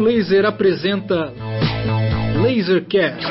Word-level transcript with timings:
Raio 0.00 0.16
Laser 0.16 0.46
apresenta 0.46 1.32
Lasercast. 2.42 3.26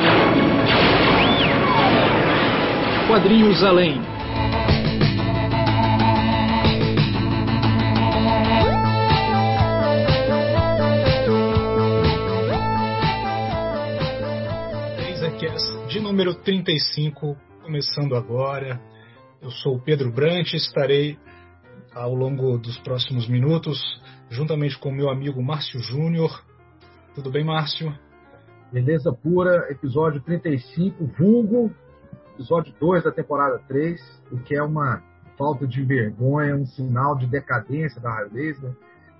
Quadrinhos 3.08 3.64
Além. 3.64 4.00
Lasercast 14.98 15.88
de 15.88 16.00
número 16.00 16.36
35, 16.36 17.36
começando 17.64 18.16
agora. 18.16 18.80
Eu 19.42 19.50
sou 19.50 19.76
o 19.76 19.82
Pedro 19.82 20.12
Brant, 20.12 20.54
estarei 20.54 21.18
ao 21.96 22.14
longo 22.14 22.58
dos 22.60 22.78
próximos 22.80 23.28
minutos, 23.28 23.80
juntamente 24.30 24.78
com 24.78 24.92
meu 24.92 25.10
amigo 25.10 25.42
Márcio 25.42 25.80
Júnior. 25.80 26.49
Tudo 27.16 27.32
bem, 27.32 27.44
Márcio? 27.44 27.92
Beleza 28.72 29.12
pura, 29.12 29.72
episódio 29.72 30.22
35, 30.22 31.06
vulgo, 31.18 31.74
episódio 32.36 32.72
2 32.80 33.04
da 33.04 33.12
temporada 33.12 33.60
3, 33.68 34.00
o 34.32 34.38
que 34.38 34.56
é 34.56 34.62
uma 34.62 35.02
falta 35.36 35.66
de 35.66 35.84
vergonha, 35.84 36.56
um 36.56 36.68
sinal 36.68 37.18
de 37.18 37.26
decadência 37.26 38.00
da 38.00 38.14
Raio 38.14 38.32
Laser, 38.32 38.72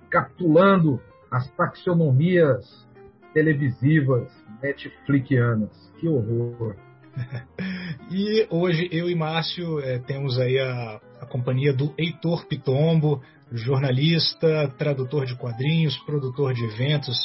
capitulando 0.08 1.00
as 1.30 1.50
taxonomias 1.50 2.88
televisivas 3.34 4.30
netflixianas. 4.62 5.70
Que 5.98 6.08
horror! 6.08 6.76
e 8.08 8.46
hoje 8.50 8.88
eu 8.92 9.10
e 9.10 9.16
Márcio 9.16 9.80
é, 9.80 9.98
temos 9.98 10.38
aí 10.38 10.60
a, 10.60 11.00
a 11.20 11.26
companhia 11.26 11.72
do 11.72 11.92
Heitor 11.98 12.46
Pitombo, 12.46 13.20
jornalista, 13.50 14.72
tradutor 14.78 15.26
de 15.26 15.36
quadrinhos, 15.36 15.98
produtor 16.04 16.54
de 16.54 16.64
eventos, 16.64 17.18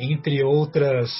entre 0.00 0.42
outras 0.42 1.10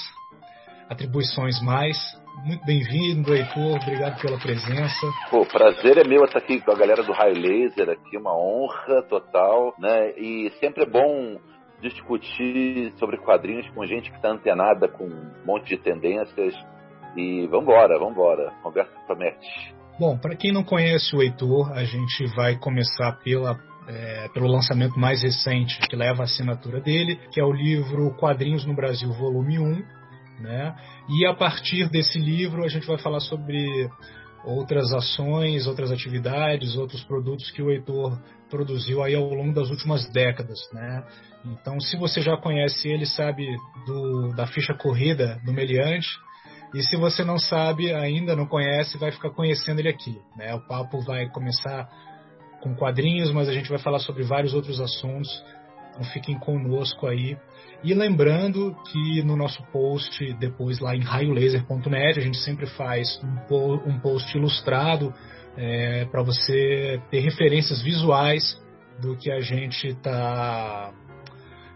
atribuições 0.89 1.61
mais. 1.63 1.97
Muito 2.45 2.65
bem-vindo, 2.65 3.35
Heitor. 3.35 3.77
Obrigado 3.83 4.21
pela 4.21 4.39
presença. 4.39 5.07
O 5.31 5.45
prazer 5.45 5.99
é 5.99 6.09
meu 6.09 6.25
estar 6.25 6.39
aqui 6.39 6.61
com 6.61 6.73
a 6.73 6.77
galera 6.77 7.03
do 7.03 7.13
Raio 7.13 7.35
Laser, 7.35 7.91
aqui 7.91 8.17
uma 8.17 8.35
honra 8.35 9.03
total, 9.09 9.75
né? 9.79 10.13
E 10.17 10.51
sempre 10.59 10.85
é 10.85 10.87
bom 10.87 11.39
discutir 11.83 12.93
sobre 12.99 13.19
quadrinhos 13.19 13.69
com 13.71 13.85
gente 13.85 14.11
que 14.11 14.17
está 14.17 14.31
antenada 14.31 14.89
com 14.89 15.05
um 15.05 15.33
monte 15.45 15.69
de 15.69 15.79
tendências 15.79 16.55
e 17.17 17.47
vambora, 17.49 17.99
vambora. 17.99 18.53
Conversa 18.63 18.93
promete. 19.07 19.75
Bom, 19.99 20.17
para 20.17 20.35
quem 20.35 20.53
não 20.53 20.65
conhece 20.65 21.15
o 21.15 21.21
Heitor, 21.21 21.73
a 21.73 21.85
gente 21.85 22.25
vai 22.35 22.57
começar 22.57 23.19
pela, 23.23 23.59
é, 23.87 24.29
pelo 24.29 24.47
lançamento 24.47 24.99
mais 24.99 25.23
recente 25.23 25.79
que 25.89 25.97
leva 25.97 26.23
a 26.23 26.25
assinatura 26.25 26.81
dele, 26.81 27.19
que 27.33 27.41
é 27.41 27.45
o 27.45 27.53
livro 27.53 28.15
Quadrinhos 28.17 28.65
no 28.65 28.75
Brasil, 28.75 29.13
volume 29.13 29.59
1. 29.59 30.01
Né? 30.41 30.75
E 31.09 31.27
a 31.27 31.35
partir 31.35 31.89
desse 31.91 32.19
livro 32.19 32.65
a 32.65 32.69
gente 32.69 32.87
vai 32.87 32.99
falar 32.99 33.21
sobre 33.21 33.89
outras 34.45 34.93
ações, 34.93 35.67
outras 35.67 35.93
atividades, 35.93 36.77
outros 36.77 37.05
produtos 37.05 37.51
que 37.51 37.63
o 37.63 37.71
Heitor 37.71 38.19
produziu 38.49 39.03
aí 39.03 39.15
ao 39.15 39.29
longo 39.29 39.53
das 39.53 39.69
últimas 39.69 40.11
décadas, 40.13 40.59
né? 40.73 41.05
Então, 41.45 41.79
se 41.79 41.97
você 41.97 42.21
já 42.21 42.37
conhece 42.37 42.89
ele, 42.89 43.07
sabe 43.07 43.47
do, 43.87 44.35
da 44.35 44.47
ficha 44.47 44.75
corrida 44.75 45.39
do 45.45 45.53
Meliante, 45.53 46.09
e 46.75 46.83
se 46.83 46.97
você 46.97 47.25
não 47.25 47.39
sabe, 47.39 47.93
ainda 47.93 48.37
não 48.37 48.47
conhece, 48.47 48.97
vai 48.97 49.11
ficar 49.11 49.31
conhecendo 49.31 49.81
ele 49.81 49.89
aqui. 49.89 50.21
Né? 50.37 50.55
O 50.55 50.61
papo 50.61 51.01
vai 51.03 51.29
começar 51.29 51.89
com 52.61 52.75
quadrinhos, 52.75 53.33
mas 53.33 53.49
a 53.49 53.53
gente 53.53 53.69
vai 53.69 53.79
falar 53.79 53.99
sobre 53.99 54.23
vários 54.23 54.55
outros 54.55 54.81
assuntos. 54.81 55.45
Então 55.91 56.05
fiquem 56.05 56.39
conosco 56.39 57.07
aí. 57.07 57.37
E 57.83 57.95
lembrando 57.95 58.77
que 58.91 59.23
no 59.23 59.37
nosso 59.37 59.63
post, 59.73 60.33
depois 60.35 60.79
lá 60.79 60.95
em 60.95 61.01
raiolaser.net, 61.01 62.19
a 62.19 62.23
gente 62.23 62.39
sempre 62.39 62.67
faz 62.67 63.21
um, 63.51 63.99
post 63.99 64.37
ilustrado 64.37 65.15
é, 65.57 66.05
para 66.05 66.23
você 66.23 67.01
ter 67.11 67.21
referências 67.21 67.83
visuais 67.83 68.61
do 69.01 69.17
que 69.17 69.31
a 69.31 69.41
gente 69.41 69.89
está 69.89 70.93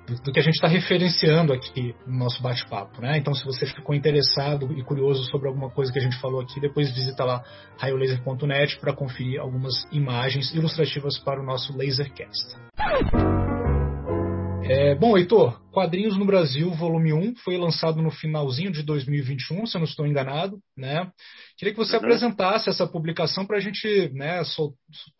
do, 0.06 0.32
que 0.32 0.38
a 0.38 0.42
gente 0.42 0.54
está 0.54 0.68
referenciando 0.68 1.52
aqui 1.52 1.94
no 2.06 2.18
nosso 2.18 2.42
bate-papo. 2.42 3.00
Né? 3.00 3.18
Então, 3.18 3.34
se 3.34 3.44
você 3.44 3.66
ficou 3.66 3.94
interessado 3.94 4.72
e 4.78 4.82
curioso 4.82 5.24
sobre 5.24 5.48
alguma 5.48 5.70
coisa 5.70 5.92
que 5.92 5.98
a 5.98 6.02
gente 6.02 6.18
falou 6.20 6.40
aqui, 6.40 6.60
depois 6.60 6.92
visita 6.92 7.24
lá 7.24 7.42
raiolaser.net 7.78 8.78
para 8.78 8.92
conferir 8.92 9.40
algumas 9.40 9.74
imagens 9.92 10.52
ilustrativas 10.54 11.18
para 11.18 11.40
o 11.40 11.44
nosso 11.44 11.76
Lasercast. 11.76 12.56
É, 14.66 14.94
bom, 14.94 15.16
Heitor, 15.16 15.60
Quadrinhos 15.70 16.16
no 16.16 16.24
Brasil, 16.24 16.70
volume 16.70 17.12
1, 17.12 17.36
foi 17.36 17.58
lançado 17.58 18.00
no 18.00 18.10
finalzinho 18.10 18.72
de 18.72 18.82
2021, 18.82 19.66
se 19.66 19.76
eu 19.76 19.80
não 19.80 19.86
estou 19.86 20.06
enganado. 20.06 20.58
Né? 20.74 21.06
Queria 21.58 21.74
que 21.74 21.78
você 21.78 21.96
uhum. 21.96 22.02
apresentasse 22.02 22.70
essa 22.70 22.86
publicação 22.86 23.44
para 23.44 23.58
a 23.58 23.60
gente 23.60 24.10
né, 24.14 24.42
sol, 24.44 24.72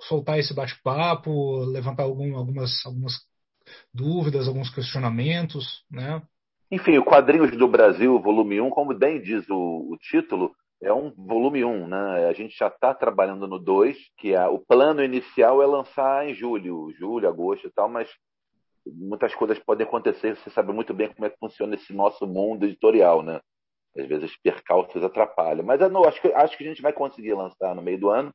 soltar 0.09 0.39
esse 0.39 0.55
bate-papo, 0.55 1.59
levantar 1.67 2.05
algum, 2.05 2.35
algumas, 2.37 2.71
algumas 2.87 3.13
dúvidas, 3.93 4.49
alguns 4.49 4.75
questionamentos, 4.75 5.85
né? 5.91 6.23
Enfim, 6.71 6.99
o 6.99 7.05
Quadrinhos 7.05 7.57
do 7.57 7.69
Brasil, 7.69 8.19
volume 8.21 8.61
1, 8.61 8.71
como 8.71 8.95
bem 8.95 9.21
diz 9.21 9.49
o, 9.49 9.93
o 9.93 9.97
título, 9.99 10.55
é 10.83 10.93
um 10.93 11.11
volume 11.11 11.65
1, 11.65 11.89
né? 11.89 12.29
A 12.29 12.33
gente 12.33 12.57
já 12.57 12.69
está 12.69 12.93
trabalhando 12.93 13.47
no 13.47 13.59
2, 13.59 13.97
que 14.19 14.35
é, 14.35 14.47
o 14.47 14.59
plano 14.59 15.03
inicial 15.03 15.63
é 15.63 15.67
lançar 15.67 16.29
em 16.29 16.35
julho, 16.35 16.93
julho, 16.99 17.29
agosto 17.29 17.67
e 17.67 17.71
tal, 17.71 17.89
mas 17.89 18.09
muitas 18.87 19.35
coisas 19.35 19.59
podem 19.59 19.87
acontecer, 19.87 20.37
você 20.37 20.51
sabe 20.51 20.73
muito 20.73 20.93
bem 20.93 21.13
como 21.13 21.27
é 21.27 21.31
que 21.31 21.39
funciona 21.39 21.75
esse 21.75 21.93
nosso 21.93 22.27
mundo 22.27 22.65
editorial, 22.65 23.23
né? 23.23 23.41
Às 23.97 24.07
vezes 24.07 24.37
percalços 24.43 25.03
atrapalham. 25.03 25.65
Mas 25.65 25.81
eu 25.81 25.89
não, 25.89 26.05
acho, 26.05 26.21
que, 26.21 26.29
acho 26.33 26.57
que 26.57 26.65
a 26.65 26.69
gente 26.69 26.83
vai 26.83 26.93
conseguir 26.93 27.35
lançar 27.35 27.75
no 27.75 27.83
meio 27.83 27.99
do 27.99 28.11
ano, 28.11 28.35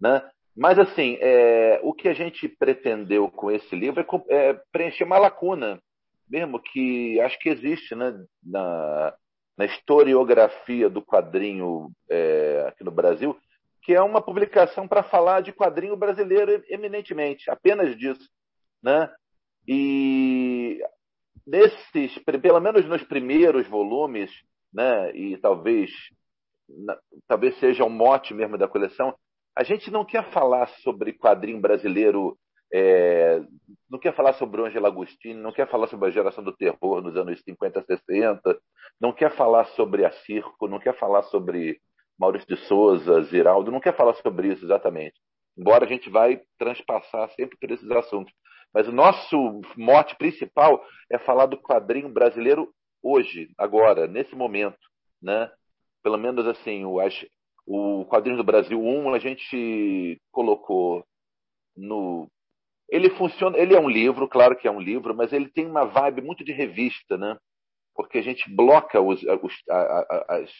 né? 0.00 0.22
Mas, 0.56 0.78
assim, 0.78 1.18
é, 1.20 1.80
o 1.82 1.92
que 1.92 2.08
a 2.08 2.14
gente 2.14 2.48
pretendeu 2.48 3.28
com 3.28 3.50
esse 3.50 3.74
livro 3.74 4.00
é, 4.28 4.34
é, 4.34 4.60
preencher 4.70 5.04
uma 5.04 5.18
lacuna, 5.18 5.80
mesmo 6.28 6.60
que 6.60 7.20
acho 7.20 7.38
que 7.40 7.48
existe 7.48 7.94
né, 7.94 8.14
na, 8.42 9.14
na 9.56 9.64
historiografia 9.64 10.88
do 10.88 11.02
quadrinho 11.02 11.90
é, 12.08 12.66
aqui 12.68 12.84
no 12.84 12.92
Brasil, 12.92 13.36
que 13.82 13.92
é 13.92 14.00
uma 14.00 14.22
publicação 14.22 14.86
para 14.86 15.02
falar 15.02 15.40
de 15.40 15.52
quadrinho 15.52 15.96
brasileiro 15.96 16.62
eminentemente, 16.68 17.50
apenas 17.50 17.96
disso. 17.98 18.28
Né? 18.82 19.10
E 19.66 20.80
nesses, 21.46 22.16
pelo 22.40 22.60
menos 22.60 22.86
nos 22.86 23.02
primeiros 23.02 23.66
volumes, 23.66 24.30
né, 24.72 25.14
e 25.14 25.36
talvez, 25.36 25.90
talvez 27.26 27.58
seja 27.58 27.84
um 27.84 27.90
mote 27.90 28.32
mesmo 28.32 28.56
da 28.56 28.68
coleção, 28.68 29.14
a 29.56 29.62
gente 29.62 29.90
não 29.90 30.04
quer 30.04 30.30
falar 30.32 30.66
sobre 30.82 31.12
quadrinho 31.12 31.60
brasileiro, 31.60 32.36
é, 32.72 33.40
não 33.88 33.98
quer 33.98 34.14
falar 34.14 34.32
sobre 34.34 34.60
o 34.60 34.64
Angelo 34.64 34.86
Agostini, 34.86 35.40
não 35.40 35.52
quer 35.52 35.68
falar 35.68 35.86
sobre 35.86 36.08
a 36.08 36.12
geração 36.12 36.42
do 36.42 36.56
terror 36.56 37.00
nos 37.00 37.16
anos 37.16 37.40
50, 37.42 37.82
60, 37.82 38.58
não 39.00 39.12
quer 39.12 39.30
falar 39.36 39.64
sobre 39.66 40.04
a 40.04 40.10
circo, 40.10 40.66
não 40.66 40.80
quer 40.80 40.96
falar 40.98 41.22
sobre 41.24 41.80
Maurício 42.18 42.48
de 42.48 42.56
Souza, 42.66 43.22
Ziraldo, 43.24 43.70
não 43.70 43.80
quer 43.80 43.96
falar 43.96 44.14
sobre 44.14 44.48
isso 44.48 44.64
exatamente. 44.64 45.14
Embora 45.56 45.84
a 45.84 45.88
gente 45.88 46.10
vai 46.10 46.42
transpassar 46.58 47.30
sempre 47.30 47.56
por 47.58 47.70
esses 47.70 47.90
assuntos. 47.90 48.32
Mas 48.72 48.88
o 48.88 48.92
nosso 48.92 49.60
mote 49.76 50.16
principal 50.16 50.84
é 51.08 51.16
falar 51.16 51.46
do 51.46 51.56
quadrinho 51.56 52.08
brasileiro 52.08 52.74
hoje, 53.00 53.50
agora, 53.56 54.08
nesse 54.08 54.34
momento, 54.34 54.78
né? 55.22 55.48
Pelo 56.02 56.18
menos 56.18 56.46
assim, 56.46 56.82
as, 57.00 57.24
o 57.66 58.04
Quadrinhos 58.04 58.38
do 58.38 58.44
Brasil 58.44 58.80
1 58.80 59.14
a 59.14 59.18
gente 59.18 60.20
colocou 60.30 61.04
no. 61.76 62.28
Ele 62.88 63.10
funciona. 63.10 63.56
Ele 63.58 63.74
é 63.74 63.80
um 63.80 63.88
livro, 63.88 64.28
claro 64.28 64.56
que 64.56 64.68
é 64.68 64.70
um 64.70 64.80
livro, 64.80 65.14
mas 65.14 65.32
ele 65.32 65.48
tem 65.48 65.66
uma 65.66 65.84
vibe 65.84 66.22
muito 66.22 66.44
de 66.44 66.52
revista, 66.52 67.16
né? 67.16 67.36
Porque 67.94 68.18
a 68.18 68.22
gente 68.22 68.48
bloca 68.54 69.00
os, 69.00 69.22
os, 69.22 69.54
as, 69.70 70.50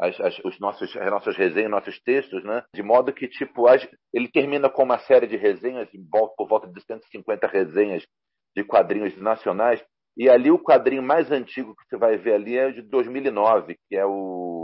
as, 0.00 0.20
as, 0.20 0.38
os 0.44 0.58
nossos, 0.58 0.96
as 0.96 1.10
nossas 1.10 1.36
resenhas, 1.36 1.70
nossos 1.70 2.00
textos, 2.00 2.42
né? 2.44 2.64
De 2.74 2.82
modo 2.82 3.12
que, 3.12 3.28
tipo, 3.28 3.66
as, 3.66 3.86
ele 4.12 4.28
termina 4.28 4.70
com 4.70 4.84
uma 4.84 4.98
série 5.00 5.26
de 5.26 5.36
resenhas, 5.36 5.88
por 6.36 6.48
volta 6.48 6.66
de 6.68 6.80
150 6.80 7.46
resenhas 7.46 8.06
de 8.56 8.64
quadrinhos 8.64 9.16
nacionais. 9.20 9.84
E 10.16 10.28
ali 10.28 10.50
o 10.50 10.58
quadrinho 10.58 11.02
mais 11.02 11.30
antigo 11.30 11.76
que 11.76 11.84
você 11.88 11.96
vai 11.96 12.16
ver 12.16 12.34
ali 12.34 12.56
é 12.56 12.72
de 12.72 12.82
2009, 12.82 13.76
que 13.88 13.96
é 13.96 14.04
o 14.04 14.57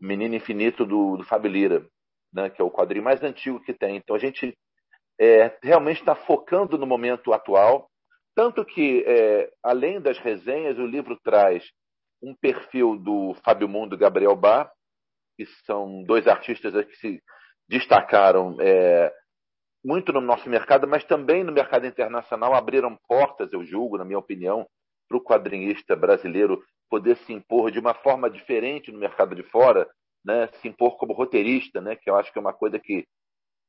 Menino 0.00 0.34
Infinito 0.34 0.86
do, 0.86 1.16
do 1.16 1.24
Fábio 1.24 1.50
Lira, 1.50 1.86
né, 2.32 2.48
que 2.48 2.60
é 2.60 2.64
o 2.64 2.70
quadrinho 2.70 3.04
mais 3.04 3.22
antigo 3.22 3.60
que 3.60 3.74
tem. 3.74 3.96
Então 3.96 4.16
a 4.16 4.18
gente 4.18 4.56
é, 5.20 5.58
realmente 5.62 6.00
está 6.00 6.14
focando 6.14 6.78
no 6.78 6.86
momento 6.86 7.32
atual, 7.32 7.90
tanto 8.34 8.64
que, 8.64 9.04
é, 9.06 9.50
além 9.62 10.00
das 10.00 10.18
resenhas, 10.18 10.78
o 10.78 10.86
livro 10.86 11.18
traz 11.22 11.64
um 12.22 12.34
perfil 12.34 12.96
do 12.96 13.34
Fábio 13.44 13.68
Mundo 13.68 13.94
e 13.94 13.98
Gabriel 13.98 14.36
Bar, 14.36 14.70
que 15.36 15.46
são 15.66 16.02
dois 16.04 16.26
artistas 16.26 16.72
que 16.86 16.96
se 16.96 17.22
destacaram 17.68 18.56
é, 18.60 19.12
muito 19.84 20.12
no 20.12 20.20
nosso 20.20 20.48
mercado, 20.48 20.86
mas 20.86 21.04
também 21.04 21.42
no 21.42 21.52
mercado 21.52 21.86
internacional 21.86 22.54
abriram 22.54 22.98
portas, 23.08 23.52
eu 23.52 23.64
julgo, 23.64 23.96
na 23.96 24.04
minha 24.04 24.18
opinião, 24.18 24.66
para 25.08 25.16
o 25.16 25.22
quadrinista 25.22 25.96
brasileiro 25.96 26.62
poder 26.90 27.16
se 27.18 27.32
impor 27.32 27.70
de 27.70 27.78
uma 27.78 27.94
forma 27.94 28.28
diferente 28.28 28.90
no 28.90 28.98
mercado 28.98 29.34
de 29.34 29.44
fora, 29.44 29.88
né? 30.24 30.48
se 30.60 30.68
impor 30.68 30.98
como 30.98 31.14
roteirista, 31.14 31.80
né? 31.80 31.96
que 31.96 32.10
eu 32.10 32.16
acho 32.16 32.32
que 32.32 32.38
é 32.38 32.40
uma 32.40 32.52
coisa 32.52 32.78
que 32.78 33.06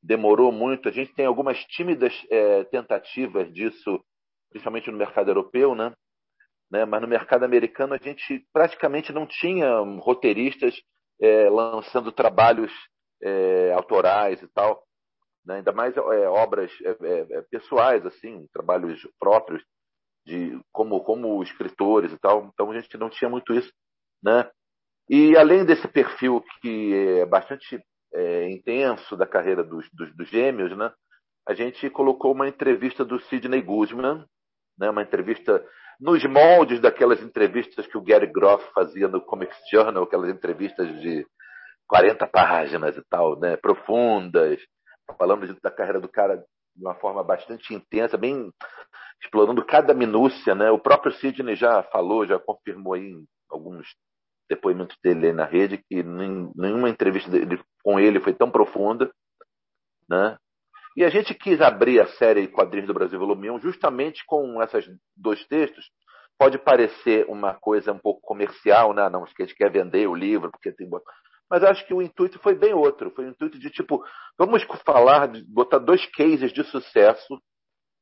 demorou 0.02 0.52
muito. 0.52 0.90
A 0.90 0.92
gente 0.92 1.14
tem 1.14 1.26
algumas 1.26 1.64
tímidas 1.66 2.14
é, 2.30 2.64
tentativas 2.66 3.54
disso, 3.54 4.04
principalmente 4.50 4.90
no 4.90 4.98
mercado 4.98 5.30
europeu, 5.30 5.76
né? 5.76 5.94
né? 6.70 6.84
mas 6.84 7.02
no 7.02 7.08
mercado 7.08 7.44
americano 7.44 7.94
a 7.94 7.98
gente 7.98 8.44
praticamente 8.52 9.14
não 9.14 9.28
tinha 9.28 9.80
roteiristas 10.00 10.76
é, 11.22 11.48
lançando 11.50 12.12
trabalhos 12.12 12.74
é, 13.22 13.72
autorais 13.74 14.42
e 14.42 14.48
tal, 14.48 14.84
né? 15.46 15.58
ainda 15.58 15.72
mais 15.72 15.96
é, 15.96 16.02
obras 16.28 16.72
é, 16.84 17.38
é, 17.38 17.42
pessoais, 17.44 18.04
assim, 18.04 18.48
trabalhos 18.52 19.08
próprios 19.20 19.64
de 20.26 20.60
como 20.72 21.04
como 21.04 21.42
escritores 21.44 22.12
e 22.12 22.18
tal. 22.18 22.50
Então 22.54 22.72
a 22.72 22.80
gente 22.80 22.98
não 22.98 23.10
tinha 23.10 23.30
muito 23.30 23.54
isso, 23.54 23.72
né? 24.24 24.50
E 25.10 25.36
além 25.38 25.66
desse 25.66 25.88
perfil 25.88 26.44
que 26.62 26.94
é 27.20 27.26
bastante 27.26 27.82
é, 28.14 28.50
intenso 28.50 29.16
da 29.16 29.28
carreira 29.28 29.64
dos, 29.64 29.90
dos, 29.94 30.16
dos, 30.16 30.30
gêmeos, 30.30 30.76
né? 30.78 30.92
A 31.48 31.54
gente 31.54 31.90
colocou 31.90 32.34
uma 32.34 32.48
entrevista 32.48 33.04
do 33.04 33.20
Sidney 33.22 33.62
Guzman, 33.62 34.26
né? 34.78 34.90
Uma 34.90 35.02
entrevista 35.02 35.66
nos 36.00 36.24
moldes 36.26 36.80
daquelas 36.80 37.22
entrevistas 37.22 37.86
que 37.88 37.98
o 37.98 38.04
Gary 38.04 38.28
Groff 38.28 38.64
fazia 38.74 39.08
no 39.08 39.22
Comics 39.22 39.58
Journal, 39.72 40.04
aquelas 40.04 40.30
entrevistas 40.30 40.88
de 41.02 41.26
40 41.88 42.26
páginas 42.28 42.96
e 42.98 43.04
tal, 43.10 43.40
né? 43.40 43.58
Profundas, 43.58 44.60
falando 45.18 45.56
da 45.62 45.72
carreira 45.72 46.00
do 46.00 46.10
cara 46.10 46.38
de 46.38 46.84
uma 46.86 46.96
forma 46.96 47.24
bastante 47.24 47.74
intensa, 47.74 48.18
bem 48.18 48.50
explorando 49.22 49.64
cada 49.66 49.94
minúcia, 49.94 50.56
né? 50.56 50.72
O 50.72 50.80
próprio 50.80 51.14
Sidney 51.14 51.56
já 51.56 51.84
falou, 51.84 52.26
já 52.26 52.40
confirmou 52.40 52.94
aí 52.94 53.12
em 53.12 53.26
alguns 53.50 53.88
depoimentos 54.50 54.98
dele 55.02 55.32
na 55.32 55.46
rede 55.46 55.78
que 55.78 56.04
nenhuma 56.04 56.90
entrevista 56.90 57.30
dele, 57.30 57.62
com 57.84 58.00
ele 58.00 58.20
foi 58.20 58.34
tão 58.34 58.52
profunda, 58.52 59.10
né? 60.10 60.38
E 60.98 61.06
a 61.06 61.10
gente 61.10 61.34
quis 61.34 61.62
abrir 61.62 62.02
a 62.02 62.08
série 62.18 62.50
Quadrinhos 62.50 62.88
do 62.88 62.94
Brasil 62.94 63.18
Volume 63.18 63.50
1 63.50 63.60
justamente 63.60 64.26
com 64.26 64.62
esses 64.62 64.86
dois 65.16 65.46
textos. 65.48 65.86
Pode 66.38 66.58
parecer 66.58 67.26
uma 67.30 67.54
coisa 67.54 67.94
um 67.94 68.00
pouco 68.00 68.20
comercial, 68.22 68.94
né? 68.94 69.08
Não, 69.10 69.24
que 69.24 69.44
a 69.44 69.46
gente 69.46 69.56
quer 69.56 69.72
vender 69.72 70.08
o 70.08 70.16
livro, 70.16 70.52
porque 70.52 70.72
tem. 70.74 70.90
Mas 71.50 71.64
acho 71.64 71.86
que 71.86 71.94
o 71.94 72.02
intuito 72.02 72.40
foi 72.40 72.56
bem 72.56 72.74
outro. 72.74 73.12
Foi 73.12 73.26
o 73.26 73.30
intuito 73.30 73.58
de, 73.58 73.70
tipo, 73.70 74.04
vamos 74.38 74.64
falar, 74.86 75.32
botar 75.48 75.78
dois 75.78 76.06
cases 76.08 76.52
de 76.52 76.64
sucesso 76.66 77.42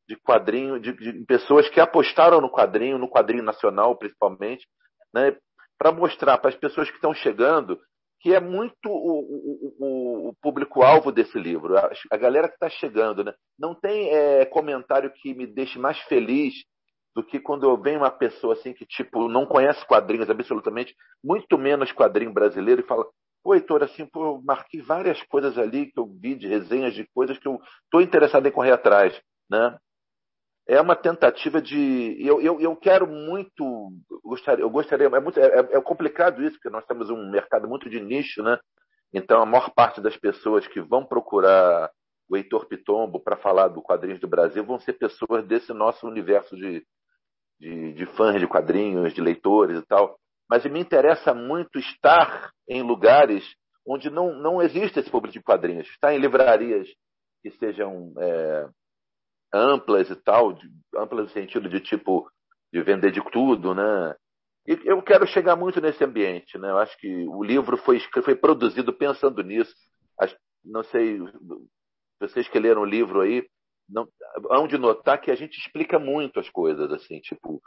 de 0.10 0.16
quadrinho, 0.18 0.80
de, 0.80 0.92
de, 0.92 1.24
pessoas 1.26 1.70
que 1.70 1.80
apostaram 1.80 2.42
no 2.42 2.50
quadrinho, 2.50 2.98
no 2.98 3.08
quadrinho 3.08 3.44
nacional 3.44 3.96
principalmente, 3.96 4.66
né, 5.14 5.38
para 5.78 5.92
mostrar 5.92 6.40
para 6.40 6.50
as 6.50 6.56
pessoas 6.56 6.90
que 6.90 6.96
estão 6.96 7.14
chegando 7.14 7.80
que 8.22 8.34
é 8.34 8.40
muito 8.40 8.90
o, 8.90 9.78
o, 9.80 10.30
o 10.30 10.34
público-alvo 10.42 11.10
desse 11.10 11.40
livro, 11.40 11.78
a, 11.78 11.90
a 12.12 12.18
galera 12.18 12.50
que 12.50 12.56
está 12.56 12.70
chegando. 12.70 13.24
Né? 13.24 13.34
Não 13.58 13.74
tem 13.74 14.10
é, 14.10 14.46
comentário 14.46 15.10
que 15.14 15.34
me 15.34 15.48
deixe 15.48 15.80
mais 15.80 15.98
feliz 16.00 16.54
do 17.16 17.24
que 17.24 17.40
quando 17.40 17.64
eu 17.64 17.82
venho 17.82 18.00
uma 18.00 18.12
pessoa 18.12 18.56
assim 18.56 18.74
que 18.74 18.86
tipo 18.86 19.30
não 19.30 19.46
conhece 19.46 19.86
quadrinhos 19.88 20.30
absolutamente, 20.30 20.94
muito 21.24 21.58
menos 21.58 21.94
quadrinho 21.94 22.34
brasileiro 22.34 22.82
e 22.82 22.88
fala, 22.88 23.06
pô, 23.42 23.56
Heitor, 23.56 23.84
assim, 23.84 24.06
pô, 24.06 24.26
eu 24.26 24.42
marquei 24.44 24.82
várias 24.82 25.22
coisas 25.24 25.58
ali 25.58 25.86
que 25.86 25.98
eu 25.98 26.06
vi 26.06 26.36
de 26.36 26.48
resenhas 26.48 26.94
de 26.94 27.08
coisas 27.14 27.38
que 27.38 27.48
eu 27.48 27.58
estou 27.86 28.02
interessado 28.02 28.46
em 28.46 28.52
correr 28.52 28.74
atrás, 28.74 29.18
né? 29.50 29.78
É 30.70 30.80
uma 30.80 30.96
tentativa 30.96 31.60
de. 31.60 32.16
Eu, 32.20 32.40
eu, 32.40 32.62
eu 32.62 32.76
quero 32.76 33.08
muito. 33.08 33.92
Gostaria, 34.24 34.64
eu 34.64 34.70
gostaria. 34.70 35.08
É, 35.08 35.20
muito, 35.20 35.40
é, 35.40 35.60
é, 35.60 35.82
complicado 35.82 36.44
isso, 36.44 36.54
porque 36.58 36.70
nós 36.70 36.86
temos 36.86 37.10
um 37.10 37.32
mercado 37.32 37.68
muito 37.68 37.90
de 37.90 38.00
nicho, 38.00 38.44
né? 38.44 38.60
Então, 39.12 39.42
a 39.42 39.48
maior 39.48 39.72
parte 39.72 40.00
das 40.00 40.16
pessoas 40.16 40.68
que 40.68 40.80
vão 40.80 41.04
procurar 41.04 41.90
o 42.30 42.38
Heitor 42.38 42.68
Pitombo 42.68 43.20
para 43.20 43.36
falar 43.36 43.70
do 43.70 43.82
Quadrinhos 43.82 44.20
do 44.20 44.28
Brasil 44.28 44.64
vão 44.64 44.80
ser 44.80 44.94
pessoas 44.94 45.44
desse 45.48 45.74
nosso 45.74 46.08
universo 46.08 46.56
de, 46.56 46.86
de, 47.60 47.94
de 47.94 48.06
fãs 48.16 48.40
de 48.40 48.46
quadrinhos, 48.46 49.12
de 49.16 49.22
leitores 49.22 49.80
e 49.80 49.86
tal. 49.88 50.20
Mas 50.48 50.64
me 50.66 50.80
interessa 50.80 51.34
muito 51.34 51.80
estar 51.80 52.52
em 52.68 52.84
lugares 52.84 53.44
onde 53.88 54.12
não, 54.12 54.36
não 54.36 54.62
existe 54.62 55.00
esse 55.00 55.10
público 55.10 55.34
de 55.34 55.42
quadrinhos. 55.42 55.88
Estar 55.90 56.14
em 56.14 56.20
livrarias 56.20 56.88
que 57.42 57.50
sejam 57.58 58.14
é, 58.20 58.70
amplas 59.54 60.10
e 60.10 60.16
tal, 60.16 60.54
de, 60.54 60.68
amplas 60.96 61.26
no 61.26 61.30
sentido 61.32 61.70
de 61.70 61.80
tipo 61.80 62.30
de 62.72 62.82
vender 62.82 63.12
de 63.12 63.22
tudo, 63.32 63.74
né? 63.74 64.16
E 64.68 64.80
eu 64.86 65.02
quero 65.02 65.26
chegar 65.26 65.56
muito 65.56 65.82
nesse 65.82 66.04
ambiente, 66.04 66.58
né? 66.58 66.70
Eu 66.70 66.78
acho 66.78 66.96
que 66.98 67.26
o 67.28 67.44
livro 67.44 67.78
foi 67.78 68.00
foi 68.24 68.36
produzido 68.36 68.94
pensando 68.94 69.42
nisso. 69.42 69.74
Não 70.64 70.84
sei, 70.84 71.18
vocês 72.20 72.48
que 72.50 72.60
leram 72.60 72.82
o 72.82 72.86
livro 72.86 73.22
aí, 73.22 73.44
não, 73.90 74.08
hão 74.52 74.68
de 74.68 74.78
notar 74.78 75.20
que 75.20 75.32
a 75.32 75.36
gente 75.36 75.58
explica 75.58 75.98
muito 75.98 76.40
as 76.40 76.50
coisas, 76.50 76.92
assim, 76.92 77.20
tipo, 77.22 77.62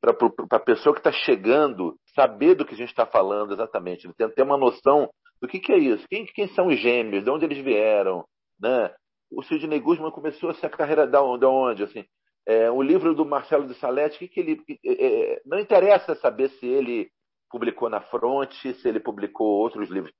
para 0.00 0.16
a 0.58 0.60
pessoa 0.60 0.94
que 0.94 1.00
está 1.00 1.12
chegando 1.12 1.96
saber 2.14 2.54
do 2.54 2.64
que 2.64 2.74
a 2.74 2.76
gente 2.76 2.88
está 2.88 3.06
falando 3.06 3.52
exatamente, 3.52 4.12
ter, 4.14 4.34
ter 4.34 4.42
uma 4.42 4.56
noção 4.56 5.08
do 5.40 5.46
que, 5.46 5.60
que 5.60 5.72
é 5.72 5.78
isso, 5.78 6.04
quem, 6.08 6.26
quem 6.26 6.48
são 6.48 6.66
os 6.66 6.80
gêmeos, 6.80 7.22
de 7.22 7.30
onde 7.30 7.44
eles 7.44 7.62
vieram, 7.62 8.24
né? 8.60 8.92
O 9.30 9.42
Sidney 9.42 9.80
Guzman 9.80 10.10
começou 10.10 10.50
essa 10.50 10.68
carreira 10.68 11.06
da 11.06 11.22
onde? 11.22 11.82
Assim? 11.82 12.04
É, 12.46 12.70
o 12.70 12.80
livro 12.80 13.14
do 13.14 13.26
Marcelo 13.26 13.66
de 13.66 13.74
Salete, 13.74 14.18
que, 14.18 14.28
que 14.28 14.40
ele 14.40 14.62
é, 14.84 15.06
é, 15.34 15.42
não 15.44 15.58
interessa 15.58 16.14
saber 16.14 16.48
se 16.50 16.66
ele 16.66 17.10
publicou 17.50 17.90
na 17.90 18.00
Fronte, 18.00 18.72
se 18.74 18.88
ele 18.88 19.00
publicou 19.00 19.46
outros 19.46 19.90
livros. 19.90 20.12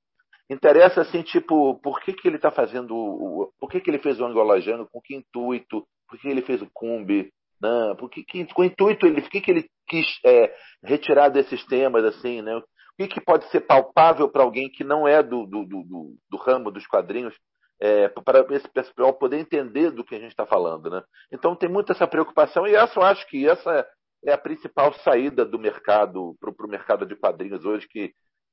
Interessa 0.50 1.02
assim, 1.02 1.22
tipo, 1.22 1.78
por 1.82 2.00
que, 2.00 2.12
que 2.12 2.26
ele 2.26 2.36
está 2.36 2.50
fazendo, 2.50 2.94
o, 2.94 3.52
por 3.58 3.70
que, 3.70 3.80
que 3.80 3.90
ele 3.90 3.98
fez 3.98 4.18
o 4.18 4.24
Angolajano, 4.24 4.88
com 4.90 5.00
que 5.00 5.14
intuito, 5.14 5.86
por 6.08 6.18
que 6.18 6.28
ele 6.28 6.42
fez 6.42 6.62
o 6.62 6.70
Cumbi, 6.72 7.30
né? 7.60 7.94
Por 7.98 8.08
que, 8.08 8.24
que, 8.24 8.46
com 8.54 8.64
intuito 8.64 9.06
ele, 9.06 9.20
por 9.20 9.30
que, 9.30 9.40
que 9.40 9.50
ele 9.50 9.68
quis 9.86 10.06
é, 10.24 10.54
retirar 10.82 11.28
desses 11.28 11.64
temas 11.66 12.04
assim, 12.04 12.40
né? 12.40 12.56
O 12.56 12.62
que, 12.98 13.08
que 13.08 13.20
pode 13.20 13.48
ser 13.50 13.60
palpável 13.60 14.28
para 14.28 14.42
alguém 14.42 14.70
que 14.70 14.84
não 14.84 15.06
é 15.06 15.22
do, 15.22 15.46
do, 15.46 15.64
do, 15.64 16.14
do 16.30 16.36
ramo 16.38 16.70
dos 16.70 16.86
quadrinhos 16.86 17.34
é, 17.80 18.08
para 18.08 18.44
esse 18.54 18.68
pessoal 18.68 19.14
poder 19.14 19.38
entender 19.38 19.90
do 19.90 20.04
que 20.04 20.14
a 20.14 20.18
gente 20.18 20.30
está 20.30 20.46
falando. 20.46 20.90
Né? 20.90 21.02
Então 21.32 21.54
tem 21.54 21.68
muita 21.68 21.92
essa 21.92 22.06
preocupação 22.06 22.66
e 22.66 22.74
essa 22.74 22.98
eu 22.98 23.04
acho 23.04 23.26
que 23.28 23.48
essa 23.48 23.86
é 24.24 24.32
a 24.32 24.38
principal 24.38 24.92
saída 24.94 25.44
do 25.44 25.58
mercado 25.58 26.36
para 26.40 26.50
o 26.50 26.68
mercado 26.68 27.06
de 27.06 27.14
quadrinhos 27.14 27.64
hoje, 27.64 27.86
que 27.88 28.12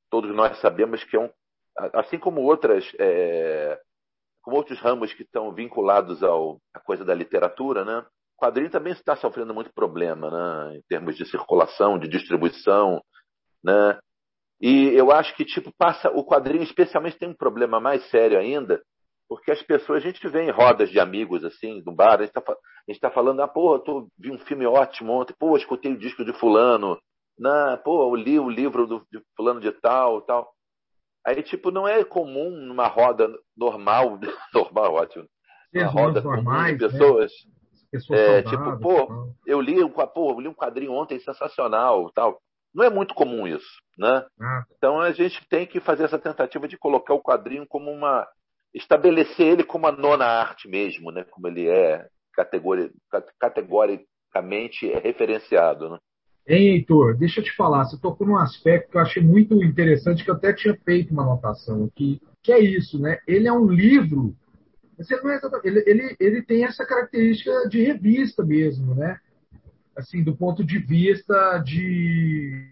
todos 0.10 0.34
nós 0.36 0.60
sabemos 0.60 1.04
que 1.04 1.18
é 1.18 1.20
um, 1.20 1.30
assim 1.94 2.20
como 2.20 2.42
outras 2.42 2.86
é, 3.00 3.80
como 4.42 4.58
outros 4.58 4.80
ramos 4.80 5.12
que 5.14 5.24
estão 5.24 5.52
vinculados 5.52 6.22
ao, 6.22 6.60
à 6.72 6.80
coisa 6.80 7.04
da 7.04 7.16
literatura, 7.16 7.84
né? 7.84 8.06
O 8.38 8.46
quadrinho 8.46 8.70
também 8.70 8.94
está 8.94 9.16
sofrendo 9.16 9.56
muito 9.56 9.74
problema, 9.74 10.30
né? 10.30 10.78
Em 10.78 10.82
termos 10.88 11.18
de 11.18 11.26
circulação, 11.26 11.98
de 11.98 12.08
distribuição, 12.08 13.02
né? 13.64 13.98
E 14.62 14.90
eu 14.90 15.12
acho 15.12 15.36
que 15.36 15.44
tipo 15.44 15.74
passa 15.78 16.12
o 16.12 16.24
quadrinho 16.24 16.64
especialmente 16.64 17.18
tem 17.18 17.30
um 17.30 17.36
problema 17.36 17.80
mais 17.80 18.08
sério 18.10 18.38
ainda, 18.38 18.82
porque 19.28 19.52
as 19.52 19.62
pessoas, 19.64 20.04
a 20.04 20.08
gente 20.08 20.28
vê 20.28 20.44
em 20.44 20.52
rodas 20.52 20.90
de 20.90 21.00
amigos, 21.00 21.44
assim, 21.44 21.82
no 21.86 21.92
bar, 21.92 22.20
a 22.20 22.24
gente 22.24 22.38
está 22.88 23.10
tá 23.10 23.12
falando, 23.12 23.42
ah, 23.42 23.48
pô, 23.48 23.76
eu 23.76 24.08
vi 24.18 24.32
um 24.32 24.38
filme 24.38 24.66
ótimo 24.66 25.14
ontem, 25.14 25.36
pô, 25.38 25.58
escutei 25.58 25.92
o 25.92 25.98
disco 25.98 26.24
de 26.24 26.34
fulano, 26.34 27.00
na, 27.38 27.78
pô, 27.78 28.10
eu 28.10 28.16
li 28.16 28.40
o 28.40 28.50
livro 28.50 28.86
do, 28.86 29.06
de 29.12 29.20
fulano 29.36 29.60
de 29.60 29.72
tal, 29.72 30.22
tal. 30.22 30.54
Aí, 31.26 31.42
tipo, 31.42 31.72
não 31.72 31.88
é 31.88 32.04
comum 32.04 32.52
numa 32.52 32.88
roda 32.88 33.28
normal, 33.58 34.20
normal, 34.54 34.94
ótimo, 34.94 35.28
uma 35.74 35.88
roda 35.88 36.22
normais, 36.22 36.78
de 36.78 36.86
né? 36.86 36.92
pessoas, 36.92 37.32
né? 38.10 38.38
é, 38.38 38.44
tipo, 38.44 38.80
pô, 38.80 39.34
eu 39.46 39.60
li, 39.60 39.76
pô, 40.14 40.32
eu 40.32 40.40
li 40.40 40.48
um 40.48 40.54
quadrinho 40.54 40.94
ontem 40.94 41.20
sensacional, 41.20 42.12
tal. 42.14 42.40
Não 42.74 42.84
é 42.84 42.90
muito 42.90 43.16
comum 43.16 43.48
isso, 43.48 43.80
né? 43.98 44.26
Ah. 44.40 44.66
Então 44.78 45.00
a 45.00 45.12
gente 45.14 45.42
tem 45.48 45.66
que 45.66 45.80
fazer 45.80 46.04
essa 46.04 46.20
tentativa 46.20 46.68
de 46.68 46.78
colocar 46.78 47.14
o 47.14 47.22
quadrinho 47.22 47.66
como 47.66 47.90
uma 47.90 48.28
estabelecer 48.76 49.48
ele 49.48 49.64
como 49.64 49.88
a 49.88 49.92
nona 49.92 50.26
arte 50.26 50.68
mesmo, 50.68 51.12
né? 51.12 51.24
como 51.32 51.48
ele 51.48 51.68
é 51.68 52.06
categori 52.34 52.92
categoricamente 53.40 54.88
referenciado. 55.02 55.90
Né? 55.90 55.98
Hein, 56.48 56.74
Heitor, 56.74 57.18
deixa 57.18 57.40
eu 57.40 57.44
te 57.44 57.56
falar, 57.56 57.86
você 57.86 57.98
tocou 58.00 58.28
num 58.28 58.38
aspecto 58.38 58.92
que 58.92 58.98
eu 58.98 59.02
achei 59.02 59.24
muito 59.24 59.64
interessante, 59.64 60.24
que 60.24 60.30
eu 60.30 60.36
até 60.36 60.54
tinha 60.54 60.76
feito 60.84 61.12
uma 61.12 61.24
anotação 61.24 61.86
aqui, 61.86 62.22
que 62.44 62.52
é 62.52 62.60
isso, 62.60 63.00
né? 63.00 63.18
Ele 63.26 63.48
é 63.48 63.54
um 63.54 63.66
livro, 63.66 64.36
é 65.00 65.68
ele, 65.68 65.84
ele, 65.88 66.16
ele 66.20 66.42
tem 66.44 66.64
essa 66.66 66.86
característica 66.86 67.68
de 67.68 67.82
revista 67.82 68.44
mesmo, 68.44 68.94
né? 68.94 69.20
Assim, 69.96 70.22
do 70.22 70.36
ponto 70.36 70.64
de 70.64 70.78
vista 70.78 71.58
de... 71.60 72.70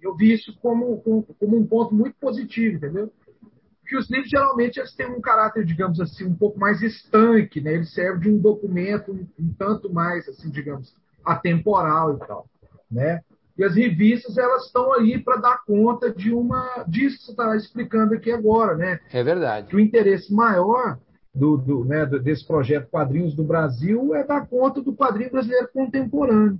Eu 0.00 0.14
vi 0.14 0.34
isso 0.34 0.54
como, 0.60 0.98
como, 1.00 1.22
como 1.22 1.56
um 1.56 1.66
ponto 1.66 1.94
muito 1.94 2.14
positivo, 2.20 2.76
entendeu? 2.76 3.10
Porque 3.84 3.98
os 3.98 4.10
livros 4.10 4.30
geralmente 4.30 4.78
eles 4.80 4.94
têm 4.96 5.06
um 5.06 5.20
caráter, 5.20 5.62
digamos 5.62 6.00
assim, 6.00 6.24
um 6.24 6.34
pouco 6.34 6.58
mais 6.58 6.80
estanque, 6.80 7.60
né? 7.60 7.74
Ele 7.74 7.84
serve 7.84 8.20
de 8.20 8.30
um 8.30 8.38
documento 8.38 9.12
um, 9.12 9.26
um 9.38 9.52
tanto 9.58 9.92
mais, 9.92 10.26
assim, 10.26 10.48
digamos, 10.50 10.96
atemporal 11.22 12.14
e 12.16 12.26
tal. 12.26 12.46
né? 12.90 13.20
E 13.58 13.62
as 13.62 13.76
revistas 13.76 14.38
elas 14.38 14.64
estão 14.66 14.92
aí 14.94 15.18
para 15.22 15.36
dar 15.36 15.62
conta 15.64 16.10
de 16.10 16.32
uma 16.32 16.82
disso 16.88 17.18
que 17.18 17.24
você 17.26 17.30
está 17.32 17.56
explicando 17.56 18.14
aqui 18.14 18.32
agora, 18.32 18.74
né? 18.74 18.98
É 19.12 19.22
verdade. 19.22 19.68
Que 19.68 19.76
o 19.76 19.80
interesse 19.80 20.32
maior 20.32 20.98
do, 21.34 21.56
do, 21.58 21.84
né, 21.84 22.06
desse 22.06 22.46
projeto 22.46 22.88
Quadrinhos 22.88 23.34
do 23.34 23.44
Brasil 23.44 24.14
é 24.14 24.24
dar 24.24 24.46
conta 24.46 24.80
do 24.80 24.94
quadrinho 24.94 25.30
brasileiro 25.30 25.68
contemporâneo, 25.72 26.58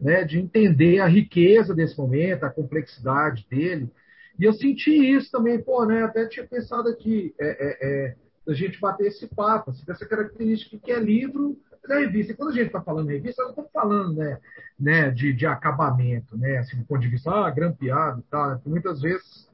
né? 0.00 0.24
De 0.24 0.38
entender 0.38 0.98
a 1.00 1.06
riqueza 1.06 1.74
desse 1.74 1.96
momento, 1.98 2.44
a 2.44 2.50
complexidade 2.50 3.46
dele. 3.50 3.90
E 4.38 4.44
eu 4.44 4.52
senti 4.52 4.90
isso 4.90 5.30
também, 5.30 5.62
pô, 5.62 5.84
né? 5.84 6.02
Até 6.02 6.26
tinha 6.26 6.46
pensado 6.46 6.88
aqui, 6.88 7.34
é, 7.40 7.46
é, 7.46 7.78
é, 7.82 8.16
a 8.48 8.52
gente 8.52 8.80
bater 8.80 9.06
esse 9.06 9.26
papo, 9.28 9.70
assim, 9.70 9.84
dessa 9.84 10.06
característica 10.06 10.78
que 10.78 10.90
é 10.90 10.98
livro 10.98 11.56
da 11.88 11.98
revista. 11.98 12.32
E 12.32 12.36
quando 12.36 12.50
a 12.50 12.54
gente 12.54 12.66
está 12.66 12.80
falando 12.80 13.08
revista, 13.08 13.42
nós 13.42 13.50
estamos 13.50 13.70
falando 13.70 14.14
né, 14.14 14.40
né, 14.78 15.10
de, 15.10 15.32
de 15.32 15.46
acabamento, 15.46 16.36
né, 16.36 16.58
assim, 16.58 16.76
do 16.76 16.84
ponto 16.84 17.00
de 17.00 17.08
vista 17.08 17.30
ah, 17.30 17.50
grampeado 17.50 18.20
e 18.20 18.22
tal. 18.24 18.50
Né, 18.50 18.60
muitas 18.66 19.00
vezes, 19.00 19.48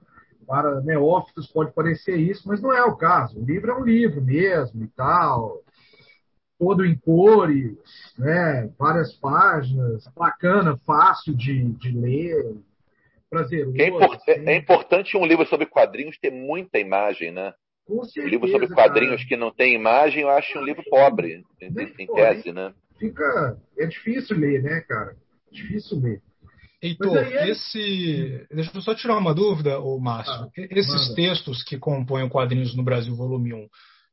para 0.46 0.80
neófitos, 0.80 1.46
pode 1.46 1.72
parecer 1.72 2.16
isso, 2.16 2.49
mas 2.49 2.60
não 2.60 2.72
é 2.72 2.82
o 2.84 2.96
caso. 2.96 3.38
O 3.38 3.44
livro 3.44 3.70
é 3.70 3.75
um 3.75 3.84
livro 3.84 4.22
mesmo 4.22 4.82
e 4.82 4.88
tal. 4.88 5.62
Todo 6.58 6.84
em 6.84 6.96
cores, 6.96 7.76
né, 8.18 8.70
várias 8.78 9.12
páginas, 9.14 10.06
bacana, 10.16 10.78
fácil 10.87 11.34
de, 11.34 11.64
de 11.72 11.90
ler, 11.90 12.54
prazeroso. 13.30 13.80
É, 13.80 13.88
import 13.88 14.20
assim. 14.28 14.49
é 14.49 14.56
importante 14.56 15.16
um 15.16 15.25
livro 15.25 15.46
sobre 15.46 15.66
quadrinhos 15.66 16.18
ter 16.18 16.30
muita 16.30 16.78
imagem, 16.78 17.30
né? 17.30 17.54
Certeza, 17.87 18.26
um 18.26 18.28
livro 18.28 18.49
sobre 18.49 18.68
quadrinhos 18.68 19.16
cara. 19.16 19.28
que 19.28 19.37
não 19.37 19.50
tem 19.50 19.75
imagem, 19.75 20.22
eu 20.22 20.30
acho 20.30 20.58
um 20.58 20.62
livro 20.62 20.82
pobre, 20.88 21.42
em, 21.60 21.68
em 21.99 22.06
tese, 22.06 22.52
né? 22.52 22.72
Fica. 22.99 23.56
É 23.78 23.87
difícil 23.87 24.38
ler, 24.38 24.62
né, 24.62 24.80
cara? 24.82 25.16
Difícil 25.50 25.99
ler. 25.99 26.22
Heitor, 26.82 27.16
é... 27.16 27.50
esse. 27.50 28.46
Deixa 28.50 28.70
eu 28.75 28.80
só 28.80 28.94
tirar 28.94 29.16
uma 29.16 29.34
dúvida, 29.34 29.78
ô 29.80 29.99
Márcio. 29.99 30.32
Ah, 30.32 30.49
Esses 30.56 31.08
manda. 31.08 31.14
textos 31.14 31.62
que 31.62 31.78
compõem 31.78 32.25
o 32.25 32.30
Quadrinhos 32.30 32.75
no 32.76 32.82
Brasil, 32.82 33.14
volume 33.14 33.52
1, 33.52 33.68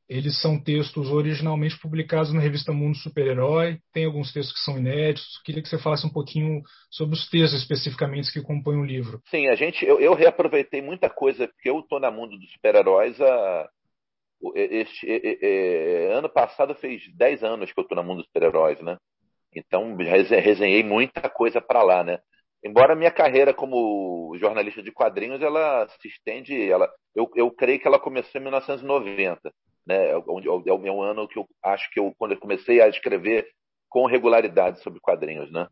eles 0.08 0.40
são 0.40 0.58
textos 0.58 1.10
originalmente 1.10 1.78
publicados 1.78 2.32
na 2.32 2.40
revista 2.40 2.72
Mundo 2.72 2.96
Super-Herói. 2.96 3.78
Tem 3.92 4.06
alguns 4.06 4.32
textos 4.32 4.54
que 4.54 4.64
são 4.64 4.78
inéditos. 4.78 5.40
Queria 5.44 5.62
que 5.62 5.68
você 5.68 5.78
falasse 5.78 6.06
um 6.06 6.12
pouquinho 6.12 6.62
sobre 6.90 7.14
os 7.14 7.28
textos 7.28 7.60
especificamente 7.60 8.32
que 8.32 8.40
compõem 8.40 8.80
o 8.80 8.84
livro. 8.84 9.20
Sim, 9.30 9.48
a 9.48 9.54
gente, 9.54 9.84
eu, 9.84 10.00
eu 10.00 10.14
reaproveitei 10.14 10.80
muita 10.80 11.10
coisa 11.10 11.46
porque 11.46 11.68
eu 11.68 11.80
estou 11.80 12.00
na 12.00 12.10
Mundo 12.10 12.38
dos 12.38 12.50
Super-Heróis 12.52 13.18
este, 14.54 15.06
ano 16.12 16.28
passado 16.28 16.74
fez 16.76 17.02
10 17.16 17.42
anos 17.42 17.72
que 17.72 17.78
eu 17.78 17.82
estou 17.82 17.96
na 17.96 18.02
Mundo 18.02 18.18
dos 18.18 18.26
Super-Heróis, 18.26 18.80
né? 18.80 18.96
Então 19.54 19.96
resenhei 19.96 20.82
muita 20.82 21.28
coisa 21.28 21.60
para 21.60 21.82
lá, 21.82 22.04
né? 22.04 22.18
Embora 22.64 22.92
a 22.92 22.96
minha 22.96 23.10
carreira 23.10 23.54
como 23.54 24.36
jornalista 24.38 24.82
de 24.82 24.92
quadrinhos 24.92 25.40
ela 25.42 25.88
se 26.00 26.08
estende, 26.08 26.70
ela, 26.70 26.88
eu, 27.14 27.30
eu 27.34 27.50
creio 27.50 27.80
que 27.80 27.86
ela 27.86 27.98
começou 27.98 28.40
em 28.40 28.44
1990 28.44 29.52
né? 29.88 30.10
É, 30.10 30.12
é 30.12 30.72
o 30.72 30.78
meu 30.78 31.02
ano 31.02 31.26
que 31.26 31.38
eu 31.38 31.48
acho 31.64 31.90
que 31.90 31.98
eu 31.98 32.14
quando 32.18 32.32
eu 32.32 32.38
comecei 32.38 32.80
a 32.80 32.88
escrever 32.88 33.48
com 33.88 34.06
regularidade 34.06 34.82
sobre 34.82 35.00
quadrinhos, 35.00 35.50
né? 35.50 35.66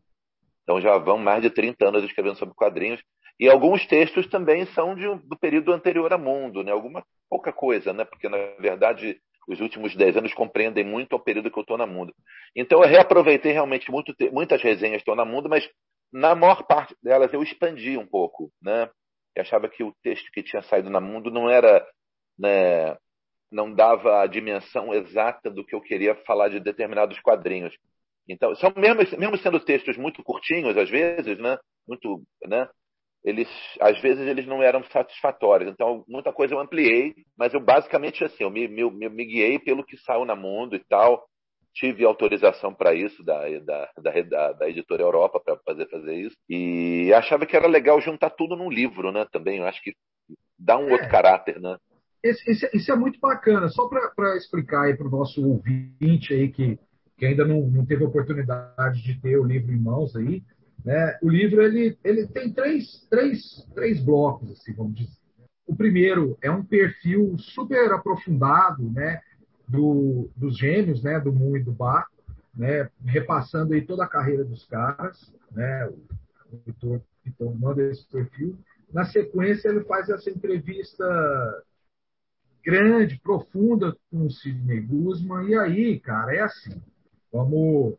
Então 0.63 0.81
já 0.81 0.97
vão 0.97 1.19
mais 1.19 1.43
de 1.43 1.51
30 1.51 1.87
anos 1.87 2.03
escrevendo 2.03 2.35
sobre 2.37 2.55
quadrinhos 2.55 2.99
e 3.39 3.47
alguns 3.47 3.85
textos 3.85 4.27
também 4.27 4.65
são 4.73 4.95
de, 4.95 5.05
do 5.27 5.37
período 5.37 5.71
anterior 5.71 6.11
a 6.11 6.17
Mundo, 6.17 6.63
né? 6.63 6.71
Alguma 6.71 7.05
pouca 7.29 7.53
coisa, 7.53 7.93
né? 7.93 8.03
Porque 8.03 8.27
na 8.27 8.37
verdade 8.59 9.19
os 9.47 9.61
últimos 9.61 9.95
10 9.95 10.17
anos 10.17 10.33
compreendem 10.33 10.83
muito 10.83 11.15
o 11.15 11.19
período 11.19 11.51
que 11.51 11.57
eu 11.57 11.61
estou 11.61 11.77
na 11.77 11.85
Mundo. 11.85 12.13
Então 12.55 12.81
eu 12.81 12.89
reaproveitei 12.89 13.53
realmente 13.53 13.89
muito, 13.91 14.13
muitas 14.31 14.61
resenhas 14.61 14.97
estão 14.97 15.15
na 15.15 15.23
Mundo, 15.23 15.47
mas 15.47 15.69
na 16.11 16.33
maior 16.33 16.63
parte 16.63 16.95
delas 17.03 17.31
eu 17.31 17.43
expandi 17.43 17.97
um 17.97 18.07
pouco, 18.07 18.51
né? 18.59 18.89
Eu 19.35 19.43
achava 19.43 19.69
que 19.69 19.83
o 19.83 19.93
texto 20.01 20.31
que 20.33 20.41
tinha 20.41 20.63
saído 20.63 20.89
na 20.89 20.99
Mundo 20.99 21.29
não 21.29 21.47
era 21.47 21.85
né, 22.37 22.97
não 23.51 23.73
dava 23.73 24.21
a 24.21 24.27
dimensão 24.27 24.93
exata 24.93 25.49
do 25.49 25.65
que 25.65 25.73
eu 25.73 25.81
queria 25.81 26.15
falar 26.25 26.49
de 26.49 26.59
determinados 26.59 27.19
quadrinhos. 27.19 27.73
Então, 28.27 28.53
são 28.55 28.73
mesmo, 28.75 29.17
mesmo 29.17 29.37
sendo 29.37 29.59
textos 29.59 29.97
muito 29.97 30.23
curtinhos 30.23 30.77
às 30.77 30.89
vezes, 30.89 31.37
né? 31.39 31.57
Muito, 31.87 32.21
né? 32.45 32.67
Eles 33.23 33.47
às 33.79 33.99
vezes 34.01 34.27
eles 34.27 34.45
não 34.45 34.61
eram 34.61 34.83
satisfatórios. 34.85 35.71
Então, 35.71 36.03
muita 36.07 36.33
coisa 36.33 36.53
eu 36.53 36.59
ampliei, 36.59 37.15
mas 37.37 37.53
eu 37.53 37.59
basicamente 37.59 38.23
assim, 38.23 38.43
eu 38.43 38.49
me, 38.49 38.67
me, 38.67 39.09
me 39.09 39.25
guiei 39.25 39.59
pelo 39.59 39.85
que 39.85 39.97
saiu 39.97 40.25
na 40.25 40.35
Mundo 40.35 40.75
e 40.75 40.83
tal. 40.85 41.25
Tive 41.73 42.03
autorização 42.03 42.73
para 42.73 42.93
isso 42.93 43.23
da, 43.23 43.47
da, 43.59 43.91
da, 44.01 44.53
da, 44.53 44.69
editora 44.69 45.03
Europa 45.03 45.39
para 45.39 45.57
fazer 45.57 45.87
fazer 45.89 46.15
isso 46.15 46.35
e 46.49 47.13
achava 47.13 47.45
que 47.45 47.55
era 47.55 47.67
legal 47.67 48.01
juntar 48.01 48.31
tudo 48.31 48.55
num 48.55 48.69
livro, 48.69 49.11
né? 49.11 49.27
Também 49.31 49.59
eu 49.59 49.67
acho 49.67 49.81
que 49.83 49.93
dá 50.57 50.75
um 50.77 50.89
é. 50.89 50.93
outro 50.93 51.09
caráter, 51.09 51.61
né? 51.61 51.77
Esse, 52.27 52.49
esse, 52.49 52.69
isso 52.73 52.91
é 52.91 52.95
muito 52.95 53.19
bacana. 53.19 53.67
Só 53.69 53.87
para 53.87 54.35
explicar 54.37 54.95
para 54.97 55.07
o 55.07 55.11
nosso 55.11 55.45
ouvinte 55.45 56.33
aí 56.33 56.49
que, 56.49 56.79
que 57.17 57.25
ainda 57.25 57.45
não, 57.45 57.61
não 57.67 57.85
teve 57.85 58.03
oportunidade 58.03 59.01
de 59.03 59.19
ter 59.19 59.37
o 59.37 59.43
livro 59.43 59.71
em 59.71 59.79
mãos 59.79 60.15
aí, 60.15 60.43
né? 60.83 61.17
O 61.21 61.29
livro 61.29 61.61
ele, 61.61 61.97
ele 62.03 62.27
tem 62.27 62.53
três, 62.53 63.05
três, 63.09 63.67
três 63.73 64.01
blocos, 64.01 64.51
assim, 64.51 64.73
vamos 64.73 64.95
dizer. 64.95 65.17
O 65.67 65.75
primeiro 65.75 66.37
é 66.41 66.49
um 66.49 66.63
perfil 66.63 67.35
super 67.37 67.91
aprofundado, 67.91 68.89
né? 68.91 69.21
Do, 69.67 70.29
dos 70.35 70.57
gêmeos, 70.57 71.03
né? 71.03 71.19
Do 71.19 71.33
Moon 71.33 71.57
e 71.57 71.63
do 71.63 71.73
Bar, 71.73 72.07
né? 72.55 72.89
Repassando 73.05 73.73
aí 73.73 73.81
toda 73.81 74.05
a 74.05 74.09
carreira 74.09 74.45
dos 74.45 74.65
caras, 74.65 75.33
né? 75.51 75.87
O 75.87 76.55
editor 76.65 77.01
então 77.25 77.53
manda 77.55 77.83
esse 77.83 78.07
perfil. 78.09 78.57
Na 78.93 79.03
sequência 79.05 79.67
ele 79.67 79.83
faz 79.83 80.09
essa 80.09 80.29
entrevista 80.29 81.05
grande, 82.67 83.17
profunda 83.23 83.95
com 84.11 84.25
o 84.25 84.29
Sidney 84.29 84.81
Guzman. 84.81 85.47
E 85.47 85.57
aí, 85.57 85.99
cara, 86.01 86.35
é 86.35 86.41
assim. 86.41 86.81
Vamos. 87.31 87.95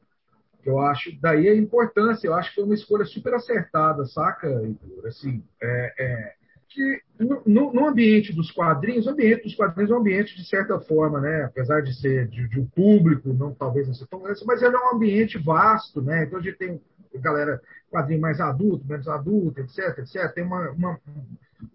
Eu 0.62 0.78
acho, 0.78 1.10
daí 1.22 1.48
a 1.48 1.56
importância, 1.56 2.26
eu 2.26 2.34
acho 2.34 2.50
que 2.50 2.56
foi 2.56 2.64
uma 2.64 2.74
escolha 2.74 3.06
super 3.06 3.32
acertada, 3.32 4.04
saca, 4.04 4.46
Heitor? 4.46 5.06
Assim, 5.06 5.42
é, 5.62 5.94
é, 5.98 6.32
que 6.68 7.00
no, 7.18 7.72
no, 7.72 7.88
ambiente 7.88 8.34
dos 8.34 8.50
quadrinhos, 8.50 9.06
o 9.06 9.10
ambiente 9.10 9.44
dos 9.44 9.54
quadrinhos 9.54 9.90
é 9.90 9.94
um 9.94 10.00
ambiente 10.00 10.36
de 10.36 10.46
certa 10.46 10.78
forma, 10.80 11.20
né? 11.20 11.44
Apesar 11.44 11.80
de 11.80 11.98
ser 11.98 12.28
de, 12.28 12.46
de 12.48 12.60
um 12.60 12.66
público, 12.66 13.32
não 13.32 13.54
talvez 13.54 13.86
não 13.86 13.94
seja 13.94 14.08
tão 14.10 14.20
grande, 14.20 14.44
mas 14.44 14.60
ele 14.60 14.76
é 14.76 14.78
um 14.78 14.94
ambiente 14.94 15.38
vasto, 15.38 16.02
né? 16.02 16.24
Então 16.24 16.38
a 16.38 16.42
gente 16.42 16.58
tem 16.58 16.78
galera 17.20 17.60
quadrinho 17.90 18.20
mais 18.20 18.40
adulto, 18.40 18.86
menos 18.86 19.08
adulto, 19.08 19.60
etc, 19.60 19.98
etc. 19.98 20.32
Tem 20.32 20.44
uma, 20.44 20.70
uma 20.70 21.00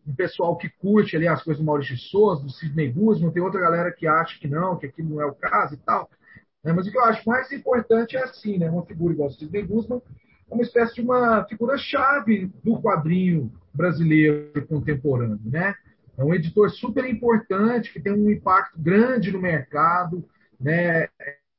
um 0.07 0.13
pessoal 0.15 0.55
que 0.57 0.69
curte 0.69 1.15
ali 1.15 1.27
as 1.27 1.43
coisas 1.43 1.61
do 1.61 1.65
Maurício 1.65 1.95
de 1.95 2.01
Souza, 2.01 2.43
do 2.43 2.49
Sidney 2.49 2.91
Guzman, 2.91 3.31
tem 3.31 3.41
outra 3.41 3.59
galera 3.59 3.91
que 3.91 4.07
acha 4.07 4.39
que 4.39 4.47
não, 4.47 4.77
que 4.77 4.85
aquilo 4.85 5.09
não 5.09 5.21
é 5.21 5.25
o 5.25 5.33
caso 5.33 5.73
e 5.73 5.77
tal. 5.77 6.09
Né? 6.63 6.71
Mas 6.71 6.87
o 6.87 6.91
que 6.91 6.97
eu 6.97 7.03
acho 7.03 7.27
mais 7.27 7.51
importante 7.51 8.15
é 8.15 8.23
assim, 8.23 8.57
né? 8.57 8.69
Uma 8.69 8.85
figura 8.85 9.13
igual 9.13 9.29
o 9.29 9.31
Sidney 9.31 9.63
Guzman 9.63 10.01
é 10.49 10.53
uma 10.53 10.63
espécie 10.63 10.95
de 10.95 11.01
uma 11.01 11.43
figura-chave 11.45 12.51
do 12.63 12.81
quadrinho 12.81 13.51
brasileiro 13.73 14.65
contemporâneo, 14.67 15.39
né? 15.43 15.75
É 16.15 16.23
um 16.23 16.33
editor 16.33 16.69
super 16.69 17.05
importante, 17.05 17.91
que 17.91 17.99
tem 17.99 18.13
um 18.13 18.29
impacto 18.29 18.79
grande 18.79 19.31
no 19.31 19.41
mercado, 19.41 20.23
né? 20.59 21.09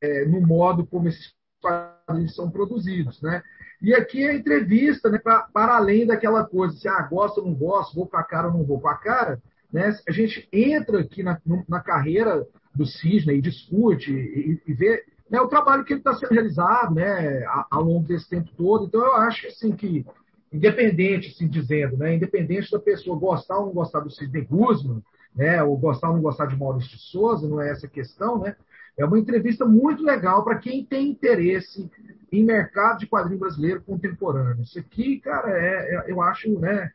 É, 0.00 0.24
no 0.26 0.40
modo 0.40 0.86
como 0.86 1.08
esses 1.08 1.34
quadrinhos 1.60 2.34
são 2.34 2.50
produzidos, 2.50 3.20
né? 3.20 3.42
E 3.84 3.94
aqui 3.94 4.24
é 4.24 4.30
a 4.30 4.34
entrevista, 4.34 5.10
né, 5.10 5.18
pra, 5.18 5.46
para 5.52 5.76
além 5.76 6.06
daquela 6.06 6.42
coisa, 6.42 6.74
se 6.74 6.88
ah, 6.88 7.02
gosto 7.02 7.42
ou 7.42 7.46
não 7.46 7.54
gosto, 7.54 7.94
vou 7.94 8.06
com 8.06 8.16
a 8.16 8.22
cara 8.22 8.48
ou 8.48 8.54
não 8.54 8.64
vou 8.64 8.80
com 8.80 8.88
a 8.88 8.94
cara, 8.94 9.42
né, 9.70 9.94
a 10.08 10.10
gente 10.10 10.48
entra 10.50 11.00
aqui 11.00 11.22
na, 11.22 11.38
na 11.68 11.80
carreira 11.80 12.46
do 12.74 12.86
Cisne 12.86 13.34
e 13.34 13.42
discute 13.42 14.10
e, 14.10 14.58
e 14.66 14.72
vê 14.72 15.04
né, 15.28 15.38
o 15.38 15.48
trabalho 15.48 15.84
que 15.84 15.92
ele 15.92 16.00
está 16.00 16.14
sendo 16.14 16.32
realizado 16.32 16.94
né, 16.94 17.44
ao 17.70 17.82
longo 17.82 18.08
desse 18.08 18.26
tempo 18.26 18.48
todo. 18.56 18.86
Então, 18.86 19.02
eu 19.02 19.12
acho 19.16 19.48
assim, 19.48 19.72
que, 19.72 20.06
independente, 20.50 21.28
assim 21.28 21.46
dizendo, 21.46 21.98
né, 21.98 22.14
independente 22.14 22.70
da 22.70 22.78
pessoa 22.78 23.18
gostar 23.18 23.58
ou 23.58 23.66
não 23.66 23.74
gostar 23.74 24.00
do 24.00 24.10
Sidney 24.10 24.46
Guzman, 24.46 25.02
né, 25.36 25.62
ou 25.62 25.76
gostar 25.76 26.08
ou 26.08 26.14
não 26.14 26.22
gostar 26.22 26.46
de 26.46 26.56
Maurício 26.56 26.92
de 26.92 27.02
Souza, 27.02 27.46
não 27.46 27.60
é 27.60 27.70
essa 27.70 27.86
a 27.86 27.90
questão, 27.90 28.38
né? 28.38 28.56
É 28.96 29.04
uma 29.04 29.18
entrevista 29.18 29.64
muito 29.64 30.02
legal 30.02 30.44
para 30.44 30.58
quem 30.58 30.84
tem 30.84 31.10
interesse 31.10 31.90
em 32.30 32.44
mercado 32.44 32.98
de 32.98 33.06
quadrinho 33.06 33.40
brasileiro 33.40 33.82
contemporâneo. 33.82 34.62
Isso 34.62 34.78
aqui, 34.78 35.20
cara, 35.20 35.50
é, 35.50 35.94
é, 35.94 36.04
eu 36.10 36.20
acho, 36.20 36.58
né, 36.58 36.90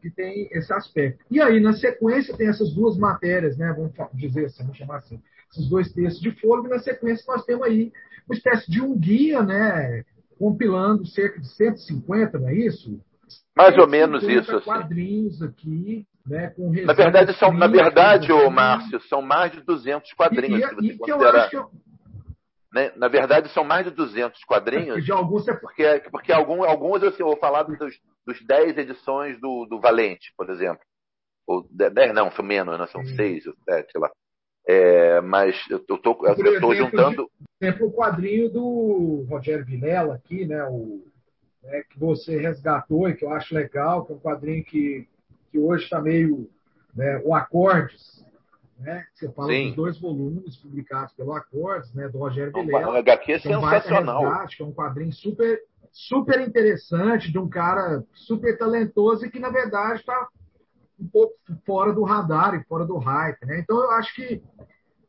que 0.00 0.10
tem 0.10 0.48
esse 0.52 0.72
aspecto. 0.72 1.24
E 1.30 1.40
aí, 1.40 1.60
na 1.60 1.72
sequência, 1.72 2.36
tem 2.36 2.48
essas 2.48 2.72
duas 2.72 2.96
matérias, 2.96 3.56
né, 3.56 3.72
vamos 3.72 3.92
dizer 4.14 4.46
assim, 4.46 4.62
vamos 4.62 4.76
chamar 4.76 4.98
assim, 4.98 5.20
esses 5.50 5.68
dois 5.68 5.92
textos 5.92 6.20
de 6.20 6.30
fôlego, 6.40 6.68
e 6.68 6.70
na 6.70 6.78
sequência 6.78 7.24
nós 7.28 7.44
temos 7.44 7.66
aí 7.66 7.92
uma 8.26 8.34
espécie 8.34 8.70
de 8.70 8.80
um 8.80 8.96
guia, 8.96 9.42
né, 9.42 10.04
compilando 10.38 11.06
cerca 11.06 11.40
de 11.40 11.48
150, 11.48 12.38
não 12.38 12.48
é 12.48 12.54
isso? 12.54 13.00
Mais 13.56 13.76
ou 13.76 13.88
menos 13.88 14.22
isso. 14.22 14.60
quadrinhos 14.62 15.42
assim. 15.42 15.50
aqui, 15.50 16.06
né, 16.28 16.52
Na 16.84 16.92
verdade, 16.92 17.32
são, 17.38 17.52
na 17.52 17.66
verdade, 17.66 18.32
ô, 18.32 18.50
Márcio, 18.50 19.00
são 19.02 19.22
mais 19.22 19.52
de 19.52 19.60
200 19.62 20.12
quadrinhos. 20.12 20.60
E, 20.80 20.86
e, 20.86 20.90
e 20.92 20.98
que 20.98 21.10
eu 21.10 21.28
acho 21.28 21.50
que 21.50 21.56
eu, 21.56 21.70
né? 22.72 22.92
Na 22.96 23.08
verdade, 23.08 23.48
são 23.50 23.64
mais 23.64 23.84
de 23.84 23.90
200 23.90 24.44
quadrinhos. 24.44 25.04
De 25.04 25.12
alguns 25.12 25.44
você... 25.44 25.54
Porque, 25.54 26.02
porque 26.10 26.32
alguns, 26.32 26.66
alguns 26.66 27.02
assim, 27.02 27.22
eu 27.22 27.28
vou 27.28 27.38
falar 27.38 27.62
dos, 27.62 27.78
dos 28.26 28.46
10 28.46 28.78
edições 28.78 29.40
do, 29.40 29.66
do 29.66 29.80
Valente, 29.80 30.32
por 30.36 30.50
exemplo. 30.50 30.80
Ou 31.46 31.66
10, 31.70 32.12
não, 32.12 32.30
foi 32.30 32.44
menos, 32.44 32.78
né? 32.78 32.86
são 32.88 33.04
6 33.04 33.46
ou 33.46 33.54
7, 33.68 33.90
sei 33.90 34.00
lá. 34.00 34.10
É, 34.66 35.20
mas 35.22 35.56
eu 35.70 35.78
estou 35.78 36.74
juntando. 36.74 37.26
Por 37.58 37.66
exemplo, 37.66 37.86
o 37.86 37.92
quadrinho 37.92 38.50
do 38.50 39.26
Rogério 39.30 39.64
Vilela 39.64 40.16
aqui, 40.16 40.44
né? 40.44 40.62
O, 40.64 41.06
né, 41.62 41.82
que 41.88 41.98
você 41.98 42.38
resgatou 42.38 43.08
e 43.08 43.16
que 43.16 43.24
eu 43.24 43.32
acho 43.32 43.54
legal, 43.54 44.04
que 44.04 44.12
é 44.12 44.14
um 44.14 44.20
quadrinho 44.20 44.62
que, 44.62 45.08
que 45.50 45.58
hoje 45.58 45.84
está 45.84 46.00
meio. 46.00 46.50
Né, 46.94 47.20
o 47.24 47.34
Acordes, 47.34 48.24
né? 48.78 49.04
Você 49.14 49.28
fala 49.30 49.52
Sim. 49.52 49.66
dos 49.68 49.76
dois 49.76 49.98
volumes 49.98 50.56
publicados 50.56 51.12
pelo 51.14 51.32
Acordes, 51.32 51.92
né? 51.94 52.08
Do 52.08 52.18
Rogério 52.18 52.52
Vilela. 52.52 52.92
O 52.92 52.96
HQ 52.96 53.32
é 53.32 53.38
sensacional. 53.38 54.22
Resgate, 54.22 54.56
que 54.56 54.62
é 54.62 54.66
um 54.66 54.72
quadrinho 54.72 55.12
super, 55.12 55.60
super 55.92 56.40
interessante 56.40 57.30
de 57.30 57.38
um 57.38 57.48
cara 57.48 58.04
super 58.14 58.56
talentoso 58.56 59.26
e 59.26 59.30
que, 59.30 59.38
na 59.38 59.50
verdade, 59.50 60.00
está 60.00 60.28
um 60.98 61.08
pouco 61.08 61.34
fora 61.64 61.92
do 61.92 62.02
radar 62.02 62.54
e 62.54 62.64
fora 62.64 62.84
do 62.84 62.96
hype, 62.96 63.46
né? 63.46 63.60
Então 63.60 63.76
eu 63.76 63.90
acho 63.92 64.14
que, 64.14 64.42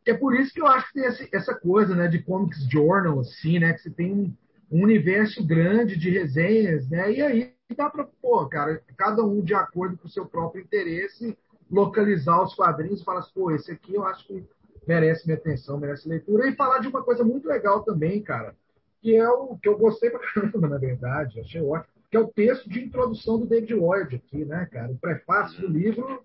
é 0.05 0.13
por 0.13 0.35
isso 0.35 0.53
que 0.53 0.61
eu 0.61 0.67
acho 0.67 0.87
que 0.87 0.93
tem 0.93 1.05
esse, 1.05 1.29
essa 1.33 1.55
coisa, 1.55 1.95
né, 1.95 2.07
de 2.07 2.19
comics 2.19 2.63
journal, 2.69 3.19
assim, 3.19 3.59
né, 3.59 3.73
que 3.73 3.81
você 3.81 3.89
tem 3.89 4.13
um, 4.13 4.33
um 4.71 4.83
universo 4.83 5.45
grande 5.45 5.97
de 5.97 6.09
resenhas, 6.11 6.87
né? 6.89 7.11
E 7.11 7.21
aí 7.21 7.53
dá 7.75 7.89
para, 7.89 8.05
pô, 8.21 8.45
cara, 8.47 8.81
cada 8.97 9.23
um 9.23 9.41
de 9.41 9.53
acordo 9.53 9.97
com 9.97 10.07
o 10.07 10.11
seu 10.11 10.25
próprio 10.25 10.61
interesse, 10.61 11.37
localizar 11.69 12.41
os 12.43 12.55
quadrinhos 12.55 13.01
e 13.01 13.05
falar 13.05 13.19
assim, 13.19 13.31
pô, 13.33 13.51
esse 13.51 13.71
aqui 13.71 13.95
eu 13.95 14.05
acho 14.05 14.25
que 14.25 14.43
merece 14.87 15.25
minha 15.25 15.37
atenção, 15.37 15.79
merece 15.79 16.07
leitura. 16.07 16.47
E 16.47 16.55
falar 16.55 16.79
de 16.79 16.87
uma 16.87 17.03
coisa 17.03 17.23
muito 17.23 17.47
legal 17.47 17.83
também, 17.83 18.21
cara, 18.21 18.55
que 19.01 19.15
é 19.15 19.29
o 19.29 19.57
que 19.57 19.69
eu 19.69 19.77
gostei 19.77 20.09
pra 20.09 20.19
caramba, 20.33 20.67
na 20.67 20.77
verdade, 20.77 21.39
achei 21.39 21.61
ótimo 21.61 21.99
que 22.09 22.17
é 22.17 22.19
o 22.19 22.27
texto 22.27 22.67
de 22.67 22.83
introdução 22.83 23.39
do 23.39 23.45
David 23.45 23.75
Lloyd 23.75 24.15
aqui, 24.15 24.43
né, 24.43 24.67
cara? 24.71 24.91
O 24.91 24.97
prefácio 24.97 25.61
do 25.61 25.67
livro, 25.67 26.23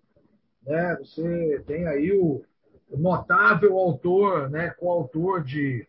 né? 0.65 0.97
Você 0.97 1.63
tem 1.67 1.87
aí 1.87 2.11
o, 2.13 2.43
o 2.91 2.97
notável 2.97 3.77
autor, 3.77 4.49
né, 4.49 4.71
coautor 4.71 5.43
de 5.43 5.87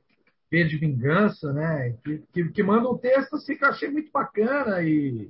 V 0.51 0.63
de 0.65 0.77
Vingança, 0.77 1.53
né, 1.53 1.95
que, 2.03 2.23
que, 2.31 2.49
que, 2.49 2.63
manda 2.63 2.89
um 2.89 2.97
texto 2.97 3.35
assim 3.35 3.55
que 3.55 3.63
eu 3.63 3.69
achei 3.69 3.89
muito 3.89 4.11
bacana 4.11 4.81
e, 4.83 5.29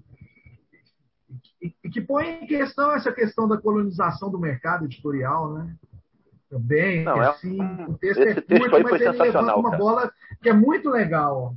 e, 1.84 1.90
que 1.90 2.02
põe 2.02 2.44
em 2.44 2.48
questão 2.48 2.92
essa 2.92 3.12
questão 3.12 3.48
da 3.48 3.58
colonização 3.58 4.30
do 4.30 4.40
mercado 4.40 4.86
editorial, 4.86 5.54
né? 5.54 5.76
Também, 6.50 7.04
Não, 7.04 7.22
é 7.22 7.28
assim, 7.28 7.58
o 7.88 7.98
texto 7.98 8.22
é 8.22 8.36
curto, 8.36 8.84
mas 8.84 9.02
ele 9.02 9.12
levanta 9.12 9.56
uma 9.56 9.72
cara. 9.72 9.78
bola 9.78 10.12
que 10.42 10.50
é 10.50 10.54
muito 10.54 10.90
legal. 10.90 11.56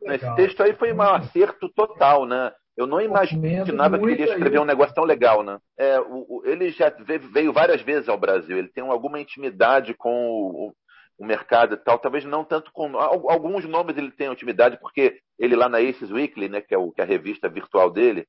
Esse 0.00 0.34
texto 0.34 0.62
aí 0.62 0.74
foi 0.74 0.92
um 0.92 1.02
acerto 1.02 1.68
total, 1.68 2.26
né? 2.26 2.52
Eu 2.76 2.86
não 2.86 3.00
imaginava 3.00 3.98
que 3.98 4.04
ele 4.04 4.22
ia 4.22 4.32
escrever 4.32 4.58
um 4.58 4.64
negócio 4.64 4.94
tão 4.94 5.04
legal, 5.04 5.42
né? 5.42 5.58
É, 5.78 6.00
o, 6.00 6.26
o, 6.28 6.42
ele 6.46 6.70
já 6.70 6.90
veio 7.30 7.52
várias 7.52 7.82
vezes 7.82 8.08
ao 8.08 8.18
Brasil, 8.18 8.56
ele 8.56 8.68
tem 8.68 8.82
alguma 8.82 9.20
intimidade 9.20 9.92
com 9.92 10.10
o, 10.10 10.74
o, 11.18 11.26
mercado 11.26 11.74
e 11.74 11.76
tal, 11.76 11.98
talvez 11.98 12.24
não 12.24 12.44
tanto 12.44 12.72
com. 12.72 12.96
Alguns 12.96 13.66
nomes 13.66 13.96
ele 13.96 14.10
tem 14.10 14.32
intimidade, 14.32 14.78
porque 14.80 15.20
ele 15.38 15.54
lá 15.54 15.68
na 15.68 15.78
Aces 15.78 16.10
Weekly, 16.10 16.48
né, 16.48 16.62
que 16.62 16.74
é, 16.74 16.78
que 16.78 17.00
é 17.00 17.04
a 17.04 17.06
revista 17.06 17.48
virtual 17.48 17.90
dele, 17.90 18.26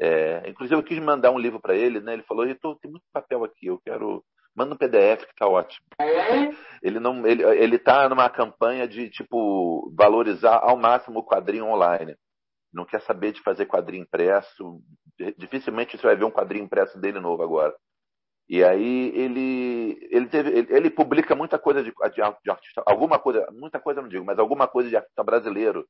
é, 0.00 0.48
inclusive 0.48 0.74
eu 0.74 0.82
quis 0.82 0.98
mandar 0.98 1.30
um 1.30 1.38
livro 1.38 1.60
para 1.60 1.74
ele, 1.74 2.00
né? 2.00 2.12
Ele 2.14 2.22
falou: 2.22 2.46
tem 2.46 2.90
muito 2.90 3.04
papel 3.12 3.44
aqui, 3.44 3.66
eu 3.66 3.80
quero 3.84 4.24
Manda 4.58 4.74
um 4.74 4.76
PDF 4.76 5.24
que 5.24 5.36
tá 5.36 5.46
ótimo. 5.46 5.86
Ele 6.82 6.98
não, 6.98 7.24
ele, 7.24 7.44
ele 7.44 7.78
tá 7.78 8.08
numa 8.08 8.28
campanha 8.28 8.88
de 8.88 9.08
tipo 9.08 9.92
valorizar 9.96 10.58
ao 10.60 10.76
máximo 10.76 11.20
o 11.20 11.24
quadrinho 11.24 11.66
online. 11.66 12.16
Não 12.72 12.84
quer 12.84 13.00
saber 13.02 13.30
de 13.30 13.40
fazer 13.40 13.66
quadrinho 13.66 14.02
impresso. 14.02 14.80
Dificilmente 15.36 15.96
você 15.96 16.04
vai 16.04 16.16
ver 16.16 16.24
um 16.24 16.30
quadrinho 16.32 16.64
impresso 16.64 16.98
dele 16.98 17.20
novo 17.20 17.40
agora. 17.40 17.72
E 18.48 18.64
aí 18.64 19.12
ele 19.14 19.96
ele 20.10 20.26
teve 20.26 20.50
ele, 20.50 20.74
ele 20.74 20.90
publica 20.90 21.36
muita 21.36 21.56
coisa 21.56 21.80
de, 21.80 21.90
de, 21.90 22.16
de, 22.42 22.50
artista, 22.50 22.82
alguma 22.84 23.16
coisa, 23.20 23.46
muita 23.52 23.78
coisa 23.78 24.02
não 24.02 24.08
digo, 24.08 24.24
mas 24.24 24.40
alguma 24.40 24.66
coisa 24.66 24.88
de 24.88 24.96
artista 24.96 25.22
brasileiro, 25.22 25.86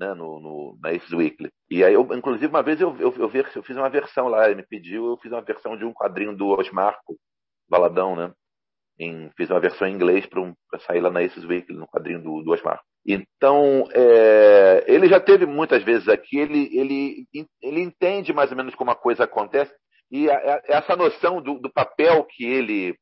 né, 0.00 0.14
no, 0.14 0.40
no 0.40 0.78
na 0.80 0.92
Ace 0.92 1.14
Weekly. 1.14 1.50
E 1.70 1.84
aí 1.84 1.92
eu, 1.92 2.08
inclusive 2.14 2.46
uma 2.46 2.62
vez 2.62 2.80
eu, 2.80 2.96
eu, 2.98 3.14
eu, 3.16 3.30
eu 3.54 3.62
fiz 3.62 3.76
uma 3.76 3.90
versão 3.90 4.28
lá, 4.28 4.46
ele 4.46 4.62
me 4.62 4.66
pediu, 4.66 5.06
eu 5.06 5.18
fiz 5.18 5.30
uma 5.30 5.42
versão 5.42 5.76
de 5.76 5.84
um 5.84 5.92
quadrinho 5.92 6.34
do 6.34 6.48
Osmarco, 6.48 7.16
baladão, 7.68 8.16
né? 8.16 8.32
Em, 8.98 9.30
fiz 9.36 9.50
uma 9.50 9.60
versão 9.60 9.86
em 9.86 9.94
inglês 9.94 10.26
para 10.26 10.40
um, 10.40 10.54
sair 10.86 11.00
lá 11.00 11.10
na 11.10 11.20
Aces 11.20 11.44
Weekly, 11.44 11.76
no 11.76 11.86
quadrinho 11.86 12.22
do, 12.22 12.42
do 12.42 12.50
Osmar. 12.50 12.80
Então, 13.06 13.84
é, 13.92 14.84
ele 14.86 15.08
já 15.08 15.20
teve 15.20 15.46
muitas 15.46 15.82
vezes 15.82 16.08
aqui, 16.08 16.38
ele, 16.38 16.68
ele, 16.78 17.26
ele 17.62 17.80
entende 17.80 18.32
mais 18.32 18.50
ou 18.50 18.56
menos 18.56 18.74
como 18.74 18.90
a 18.90 18.96
coisa 18.96 19.24
acontece, 19.24 19.74
e 20.10 20.30
a, 20.30 20.34
a, 20.34 20.62
essa 20.66 20.96
noção 20.96 21.40
do, 21.40 21.58
do, 21.58 21.72
papel 21.72 22.24
que 22.24 22.44
ele, 22.44 22.94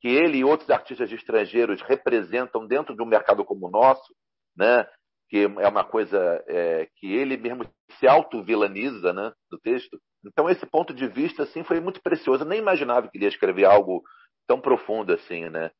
que 0.00 0.08
ele 0.08 0.38
e 0.38 0.44
outros 0.44 0.70
artistas 0.70 1.10
estrangeiros 1.10 1.82
representam 1.82 2.64
dentro 2.64 2.94
de 2.94 3.02
um 3.02 3.06
mercado 3.06 3.44
como 3.44 3.66
o 3.66 3.70
nosso, 3.70 4.14
né? 4.56 4.86
Que 5.30 5.44
é 5.44 5.68
uma 5.68 5.84
coisa 5.84 6.44
é, 6.48 6.88
que 6.96 7.14
ele 7.14 7.36
mesmo 7.36 7.64
se 7.98 8.08
auto-vilaniza 8.08 9.12
né, 9.12 9.32
do 9.48 9.58
texto, 9.60 9.96
então 10.26 10.50
esse 10.50 10.66
ponto 10.66 10.92
de 10.92 11.06
vista 11.06 11.44
assim 11.44 11.62
foi 11.62 11.80
muito 11.80 12.02
precioso. 12.02 12.42
Eu 12.42 12.48
nem 12.48 12.58
imaginava 12.58 13.08
que 13.08 13.16
ele 13.16 13.24
ia 13.24 13.30
escrever 13.30 13.64
algo 13.64 14.02
tão 14.46 14.60
profundo 14.60 15.12
assim, 15.12 15.48
né? 15.48 15.70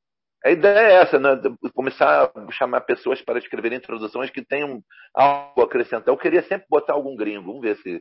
A 0.44 0.50
ideia 0.50 0.78
é 0.78 0.92
essa, 1.02 1.18
né? 1.18 1.30
Começar 1.74 2.30
a 2.34 2.52
chamar 2.52 2.80
pessoas 2.82 3.20
para 3.20 3.38
escrever 3.38 3.72
introduções 3.72 4.30
que 4.30 4.42
tenham 4.42 4.80
algo 5.12 5.60
a 5.60 5.64
acrescentar. 5.64 6.08
Eu 6.08 6.16
queria 6.16 6.42
sempre 6.44 6.66
botar 6.70 6.94
algum 6.94 7.14
gringo. 7.14 7.44
Vamos 7.44 7.60
ver 7.60 7.76
se 7.78 8.00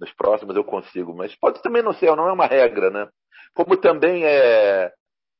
nos 0.00 0.12
próximos 0.14 0.56
eu 0.56 0.64
consigo. 0.64 1.14
Mas 1.14 1.36
pode 1.36 1.62
também 1.62 1.82
não 1.82 1.92
ser, 1.92 2.14
não 2.16 2.28
é 2.28 2.32
uma 2.32 2.46
regra, 2.46 2.90
né? 2.90 3.08
Como 3.54 3.76
também 3.76 4.24
é, 4.24 4.92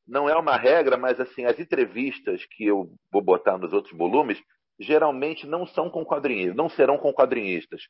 não 0.07 0.29
é 0.29 0.37
uma 0.37 0.57
regra, 0.57 0.97
mas 0.97 1.19
assim, 1.19 1.45
as 1.45 1.59
entrevistas 1.59 2.45
que 2.53 2.64
eu 2.64 2.90
vou 3.11 3.23
botar 3.23 3.59
nos 3.59 3.73
outros 3.73 3.97
volumes 3.97 4.40
geralmente 4.79 5.47
não 5.47 5.67
são 5.67 5.91
com 5.91 6.05
quadrinhos, 6.05 6.55
não 6.55 6.69
serão 6.69 6.99
com 6.99 7.12
quadrinistas 7.12 7.83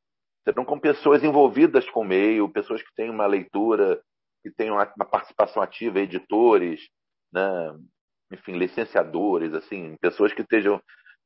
serão 0.47 0.65
com 0.65 0.79
pessoas 0.79 1.25
envolvidas 1.25 1.91
com 1.91 2.03
o 2.03 2.05
meio, 2.05 2.49
pessoas 2.49 2.81
que 2.81 2.95
têm 2.95 3.11
uma 3.11 3.27
leitura, 3.27 4.01
que 4.43 4.51
têm 4.51 4.71
uma, 4.71 4.87
participação 4.87 5.61
ativa, 5.61 5.99
editores, 5.99 6.81
né? 7.33 7.77
enfim, 8.33 8.53
licenciadores, 8.53 9.53
assim, 9.55 9.97
pessoas 10.01 10.33
que 10.33 10.43
estejam. 10.43 10.81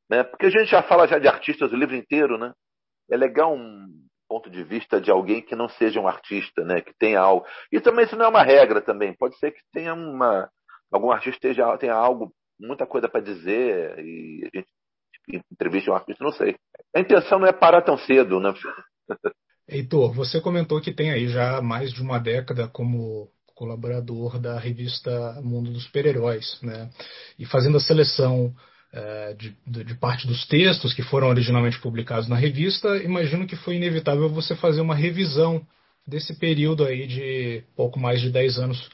Né? 0.08 0.24
Porque 0.24 0.46
a 0.46 0.50
gente 0.50 0.70
já 0.70 0.82
fala 0.82 1.06
já 1.06 1.18
de 1.18 1.28
artistas 1.28 1.70
o 1.70 1.76
livro 1.76 1.94
inteiro, 1.94 2.38
né? 2.38 2.52
É 3.10 3.16
legal 3.16 3.54
um 3.54 3.86
ponto 4.26 4.48
de 4.48 4.64
vista 4.64 4.98
de 5.00 5.10
alguém 5.10 5.42
que 5.42 5.54
não 5.54 5.68
seja 5.68 6.00
um 6.00 6.08
artista, 6.08 6.64
né? 6.64 6.80
Que 6.80 6.94
tenha 6.98 7.20
algo. 7.20 7.44
E 7.70 7.80
também 7.80 8.06
isso 8.06 8.16
não 8.16 8.24
é 8.24 8.28
uma 8.28 8.42
regra 8.42 8.80
também. 8.80 9.14
Pode 9.14 9.36
ser 9.38 9.50
que 9.50 9.60
tenha 9.72 9.92
uma 9.92 10.48
algum 10.90 11.10
artista 11.12 11.48
tenha 11.78 11.94
algo, 11.94 12.32
muita 12.58 12.86
coisa 12.86 13.08
para 13.08 13.20
dizer 13.20 13.98
e 13.98 14.48
a 14.52 14.58
gente 14.58 14.68
entrevista 15.52 15.90
um 15.90 15.94
artista, 15.94 16.24
não 16.24 16.32
sei. 16.32 16.56
A 16.94 17.00
intenção 17.00 17.38
não 17.38 17.46
é 17.46 17.52
parar 17.52 17.82
tão 17.82 17.96
cedo, 17.98 18.40
né? 18.40 18.52
Heitor, 19.68 20.12
você 20.12 20.40
comentou 20.40 20.80
que 20.80 20.92
tem 20.92 21.10
aí 21.12 21.28
já 21.28 21.60
mais 21.62 21.92
de 21.92 22.02
uma 22.02 22.18
década 22.18 22.66
como 22.68 23.28
colaborador 23.54 24.38
da 24.38 24.58
revista 24.58 25.40
Mundo 25.42 25.70
dos 25.70 25.84
Super-Heróis, 25.84 26.58
né? 26.62 26.90
E 27.38 27.44
fazendo 27.44 27.76
a 27.76 27.80
seleção 27.80 28.52
é, 28.92 29.34
de, 29.34 29.56
de, 29.66 29.94
parte 29.94 30.26
dos 30.26 30.46
textos 30.46 30.92
que 30.92 31.02
foram 31.02 31.28
originalmente 31.28 31.78
publicados 31.80 32.26
na 32.26 32.36
revista, 32.36 32.96
imagino 32.96 33.46
que 33.46 33.54
foi 33.54 33.76
inevitável 33.76 34.28
você 34.28 34.56
fazer 34.56 34.80
uma 34.80 34.94
revisão 34.94 35.64
desse 36.06 36.36
período 36.38 36.84
aí 36.84 37.06
de 37.06 37.62
pouco 37.76 38.00
mais 38.00 38.20
de 38.20 38.30
10 38.30 38.58
anos 38.58 38.90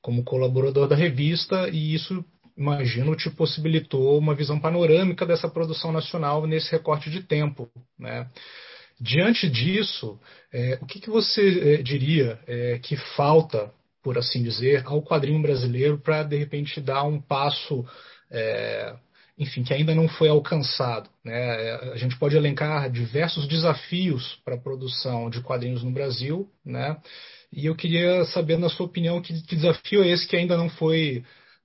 como 0.00 0.24
colaborador 0.24 0.86
da 0.86 0.94
revista, 0.94 1.68
e 1.68 1.94
isso, 1.94 2.24
imagino, 2.56 3.16
te 3.16 3.30
possibilitou 3.30 4.18
uma 4.18 4.34
visão 4.34 4.58
panorâmica 4.58 5.26
dessa 5.26 5.48
produção 5.48 5.90
nacional 5.92 6.46
nesse 6.46 6.70
recorte 6.70 7.10
de 7.10 7.22
tempo, 7.22 7.68
né? 7.98 8.28
Diante 9.00 9.50
disso, 9.50 10.18
é, 10.52 10.78
o 10.80 10.86
que, 10.86 11.00
que 11.00 11.10
você 11.10 11.74
é, 11.74 11.82
diria 11.82 12.38
é, 12.46 12.78
que 12.78 12.96
falta, 13.16 13.72
por 14.02 14.16
assim 14.16 14.42
dizer, 14.42 14.82
ao 14.86 15.02
quadrinho 15.02 15.42
brasileiro 15.42 15.98
para, 15.98 16.22
de 16.22 16.36
repente, 16.36 16.80
dar 16.80 17.02
um 17.02 17.20
passo, 17.20 17.84
é, 18.30 18.94
enfim, 19.36 19.64
que 19.64 19.74
ainda 19.74 19.94
não 19.96 20.06
foi 20.06 20.28
alcançado? 20.28 21.10
Né? 21.24 21.34
É, 21.34 21.92
a 21.92 21.96
gente 21.96 22.16
pode 22.16 22.36
elencar 22.36 22.88
diversos 22.88 23.48
desafios 23.48 24.40
para 24.44 24.54
a 24.54 24.60
produção 24.60 25.28
de 25.28 25.40
quadrinhos 25.40 25.82
no 25.82 25.90
Brasil, 25.90 26.48
né? 26.64 26.96
e 27.52 27.66
eu 27.66 27.74
queria 27.74 28.24
saber, 28.26 28.58
na 28.58 28.68
sua 28.68 28.86
opinião, 28.86 29.20
que, 29.20 29.42
que 29.42 29.56
desafio 29.56 30.04
é 30.04 30.08
esse 30.08 30.26
que 30.26 30.36
ainda 30.36 30.56
não 30.56 30.68
foi 30.68 31.24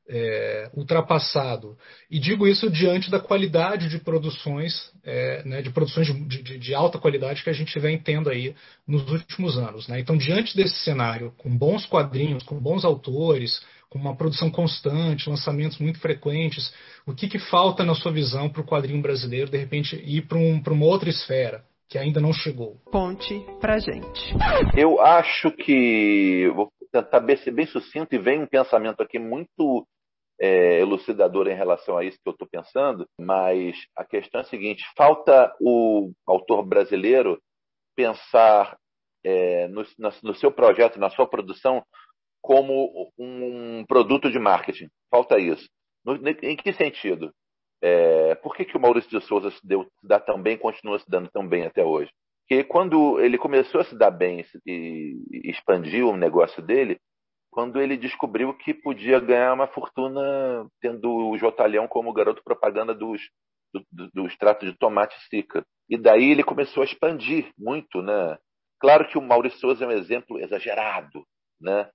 é, 0.09 0.69
ultrapassado. 0.73 1.77
E 2.09 2.19
digo 2.19 2.47
isso 2.47 2.69
diante 2.69 3.11
da 3.11 3.19
qualidade 3.19 3.87
de 3.87 3.99
produções, 3.99 4.91
é, 5.03 5.43
né, 5.45 5.61
de 5.61 5.69
produções 5.69 6.07
de, 6.07 6.41
de, 6.41 6.57
de, 6.57 6.73
alta 6.73 6.97
qualidade 6.97 7.43
que 7.43 7.49
a 7.49 7.53
gente 7.53 7.77
vem 7.79 7.97
tendo 7.97 8.29
aí 8.29 8.55
nos 8.87 9.09
últimos 9.11 9.57
anos. 9.57 9.87
Né? 9.87 9.99
Então, 9.99 10.17
diante 10.17 10.57
desse 10.57 10.75
cenário, 10.79 11.31
com 11.37 11.55
bons 11.55 11.85
quadrinhos, 11.85 12.43
com 12.43 12.59
bons 12.59 12.83
autores, 12.83 13.61
com 13.87 13.99
uma 13.99 14.15
produção 14.15 14.49
constante, 14.49 15.29
lançamentos 15.29 15.77
muito 15.77 15.99
frequentes. 15.99 16.73
O 17.05 17.13
que, 17.13 17.27
que 17.27 17.39
falta 17.39 17.85
na 17.85 17.93
sua 17.93 18.11
visão 18.11 18.49
para 18.49 18.61
o 18.61 18.65
quadrinho 18.65 19.01
brasileiro, 19.01 19.49
de 19.49 19.57
repente, 19.57 19.95
ir 19.95 20.27
para 20.27 20.37
um, 20.37 20.61
uma 20.67 20.85
outra 20.85 21.09
esfera? 21.09 21.63
que 21.91 21.97
ainda 21.97 22.21
não 22.21 22.31
chegou. 22.31 22.77
Ponte 22.91 23.43
pra 23.59 23.79
gente. 23.79 24.35
Eu 24.77 25.01
acho 25.01 25.49
que 25.49 26.47
vou 26.55 26.71
tentar 26.91 27.19
ser 27.37 27.49
bem 27.49 27.65
sucinto 27.65 28.13
e 28.13 28.19
vem 28.19 28.43
um 28.43 28.45
pensamento 28.45 29.01
aqui 29.01 29.17
muito 29.17 29.87
é, 30.39 30.79
elucidador 30.79 31.47
em 31.47 31.55
relação 31.55 31.97
a 31.97 32.03
isso 32.03 32.17
que 32.23 32.29
eu 32.29 32.33
estou 32.33 32.47
pensando, 32.49 33.05
mas 33.19 33.75
a 33.95 34.05
questão 34.05 34.39
é 34.39 34.43
a 34.43 34.47
seguinte: 34.47 34.83
falta 34.95 35.53
o 35.59 36.11
autor 36.25 36.65
brasileiro 36.65 37.39
pensar 37.95 38.77
é, 39.23 39.67
no, 39.67 39.83
no, 40.23 40.33
seu 40.35 40.51
projeto, 40.51 40.99
na 40.99 41.09
sua 41.09 41.27
produção, 41.27 41.83
como 42.41 43.11
um 43.17 43.85
produto 43.85 44.31
de 44.31 44.39
marketing. 44.39 44.87
Falta 45.11 45.37
isso. 45.37 45.67
No, 46.05 46.15
em 46.15 46.55
que 46.55 46.71
sentido? 46.73 47.33
É, 47.81 48.35
por 48.35 48.55
que, 48.55 48.65
que 48.65 48.77
o 48.77 48.79
Maurício 48.79 49.09
de 49.09 49.25
Souza 49.25 49.51
se, 49.51 49.59
deu, 49.65 49.83
se 49.83 50.07
dá 50.07 50.19
tão 50.19 50.41
bem 50.41 50.57
continua 50.57 50.99
se 50.99 51.09
dando 51.09 51.29
tão 51.31 51.47
bem 51.47 51.65
até 51.65 51.83
hoje? 51.83 52.11
Porque 52.47 52.63
quando 52.63 53.19
ele 53.19 53.37
começou 53.37 53.81
a 53.81 53.83
se 53.83 53.97
dar 53.97 54.11
bem 54.11 54.43
e, 54.65 55.15
e 55.31 55.51
expandiu 55.51 56.09
o 56.09 56.17
negócio 56.17 56.63
dele, 56.63 56.97
quando 57.51 57.81
ele 57.81 57.97
descobriu 57.97 58.53
que 58.53 58.73
podia 58.73 59.19
ganhar 59.19 59.53
uma 59.53 59.67
fortuna 59.67 60.67
tendo 60.79 61.09
o 61.09 61.37
Jotalhão 61.37 61.87
como 61.87 62.13
garoto 62.13 62.43
propaganda 62.43 62.93
dos, 62.93 63.21
do, 63.73 63.83
do, 63.91 64.11
do 64.13 64.27
extrato 64.27 64.65
de 64.65 64.77
tomate 64.77 65.15
Sica. 65.29 65.65
E 65.89 65.97
daí 65.97 66.31
ele 66.31 66.43
começou 66.43 66.81
a 66.81 66.85
expandir 66.85 67.51
muito, 67.57 68.01
né? 68.01 68.37
Claro 68.79 69.07
que 69.07 69.17
o 69.17 69.21
Maurício 69.21 69.59
Souza 69.59 69.83
é 69.83 69.87
um 69.87 69.91
exemplo 69.91 70.39
exagerado, 70.39 71.25
né? 71.59 71.89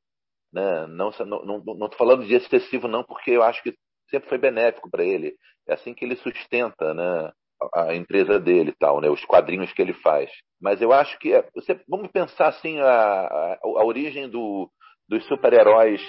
né? 0.53 0.87
Não 0.89 1.11
estou 1.11 1.25
não, 1.25 1.45
não, 1.45 1.63
não 1.65 1.91
falando 1.93 2.27
de 2.27 2.35
excessivo, 2.35 2.89
não, 2.89 3.05
porque 3.05 3.31
eu 3.31 3.43
acho 3.43 3.63
que 3.63 3.75
sempre 4.11 4.29
foi 4.29 4.39
benéfico 4.39 4.91
para 4.91 5.05
ele. 5.05 5.35
É 5.69 5.75
assim 5.75 5.95
que 5.95 6.05
ele 6.05 6.17
sustenta, 6.17 6.93
né? 6.93 7.33
a 7.73 7.95
empresa 7.95 8.39
dele 8.39 8.75
tal, 8.79 9.01
né? 9.01 9.09
Os 9.09 9.25
quadrinhos 9.25 9.73
que 9.73 9.81
ele 9.81 9.95
faz. 9.95 10.31
Mas 10.61 10.83
eu 10.83 10.93
acho 10.93 11.19
que 11.19 11.33
é, 11.33 11.49
você, 11.55 11.81
vamos 11.89 12.11
pensar 12.11 12.49
assim 12.49 12.79
a, 12.81 12.91
a, 12.91 13.59
a 13.63 13.85
origem 13.85 14.29
do, 14.29 14.71
dos 15.09 15.27
super-heróis 15.27 16.01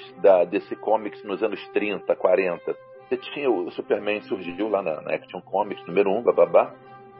DC 0.49 0.75
Comics 0.77 1.23
nos 1.23 1.43
anos 1.43 1.59
30, 1.69 2.15
40. 2.15 2.75
Você 3.07 3.17
tinha 3.17 3.49
o 3.49 3.69
Superman 3.71 4.21
surgiu 4.21 4.69
lá 4.69 4.81
na, 4.81 5.01
na 5.01 5.13
Action 5.13 5.41
Comics 5.41 5.85
número 5.85 6.09
1, 6.11 6.23
bababá, 6.23 6.73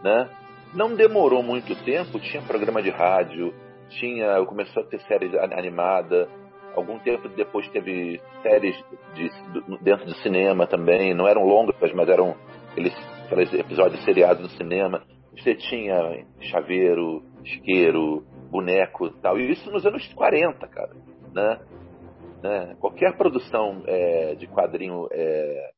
né? 0.03 0.29
Não 0.73 0.95
demorou 0.95 1.43
muito 1.43 1.75
tempo, 1.83 2.19
tinha 2.19 2.41
programa 2.41 2.81
de 2.81 2.89
rádio, 2.89 3.53
tinha, 3.89 4.43
começou 4.45 4.83
a 4.83 4.85
ter 4.85 4.99
série 5.01 5.37
animada. 5.37 6.27
Algum 6.75 6.99
tempo 6.99 7.29
depois 7.29 7.67
teve 7.69 8.19
séries 8.41 8.75
de, 9.13 9.29
de, 9.29 9.77
dentro 9.81 10.05
do 10.05 10.15
cinema 10.15 10.67
também, 10.67 11.13
não 11.13 11.27
eram 11.27 11.45
longas, 11.45 11.75
mas 11.93 12.09
eram 12.09 12.35
eles 12.75 12.93
episódios 13.53 14.03
seriados 14.03 14.43
no 14.43 14.49
cinema. 14.57 15.01
Você 15.37 15.55
tinha 15.55 16.25
chaveiro, 16.41 17.23
isqueiro, 17.43 18.25
boneco 18.49 19.09
tal. 19.21 19.39
E 19.39 19.51
isso 19.51 19.71
nos 19.71 19.85
anos 19.85 20.05
40, 20.13 20.67
cara 20.67 20.91
né? 21.35 21.59
né? 22.41 22.75
Qualquer 22.79 23.15
produção 23.17 23.83
é, 23.85 24.35
de 24.35 24.47
quadrinho 24.47 25.07
é, 25.11 25.71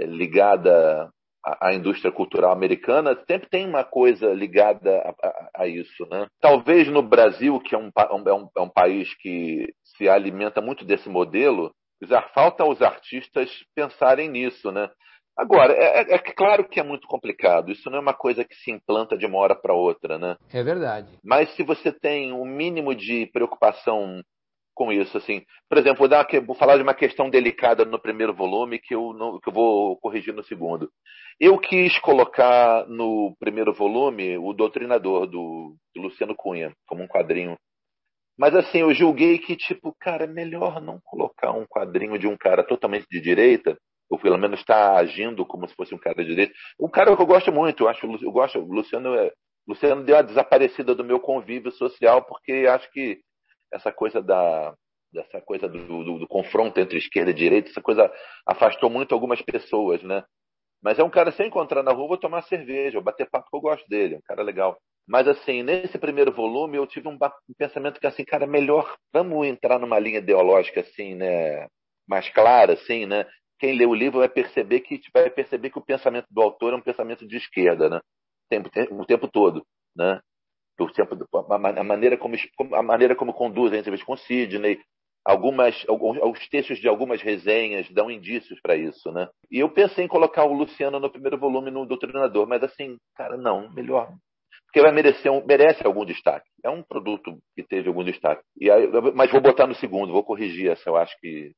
é 0.00 0.06
ligada 0.06 1.10
à, 1.44 1.68
à, 1.68 1.74
indústria 1.74 2.10
cultural 2.10 2.52
americana 2.52 3.14
sempre 3.26 3.48
tem 3.48 3.66
uma 3.66 3.84
coisa 3.84 4.32
ligada 4.32 4.90
a, 4.98 5.10
a, 5.10 5.50
a 5.62 5.66
isso, 5.66 6.06
né? 6.10 6.26
Talvez 6.40 6.88
no 6.88 7.02
Brasil, 7.02 7.60
que 7.60 7.74
é 7.74 7.78
um, 7.78 7.90
é 7.94 8.32
um, 8.32 8.48
é 8.56 8.60
um 8.60 8.68
país 8.68 9.14
que 9.16 9.72
se 9.84 10.08
alimenta 10.08 10.60
muito 10.60 10.84
desse 10.84 11.08
modelo, 11.08 11.70
falta 12.34 12.62
aos 12.62 12.80
artistas 12.80 13.50
pensarem 13.74 14.28
nisso, 14.28 14.72
né? 14.72 14.88
Agora, 15.36 15.72
é, 15.72 16.00
é, 16.00 16.14
é, 16.16 16.18
claro 16.18 16.68
que 16.68 16.80
é 16.80 16.82
muito 16.82 17.06
complicado. 17.06 17.70
Isso 17.70 17.88
não 17.88 17.98
é 17.98 18.00
uma 18.00 18.14
coisa 18.14 18.44
que 18.44 18.56
se 18.56 18.72
implanta 18.72 19.16
de 19.16 19.24
uma 19.24 19.38
hora 19.38 19.54
para 19.54 19.72
outra, 19.72 20.18
né? 20.18 20.36
É 20.52 20.64
verdade. 20.64 21.16
Mas 21.22 21.54
se 21.54 21.62
você 21.62 21.92
tem 21.92 22.32
um 22.32 22.44
mínimo 22.44 22.92
de 22.92 23.26
preocupação 23.32 24.20
com 24.78 24.92
isso. 24.92 25.18
Assim, 25.18 25.42
por 25.68 25.76
exemplo, 25.76 25.98
vou, 25.98 26.08
dar, 26.08 26.24
vou 26.46 26.54
falar 26.54 26.76
de 26.76 26.84
uma 26.84 26.94
questão 26.94 27.28
delicada 27.28 27.84
no 27.84 27.98
primeiro 27.98 28.32
volume 28.32 28.78
que 28.78 28.94
eu, 28.94 29.12
não, 29.12 29.40
que 29.40 29.48
eu 29.48 29.52
vou 29.52 29.98
corrigir 29.98 30.32
no 30.32 30.44
segundo. 30.44 30.88
Eu 31.40 31.58
quis 31.58 31.98
colocar 31.98 32.86
no 32.86 33.34
primeiro 33.40 33.74
volume 33.74 34.38
o 34.38 34.52
Doutrinador 34.52 35.26
do, 35.26 35.74
do 35.92 36.02
Luciano 36.02 36.34
Cunha, 36.36 36.72
como 36.86 37.02
um 37.02 37.08
quadrinho. 37.08 37.56
Mas 38.38 38.54
assim, 38.54 38.78
eu 38.78 38.94
julguei 38.94 39.38
que, 39.38 39.56
tipo, 39.56 39.92
cara, 39.98 40.24
é 40.24 40.28
melhor 40.28 40.80
não 40.80 41.00
colocar 41.04 41.50
um 41.50 41.66
quadrinho 41.66 42.16
de 42.16 42.28
um 42.28 42.36
cara 42.36 42.62
totalmente 42.62 43.06
de 43.10 43.20
direita, 43.20 43.76
ou 44.08 44.16
pelo 44.16 44.38
menos 44.38 44.60
está 44.60 44.96
agindo 44.96 45.44
como 45.44 45.68
se 45.68 45.74
fosse 45.74 45.92
um 45.92 45.98
cara 45.98 46.22
de 46.22 46.30
direita. 46.30 46.54
Um 46.78 46.88
cara 46.88 47.16
que 47.16 47.20
eu 47.20 47.26
gosto 47.26 47.50
muito, 47.50 47.82
eu 47.82 47.88
acho, 47.88 48.06
eu 48.06 48.30
gosto, 48.30 48.60
o 48.60 48.72
Luciano 48.72 49.12
é, 49.16 49.32
Luciano 49.66 50.02
deu 50.02 50.16
a 50.16 50.22
desaparecida 50.22 50.94
do 50.94 51.04
meu 51.04 51.20
convívio 51.20 51.70
social 51.72 52.24
porque 52.24 52.66
acho 52.70 52.90
que 52.90 53.20
essa 53.72 53.92
coisa 53.92 54.22
da 54.22 54.74
dessa 55.12 55.40
coisa 55.40 55.66
do, 55.66 56.04
do, 56.04 56.18
do, 56.18 56.28
confronto 56.28 56.78
entre 56.78 56.98
esquerda 56.98 57.30
e 57.30 57.34
direita, 57.34 57.70
essa 57.70 57.80
coisa 57.80 58.12
afastou 58.46 58.90
muito 58.90 59.14
algumas 59.14 59.40
pessoas, 59.40 60.02
né? 60.02 60.22
Mas 60.82 60.98
é 60.98 61.02
um 61.02 61.10
cara, 61.10 61.32
se 61.32 61.42
eu 61.42 61.46
encontrar 61.46 61.82
na 61.82 61.92
rua, 61.92 62.08
vou 62.08 62.18
tomar 62.18 62.42
cerveja, 62.42 62.98
vou 62.98 63.02
bater 63.02 63.28
papo 63.30 63.48
eu 63.52 63.60
gosto 63.60 63.88
dele, 63.88 64.14
é 64.14 64.18
um 64.18 64.22
cara 64.22 64.42
legal. 64.42 64.78
Mas 65.06 65.26
assim, 65.26 65.62
nesse 65.62 65.98
primeiro 65.98 66.30
volume 66.30 66.76
eu 66.76 66.86
tive 66.86 67.08
um, 67.08 67.14
um 67.14 67.54
pensamento 67.56 67.98
que 67.98 68.06
assim, 68.06 68.24
cara, 68.24 68.46
melhor 68.46 68.94
vamos 69.12 69.46
entrar 69.46 69.78
numa 69.78 69.98
linha 69.98 70.18
ideológica 70.18 70.80
assim, 70.80 71.14
né, 71.14 71.66
mais 72.06 72.28
clara 72.28 72.74
assim, 72.74 73.06
né? 73.06 73.26
Quem 73.58 73.76
lê 73.76 73.86
o 73.86 73.94
livro 73.94 74.20
vai 74.20 74.28
perceber 74.28 74.80
que 74.80 75.00
vai 75.12 75.30
perceber 75.30 75.70
que 75.70 75.78
o 75.78 75.84
pensamento 75.84 76.26
do 76.30 76.40
autor 76.40 76.74
é 76.74 76.76
um 76.76 76.82
pensamento 76.82 77.26
de 77.26 77.36
esquerda, 77.36 77.88
né? 77.88 77.98
O 77.98 78.48
tempo, 78.48 78.70
o 79.02 79.06
tempo 79.06 79.28
todo, 79.28 79.66
né? 79.96 80.20
Do 80.78 80.92
tempo, 80.92 81.16
a 81.34 81.84
maneira 81.84 82.16
como, 82.16 82.36
a 82.74 82.82
maneira 82.82 83.16
como 83.16 83.34
conduz 83.34 83.72
a 83.72 83.76
entrevista 83.76 84.06
com 84.06 84.16
Sidney, 84.16 84.78
algumas, 85.24 85.84
alguns 85.88 86.48
textos 86.48 86.78
de 86.78 86.88
algumas 86.88 87.20
resenhas 87.20 87.90
dão 87.90 88.10
indícios 88.10 88.60
para 88.62 88.76
isso, 88.76 89.10
né? 89.12 89.28
E 89.50 89.58
eu 89.58 89.68
pensei 89.68 90.04
em 90.04 90.08
colocar 90.08 90.44
o 90.44 90.52
Luciano 90.52 90.98
no 90.98 91.10
primeiro 91.10 91.36
volume 91.36 91.70
no 91.70 91.84
Doutrinador, 91.84 92.46
mas 92.46 92.62
assim, 92.62 92.96
cara, 93.16 93.36
não, 93.36 93.70
melhor. 93.72 94.10
Porque 94.66 94.82
vai 94.82 94.92
merecer 94.92 95.32
um, 95.32 95.44
merece 95.44 95.86
algum 95.86 96.04
destaque. 96.04 96.46
É 96.64 96.70
um 96.70 96.82
produto 96.82 97.38
que 97.56 97.62
teve 97.62 97.88
algum 97.88 98.04
destaque. 98.04 98.42
E 98.60 98.70
aí, 98.70 98.86
mas 99.14 99.30
vou 99.30 99.40
botar 99.40 99.66
no 99.66 99.74
segundo, 99.74 100.12
vou 100.12 100.24
corrigir 100.24 100.70
essa, 100.70 100.88
eu 100.88 100.96
acho 100.96 101.14
que 101.20 101.52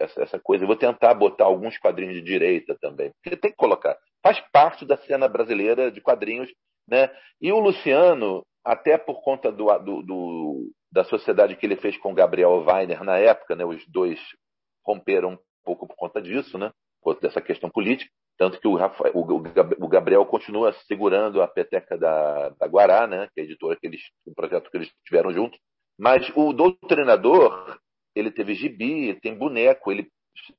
essa 0.00 0.38
coisa. 0.40 0.64
Eu 0.64 0.68
vou 0.68 0.76
tentar 0.76 1.14
botar 1.14 1.44
alguns 1.44 1.78
quadrinhos 1.78 2.14
de 2.14 2.22
direita 2.22 2.76
também. 2.80 3.10
Porque 3.22 3.36
tem 3.36 3.50
que 3.50 3.56
colocar. 3.56 3.96
Faz 4.22 4.38
parte 4.52 4.84
da 4.84 4.96
cena 4.98 5.28
brasileira 5.28 5.90
de 5.90 6.00
quadrinhos, 6.00 6.50
né? 6.88 7.10
E 7.40 7.52
o 7.52 7.58
Luciano, 7.58 8.44
até 8.64 8.96
por 8.96 9.22
conta 9.22 9.50
do, 9.50 9.66
do, 9.78 10.02
do, 10.02 10.72
da 10.90 11.04
sociedade 11.04 11.56
que 11.56 11.66
ele 11.66 11.76
fez 11.76 11.96
com 11.98 12.14
Gabriel 12.14 12.64
Weiner 12.64 13.02
na 13.02 13.18
época, 13.18 13.56
né? 13.56 13.64
Os 13.64 13.84
dois 13.88 14.18
romperam 14.84 15.32
um 15.32 15.38
pouco 15.64 15.86
por 15.86 15.96
conta 15.96 16.20
disso, 16.20 16.58
né? 16.58 16.70
Por 17.02 17.18
dessa 17.20 17.40
questão 17.40 17.70
política. 17.70 18.10
Tanto 18.38 18.60
que 18.60 18.66
o, 18.66 18.76
Rafael, 18.76 19.12
o, 19.14 19.88
Gabriel 19.88 20.24
continua 20.24 20.72
segurando 20.86 21.42
a 21.42 21.48
peteca 21.48 21.98
da, 21.98 22.50
da 22.50 22.66
Guará, 22.66 23.06
né? 23.06 23.28
Que 23.34 23.40
é 23.40 23.42
a 23.42 23.46
editora 23.46 23.76
que 23.76 23.86
eles, 23.86 24.00
o 24.26 24.34
projeto 24.34 24.70
que 24.70 24.76
eles 24.76 24.90
tiveram 25.04 25.32
juntos. 25.32 25.58
Mas 25.98 26.30
o 26.34 26.52
doutrinador, 26.52 27.78
ele 28.14 28.30
teve 28.30 28.54
gibi, 28.54 29.18
tem 29.20 29.36
boneco, 29.36 29.92
ele 29.92 30.08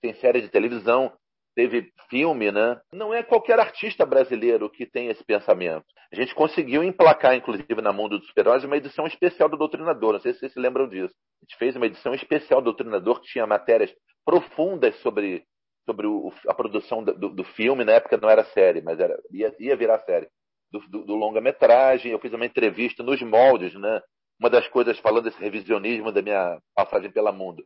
tem 0.01 0.13
série 0.15 0.41
de 0.41 0.49
televisão, 0.49 1.11
teve 1.55 1.91
filme, 2.09 2.51
né? 2.51 2.79
Não 2.93 3.13
é 3.13 3.23
qualquer 3.23 3.59
artista 3.59 4.05
brasileiro 4.05 4.69
que 4.69 4.85
tem 4.85 5.07
esse 5.07 5.23
pensamento. 5.23 5.85
A 6.13 6.15
gente 6.15 6.35
conseguiu 6.35 6.83
emplacar, 6.83 7.33
inclusive, 7.33 7.81
na 7.81 7.91
Mundo 7.91 8.19
dos 8.19 8.27
Super-Heróis, 8.27 8.63
uma 8.63 8.77
edição 8.77 9.07
especial 9.07 9.49
do 9.49 9.57
Doutrinador. 9.57 10.13
Não 10.13 10.19
sei 10.19 10.31
se 10.31 10.41
vocês 10.41 10.53
se 10.53 10.59
lembram 10.59 10.87
disso. 10.87 11.11
A 11.41 11.43
gente 11.43 11.57
fez 11.57 11.75
uma 11.75 11.87
edição 11.87 12.13
especial 12.13 12.61
do 12.61 12.65
Doutrinador 12.65 13.19
que 13.19 13.31
tinha 13.31 13.47
matérias 13.47 13.91
profundas 14.23 14.95
sobre, 14.97 15.43
sobre 15.87 16.05
o, 16.05 16.31
a 16.47 16.53
produção 16.53 17.03
do, 17.03 17.29
do, 17.29 17.43
filme. 17.43 17.83
Na 17.83 17.93
época 17.93 18.15
não 18.17 18.29
era 18.29 18.45
série, 18.45 18.79
mas 18.83 18.99
era, 18.99 19.19
ia, 19.31 19.55
ia 19.59 19.75
virar 19.75 19.97
série. 20.01 20.27
Do, 20.71 20.81
do, 20.87 21.03
do 21.03 21.15
longa-metragem. 21.15 22.11
Eu 22.11 22.19
fiz 22.19 22.31
uma 22.31 22.45
entrevista 22.45 23.01
nos 23.01 23.19
moldes, 23.23 23.73
né? 23.73 23.99
Uma 24.39 24.51
das 24.51 24.67
coisas 24.67 24.99
falando 24.99 25.23
desse 25.23 25.39
revisionismo 25.39 26.11
da 26.11 26.21
minha 26.21 26.59
passagem 26.75 27.11
pela 27.11 27.31
Mundo. 27.31 27.65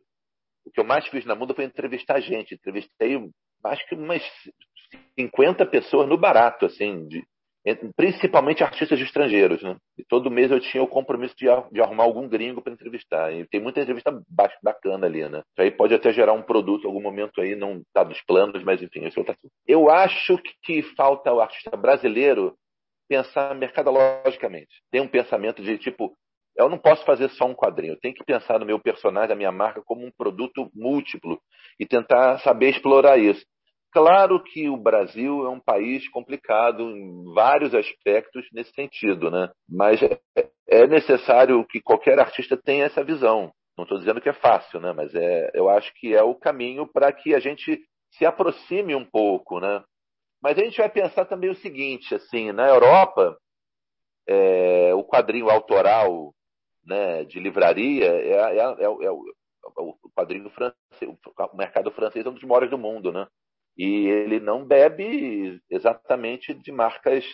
O 0.64 0.70
que 0.70 0.80
eu 0.80 0.84
mais 0.84 1.06
fiz 1.08 1.26
na 1.26 1.34
Mundo 1.34 1.54
foi 1.54 1.64
entrevistar 1.64 2.18
gente. 2.20 2.54
Entrevistei 2.54 3.14
acho 3.66 3.86
que 3.86 3.94
umas 3.94 4.22
50 5.18 5.66
pessoas 5.66 6.08
no 6.08 6.16
barato, 6.16 6.64
assim, 6.64 7.06
de, 7.08 7.22
principalmente 7.96 8.62
artistas 8.62 9.00
estrangeiros, 9.00 9.62
né? 9.62 9.76
E 9.96 10.04
todo 10.04 10.30
mês 10.30 10.50
eu 10.50 10.60
tinha 10.60 10.82
o 10.82 10.88
compromisso 10.88 11.34
de, 11.36 11.46
de 11.72 11.80
arrumar 11.80 12.04
algum 12.04 12.28
gringo 12.28 12.62
para 12.62 12.72
entrevistar. 12.72 13.32
E 13.32 13.46
tem 13.48 13.60
muita 13.60 13.80
entrevista 13.80 14.10
bacana 14.62 15.06
ali, 15.06 15.28
né? 15.28 15.38
Isso 15.38 15.62
aí 15.62 15.70
pode 15.70 15.94
até 15.94 16.12
gerar 16.12 16.32
um 16.32 16.42
produto 16.42 16.84
em 16.84 16.86
algum 16.86 17.02
momento 17.02 17.40
aí, 17.40 17.54
não 17.54 17.78
está 17.78 18.04
nos 18.04 18.20
planos, 18.22 18.62
mas 18.62 18.82
enfim, 18.82 19.04
esse 19.04 19.18
é 19.18 19.20
outro 19.20 19.34
assunto. 19.34 19.52
Eu 19.66 19.90
acho 19.90 20.38
que 20.62 20.82
falta 20.96 21.32
o 21.32 21.40
artista 21.40 21.76
brasileiro 21.76 22.54
pensar 23.08 23.54
mercadologicamente. 23.54 24.82
Tem 24.90 25.00
um 25.00 25.08
pensamento 25.08 25.62
de 25.62 25.78
tipo, 25.78 26.14
eu 26.56 26.68
não 26.68 26.76
posso 26.76 27.04
fazer 27.04 27.30
só 27.30 27.46
um 27.46 27.54
quadrinho. 27.54 27.92
Eu 27.92 28.00
tenho 28.00 28.14
que 28.14 28.24
pensar 28.24 28.58
no 28.58 28.66
meu 28.66 28.80
personagem, 28.80 29.32
a 29.32 29.36
minha 29.36 29.52
marca, 29.52 29.80
como 29.84 30.04
um 30.04 30.10
produto 30.10 30.70
múltiplo 30.74 31.40
e 31.78 31.86
tentar 31.86 32.38
saber 32.40 32.70
explorar 32.70 33.16
isso. 33.18 33.44
Claro 33.98 34.40
que 34.40 34.68
o 34.68 34.76
Brasil 34.76 35.44
é 35.44 35.48
um 35.48 35.58
país 35.58 36.08
complicado 36.10 36.88
em 36.88 37.34
vários 37.34 37.74
aspectos 37.74 38.46
nesse 38.52 38.70
sentido, 38.70 39.28
né? 39.28 39.50
Mas 39.68 40.00
é, 40.00 40.20
é 40.68 40.86
necessário 40.86 41.66
que 41.66 41.80
qualquer 41.80 42.16
artista 42.16 42.56
tenha 42.56 42.84
essa 42.84 43.02
visão. 43.02 43.50
Não 43.76 43.82
estou 43.82 43.98
dizendo 43.98 44.20
que 44.20 44.28
é 44.28 44.32
fácil, 44.32 44.78
né? 44.78 44.92
Mas 44.92 45.12
é, 45.16 45.50
eu 45.52 45.68
acho 45.68 45.92
que 45.94 46.14
é 46.14 46.22
o 46.22 46.36
caminho 46.36 46.86
para 46.86 47.12
que 47.12 47.34
a 47.34 47.40
gente 47.40 47.80
se 48.12 48.24
aproxime 48.24 48.94
um 48.94 49.04
pouco, 49.04 49.58
né? 49.58 49.82
Mas 50.40 50.56
a 50.56 50.62
gente 50.62 50.78
vai 50.78 50.88
pensar 50.88 51.24
também 51.24 51.50
o 51.50 51.56
seguinte, 51.56 52.14
assim, 52.14 52.52
na 52.52 52.68
Europa, 52.68 53.36
é, 54.28 54.94
o 54.94 55.02
quadrinho 55.02 55.50
autoral, 55.50 56.32
né, 56.84 57.24
de 57.24 57.40
livraria 57.40 58.06
é, 58.06 58.30
é, 58.30 58.58
é, 58.58 58.84
é 58.84 59.10
o 59.10 59.96
quadrinho 60.16 60.48
francês, 60.50 60.76
o 61.02 61.56
mercado 61.56 61.90
francês 61.90 62.24
é 62.24 62.28
um 62.28 62.34
dos 62.34 62.44
maiores 62.44 62.70
do 62.70 62.78
mundo, 62.78 63.10
né? 63.10 63.26
E 63.78 64.08
ele 64.08 64.40
não 64.40 64.64
bebe 64.64 65.60
exatamente 65.70 66.52
de 66.52 66.72
marcas 66.72 67.24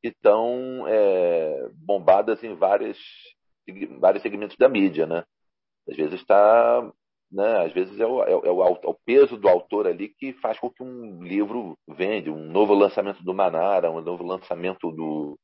que 0.00 0.08
estão 0.08 0.86
é, 0.86 1.68
bombadas 1.74 2.42
em 2.44 2.54
várias, 2.54 2.96
vários 3.98 4.22
segmentos 4.22 4.56
da 4.56 4.68
mídia, 4.68 5.06
né? 5.06 5.24
Às 5.88 5.96
vezes 5.96 6.20
está, 6.20 6.88
né? 7.32 7.64
Às 7.66 7.72
vezes 7.72 7.98
é 7.98 8.06
o, 8.06 8.22
é, 8.22 8.36
o, 8.36 8.62
é 8.62 8.88
o, 8.88 8.94
peso 9.04 9.36
do 9.36 9.48
autor 9.48 9.88
ali 9.88 10.08
que 10.08 10.32
faz 10.34 10.56
com 10.60 10.70
que 10.70 10.84
um 10.84 11.20
livro 11.20 11.76
vende, 11.88 12.30
um 12.30 12.44
novo 12.44 12.74
lançamento 12.74 13.24
do 13.24 13.34
Manara, 13.34 13.90
um 13.90 14.00
novo 14.00 14.22
lançamento 14.22 14.92
do, 14.92 15.36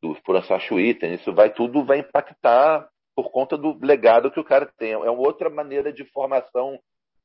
do 0.00 0.14
François 0.24 0.62
Schwitten, 0.62 1.14
isso 1.14 1.34
vai 1.34 1.52
tudo 1.52 1.84
vai 1.84 1.98
impactar 1.98 2.88
por 3.14 3.30
conta 3.30 3.58
do 3.58 3.78
legado 3.84 4.30
que 4.30 4.40
o 4.40 4.44
cara 4.44 4.72
tem. 4.78 4.92
É 4.92 4.96
uma 4.96 5.12
outra 5.12 5.50
maneira 5.50 5.92
de 5.92 6.04
formação 6.06 6.78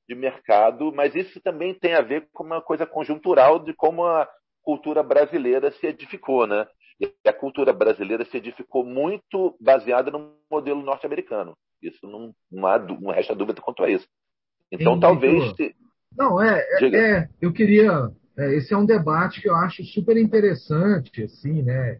de 0.07 0.15
mercado, 0.15 0.91
mas 0.93 1.15
isso 1.15 1.41
também 1.41 1.73
tem 1.73 1.93
a 1.93 2.01
ver 2.01 2.27
com 2.31 2.43
uma 2.43 2.61
coisa 2.61 2.85
conjuntural 2.85 3.59
de 3.59 3.73
como 3.73 4.05
a 4.05 4.27
cultura 4.63 5.03
brasileira 5.03 5.71
se 5.71 5.87
edificou, 5.87 6.47
né? 6.47 6.65
E 6.99 7.13
a 7.27 7.33
cultura 7.33 7.73
brasileira 7.73 8.25
se 8.25 8.37
edificou 8.37 8.83
muito 8.83 9.55
baseada 9.61 10.09
no 10.09 10.33
modelo 10.49 10.81
norte-americano. 10.81 11.55
Isso 11.81 12.07
não, 12.07 12.33
não, 12.51 12.67
há, 12.67 12.79
não 12.79 13.11
resta 13.11 13.35
dúvida 13.35 13.61
quanto 13.61 13.83
a 13.83 13.89
isso. 13.89 14.07
Então, 14.71 14.95
Sim, 14.95 14.99
talvez. 14.99 15.55
Se... 15.55 15.75
Não, 16.17 16.41
é, 16.41 16.65
é, 16.81 16.95
é, 16.95 17.29
Eu 17.41 17.53
queria. 17.53 18.09
É, 18.37 18.55
esse 18.55 18.73
é 18.73 18.77
um 18.77 18.85
debate 18.85 19.41
que 19.41 19.49
eu 19.49 19.55
acho 19.55 19.83
super 19.85 20.17
interessante, 20.17 21.23
assim, 21.23 21.61
né? 21.61 21.99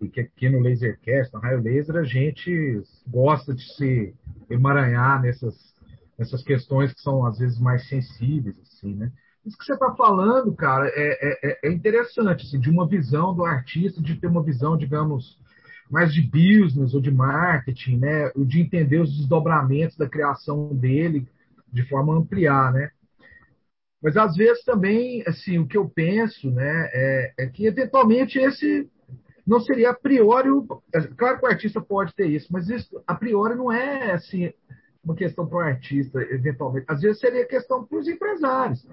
E 0.00 0.08
que 0.08 0.20
aqui 0.20 0.48
no 0.48 0.60
Lasercast, 0.60 1.32
no 1.32 1.40
Raio 1.40 1.62
Laser, 1.62 1.96
a 1.96 2.04
gente 2.04 2.82
gosta 3.06 3.54
de 3.54 3.62
se 3.74 4.14
emaranhar 4.50 5.22
nessas 5.22 5.73
essas 6.18 6.42
questões 6.42 6.92
que 6.92 7.00
são 7.00 7.24
às 7.26 7.38
vezes 7.38 7.58
mais 7.58 7.88
sensíveis, 7.88 8.58
assim, 8.60 8.94
né? 8.94 9.10
Isso 9.44 9.58
que 9.58 9.64
você 9.64 9.74
está 9.74 9.94
falando, 9.94 10.54
cara, 10.54 10.88
é, 10.88 11.48
é, 11.50 11.58
é, 11.64 11.72
interessante, 11.72 12.46
assim, 12.46 12.58
de 12.58 12.70
uma 12.70 12.88
visão 12.88 13.34
do 13.34 13.44
artista, 13.44 14.00
de 14.00 14.14
ter 14.16 14.26
uma 14.26 14.42
visão, 14.42 14.76
digamos, 14.76 15.38
mais 15.90 16.14
de 16.14 16.22
business 16.22 16.94
ou 16.94 17.00
de 17.00 17.10
marketing, 17.10 17.98
né? 17.98 18.30
De 18.34 18.60
entender 18.60 19.00
os 19.00 19.14
desdobramentos 19.14 19.96
da 19.96 20.08
criação 20.08 20.74
dele 20.74 21.28
de 21.70 21.82
forma 21.88 22.14
a 22.14 22.16
ampliar, 22.16 22.72
né? 22.72 22.90
Mas 24.02 24.16
às 24.16 24.36
vezes 24.36 24.62
também, 24.64 25.22
assim, 25.26 25.58
o 25.58 25.66
que 25.66 25.76
eu 25.76 25.88
penso, 25.88 26.50
né, 26.50 26.90
é, 26.92 27.34
é 27.38 27.46
que 27.46 27.64
eventualmente 27.66 28.38
esse 28.38 28.88
não 29.46 29.60
seria 29.60 29.90
a 29.90 29.94
priori. 29.94 30.48
É, 30.94 31.00
claro 31.00 31.38
que 31.38 31.46
o 31.46 31.48
artista 31.48 31.80
pode 31.80 32.14
ter 32.14 32.26
isso, 32.26 32.48
mas 32.50 32.68
isso 32.68 33.02
a 33.06 33.14
priori 33.14 33.54
não 33.54 33.72
é 33.72 34.12
assim 34.12 34.52
uma 35.04 35.14
questão 35.14 35.46
para 35.46 35.58
o 35.58 35.60
artista, 35.60 36.20
eventualmente. 36.22 36.86
Às 36.88 37.00
vezes 37.02 37.20
seria 37.20 37.46
questão 37.46 37.84
para 37.84 37.98
os 37.98 38.08
empresários. 38.08 38.86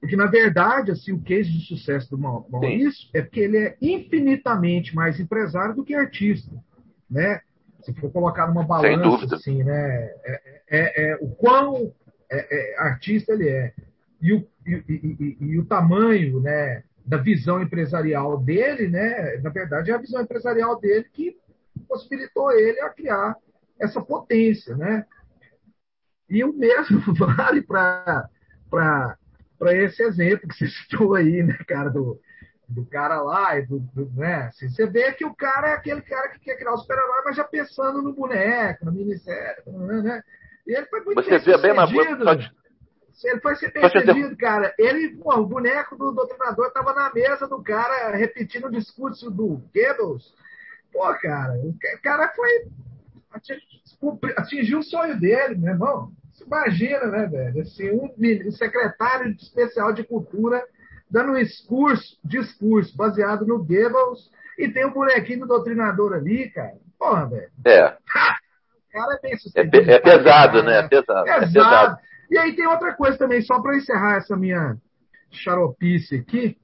Porque, 0.00 0.14
na 0.14 0.26
verdade, 0.26 0.90
assim, 0.90 1.12
o 1.12 1.22
case 1.22 1.50
de 1.50 1.66
sucesso 1.66 2.10
do 2.10 2.18
Maurício 2.18 3.06
Sim. 3.06 3.10
é 3.14 3.22
porque 3.22 3.40
ele 3.40 3.58
é 3.58 3.76
infinitamente 3.80 4.94
mais 4.94 5.18
empresário 5.18 5.74
do 5.74 5.84
que 5.84 5.94
artista. 5.94 6.52
Né? 7.10 7.40
Se 7.82 7.94
for 7.94 8.10
colocar 8.10 8.46
numa 8.46 8.64
balança, 8.64 9.34
assim, 9.34 9.62
né? 9.62 10.10
É, 10.24 10.62
é, 10.68 11.10
é, 11.10 11.18
o 11.20 11.28
quão 11.28 11.92
é, 12.30 12.74
é, 12.74 12.78
artista 12.78 13.32
ele 13.32 13.48
é. 13.48 13.72
E 14.20 14.32
o, 14.32 14.46
e, 14.66 14.74
e, 14.88 15.36
e 15.40 15.58
o 15.58 15.64
tamanho 15.64 16.40
né, 16.40 16.82
da 17.04 17.16
visão 17.16 17.62
empresarial 17.62 18.38
dele, 18.38 18.88
né, 18.88 19.38
na 19.42 19.50
verdade, 19.50 19.90
é 19.90 19.94
a 19.94 19.98
visão 19.98 20.20
empresarial 20.20 20.78
dele 20.80 21.06
que 21.12 21.36
possibilitou 21.88 22.50
ele 22.52 22.80
a 22.80 22.90
criar 22.90 23.36
essa 23.78 24.00
potência. 24.00 24.76
Né? 24.76 25.06
E 26.28 26.44
o 26.44 26.52
mesmo 26.52 27.00
vale 27.14 27.62
para 27.62 28.28
esse 29.72 30.02
exemplo 30.02 30.48
que 30.48 30.56
você 30.56 30.68
citou 30.68 31.14
aí, 31.14 31.42
né, 31.42 31.56
cara, 31.66 31.88
do, 31.90 32.20
do 32.68 32.84
cara 32.86 33.22
lá, 33.22 33.58
e 33.58 33.66
do, 33.66 33.78
do, 33.78 34.10
né? 34.14 34.46
Assim, 34.46 34.68
você 34.68 34.86
vê 34.86 35.12
que 35.12 35.24
o 35.24 35.34
cara 35.34 35.70
é 35.70 35.74
aquele 35.74 36.02
cara 36.02 36.28
que 36.28 36.40
quer 36.40 36.56
criar 36.56 36.72
o 36.72 36.78
super-herói, 36.78 37.22
mas 37.24 37.36
já 37.36 37.44
pensando 37.44 38.02
no 38.02 38.12
boneco, 38.12 38.84
na 38.84 38.90
minissérie, 38.90 39.62
né? 39.66 40.22
E 40.66 40.76
ele 40.76 40.86
foi 40.86 41.00
muito 41.04 41.22
Você 41.22 41.38
vê 41.38 41.58
bem, 41.58 41.74
mas 41.74 41.90
ele 43.24 43.40
foi 43.40 43.56
ser 43.56 43.70
percebido, 43.70 44.36
cara. 44.36 44.74
Ele, 44.78 45.16
pô, 45.16 45.34
o 45.36 45.46
boneco 45.46 45.96
do 45.96 46.12
doutrinador 46.12 46.70
tava 46.72 46.92
na 46.92 47.10
mesa 47.14 47.48
do 47.48 47.62
cara 47.62 48.14
repetindo 48.14 48.66
o 48.66 48.70
discurso 48.70 49.30
do 49.30 49.62
Goebbels. 49.72 50.34
Pô, 50.92 51.02
cara, 51.14 51.54
o 51.54 52.02
cara 52.02 52.28
foi 52.34 52.68
atingiu 54.36 54.78
o 54.78 54.82
sonho 54.82 55.18
dele, 55.18 55.56
meu 55.56 55.72
irmão. 55.72 56.12
Você 56.32 56.44
imagina, 56.44 57.06
né, 57.06 57.26
velho? 57.26 57.62
Assim, 57.62 57.90
um, 57.90 58.50
secretário 58.50 59.30
especial 59.32 59.92
de 59.92 60.04
cultura 60.04 60.62
dando 61.10 61.32
um 61.32 61.36
discurso, 61.36 62.18
discurso 62.24 62.96
baseado 62.96 63.46
no 63.46 63.58
Goebbels 63.58 64.30
e 64.58 64.68
tem 64.68 64.86
um 64.86 64.92
bonequinho 64.92 65.40
do 65.40 65.46
doutrinador 65.46 66.14
ali, 66.14 66.50
cara. 66.50 66.74
Porra, 66.98 67.26
velho. 67.26 67.50
É. 67.64 67.86
o 67.88 68.92
cara 68.92 69.14
é 69.14 69.20
bem 69.22 69.32
é 69.32 69.36
sucedido. 69.38 69.90
É, 69.90 69.94
é 69.94 70.00
pesado, 70.00 70.62
né? 70.62 70.78
É 70.80 70.88
pesado. 70.88 71.24
pesado. 71.24 71.44
É 71.44 71.46
pesado. 71.46 71.98
E 72.30 72.38
aí 72.38 72.56
tem 72.56 72.66
outra 72.66 72.94
coisa 72.94 73.16
também, 73.16 73.40
só 73.42 73.60
para 73.60 73.76
encerrar 73.76 74.16
essa 74.16 74.36
minha 74.36 74.76
xaropice 75.30 76.16
aqui. 76.16 76.58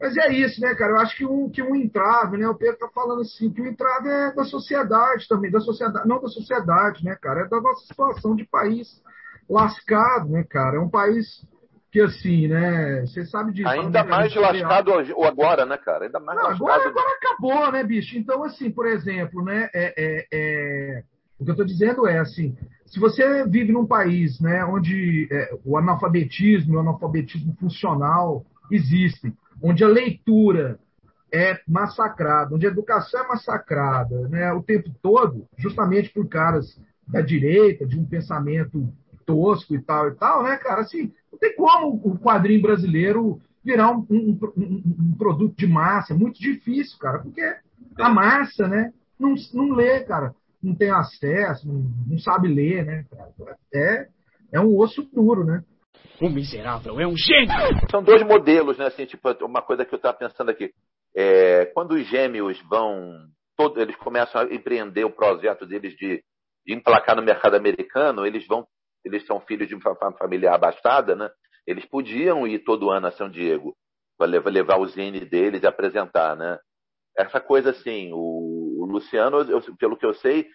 Mas 0.00 0.16
é 0.16 0.32
isso, 0.32 0.60
né, 0.60 0.74
cara? 0.74 0.92
Eu 0.92 0.98
acho 0.98 1.16
que 1.16 1.26
um, 1.26 1.50
que 1.50 1.60
um 1.60 1.74
entrave, 1.74 2.36
né? 2.36 2.48
O 2.48 2.54
Pedro 2.54 2.74
está 2.74 2.88
falando 2.88 3.22
assim, 3.22 3.50
que 3.50 3.60
o 3.60 3.66
entrave 3.66 4.08
é 4.08 4.32
da 4.32 4.44
sociedade 4.44 5.26
também, 5.28 5.50
da 5.50 5.60
sociedade, 5.60 6.08
não 6.08 6.20
da 6.20 6.28
sociedade, 6.28 7.04
né, 7.04 7.16
cara? 7.20 7.40
É 7.40 7.48
da 7.48 7.60
nossa 7.60 7.84
situação 7.84 8.36
de 8.36 8.44
país 8.44 9.02
lascado, 9.50 10.28
né, 10.28 10.44
cara? 10.48 10.76
É 10.76 10.80
um 10.80 10.88
país 10.88 11.26
que, 11.90 12.00
assim, 12.00 12.46
né? 12.46 13.00
Você 13.00 13.24
sabe 13.26 13.52
disso. 13.52 13.68
Ainda 13.68 14.04
mais 14.04 14.32
lascado 14.34 14.92
agora, 15.24 15.66
né, 15.66 15.76
cara? 15.76 16.04
Ainda 16.04 16.20
mais 16.20 16.38
não, 16.38 16.46
agora, 16.46 16.88
agora 16.88 17.16
acabou, 17.16 17.72
né, 17.72 17.82
bicho? 17.82 18.16
Então, 18.16 18.44
assim, 18.44 18.70
por 18.70 18.86
exemplo, 18.86 19.42
né? 19.42 19.68
É, 19.74 19.94
é, 19.96 20.26
é... 20.32 21.02
O 21.40 21.44
que 21.44 21.50
eu 21.50 21.54
estou 21.54 21.66
dizendo 21.66 22.06
é 22.06 22.18
assim: 22.18 22.56
se 22.86 23.00
você 23.00 23.44
vive 23.46 23.72
num 23.72 23.86
país, 23.86 24.40
né, 24.40 24.64
onde 24.64 25.28
é, 25.30 25.58
o 25.64 25.76
analfabetismo, 25.76 26.76
o 26.76 26.80
analfabetismo 26.80 27.54
funcional 27.58 28.44
existem 28.70 29.32
onde 29.62 29.84
a 29.84 29.88
leitura 29.88 30.78
é 31.32 31.60
massacrada, 31.66 32.54
onde 32.54 32.66
a 32.66 32.70
educação 32.70 33.22
é 33.22 33.28
massacrada 33.28 34.28
né, 34.28 34.52
o 34.52 34.62
tempo 34.62 34.90
todo, 35.02 35.46
justamente 35.56 36.10
por 36.10 36.26
caras 36.26 36.80
da 37.06 37.20
direita, 37.20 37.86
de 37.86 37.98
um 37.98 38.04
pensamento 38.04 38.92
tosco 39.26 39.74
e 39.74 39.82
tal 39.82 40.08
e 40.08 40.14
tal, 40.14 40.42
né, 40.42 40.56
cara? 40.56 40.80
Assim, 40.80 41.12
não 41.30 41.38
tem 41.38 41.54
como 41.54 42.00
o 42.02 42.18
quadrinho 42.18 42.62
brasileiro 42.62 43.40
virar 43.62 43.90
um, 43.90 44.06
um, 44.08 44.38
um, 44.56 44.82
um 45.00 45.14
produto 45.18 45.54
de 45.56 45.66
massa. 45.66 46.14
É 46.14 46.16
muito 46.16 46.40
difícil, 46.40 46.98
cara, 46.98 47.18
porque 47.18 47.42
a 47.98 48.08
massa, 48.08 48.66
né, 48.66 48.92
não, 49.18 49.34
não 49.52 49.74
lê, 49.74 50.00
cara. 50.00 50.34
Não 50.62 50.74
tem 50.74 50.90
acesso, 50.90 51.68
não, 51.68 51.88
não 52.06 52.18
sabe 52.18 52.48
ler, 52.48 52.84
né? 52.84 53.04
É, 53.72 54.08
é 54.52 54.60
um 54.60 54.76
osso 54.76 55.02
duro, 55.12 55.44
né? 55.44 55.62
O 56.20 56.28
miserável 56.28 57.00
é 57.00 57.06
um 57.06 57.16
gênio! 57.16 57.54
São 57.90 58.02
dois 58.02 58.22
modelos, 58.22 58.76
né? 58.76 58.86
Assim, 58.86 59.06
tipo, 59.06 59.30
uma 59.44 59.62
coisa 59.62 59.84
que 59.84 59.94
eu 59.94 59.98
estava 59.98 60.16
pensando 60.16 60.50
aqui. 60.50 60.72
É, 61.16 61.66
quando 61.66 61.92
os 61.92 62.06
gêmeos 62.08 62.60
vão. 62.68 63.28
Eles 63.76 63.96
começam 63.96 64.40
a 64.40 64.44
empreender 64.44 65.04
o 65.04 65.10
projeto 65.10 65.66
deles 65.66 65.96
de, 65.96 66.22
de 66.64 66.74
emplacar 66.74 67.16
no 67.16 67.22
mercado 67.22 67.54
americano, 67.54 68.26
eles 68.26 68.46
vão. 68.46 68.66
Eles 69.04 69.24
são 69.26 69.40
filhos 69.40 69.68
de 69.68 69.74
uma 69.74 70.12
família 70.12 70.52
abastada, 70.52 71.14
né? 71.14 71.30
Eles 71.66 71.84
podiam 71.86 72.46
ir 72.46 72.60
todo 72.60 72.90
ano 72.90 73.06
a 73.06 73.12
São 73.12 73.28
Diego 73.28 73.74
para 74.16 74.26
levar, 74.26 74.50
levar 74.50 74.78
o 74.78 74.86
zine 74.86 75.20
deles 75.20 75.62
e 75.62 75.66
apresentar, 75.66 76.36
né? 76.36 76.58
Essa 77.16 77.40
coisa 77.40 77.70
assim, 77.70 78.10
o, 78.12 78.82
o 78.82 78.86
Luciano, 78.86 79.38
eu, 79.42 79.60
pelo 79.76 79.96
que 79.96 80.06
eu 80.06 80.14
sei, 80.14 80.48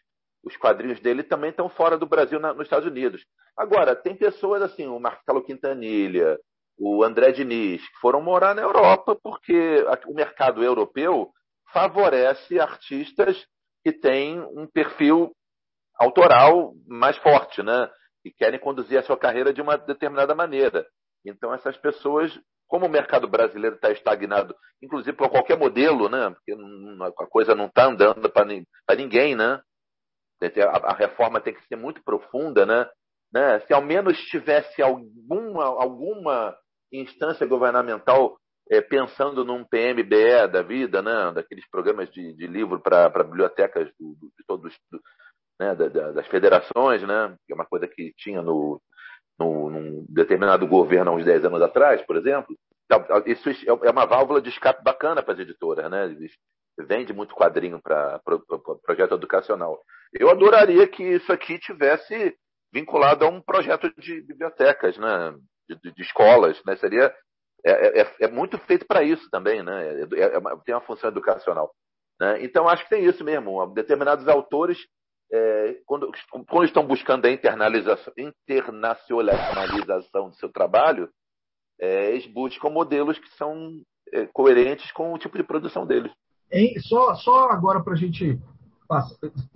os 0.43 0.58
quadrinhos 0.58 0.99
dele 0.99 1.23
também 1.23 1.49
estão 1.49 1.69
fora 1.69 1.97
do 1.97 2.06
Brasil, 2.06 2.39
na, 2.39 2.53
nos 2.53 2.63
Estados 2.63 2.88
Unidos. 2.88 3.25
Agora, 3.58 3.95
tem 3.95 4.15
pessoas 4.15 4.62
assim, 4.62 4.88
o 4.88 4.99
Marcelo 4.99 5.43
Quintanilha, 5.43 6.38
o 6.77 7.03
André 7.03 7.32
Diniz, 7.32 7.82
que 7.82 7.99
foram 7.99 8.21
morar 8.21 8.53
na 8.53 8.62
Europa 8.62 9.15
porque 9.21 9.86
o 10.08 10.13
mercado 10.13 10.63
europeu 10.63 11.32
favorece 11.71 12.60
artistas 12.60 13.45
que 13.84 13.91
têm 13.91 14.39
um 14.39 14.67
perfil 14.67 15.32
autoral 15.95 16.73
mais 16.88 17.17
forte, 17.17 17.62
né? 17.63 17.89
E 18.25 18.32
querem 18.32 18.60
conduzir 18.60 18.97
a 18.97 19.03
sua 19.03 19.17
carreira 19.17 19.53
de 19.53 19.62
uma 19.62 19.77
determinada 19.77 20.34
maneira. 20.34 20.86
Então, 21.25 21.53
essas 21.53 21.77
pessoas, 21.77 22.38
como 22.67 22.86
o 22.86 22.89
mercado 22.89 23.27
brasileiro 23.27 23.75
está 23.75 23.91
estagnado, 23.91 24.56
inclusive 24.82 25.15
por 25.15 25.29
qualquer 25.29 25.58
modelo, 25.58 26.10
né? 26.10 26.29
Porque 26.32 26.53
a 27.21 27.27
coisa 27.27 27.56
não 27.56 27.65
está 27.65 27.86
andando 27.86 28.29
para 28.29 28.95
ninguém, 28.95 29.36
né? 29.36 29.62
A 30.47 30.93
reforma 30.93 31.41
tem 31.41 31.53
que 31.53 31.65
ser 31.67 31.75
muito 31.75 32.03
profunda, 32.03 32.65
né? 32.65 32.89
né? 33.34 33.60
Se 33.62 33.73
ao 33.73 33.82
menos 33.82 34.17
tivesse 34.25 34.82
alguma, 34.82 35.65
alguma 35.65 36.56
instância 36.91 37.45
governamental 37.45 38.38
é, 38.69 38.82
pensando 38.82 39.43
num 39.43 39.63
PMBE 39.63 40.47
da 40.51 40.62
vida, 40.62 41.01
né? 41.01 41.32
daqueles 41.34 41.67
programas 41.69 42.10
de, 42.12 42.34
de 42.34 42.47
livro 42.47 42.79
para 42.79 43.10
bibliotecas 43.10 43.89
do, 43.99 44.15
do, 44.15 44.27
de 44.27 44.45
todos, 44.47 44.77
do, 44.91 45.01
né? 45.60 45.75
Da, 45.75 45.88
da, 45.88 46.12
das 46.12 46.27
federações, 46.27 47.01
né? 47.03 47.36
que 47.45 47.53
é 47.53 47.56
uma 47.56 47.65
coisa 47.65 47.88
que 47.88 48.13
tinha 48.17 48.41
no, 48.41 48.82
no, 49.39 49.69
num 49.69 50.06
determinado 50.10 50.67
governo 50.67 51.12
há 51.12 51.13
uns 51.15 51.25
10 51.25 51.45
anos 51.45 51.62
atrás, 51.62 52.01
por 52.03 52.15
exemplo. 52.15 52.56
Então, 52.86 53.23
isso 53.25 53.49
é 53.49 53.91
uma 53.91 54.06
válvula 54.06 54.41
de 54.41 54.49
escape 54.49 54.84
bacana 54.84 55.23
para 55.23 55.34
as 55.34 55.39
editoras, 55.39 55.89
né? 55.89 56.08
Vende 56.77 57.13
muito 57.13 57.36
quadrinho 57.36 57.79
para 57.81 58.19
pro, 58.19 58.39
pro, 58.45 58.79
projeto 58.79 59.15
educacional. 59.15 59.79
Eu 60.12 60.29
adoraria 60.29 60.88
que 60.88 61.03
isso 61.03 61.31
aqui 61.31 61.59
tivesse 61.59 62.36
vinculado 62.71 63.25
a 63.25 63.29
um 63.29 63.41
projeto 63.41 63.93
de 63.97 64.21
bibliotecas, 64.21 64.97
né? 64.97 65.36
de, 65.69 65.91
de 65.93 66.01
escolas, 66.01 66.59
né? 66.65 66.75
Seria 66.77 67.13
é, 67.65 68.01
é, 68.01 68.15
é 68.21 68.27
muito 68.27 68.57
feito 68.59 68.86
para 68.86 69.03
isso 69.03 69.29
também, 69.29 69.63
né? 69.63 70.01
É, 70.01 70.01
é, 70.01 70.38
é 70.38 70.41
tem 70.65 70.75
uma 70.75 70.81
função 70.81 71.09
educacional. 71.09 71.73
Né? 72.19 72.43
Então 72.43 72.67
acho 72.67 72.83
que 72.83 72.89
tem 72.89 73.05
isso 73.05 73.23
mesmo. 73.23 73.65
Determinados 73.73 74.27
autores 74.27 74.77
é, 75.31 75.79
quando, 75.86 76.12
quando, 76.47 76.65
estão 76.65 76.86
buscando 76.86 77.25
a 77.25 77.31
internacionalização 77.31 78.13
do 80.29 80.36
seu 80.36 80.51
trabalho, 80.51 81.09
é, 81.79 82.12
eles 82.12 82.27
buscam 82.27 82.69
modelos 82.69 83.17
que 83.17 83.29
são 83.29 83.71
é, 84.13 84.27
coerentes 84.27 84.91
com 84.91 85.12
o 85.12 85.17
tipo 85.17 85.36
de 85.38 85.43
produção 85.43 85.88
deles. 85.88 86.12
Em, 86.51 86.79
só, 86.79 87.15
só 87.15 87.49
agora 87.49 87.82
para 87.82 87.93
a 87.93 87.97
gente 87.97 88.39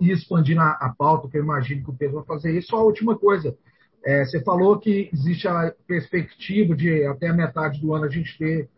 ir 0.00 0.10
expandindo 0.10 0.60
a, 0.60 0.70
a 0.72 0.94
pauta, 0.96 1.28
que 1.28 1.38
eu 1.38 1.42
imagino 1.42 1.84
que 1.84 1.90
o 1.90 1.96
Pedro 1.96 2.16
vai 2.16 2.24
fazer 2.24 2.56
isso, 2.56 2.68
só 2.68 2.78
a 2.78 2.84
última 2.84 3.16
coisa. 3.16 3.56
É, 4.04 4.24
você 4.24 4.42
falou 4.42 4.78
que 4.78 5.10
existe 5.12 5.46
a 5.46 5.72
perspectiva 5.86 6.74
de 6.74 7.04
até 7.04 7.28
a 7.28 7.34
metade 7.34 7.80
do 7.80 7.94
ano 7.94 8.04
a 8.04 8.10
gente 8.10 8.36
ter 8.38 8.68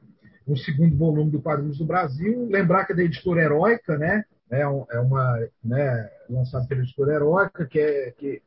um 0.46 0.56
segundo 0.56 0.96
volume 0.96 1.30
do 1.30 1.40
Quadrinhos 1.40 1.78
do 1.78 1.84
Brasil. 1.84 2.48
Lembrar 2.50 2.84
que 2.84 2.92
é 2.92 2.96
da 2.96 3.02
editora 3.02 3.42
Heróica, 3.42 3.96
né? 3.96 4.24
É, 4.50 4.62
é 4.62 5.00
uma 5.00 5.38
né, 5.62 6.10
lançada 6.28 6.66
pela 6.66 6.82
editora 6.82 7.14
Heróica, 7.14 7.66
que 7.66 7.78
é 7.78 8.10
que, 8.18 8.42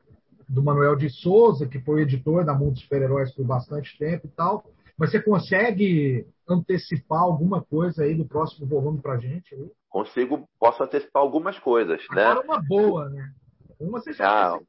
do 0.50 0.62
Manuel 0.62 0.96
de 0.96 1.10
Souza, 1.10 1.68
que 1.68 1.80
foi 1.80 2.02
editor 2.02 2.44
da 2.44 2.54
Mundo 2.54 2.80
Super-Heróis 2.80 3.34
por 3.34 3.46
bastante 3.46 3.98
tempo 3.98 4.28
e 4.28 4.30
tal. 4.30 4.66
Mas 4.98 5.12
você 5.12 5.22
consegue 5.22 6.28
antecipar 6.48 7.22
alguma 7.22 7.64
coisa 7.64 8.04
aí 8.04 8.16
do 8.16 8.26
próximo 8.26 8.68
volume 8.68 9.02
para 9.02 9.18
gente? 9.18 9.54
Aí? 9.56 9.72
Consigo, 9.90 10.48
posso 10.60 10.84
antecipar 10.84 11.22
algumas 11.22 11.58
coisas, 11.60 12.02
Agora 12.10 12.36
né? 12.36 12.42
uma 12.42 12.62
boa, 12.62 13.10
né? 13.10 13.34
Uma 13.80 14.00
você 14.00 14.14
já 14.14 14.54
ah, 14.54 14.60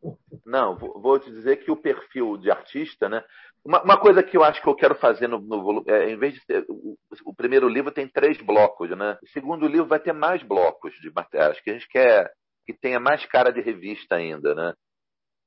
Não, 0.45 0.77
vou 0.77 1.19
te 1.19 1.31
dizer 1.31 1.59
que 1.59 1.71
o 1.71 1.77
perfil 1.77 2.37
de 2.37 2.51
artista, 2.51 3.09
né? 3.09 3.23
Uma, 3.65 3.83
uma, 3.83 3.99
coisa 3.99 4.23
que 4.23 4.37
eu 4.37 4.45
acho 4.45 4.61
que 4.61 4.69
eu 4.69 4.75
quero 4.75 4.95
fazer 4.97 5.29
no, 5.29 5.39
no 5.39 5.63
volume, 5.63 5.87
é, 5.89 6.11
em 6.11 6.19
vez 6.19 6.35
de 6.35 6.45
ter, 6.45 6.65
o, 6.69 6.99
o, 7.25 7.35
primeiro 7.35 7.69
livro 7.69 7.91
tem 7.91 8.07
três 8.09 8.39
blocos, 8.43 8.91
né? 8.91 9.17
O 9.23 9.29
segundo 9.29 9.67
livro 9.67 9.87
vai 9.87 10.01
ter 10.01 10.13
mais 10.13 10.43
blocos 10.43 10.93
de 11.01 11.11
matérias, 11.11 11.61
que 11.61 11.71
a 11.71 11.73
gente 11.73 11.89
quer 11.89 12.31
que 12.67 12.75
tenha 12.75 12.99
mais 12.99 13.25
cara 13.27 13.51
de 13.51 13.61
revista 13.61 14.17
ainda, 14.17 14.55
né? 14.55 14.75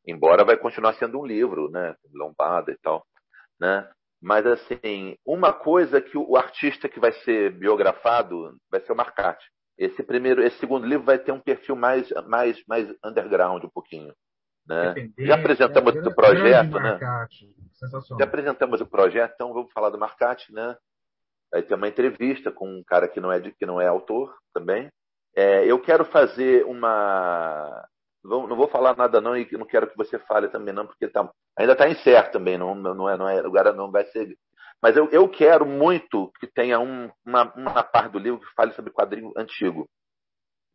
Embora 0.07 0.45
vai 0.45 0.57
continuar 0.57 0.93
sendo 0.93 1.19
um 1.19 1.25
livro, 1.25 1.69
né? 1.69 1.95
Lombada 2.13 2.71
e 2.71 2.77
tal, 2.77 3.05
né? 3.59 3.87
Mas 4.21 4.45
assim, 4.45 5.15
uma 5.25 5.53
coisa 5.53 6.01
que 6.01 6.17
o 6.17 6.35
artista 6.35 6.89
que 6.89 6.99
vai 6.99 7.11
ser 7.11 7.51
biografado 7.51 8.57
vai 8.69 8.81
ser 8.81 8.91
o 8.91 8.95
Marcati. 8.95 9.45
Esse 9.77 10.01
primeiro, 10.01 10.41
esse 10.41 10.57
segundo 10.57 10.87
livro 10.87 11.05
vai 11.05 11.19
ter 11.19 11.31
um 11.31 11.39
perfil 11.39 11.75
mais 11.75 12.09
mais 12.27 12.61
mais 12.67 12.87
underground 13.03 13.63
um 13.63 13.69
pouquinho. 13.69 14.13
Né? 14.67 15.11
Já 15.19 15.35
apresentamos 15.35 15.95
é, 15.95 15.99
o 15.99 16.15
projeto, 16.15 16.79
né? 16.79 16.99
Já 18.19 18.25
apresentamos 18.25 18.81
o 18.81 18.85
projeto, 18.85 19.33
então 19.35 19.53
vamos 19.53 19.71
falar 19.71 19.89
do 19.91 19.99
Marcati, 19.99 20.51
né? 20.51 20.75
Vai 21.51 21.61
ter 21.61 21.75
uma 21.75 21.87
entrevista 21.87 22.51
com 22.51 22.67
um 22.67 22.83
cara 22.83 23.07
que 23.07 23.21
não 23.21 23.31
é 23.31 23.39
que 23.39 23.65
não 23.65 23.79
é 23.79 23.87
autor 23.87 24.35
também. 24.53 24.91
É, 25.35 25.63
eu 25.65 25.79
quero 25.79 26.03
fazer 26.03 26.65
uma 26.65 27.87
não, 28.27 28.55
vou 28.55 28.67
falar 28.67 28.95
nada 28.95 29.21
não 29.21 29.35
e 29.35 29.47
não 29.53 29.65
quero 29.65 29.89
que 29.89 29.97
você 29.97 30.19
fale 30.19 30.49
também 30.49 30.73
não 30.73 30.85
porque 30.85 31.07
tá, 31.07 31.29
ainda 31.57 31.73
está 31.73 31.87
incerto 31.89 32.33
também 32.33 32.57
não 32.57 32.75
não 32.75 33.09
é 33.09 33.17
não 33.17 33.29
é 33.29 33.73
não 33.73 33.91
vai 33.91 34.05
ser 34.05 34.35
mas 34.81 34.95
eu, 34.95 35.09
eu 35.09 35.27
quero 35.27 35.65
muito 35.65 36.31
que 36.39 36.45
tenha 36.45 36.79
um, 36.79 37.09
uma, 37.25 37.51
uma 37.55 37.83
parte 37.83 38.11
do 38.11 38.19
livro 38.19 38.39
que 38.39 38.53
fale 38.55 38.73
sobre 38.73 38.91
quadrinho 38.91 39.31
antigo 39.37 39.87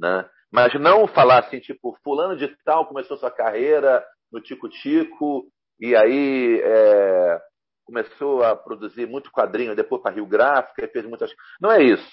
né 0.00 0.28
mas 0.52 0.74
não 0.74 1.08
falar 1.08 1.38
assim, 1.38 1.58
tipo, 1.60 1.98
fulano 2.04 2.36
de 2.36 2.46
tal 2.62 2.86
começou 2.86 3.16
sua 3.16 3.30
carreira 3.30 4.04
no 4.30 4.38
Tico-Tico 4.38 5.46
e 5.80 5.96
aí 5.96 6.60
é, 6.62 7.40
começou 7.86 8.44
a 8.44 8.54
produzir 8.54 9.06
muito 9.06 9.32
quadrinho, 9.32 9.74
depois 9.74 10.02
para 10.02 10.14
Rio 10.14 10.26
Gráfica 10.26 10.84
e 10.84 10.88
fez 10.88 11.06
muitas 11.06 11.32
Não 11.58 11.72
é 11.72 11.82
isso. 11.82 12.12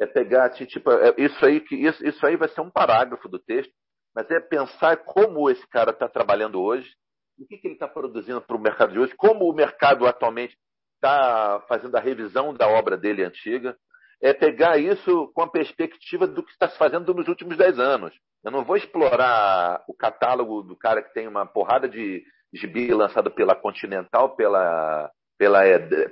É 0.00 0.06
pegar, 0.06 0.46
assim, 0.46 0.64
tipo, 0.64 0.90
é, 0.90 1.14
isso 1.16 1.44
aí 1.44 1.60
que 1.60 1.76
isso, 1.76 2.04
isso 2.04 2.26
aí 2.26 2.36
vai 2.36 2.48
ser 2.48 2.60
um 2.60 2.70
parágrafo 2.70 3.28
do 3.28 3.38
texto, 3.38 3.72
mas 4.14 4.30
é 4.30 4.40
pensar 4.40 4.96
como 4.98 5.50
esse 5.50 5.66
cara 5.68 5.90
está 5.90 6.08
trabalhando 6.08 6.60
hoje, 6.60 6.90
o 7.38 7.46
que, 7.46 7.56
que 7.56 7.66
ele 7.68 7.74
está 7.74 7.88
produzindo 7.88 8.40
para 8.40 8.56
o 8.56 8.60
mercado 8.60 8.92
de 8.92 8.98
hoje, 8.98 9.14
como 9.16 9.48
o 9.48 9.54
mercado 9.54 10.06
atualmente 10.06 10.56
está 10.96 11.64
fazendo 11.68 11.96
a 11.96 12.00
revisão 12.00 12.52
da 12.52 12.68
obra 12.68 12.96
dele 12.96 13.24
antiga, 13.24 13.76
é 14.22 14.34
pegar 14.34 14.76
isso 14.76 15.30
com 15.34 15.42
a 15.42 15.50
perspectiva 15.50 16.26
do 16.26 16.42
que 16.42 16.52
está 16.52 16.68
se 16.68 16.76
fazendo 16.76 17.14
nos 17.14 17.26
últimos 17.26 17.56
dez 17.56 17.78
anos. 17.78 18.14
Eu 18.44 18.50
não 18.50 18.64
vou 18.64 18.76
explorar 18.76 19.82
o 19.88 19.94
catálogo 19.94 20.62
do 20.62 20.76
cara 20.76 21.02
que 21.02 21.12
tem 21.14 21.26
uma 21.26 21.46
porrada 21.46 21.88
de 21.88 22.22
gibi 22.52 22.92
lançado 22.92 23.30
pela 23.30 23.54
Continental, 23.54 24.36
pela 24.36 25.10
pela 25.38 25.62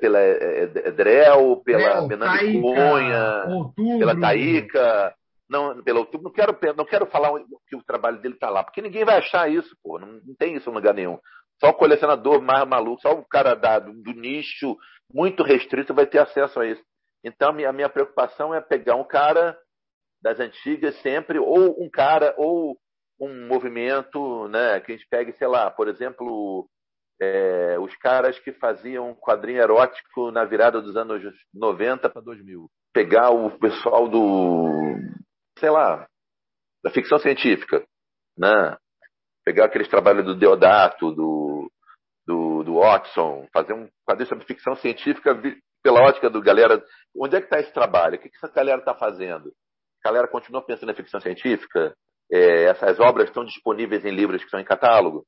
pela 0.00 0.20
Edrel, 0.86 1.60
pela 1.62 2.06
Menando 2.06 2.62
Cunha, 2.62 3.98
pela 3.98 4.18
Taíca, 4.18 5.14
não, 5.48 5.82
pelo 5.82 6.00
outubro, 6.00 6.24
não 6.24 6.32
quero, 6.32 6.56
não 6.76 6.84
quero 6.84 7.06
falar 7.06 7.30
que 7.66 7.76
o 7.76 7.82
trabalho 7.82 8.20
dele 8.20 8.34
está 8.34 8.50
lá, 8.50 8.62
porque 8.62 8.82
ninguém 8.82 9.04
vai 9.04 9.18
achar 9.18 9.50
isso, 9.50 9.74
pô, 9.82 9.98
não, 9.98 10.20
não, 10.24 10.34
tem 10.38 10.54
isso 10.54 10.68
em 10.68 10.74
lugar 10.74 10.94
nenhum. 10.94 11.18
Só 11.58 11.70
o 11.70 11.74
colecionador 11.74 12.40
mais 12.42 12.66
maluco, 12.68 13.00
só 13.00 13.12
o 13.12 13.24
cara 13.24 13.54
da, 13.54 13.78
do, 13.78 13.92
do 13.92 14.12
nicho 14.12 14.76
muito 15.12 15.42
restrito 15.42 15.94
vai 15.94 16.06
ter 16.06 16.18
acesso 16.18 16.60
a 16.60 16.66
isso. 16.66 16.82
Então, 17.24 17.48
a 17.50 17.52
minha, 17.52 17.70
a 17.70 17.72
minha 17.72 17.88
preocupação 17.88 18.54
é 18.54 18.60
pegar 18.60 18.94
um 18.94 19.04
cara 19.04 19.58
das 20.22 20.38
antigas 20.38 21.00
sempre, 21.00 21.38
ou 21.38 21.82
um 21.82 21.88
cara, 21.90 22.34
ou 22.36 22.76
um 23.20 23.48
movimento, 23.48 24.46
né, 24.48 24.80
que 24.80 24.92
a 24.92 24.96
gente 24.96 25.08
pegue, 25.08 25.32
sei 25.32 25.48
lá, 25.48 25.70
por 25.70 25.88
exemplo, 25.88 26.68
é, 27.20 27.76
os 27.80 27.96
caras 27.96 28.38
que 28.38 28.52
faziam 28.52 29.14
quadrinho 29.14 29.60
erótico 29.60 30.30
na 30.30 30.44
virada 30.44 30.80
dos 30.80 30.96
anos 30.96 31.22
90 31.52 32.08
para 32.10 32.22
2000. 32.22 32.68
Pegar 32.92 33.30
o 33.30 33.50
pessoal 33.58 34.08
do, 34.08 34.94
sei 35.58 35.70
lá, 35.70 36.06
da 36.82 36.90
ficção 36.90 37.18
científica, 37.18 37.84
né? 38.36 38.76
Pegar 39.44 39.66
aqueles 39.66 39.88
trabalhos 39.88 40.24
do 40.24 40.34
Deodato, 40.34 41.12
do, 41.12 41.70
do, 42.26 42.62
do 42.62 42.74
Watson, 42.80 43.46
fazer 43.52 43.72
um 43.72 43.88
quadrinho 44.06 44.28
sobre 44.28 44.44
ficção 44.44 44.76
científica 44.76 45.34
pela 45.82 46.02
ótica 46.02 46.28
do 46.28 46.42
galera, 46.42 46.82
onde 47.16 47.36
é 47.36 47.40
que 47.40 47.46
está 47.46 47.58
esse 47.60 47.72
trabalho? 47.72 48.16
O 48.16 48.18
que, 48.18 48.28
que 48.28 48.36
essa 48.36 48.52
galera 48.52 48.78
está 48.78 48.94
fazendo? 48.94 49.52
A 50.04 50.08
galera 50.08 50.28
continua 50.28 50.64
pensando 50.64 50.92
em 50.92 50.96
ficção 50.96 51.20
científica? 51.20 51.94
É, 52.30 52.64
essas 52.64 53.00
obras 53.00 53.28
estão 53.28 53.44
disponíveis 53.44 54.04
em 54.04 54.10
livros 54.10 54.40
que 54.40 54.46
estão 54.46 54.60
em 54.60 54.64
catálogo? 54.64 55.24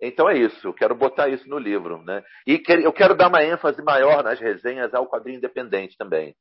Então 0.00 0.28
é 0.28 0.38
isso, 0.38 0.66
eu 0.66 0.74
quero 0.74 0.94
botar 0.94 1.28
isso 1.28 1.48
no 1.48 1.58
livro. 1.58 2.02
Né? 2.02 2.22
E 2.46 2.60
eu 2.82 2.92
quero 2.92 3.16
dar 3.16 3.28
uma 3.28 3.44
ênfase 3.44 3.82
maior 3.82 4.22
nas 4.22 4.38
resenhas 4.40 4.94
ao 4.94 5.08
quadrinho 5.08 5.38
independente 5.38 5.96
também. 5.96 6.34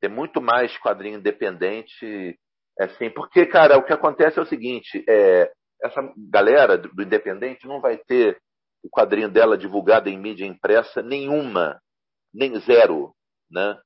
Ter 0.00 0.08
muito 0.08 0.40
mais 0.40 0.76
quadrinho 0.78 1.18
independente, 1.18 2.38
assim, 2.84 3.10
porque, 3.10 3.46
cara, 3.46 3.76
o 3.76 3.84
que 3.84 3.92
acontece 3.92 4.38
é 4.38 4.42
o 4.42 4.46
seguinte, 4.46 5.04
é, 5.08 5.50
essa 5.82 6.00
galera 6.30 6.76
do, 6.78 6.90
independente 7.02 7.66
não 7.66 7.80
vai 7.80 7.98
ter 7.98 8.38
o 8.82 8.88
quadrinho 8.88 9.28
dela 9.28 9.58
divulgado 9.58 10.08
em 10.08 10.18
mídia 10.18 10.46
impressa 10.46 11.02
nenhuma 11.02 11.80
nem 12.32 12.58
zero, 12.60 13.12
né? 13.50 13.76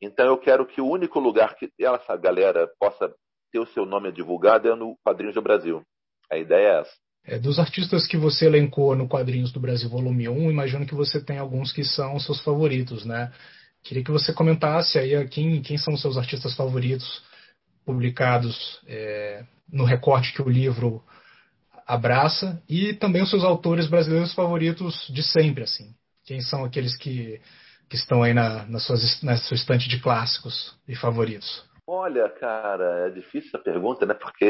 Então 0.00 0.26
eu 0.26 0.38
quero 0.38 0.66
que 0.66 0.80
o 0.80 0.88
único 0.88 1.18
lugar 1.18 1.56
que 1.56 1.70
essa 1.80 2.16
galera 2.16 2.68
possa 2.78 3.12
ter 3.50 3.58
o 3.58 3.66
seu 3.66 3.86
nome 3.86 4.12
divulgado 4.12 4.68
é 4.68 4.74
no 4.74 4.96
Quadrinhos 5.04 5.34
do 5.34 5.42
Brasil. 5.42 5.82
A 6.30 6.36
ideia 6.36 6.68
é 6.68 6.80
essa. 6.80 6.92
É, 7.24 7.38
dos 7.38 7.58
artistas 7.58 8.06
que 8.06 8.16
você 8.16 8.46
elencou 8.46 8.94
no 8.94 9.08
Quadrinhos 9.08 9.52
do 9.52 9.58
Brasil 9.58 9.88
Volume 9.88 10.28
1, 10.28 10.50
imagino 10.50 10.86
que 10.86 10.94
você 10.94 11.24
tem 11.24 11.38
alguns 11.38 11.72
que 11.72 11.82
são 11.82 12.18
seus 12.20 12.40
favoritos, 12.40 13.04
né? 13.04 13.32
Queria 13.82 14.04
que 14.04 14.12
você 14.12 14.32
comentasse 14.32 14.98
aí 14.98 15.26
quem, 15.28 15.62
quem 15.62 15.78
são 15.78 15.94
os 15.94 16.02
seus 16.02 16.16
artistas 16.16 16.54
favoritos 16.54 17.24
publicados 17.86 18.82
é, 18.86 19.44
no 19.72 19.84
recorte 19.84 20.32
que 20.34 20.42
o 20.42 20.48
livro 20.48 21.02
abraça 21.86 22.60
e 22.68 22.92
também 22.92 23.22
os 23.22 23.30
seus 23.30 23.44
autores 23.44 23.88
brasileiros 23.88 24.34
favoritos 24.34 25.06
de 25.08 25.22
sempre, 25.22 25.62
assim. 25.62 25.94
Quem 26.24 26.40
são 26.40 26.64
aqueles 26.64 26.96
que, 26.96 27.40
que 27.88 27.96
estão 27.96 28.24
aí 28.24 28.34
na, 28.34 28.66
na, 28.66 28.80
suas, 28.80 29.22
na 29.22 29.36
sua 29.36 29.54
estante 29.54 29.88
de 29.88 30.02
clássicos 30.02 30.76
e 30.88 30.96
favoritos? 30.96 31.64
Olha, 31.86 32.28
cara, 32.28 33.06
é 33.06 33.10
difícil 33.10 33.48
essa 33.54 33.58
pergunta, 33.62 34.04
né? 34.04 34.14
Porque 34.14 34.44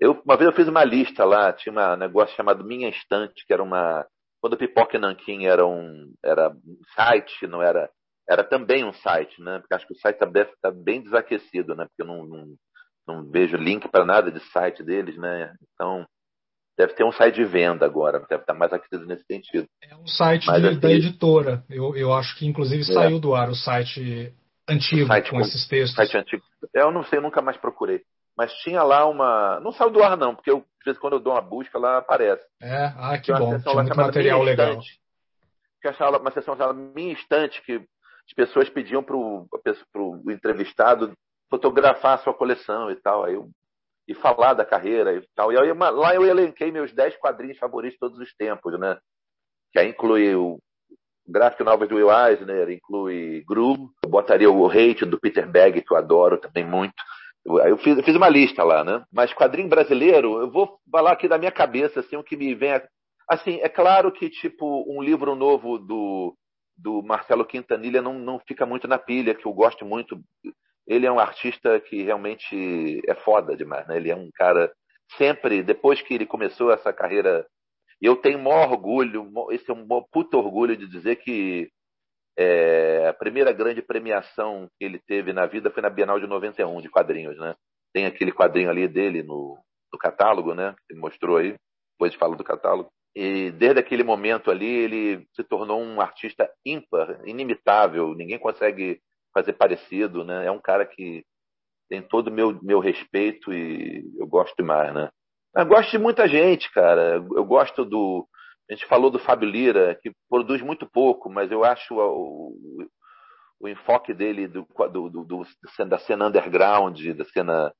eu, 0.00 0.22
uma 0.24 0.36
vez 0.36 0.48
eu 0.48 0.56
fiz 0.56 0.68
uma 0.68 0.84
lista 0.84 1.24
lá, 1.24 1.52
tinha 1.52 1.74
um 1.74 1.96
negócio 1.96 2.36
chamado 2.36 2.64
Minha 2.64 2.88
Estante, 2.88 3.44
que 3.44 3.52
era 3.52 3.62
uma. 3.62 4.06
Quando 4.40 4.54
o 4.54 4.56
Pipoca 4.56 4.96
e 4.96 5.00
Nanquim 5.00 5.44
era 5.44 5.66
um, 5.66 6.14
era 6.24 6.48
um 6.50 6.78
site, 6.94 7.46
não 7.48 7.60
era. 7.60 7.90
Era 8.28 8.44
também 8.44 8.84
um 8.84 8.92
site, 8.92 9.42
né? 9.42 9.58
Porque 9.58 9.74
acho 9.74 9.86
que 9.86 9.94
o 9.94 9.98
site 9.98 10.16
está 10.22 10.26
tá 10.62 10.70
bem 10.70 11.02
desaquecido, 11.02 11.74
né? 11.74 11.86
Porque 11.86 12.02
eu 12.02 12.06
não, 12.06 12.26
não 12.26 12.54
não 13.10 13.24
vejo 13.24 13.56
link 13.56 13.88
para 13.88 14.04
nada 14.04 14.30
de 14.30 14.40
site 14.50 14.82
deles, 14.82 15.16
né? 15.16 15.52
Então, 15.74 16.06
deve 16.78 16.94
ter 16.94 17.04
um 17.04 17.12
site 17.12 17.36
de 17.36 17.44
venda 17.44 17.84
agora, 17.84 18.24
deve 18.28 18.42
estar 18.42 18.54
mais 18.54 18.72
aquecido 18.72 19.06
nesse 19.06 19.24
sentido. 19.24 19.66
É 19.82 19.96
um 19.96 20.06
site 20.06 20.44
de, 20.44 20.50
assim, 20.50 20.78
da 20.78 20.90
editora. 20.90 21.64
Eu, 21.68 21.96
eu 21.96 22.12
acho 22.12 22.36
que 22.38 22.46
inclusive 22.46 22.82
é. 22.82 22.92
saiu 22.92 23.18
do 23.18 23.34
ar 23.34 23.48
o 23.48 23.54
site 23.54 24.34
antigo 24.68 25.04
o 25.04 25.06
site 25.06 25.30
com, 25.30 25.40
esses 25.40 25.66
textos. 25.68 25.96
Site 25.96 26.16
antigo. 26.16 26.42
Eu 26.74 26.90
não 26.90 27.02
sei, 27.04 27.18
eu 27.18 27.22
nunca 27.22 27.42
mais 27.42 27.56
procurei. 27.56 28.02
Mas 28.36 28.52
tinha 28.62 28.82
lá 28.82 29.06
uma. 29.06 29.60
Não 29.60 29.72
saiu 29.72 29.90
do 29.90 30.02
ar, 30.02 30.16
não, 30.16 30.34
porque 30.34 30.50
eu, 30.50 30.58
às 30.58 30.84
vezes 30.84 31.00
quando 31.00 31.14
eu 31.14 31.20
dou 31.20 31.34
uma 31.34 31.42
busca, 31.42 31.78
lá 31.78 31.98
aparece. 31.98 32.42
É, 32.62 32.92
ah, 32.96 33.18
que 33.18 33.32
bom. 33.32 33.58
Tinha 33.58 33.74
muito 33.74 33.96
material 33.96 34.42
legal. 34.42 34.70
Estante, 34.70 35.00
que 35.82 35.88
achava 35.88 36.18
uma 36.18 36.30
sessão 36.30 36.56
chamada 36.56 36.72
Minha 36.72 37.12
Estante, 37.12 37.60
que 37.62 37.82
as 38.30 38.34
pessoas 38.34 38.70
pediam 38.70 39.02
para 39.02 39.16
o 39.16 40.22
entrevistado 40.30 41.12
fotografar 41.50 42.14
a 42.14 42.18
sua 42.18 42.32
coleção 42.32 42.90
e 42.90 42.94
tal, 42.94 43.24
aí 43.24 43.34
eu, 43.34 43.50
e 44.06 44.14
falar 44.14 44.54
da 44.54 44.64
carreira 44.64 45.14
e 45.14 45.22
tal. 45.34 45.52
E 45.52 45.58
aí, 45.58 45.72
lá 45.72 46.14
eu 46.14 46.24
elenquei 46.24 46.70
meus 46.70 46.92
10 46.92 47.16
quadrinhos 47.16 47.58
favoritos 47.58 47.94
de 47.94 47.98
todos 47.98 48.18
os 48.18 48.32
tempos, 48.34 48.78
né? 48.78 48.96
Que 49.72 49.80
aí 49.80 49.88
inclui 49.88 50.34
o 50.34 50.58
gráfico 51.26 51.64
novas 51.64 51.88
do 51.88 51.96
Will 51.96 52.10
Eisner, 52.10 52.70
inclui 52.70 53.44
Gru, 53.48 53.90
eu 54.04 54.10
botaria 54.10 54.50
o 54.50 54.66
Hate 54.68 55.04
do 55.04 55.18
Peter 55.18 55.48
Bagg, 55.48 55.82
que 55.82 55.92
eu 55.92 55.96
adoro 55.96 56.38
também 56.38 56.64
muito. 56.64 56.94
Eu 57.44 57.78
fiz, 57.78 57.96
eu 57.96 58.04
fiz 58.04 58.14
uma 58.14 58.28
lista 58.28 58.62
lá, 58.62 58.84
né? 58.84 59.02
Mas 59.12 59.32
quadrinho 59.32 59.68
brasileiro, 59.68 60.40
eu 60.40 60.50
vou 60.50 60.78
falar 60.90 61.12
aqui 61.12 61.26
da 61.26 61.38
minha 61.38 61.52
cabeça, 61.52 62.00
assim, 62.00 62.16
o 62.16 62.22
que 62.22 62.36
me 62.36 62.54
vem. 62.54 62.72
A... 62.74 62.82
Assim, 63.28 63.60
é 63.60 63.68
claro 63.68 64.12
que, 64.12 64.28
tipo, 64.28 64.84
um 64.88 65.02
livro 65.02 65.34
novo 65.34 65.78
do, 65.78 66.36
do 66.80 67.02
Marcelo 67.02 67.44
Quintanilha 67.44 68.00
não, 68.00 68.14
não 68.14 68.40
fica 68.40 68.64
muito 68.64 68.88
na 68.88 68.98
pilha, 68.98 69.34
que 69.34 69.46
eu 69.46 69.52
gosto 69.52 69.84
muito 69.84 70.20
ele 70.90 71.06
é 71.06 71.12
um 71.12 71.20
artista 71.20 71.78
que 71.78 72.02
realmente 72.02 73.00
é 73.06 73.14
foda 73.14 73.56
demais, 73.56 73.86
né? 73.86 73.96
Ele 73.96 74.10
é 74.10 74.16
um 74.16 74.28
cara 74.34 74.72
sempre, 75.16 75.62
depois 75.62 76.02
que 76.02 76.14
ele 76.14 76.26
começou 76.26 76.72
essa 76.72 76.92
carreira, 76.92 77.46
eu 78.02 78.16
tenho 78.16 78.40
maior 78.40 78.72
orgulho, 78.72 79.30
esse 79.52 79.70
é 79.70 79.74
um 79.74 79.86
puto 80.10 80.36
orgulho 80.36 80.76
de 80.76 80.88
dizer 80.88 81.16
que 81.16 81.70
é, 82.36 83.06
a 83.08 83.14
primeira 83.14 83.52
grande 83.52 83.80
premiação 83.80 84.68
que 84.76 84.84
ele 84.84 84.98
teve 84.98 85.32
na 85.32 85.46
vida 85.46 85.70
foi 85.70 85.80
na 85.80 85.88
Bienal 85.90 86.18
de 86.18 86.26
91 86.26 86.80
de 86.80 86.88
quadrinhos, 86.88 87.38
né? 87.38 87.54
Tem 87.92 88.06
aquele 88.06 88.32
quadrinho 88.32 88.68
ali 88.68 88.88
dele 88.88 89.22
no, 89.22 89.58
no 89.92 89.98
catálogo, 89.98 90.54
né? 90.54 90.74
Ele 90.90 90.98
mostrou 90.98 91.36
aí, 91.36 91.54
depois 91.92 92.14
fala 92.16 92.34
do 92.34 92.42
catálogo. 92.42 92.90
E 93.14 93.50
desde 93.52 93.80
aquele 93.80 94.04
momento 94.04 94.50
ali, 94.50 94.66
ele 94.66 95.26
se 95.34 95.42
tornou 95.42 95.82
um 95.82 96.00
artista 96.00 96.48
ímpar, 96.64 97.20
inimitável. 97.26 98.14
Ninguém 98.14 98.38
consegue 98.38 99.00
fazer 99.34 99.54
parecido, 99.54 100.24
né? 100.24 100.46
É 100.46 100.50
um 100.50 100.60
cara 100.60 100.86
que 100.86 101.24
tem 101.88 102.00
todo 102.00 102.28
o 102.28 102.32
meu, 102.32 102.58
meu 102.62 102.78
respeito 102.78 103.52
e 103.52 104.04
eu 104.18 104.26
gosto 104.26 104.54
demais, 104.56 104.94
né? 104.94 105.10
Eu 105.56 105.66
gosto 105.66 105.90
de 105.90 105.98
muita 105.98 106.28
gente, 106.28 106.70
cara. 106.72 107.16
Eu 107.16 107.44
gosto 107.44 107.84
do. 107.84 108.26
A 108.70 108.74
gente 108.74 108.86
falou 108.86 109.10
do 109.10 109.18
Fábio 109.18 109.48
Lira, 109.48 109.98
que 110.00 110.12
produz 110.28 110.62
muito 110.62 110.88
pouco, 110.88 111.28
mas 111.28 111.50
eu 111.50 111.64
acho 111.64 111.96
o, 111.96 112.86
o, 113.60 113.68
enfoque 113.68 114.14
dele 114.14 114.46
do, 114.46 114.64
do, 114.92 115.10
do, 115.10 115.24
do, 115.24 115.46
da 115.88 115.98
cena 115.98 116.28
underground, 116.28 116.96
da 117.16 117.24
cena 117.24 117.74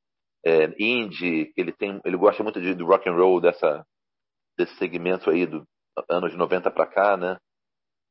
é, 0.45 0.75
indie, 0.81 1.53
ele 1.57 1.71
tem, 1.71 2.01
ele 2.05 2.17
gosta 2.17 2.43
muito 2.43 2.61
de, 2.61 2.75
do 2.75 2.87
rock 2.87 3.09
and 3.09 3.15
roll, 3.15 3.41
dessa, 3.41 3.87
desse 4.61 4.77
segmento 4.77 5.31
aí 5.31 5.47
do 5.47 5.67
anos 6.09 6.35
90 6.37 6.71
para 6.71 6.87
cá, 6.87 7.17
né? 7.17 7.39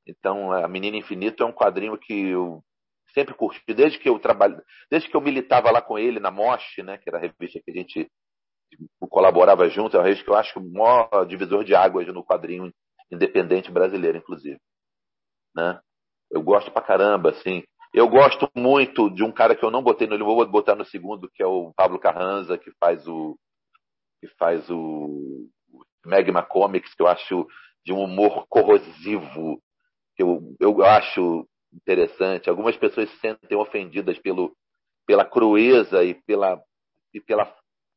Então, 0.08 0.52
a 0.52 0.68
Menina 0.68 0.98
Infinito 0.98 1.44
é 1.44 1.46
um 1.46 1.54
quadrinho 1.54 1.98
que 1.98 2.30
eu 2.30 2.64
sempre 3.14 3.34
curti, 3.34 3.62
desde 3.74 4.00
que 4.00 4.10
eu 4.10 4.20
trabalho, 4.20 4.62
desde 4.90 5.10
que 5.10 5.16
eu 5.16 5.22
militava 5.22 5.72
lá 5.72 5.82
com 5.82 5.98
ele 5.98 6.20
na 6.20 6.32
Mosh, 6.32 6.78
né, 6.80 6.98
que 6.98 7.10
era 7.10 7.18
a 7.18 7.22
revista 7.22 7.60
que 7.64 7.72
a 7.72 7.74
gente 7.74 8.08
colaborava 9.00 9.68
junto, 9.68 9.96
é 9.96 10.00
uma 10.00 10.06
revista 10.06 10.26
que 10.26 10.32
eu 10.32 10.36
acho 10.36 10.60
o 10.60 10.72
maior 10.72 11.26
divisor 11.26 11.64
de 11.64 11.76
águas 11.76 12.08
no 12.08 12.24
quadrinho 12.24 12.72
independente 13.12 13.72
brasileiro, 13.72 14.18
inclusive. 14.18 14.60
Né? 15.56 15.80
Eu 16.32 16.42
gosto 16.42 16.72
pra 16.72 16.82
caramba, 16.82 17.32
assim. 17.32 17.64
Eu 17.92 18.08
gosto 18.08 18.48
muito 18.56 19.10
de 19.10 19.24
um 19.24 19.32
cara 19.32 19.56
que 19.56 19.66
eu 19.66 19.72
não 19.72 19.82
botei 19.82 20.08
no 20.08 20.16
livro, 20.16 20.36
vou 20.36 20.48
botar 20.48 20.76
no 20.76 20.86
segundo, 20.86 21.30
que 21.34 21.42
é 21.42 21.48
o 21.48 21.74
Pablo 21.76 22.00
Carranza, 22.00 22.58
que 22.58 22.72
faz 22.80 23.08
o 23.08 23.36
que 24.22 24.28
faz 24.38 24.70
o 24.70 25.50
Magma 26.06 26.44
Comics, 26.44 26.94
que 26.94 27.02
eu 27.02 27.08
acho 27.08 27.48
de 27.86 27.94
um 27.94 28.04
humor 28.04 28.46
corrosivo, 28.48 29.62
que 30.16 30.24
eu, 30.24 30.56
eu 30.60 30.84
acho 30.84 31.48
interessante. 31.74 32.50
Algumas 32.50 32.76
pessoas 32.78 33.10
se 33.10 33.18
sentem 33.20 33.58
ofendidas 33.58 34.18
pelo, 34.20 34.56
pela 35.06 35.26
crueza 35.26 36.04
e 36.04 36.14
pela, 36.14 36.62
e 37.14 37.22
pela, 37.22 37.56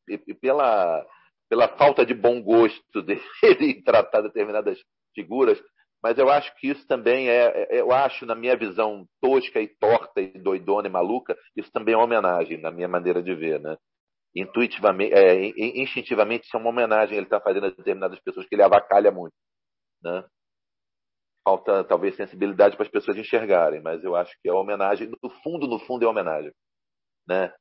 e 0.09 0.35
pela, 0.35 1.07
pela 1.49 1.69
falta 1.77 2.05
de 2.07 2.15
bom 2.15 2.43
gosto 2.43 3.03
dele 3.03 3.23
em 3.71 3.83
tratar 3.83 4.23
determinadas 4.23 4.79
figuras. 5.15 5.61
Mas 6.03 6.19
eu 6.19 6.29
acho 6.29 6.53
que 6.57 6.69
isso 6.69 6.85
também 6.89 7.29
é, 7.29 7.69
é, 7.71 7.81
eu 7.81 7.93
acho, 7.93 8.27
na 8.27 8.35
minha 8.35 8.57
visão 8.57 9.07
tosca 9.21 9.61
e 9.61 9.69
torta 9.69 10.21
e 10.21 10.37
doidona 10.39 10.89
e 10.89 10.91
maluca, 10.91 11.37
isso 11.57 11.71
também 11.71 11.95
é 11.95 11.97
uma 11.97 12.05
homenagem, 12.05 12.61
na 12.61 12.73
minha 12.73 12.89
maneira 12.89 13.23
de 13.23 13.33
ver, 13.35 13.61
né? 13.61 13.77
Intuitivamente, 14.35 15.13
é, 15.13 15.49
instintivamente, 15.83 16.47
isso 16.47 16.57
é 16.57 16.61
uma 16.61 16.71
homenagem 16.71 17.17
ele 17.17 17.27
está 17.27 17.41
fazendo 17.41 17.67
a 17.67 17.71
determinadas 17.71 18.19
pessoas 18.21 18.47
que 18.47 18.55
ele 18.55 18.63
avacalha 18.63 19.11
muito, 19.11 19.35
né? 20.03 20.25
falta 21.45 21.85
talvez 21.85 22.17
sensibilidade 22.17 22.77
para 22.77 22.87
as 22.87 22.91
pessoas 22.91 23.17
enxergarem, 23.17 23.83
mas 23.83 24.03
eu 24.03 24.15
acho 24.15 24.35
que 24.41 24.49
é 24.49 24.53
homenagem, 24.53 25.11
no 25.23 25.31
fundo, 25.43 25.67
no 25.67 25.79
fundo 25.81 26.05
é 26.05 26.09
homenagem, 26.09 26.53
né? 27.27 27.53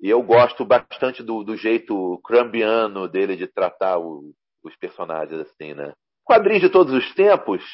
E 0.00 0.08
eu 0.08 0.22
gosto 0.22 0.64
bastante 0.64 1.22
do, 1.22 1.42
do 1.42 1.56
jeito 1.56 2.20
crambiano 2.24 3.08
dele 3.08 3.36
de 3.36 3.46
tratar 3.46 3.98
o, 3.98 4.32
os 4.62 4.76
personagens 4.76 5.40
assim, 5.40 5.74
né? 5.74 5.92
Quadrinhos 6.24 6.62
de 6.62 6.68
todos 6.68 6.92
os 6.92 7.14
tempos, 7.14 7.64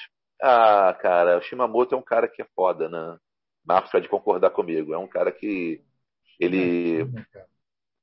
ah, 0.40 0.96
cara, 1.00 1.38
o 1.38 1.42
Shimamoto 1.42 1.94
é 1.94 1.98
um 1.98 2.02
cara 2.02 2.28
que 2.28 2.42
é 2.42 2.46
foda, 2.54 2.88
né? 2.88 3.18
Marcos 3.66 3.90
pode 3.90 4.08
concordar 4.08 4.50
comigo, 4.50 4.94
é 4.94 4.98
um 4.98 5.08
cara 5.08 5.32
que 5.32 5.82
ele 6.38 7.04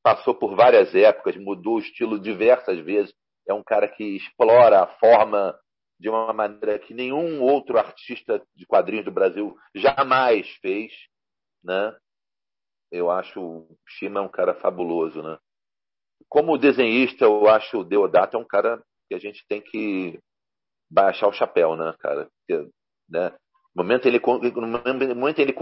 passou 0.03 0.33
por 0.33 0.55
várias 0.55 0.93
épocas, 0.95 1.35
mudou 1.37 1.75
o 1.75 1.79
estilo 1.79 2.19
diversas 2.19 2.79
vezes, 2.79 3.13
é 3.47 3.53
um 3.53 3.63
cara 3.63 3.87
que 3.87 4.03
explora 4.15 4.83
a 4.83 4.87
forma 4.87 5.57
de 5.99 6.09
uma 6.09 6.33
maneira 6.33 6.79
que 6.79 6.93
nenhum 6.93 7.41
outro 7.41 7.77
artista 7.77 8.41
de 8.55 8.65
quadrinhos 8.65 9.05
do 9.05 9.11
Brasil 9.11 9.55
jamais 9.75 10.49
fez, 10.61 10.91
né? 11.63 11.95
Eu 12.91 13.11
acho 13.11 13.39
o 13.39 13.77
Shima 13.87 14.21
um 14.21 14.27
cara 14.27 14.55
fabuloso, 14.55 15.21
né? 15.21 15.37
Como 16.27 16.57
desenhista, 16.57 17.25
eu 17.25 17.47
acho 17.47 17.79
o 17.79 17.83
Deodato 17.83 18.35
é 18.35 18.39
um 18.39 18.45
cara 18.45 18.81
que 19.07 19.13
a 19.13 19.19
gente 19.19 19.45
tem 19.47 19.61
que 19.61 20.19
baixar 20.89 21.27
o 21.27 21.33
chapéu, 21.33 21.75
né, 21.75 21.93
cara? 21.99 22.27
Porque, 22.39 22.69
né? 23.07 23.31
No 23.73 23.83
momento, 23.83 24.05
ele, 24.05 24.19
no 24.19 24.67
momento 25.15 25.39
ele, 25.39 25.55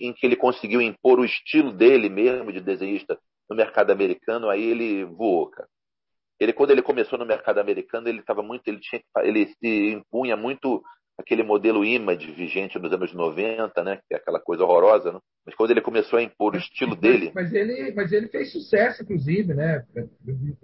em 0.00 0.12
que 0.12 0.26
ele 0.26 0.36
conseguiu 0.36 0.80
impor 0.80 1.20
o 1.20 1.24
estilo 1.24 1.72
dele 1.72 2.08
mesmo 2.08 2.52
de 2.52 2.60
desenhista 2.60 3.16
no 3.48 3.56
mercado 3.56 3.90
americano, 3.90 4.48
aí 4.48 4.62
ele 4.62 5.04
voou, 5.04 5.50
cara. 5.50 5.68
Ele 6.40 6.52
quando 6.52 6.70
ele 6.70 6.82
começou 6.82 7.18
no 7.18 7.24
mercado 7.24 7.58
americano 7.58 8.08
ele 8.08 8.18
estava 8.18 8.42
muito 8.42 8.66
ele 8.66 8.80
tinha 8.80 9.00
ele 9.22 9.46
se 9.46 9.92
impunha 9.92 10.36
muito 10.36 10.82
aquele 11.16 11.44
modelo 11.44 11.84
image 11.84 12.32
vigente 12.32 12.76
nos 12.76 12.92
anos 12.92 13.14
90 13.14 13.84
né 13.84 14.00
que 14.08 14.14
é 14.14 14.16
aquela 14.16 14.40
coisa 14.40 14.64
horrorosa 14.64 15.12
né? 15.12 15.20
mas 15.46 15.54
quando 15.54 15.70
ele 15.70 15.80
começou 15.80 16.18
a 16.18 16.22
impor 16.22 16.54
o 16.54 16.58
estilo 16.58 16.96
dele 16.96 17.30
mas 17.32 17.54
ele 17.54 17.94
mas 17.94 18.10
ele 18.10 18.26
fez 18.26 18.50
sucesso 18.50 19.04
inclusive 19.04 19.54
né? 19.54 19.86
Eu 19.94 20.08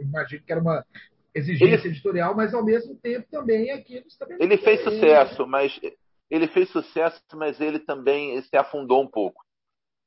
imagino 0.01 0.43
que 0.43 0.53
era 0.53 0.61
uma 0.61 0.85
exigência 1.33 1.87
ele, 1.87 1.95
editorial 1.95 2.35
mas 2.35 2.53
ao 2.53 2.65
mesmo 2.65 2.97
tempo 2.97 3.29
também 3.31 3.71
aquilo 3.71 4.05
também 4.19 4.39
ele 4.41 4.59
fez 4.59 4.83
sucesso 4.83 5.47
mas 5.47 5.81
ele 6.29 6.49
fez 6.49 6.69
sucesso 6.71 7.23
mas 7.35 7.61
ele 7.61 7.79
também 7.79 8.43
se 8.43 8.57
afundou 8.57 9.01
um 9.01 9.09
pouco 9.09 9.41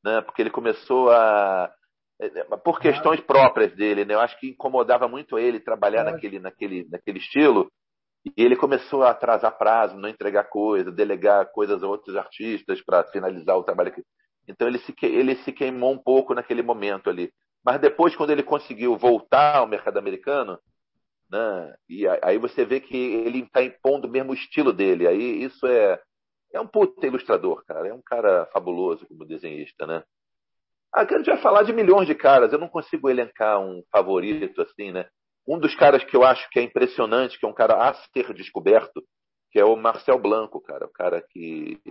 né? 0.03 0.21
Porque 0.21 0.41
ele 0.41 0.49
começou 0.49 1.09
a 1.09 1.73
por 2.63 2.79
questões 2.79 3.19
próprias 3.21 3.73
dele, 3.75 4.05
né? 4.05 4.13
Eu 4.13 4.19
acho 4.19 4.39
que 4.39 4.49
incomodava 4.49 5.07
muito 5.07 5.37
ele 5.37 5.59
trabalhar 5.59 6.03
naquele, 6.03 6.39
naquele, 6.39 6.87
naquele 6.89 7.19
estilo. 7.19 7.71
E 8.25 8.43
ele 8.43 8.55
começou 8.55 9.03
a 9.03 9.11
atrasar 9.11 9.57
prazo, 9.57 9.97
não 9.97 10.07
entregar 10.07 10.45
coisa, 10.45 10.91
delegar 10.91 11.51
coisas 11.51 11.83
a 11.83 11.87
outros 11.87 12.15
artistas 12.15 12.81
para 12.81 13.03
finalizar 13.05 13.57
o 13.57 13.63
trabalho. 13.63 13.93
Então 14.47 14.67
ele 14.67 14.79
se, 14.79 14.93
ele 15.03 15.35
se 15.37 15.51
queimou 15.51 15.91
um 15.91 15.97
pouco 15.97 16.33
naquele 16.33 16.61
momento 16.61 17.09
ali. 17.09 17.31
Mas 17.65 17.79
depois, 17.81 18.15
quando 18.15 18.29
ele 18.31 18.43
conseguiu 18.43 18.97
voltar 18.97 19.57
ao 19.57 19.67
mercado 19.67 19.97
americano, 19.97 20.59
Né? 21.29 21.75
E 21.89 22.07
aí 22.21 22.37
você 22.37 22.63
vê 22.65 22.79
que 22.79 22.95
ele 22.95 23.39
está 23.39 23.63
impondo 23.63 24.07
o 24.07 24.11
mesmo 24.11 24.33
estilo 24.33 24.71
dele. 24.71 25.07
Aí 25.07 25.43
isso 25.43 25.65
é 25.67 25.99
é 26.53 26.61
um 26.61 26.67
puta 26.67 27.07
ilustrador, 27.07 27.63
cara. 27.65 27.87
É 27.87 27.93
um 27.93 28.01
cara 28.01 28.45
fabuloso 28.53 29.07
como 29.07 29.25
desenhista, 29.25 29.87
né? 29.87 30.03
Aqui 30.93 31.15
a 31.15 31.17
gente 31.17 31.29
vai 31.29 31.41
falar 31.41 31.63
de 31.63 31.73
milhões 31.73 32.07
de 32.07 32.13
caras. 32.13 32.53
Eu 32.53 32.59
não 32.59 32.69
consigo 32.69 33.09
elencar 33.09 33.59
um 33.59 33.81
favorito 33.91 34.61
assim, 34.61 34.91
né? 34.91 35.05
Um 35.47 35.59
dos 35.59 35.75
caras 35.75 36.03
que 36.03 36.15
eu 36.15 36.23
acho 36.23 36.47
que 36.49 36.59
é 36.59 36.63
impressionante, 36.63 37.39
que 37.39 37.45
é 37.45 37.49
um 37.49 37.53
cara 37.53 37.89
a 37.89 37.93
ser 37.93 38.33
descoberto, 38.33 39.03
que 39.51 39.59
é 39.59 39.65
o 39.65 39.75
Marcel 39.75 40.19
Blanco, 40.19 40.61
cara. 40.61 40.85
O 40.85 40.91
cara 40.91 41.21
que 41.31 41.81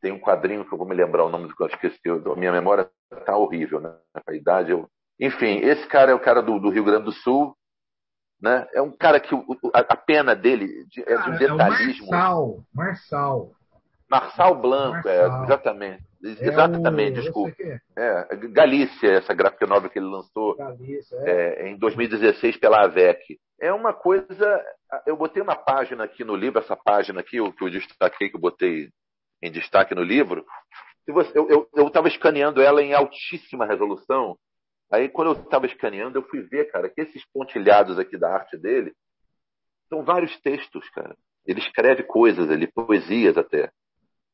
tem 0.00 0.12
um 0.12 0.20
quadrinho 0.20 0.64
que 0.64 0.72
eu 0.72 0.78
vou 0.78 0.86
me 0.86 0.94
lembrar 0.94 1.24
o 1.24 1.30
nome 1.30 1.48
do 1.48 1.56
que 1.56 1.62
eu 1.62 1.66
esqueci. 1.68 2.08
A 2.08 2.36
minha 2.36 2.52
memória 2.52 2.90
tá 3.24 3.36
horrível, 3.36 3.80
né? 3.80 3.96
A 4.26 4.34
idade 4.34 4.70
eu... 4.70 4.88
Enfim, 5.18 5.58
esse 5.58 5.86
cara 5.88 6.12
é 6.12 6.14
o 6.14 6.20
cara 6.20 6.40
do, 6.40 6.60
do 6.60 6.70
Rio 6.70 6.84
Grande 6.84 7.06
do 7.06 7.12
Sul, 7.12 7.56
né? 8.40 8.68
É 8.72 8.80
um 8.80 8.96
cara 8.96 9.18
que 9.18 9.34
a, 9.34 9.80
a 9.80 9.96
pena 9.96 10.36
dele 10.36 10.86
é 10.98 11.16
de 11.16 11.30
um 11.30 11.36
detalhismo. 11.36 12.06
É 12.06 12.08
o 12.08 12.10
Marçal, 12.10 12.64
Marçal. 12.72 13.50
Marçal 14.10 14.54
Blanco, 14.54 15.06
Marçal. 15.06 15.40
é, 15.40 15.44
exatamente. 15.44 16.08
Exatamente, 16.22 17.16
é 17.16 17.20
o... 17.20 17.22
desculpa. 17.22 17.56
É, 17.96 18.36
Galícia, 18.50 19.08
essa 19.10 19.34
gráfica 19.34 19.66
nova 19.66 19.88
que 19.88 19.98
ele 19.98 20.06
lançou 20.06 20.56
Galícia, 20.56 21.16
é. 21.24 21.66
É, 21.66 21.68
em 21.68 21.78
2016 21.78 22.56
pela 22.56 22.84
AVEC. 22.84 23.38
É 23.60 23.72
uma 23.72 23.92
coisa. 23.92 24.64
Eu 25.06 25.16
botei 25.16 25.42
uma 25.42 25.56
página 25.56 26.04
aqui 26.04 26.24
no 26.24 26.34
livro, 26.34 26.60
essa 26.60 26.76
página 26.76 27.20
aqui, 27.20 27.40
o 27.40 27.52
que 27.52 27.64
eu 27.64 27.70
destaquei, 27.70 28.30
que 28.30 28.36
eu 28.36 28.40
botei 28.40 28.88
em 29.42 29.50
destaque 29.50 29.94
no 29.94 30.02
livro. 30.02 30.44
Eu 31.06 31.86
estava 31.86 32.08
escaneando 32.08 32.60
ela 32.60 32.82
em 32.82 32.92
altíssima 32.92 33.66
resolução. 33.66 34.36
Aí, 34.90 35.08
quando 35.08 35.34
eu 35.34 35.42
estava 35.42 35.66
escaneando, 35.66 36.18
eu 36.18 36.22
fui 36.22 36.42
ver, 36.42 36.70
cara, 36.70 36.88
que 36.88 37.00
esses 37.00 37.22
pontilhados 37.32 37.98
aqui 37.98 38.16
da 38.16 38.32
arte 38.32 38.56
dele 38.56 38.92
são 39.88 40.04
vários 40.04 40.38
textos, 40.40 40.88
cara. 40.90 41.16
Ele 41.46 41.60
escreve 41.60 42.02
coisas 42.02 42.50
ali, 42.50 42.66
poesias 42.66 43.36
até. 43.36 43.70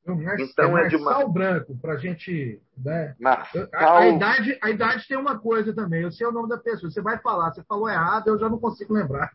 Mar 0.07 0.39
então 0.39 0.77
é, 0.77 0.85
é 0.85 0.89
de 0.89 0.97
uma... 0.97 1.27
branco, 1.27 1.77
para 1.81 1.95
a 1.95 1.97
gente. 1.97 2.61
Né? 2.77 3.15
Marçal... 3.19 3.67
A, 3.73 3.99
a, 3.99 4.09
idade, 4.09 4.59
a 4.63 4.71
idade 4.71 5.09
tem 5.09 5.17
uma 5.17 5.39
coisa 5.39 5.75
também. 5.75 6.03
Eu 6.03 6.13
sei 6.13 6.27
o 6.27 6.33
nome 6.33 6.49
da 6.49 6.59
pessoa. 6.59 6.91
Você 6.91 7.01
vai 7.01 7.19
falar, 7.19 7.53
você 7.53 7.63
falou 7.65 7.89
errado, 7.89 8.29
eu 8.29 8.39
já 8.39 8.49
não 8.49 8.59
consigo 8.59 8.93
lembrar. 8.93 9.31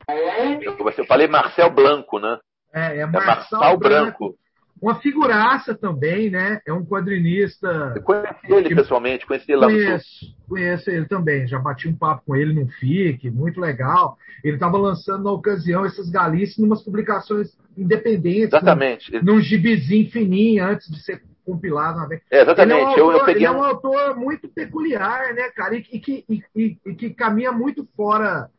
Eu 0.62 1.06
falei 1.06 1.28
Marcel 1.28 1.72
Blanco, 1.72 2.20
né? 2.20 2.38
É, 2.72 2.98
é, 2.98 3.00
é 3.00 3.06
Marçal, 3.08 3.64
é 3.64 3.78
Branco. 3.78 4.30
Branco. 4.30 4.40
Uma 4.82 4.96
figuraça 4.96 5.76
também, 5.76 6.30
né? 6.30 6.62
É 6.66 6.72
um 6.72 6.86
quadrinista. 6.86 7.94
Eu 7.96 8.02
conheci 8.02 8.38
ele 8.48 8.76
pessoalmente, 8.76 9.26
conheci 9.26 9.52
ele 9.52 9.60
lá 9.60 9.68
conheço, 9.68 10.26
no 10.26 10.48
Conheço 10.48 10.90
ele 10.90 11.06
também, 11.06 11.48
já 11.48 11.60
bati 11.60 11.88
um 11.88 11.96
papo 11.96 12.24
com 12.26 12.36
ele 12.36 12.54
no 12.54 12.68
FIC, 12.68 13.30
muito 13.30 13.60
legal. 13.60 14.18
Ele 14.44 14.56
estava 14.56 14.78
lançando 14.78 15.26
na 15.26 15.32
ocasião 15.32 15.86
essas 15.86 16.10
galícias 16.10 16.58
em 16.60 16.64
umas 16.64 16.82
publicações 16.82 17.58
independentes. 17.78 18.54
Exatamente. 18.54 19.12
Num, 19.12 19.36
num 19.36 19.42
gibizinho 19.42 20.10
fininho 20.10 20.64
antes 20.64 20.90
de 20.90 21.04
ser 21.04 21.22
compilado 21.46 22.00
na 22.00 22.08
vez. 22.08 22.22
É, 22.32 22.42
exatamente. 22.42 22.80
Ele 22.80 22.82
é, 22.82 22.86
um 22.86 22.88
autor, 22.88 23.14
eu, 23.14 23.20
eu 23.20 23.26
peguei... 23.26 23.42
ele 23.42 23.46
é 23.46 23.52
um 23.52 23.64
autor 23.64 24.16
muito 24.16 24.48
peculiar, 24.48 25.34
né, 25.34 25.50
cara? 25.50 25.76
E, 25.76 25.86
e 25.92 26.00
que, 26.00 26.26
e, 26.30 26.78
e, 26.86 26.96
que 26.96 27.10
caminha 27.10 27.52
muito 27.52 27.88
fora 27.98 28.50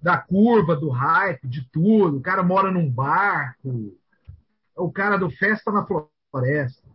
da 0.00 0.16
curva, 0.16 0.76
do 0.76 0.88
hype, 0.90 1.48
de 1.48 1.68
tudo. 1.72 2.18
O 2.18 2.22
cara 2.22 2.42
mora 2.42 2.70
num 2.70 2.88
barco 2.88 3.92
o 4.76 4.92
cara 4.92 5.16
do 5.16 5.30
Festa 5.30 5.70
na 5.70 5.86
Floresta. 5.86 6.86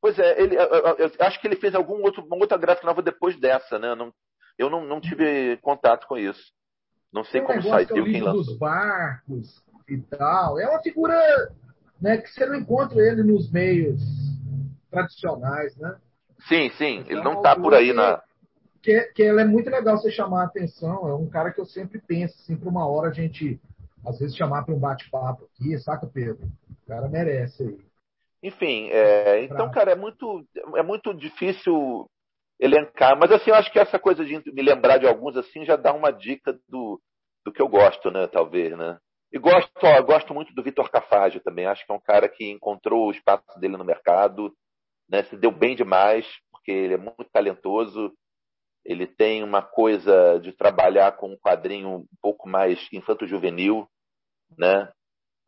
Pois 0.00 0.18
é, 0.18 0.42
ele, 0.42 0.56
eu, 0.56 0.62
eu, 0.62 0.96
eu 0.98 1.10
acho 1.20 1.40
que 1.40 1.46
ele 1.46 1.56
fez 1.56 1.74
algum 1.74 2.02
outro, 2.02 2.24
uma 2.24 2.36
outra 2.36 2.56
gráfica 2.56 2.86
nova 2.86 3.02
depois 3.02 3.38
dessa, 3.38 3.78
né? 3.78 3.94
Não, 3.94 4.12
eu 4.58 4.70
não, 4.70 4.84
não 4.84 5.00
tive 5.00 5.56
contato 5.58 6.06
com 6.06 6.16
isso. 6.16 6.52
Não 7.12 7.24
sei 7.24 7.40
como 7.42 7.62
saiu 7.62 7.82
é 7.82 7.86
quem 7.86 8.20
lançou. 8.22 8.44
dos 8.44 8.58
barcos 8.58 9.62
e 9.88 9.98
tal. 9.98 10.58
É 10.58 10.68
uma 10.68 10.82
figura 10.82 11.14
né, 12.00 12.18
que 12.18 12.28
você 12.28 12.46
não 12.46 12.54
encontra 12.54 12.98
ele 13.00 13.22
nos 13.22 13.50
meios 13.50 14.00
tradicionais, 14.90 15.76
né? 15.76 15.96
Sim, 16.48 16.70
sim. 16.70 17.00
Então, 17.00 17.12
ele 17.12 17.22
não 17.22 17.34
está 17.34 17.56
por 17.56 17.74
aí 17.74 17.88
que, 17.88 17.92
na. 17.92 18.22
Que, 18.82 19.00
que 19.14 19.22
ela 19.22 19.42
é 19.42 19.44
muito 19.44 19.68
legal 19.68 19.98
você 19.98 20.10
chamar 20.10 20.42
a 20.42 20.46
atenção. 20.46 21.08
É 21.08 21.14
um 21.14 21.28
cara 21.28 21.52
que 21.52 21.60
eu 21.60 21.66
sempre 21.66 22.00
penso, 22.00 22.34
assim, 22.40 22.56
para 22.56 22.68
uma 22.68 22.86
hora 22.86 23.10
a 23.10 23.12
gente, 23.12 23.60
às 24.06 24.18
vezes, 24.18 24.36
chamar 24.36 24.64
para 24.64 24.74
um 24.74 24.78
bate-papo 24.78 25.44
aqui, 25.44 25.78
saca, 25.78 26.06
Pedro? 26.06 26.48
cara 26.90 27.08
merece 27.08 27.62
aí. 27.62 27.78
Enfim, 28.42 28.88
é, 28.90 29.44
então, 29.44 29.70
cara, 29.70 29.92
é 29.92 29.94
muito, 29.94 30.44
é 30.74 30.82
muito 30.82 31.14
difícil 31.14 32.06
elencar, 32.58 33.16
mas 33.18 33.30
assim, 33.30 33.50
eu 33.50 33.56
acho 33.56 33.70
que 33.70 33.78
essa 33.78 33.98
coisa 33.98 34.24
de 34.24 34.42
me 34.52 34.62
lembrar 34.62 34.98
de 34.98 35.06
alguns 35.06 35.36
assim 35.36 35.64
já 35.64 35.76
dá 35.76 35.92
uma 35.92 36.10
dica 36.10 36.58
do, 36.68 37.00
do 37.44 37.52
que 37.52 37.62
eu 37.62 37.68
gosto, 37.68 38.10
né, 38.10 38.26
talvez, 38.26 38.76
né? 38.76 38.98
E 39.32 39.38
gosto, 39.38 39.70
ó, 39.82 40.02
gosto 40.02 40.34
muito 40.34 40.52
do 40.54 40.62
Vitor 40.62 40.90
Cafage 40.90 41.40
também, 41.40 41.66
acho 41.66 41.86
que 41.86 41.92
é 41.92 41.94
um 41.94 42.00
cara 42.00 42.28
que 42.28 42.50
encontrou 42.50 43.08
o 43.08 43.10
espaço 43.12 43.58
dele 43.60 43.76
no 43.76 43.84
mercado, 43.84 44.52
né, 45.08 45.22
se 45.24 45.36
deu 45.36 45.52
bem 45.52 45.76
demais, 45.76 46.26
porque 46.50 46.72
ele 46.72 46.94
é 46.94 46.98
muito 46.98 47.30
talentoso, 47.32 48.12
ele 48.84 49.06
tem 49.06 49.42
uma 49.42 49.62
coisa 49.62 50.38
de 50.38 50.52
trabalhar 50.52 51.12
com 51.16 51.32
um 51.32 51.36
quadrinho 51.36 51.88
um 51.88 52.06
pouco 52.20 52.48
mais 52.48 52.78
infanto-juvenil, 52.92 53.86
né? 54.58 54.90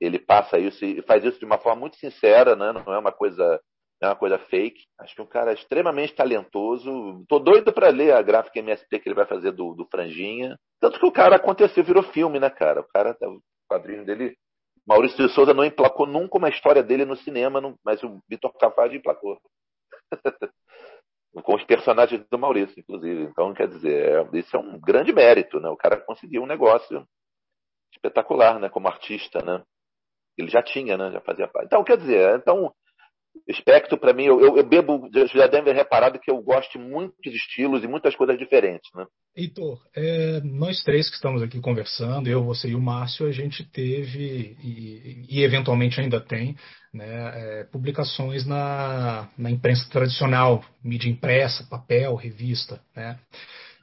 ele 0.01 0.18
passa 0.18 0.59
isso 0.59 0.85
e 0.85 1.01
faz 1.03 1.24
isso 1.24 1.39
de 1.39 1.45
uma 1.45 1.59
forma 1.59 1.83
muito 1.83 1.97
sincera, 1.97 2.57
né? 2.57 2.72
não 2.72 2.93
é 2.93 2.99
uma 2.99 3.12
coisa 3.12 3.61
é 4.03 4.09
uma 4.09 4.16
coisa 4.16 4.37
fake. 4.37 4.83
Acho 4.99 5.14
que 5.14 5.22
um 5.22 5.26
cara 5.26 5.53
extremamente 5.53 6.12
talentoso. 6.12 7.24
Tô 7.28 7.39
doido 7.39 7.72
para 7.72 7.89
ler 7.89 8.12
a 8.12 8.20
gráfica 8.20 8.59
MSP 8.59 8.99
que 8.99 9.09
ele 9.09 9.14
vai 9.14 9.26
fazer 9.26 9.53
do, 9.53 9.74
do 9.74 9.87
Franjinha. 9.87 10.59
Tanto 10.80 10.99
que 10.99 11.07
o 11.07 11.12
cara 11.12 11.37
aconteceu, 11.37 11.85
virou 11.85 12.03
filme, 12.03 12.41
né, 12.41 12.51
cara? 12.51 12.80
O 12.80 12.89
cara, 12.89 13.16
o 13.22 13.41
quadrinho 13.70 14.05
dele. 14.05 14.37
Maurício 14.85 15.24
de 15.24 15.33
Souza 15.33 15.55
não 15.55 15.64
emplacou 15.64 16.05
nunca 16.05 16.37
uma 16.37 16.49
história 16.49 16.83
dele 16.83 17.05
no 17.05 17.14
cinema, 17.14 17.61
mas 17.85 18.03
o 18.03 18.20
Vitor 18.28 18.53
Cafage 18.59 18.97
emplacou. 18.97 19.39
Com 21.33 21.55
os 21.55 21.64
personagens 21.64 22.26
do 22.28 22.39
Maurício, 22.39 22.78
inclusive. 22.78 23.22
Então, 23.22 23.55
quer 23.55 23.66
dizer, 23.66 24.26
é, 24.35 24.39
isso 24.39 24.55
é 24.55 24.61
um 24.61 24.78
grande 24.78 25.12
mérito, 25.12 25.59
né? 25.61 25.68
O 25.70 25.76
cara 25.76 25.97
conseguiu 25.97 26.43
um 26.43 26.47
negócio 26.47 27.07
espetacular, 27.95 28.61
né? 28.61 28.68
Como 28.68 28.89
artista, 28.89 29.41
né? 29.43 29.62
Ele 30.37 30.49
já 30.49 30.62
tinha, 30.62 30.97
né? 30.99 31.11
Já 31.11 31.20
fazia 31.22 31.49
parte. 31.49 31.66
Então, 31.66 31.83
quer 31.85 31.97
dizer, 31.97 32.37
então, 32.37 32.74
espectro 33.49 33.99
para 33.99 34.12
mim, 34.12 34.24
eu, 34.24 34.57
eu, 34.57 34.66
bebo, 34.66 35.09
já 35.35 35.47
deve 35.47 35.64
ter 35.64 35.74
reparado 35.74 36.18
que 36.18 36.30
eu 36.30 36.41
gosto 36.43 36.78
de 36.78 37.30
estilos 37.30 37.83
e 37.83 37.89
muitas 37.89 38.14
coisas 38.14 38.39
diferentes, 38.39 38.91
né? 38.95 39.07
Heitor, 39.37 39.80
é, 39.97 40.41
nós 40.45 40.83
três 40.83 41.09
que 41.09 41.16
estamos 41.16 41.43
aqui 41.43 41.61
conversando, 41.61 42.28
eu, 42.28 42.45
você 42.45 42.68
e 42.68 42.74
o 42.74 42.80
Márcio, 42.80 43.26
a 43.26 43.33
gente 43.33 43.64
teve 43.64 44.57
e, 44.62 45.26
e 45.28 45.43
eventualmente 45.43 46.01
ainda 46.01 46.20
tem 46.20 46.57
né, 46.93 47.61
é, 47.61 47.64
publicações 47.64 48.47
na, 48.47 49.28
na 49.37 49.51
imprensa 49.51 49.89
tradicional, 49.91 50.64
mídia 50.85 51.09
impressa, 51.09 51.64
papel, 51.64 52.14
revista, 52.14 52.80
né? 52.95 53.18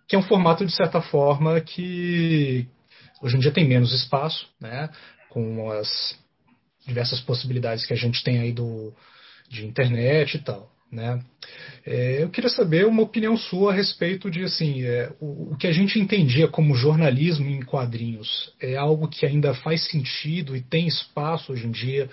Que 0.08 0.16
é 0.16 0.20
um 0.20 0.24
formato, 0.24 0.66
de 0.66 0.74
certa 0.74 1.02
forma, 1.02 1.60
que 1.62 2.68
hoje 3.22 3.36
em 3.36 3.40
dia 3.40 3.52
tem 3.52 3.68
menos 3.68 3.94
espaço, 3.94 4.48
né? 4.60 4.90
Com 5.30 5.70
as 5.72 6.18
diversas 6.88 7.20
possibilidades 7.22 7.86
que 7.86 7.94
a 7.94 7.98
gente 7.98 8.24
tem 8.24 8.40
aí 8.40 8.52
do, 8.52 8.94
de 9.50 9.66
internet 9.66 10.36
e 10.36 10.40
tal. 10.40 10.70
Né? 10.92 11.22
É, 11.86 12.24
eu 12.24 12.30
queria 12.30 12.50
saber 12.50 12.86
uma 12.88 13.04
opinião 13.04 13.38
sua 13.38 13.72
a 13.72 13.76
respeito 13.76 14.30
de 14.30 14.44
assim, 14.44 14.84
é, 14.84 15.12
o, 15.20 15.54
o, 15.54 15.58
que 15.58 15.68
a 15.68 15.72
gente 15.72 16.00
entendia 16.00 16.48
como 16.48 16.76
jornalismo 16.76 17.48
em 17.48 17.62
quadrinhos 17.62 18.52
é 18.60 18.76
algo 18.76 19.08
que 19.08 19.26
ainda 19.26 19.54
faz 19.54 19.88
sentido 19.88 20.56
e 20.56 20.62
tem 20.62 20.88
espaço 20.88 21.52
hoje 21.54 21.68
em 21.68 21.72
dia 21.72 22.10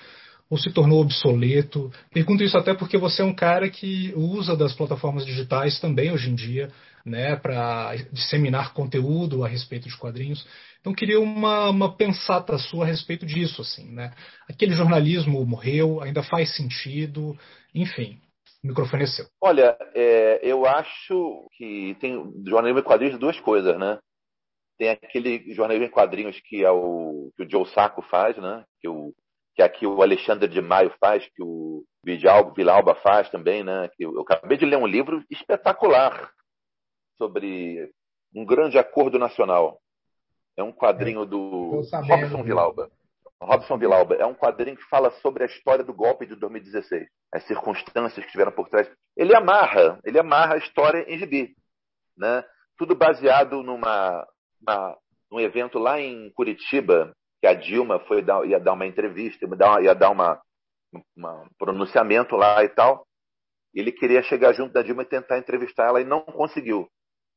ou 0.51 0.59
se 0.59 0.71
tornou 0.71 1.01
obsoleto? 1.01 1.91
Pergunto 2.13 2.45
isso 2.45 2.57
até 2.57 2.75
porque 2.75 2.99
você 2.99 3.23
é 3.23 3.25
um 3.25 3.35
cara 3.35 3.69
que 3.71 4.13
usa 4.15 4.55
das 4.55 4.75
plataformas 4.75 5.25
digitais 5.25 5.81
também 5.81 6.13
hoje 6.13 6.31
em 6.31 6.35
dia, 6.35 6.69
né, 7.07 7.37
para 7.37 7.95
disseminar 8.13 8.75
conteúdo 8.75 9.45
a 9.45 9.49
respeito 9.49 9.89
de 9.89 9.97
quadrinhos. 9.97 10.45
Então 10.81 10.93
queria 10.93 11.21
uma, 11.21 11.71
uma 11.71 11.97
pensata 11.97 12.59
sua 12.59 12.85
a 12.85 12.89
respeito 12.89 13.25
disso, 13.25 13.63
assim, 13.63 13.93
né? 13.93 14.13
Aquele 14.51 14.73
jornalismo 14.73 15.45
morreu, 15.47 16.03
ainda 16.03 16.23
faz 16.25 16.57
sentido, 16.57 17.39
enfim. 17.73 18.21
O 18.63 18.69
microfone 18.69 19.05
é 19.05 19.07
seu. 19.07 19.27
Olha, 19.41 19.77
é, 19.95 20.41
eu 20.43 20.67
acho 20.67 21.49
que 21.57 21.97
tem 22.01 22.15
jornalismo 22.45 22.81
em 22.81 22.85
quadrinhos 22.85 23.19
duas 23.19 23.39
coisas, 23.39 23.79
né? 23.79 23.99
Tem 24.77 24.91
aquele 24.91 25.55
jornalismo 25.55 25.87
em 25.87 25.91
quadrinhos 25.91 26.39
que 26.41 26.65
é 26.65 26.71
o 26.71 27.31
que 27.37 27.45
o 27.45 27.51
Joe 27.51 27.67
Sacco 27.69 28.03
faz, 28.03 28.37
né? 28.37 28.65
Que, 28.81 28.89
o, 28.89 29.13
que 29.55 29.63
aqui 29.63 29.87
o 29.87 30.03
Alexandre 30.03 30.49
de 30.49 30.61
Maio 30.61 30.93
faz, 31.01 31.25
que 31.35 31.43
o 31.43 31.85
Villalba 32.05 32.97
faz 32.97 33.31
também, 33.31 33.63
né? 33.63 33.89
Que 33.97 34.05
eu, 34.05 34.15
eu 34.15 34.23
acabei 34.23 34.59
de 34.59 34.67
ler 34.67 34.77
um 34.77 34.87
livro 34.87 35.25
espetacular 35.31 36.31
sobre 37.19 37.91
um 38.35 38.45
grande 38.45 38.79
acordo 38.79 39.19
nacional. 39.19 39.81
É 40.57 40.63
um 40.63 40.73
quadrinho 40.73 41.23
é, 41.23 41.27
do 41.27 41.83
Robson 41.93 42.43
Vilauba. 42.43 42.91
Robson 43.41 43.79
Vilauba 43.79 44.15
é 44.15 44.25
um 44.25 44.35
quadrinho 44.35 44.77
que 44.77 44.89
fala 44.89 45.11
sobre 45.21 45.43
a 45.43 45.47
história 45.47 45.85
do 45.85 45.93
golpe 45.93 46.27
de 46.27 46.35
2016, 46.37 47.07
as 47.33 47.47
circunstâncias 47.47 48.15
que 48.15 48.27
estiveram 48.27 48.53
por 48.53 48.69
trás. 48.69 48.91
Ele 49.17 49.35
amarra, 49.35 50.01
ele 50.05 50.19
amarra 50.19 50.55
a 50.55 50.59
história 50.59 51.05
em 51.07 51.19
gibi, 51.19 51.55
né? 52.17 52.43
Tudo 52.79 52.95
baseado 52.95 53.63
numa, 53.63 54.27
num 55.31 55.41
evento 55.41 55.79
lá 55.79 56.01
em 56.01 56.31
Curitiba, 56.33 57.15
que 57.41 57.47
a 57.47 57.55
Dilma 57.55 58.01
foi 58.01 58.23
dar, 58.23 58.45
ia 58.47 58.59
dar 58.59 58.73
uma 58.73 58.87
entrevista, 58.87 59.45
ia 59.45 59.57
dar, 59.57 59.71
uma, 59.71 59.83
ia 59.83 59.95
dar 59.95 60.11
uma, 60.11 60.41
uma 61.17 61.49
pronunciamento 61.59 62.37
lá 62.37 62.65
e 62.65 62.69
tal. 62.71 63.07
Ele 63.75 63.93
queria 63.93 64.23
chegar 64.23 64.55
junto 64.55 64.73
da 64.73 64.83
Dilma 64.83 65.03
e 65.03 65.07
tentar 65.07 65.39
entrevistar 65.39 65.89
ela 65.89 66.01
e 66.01 66.05
não 66.05 66.23
conseguiu. 66.23 66.89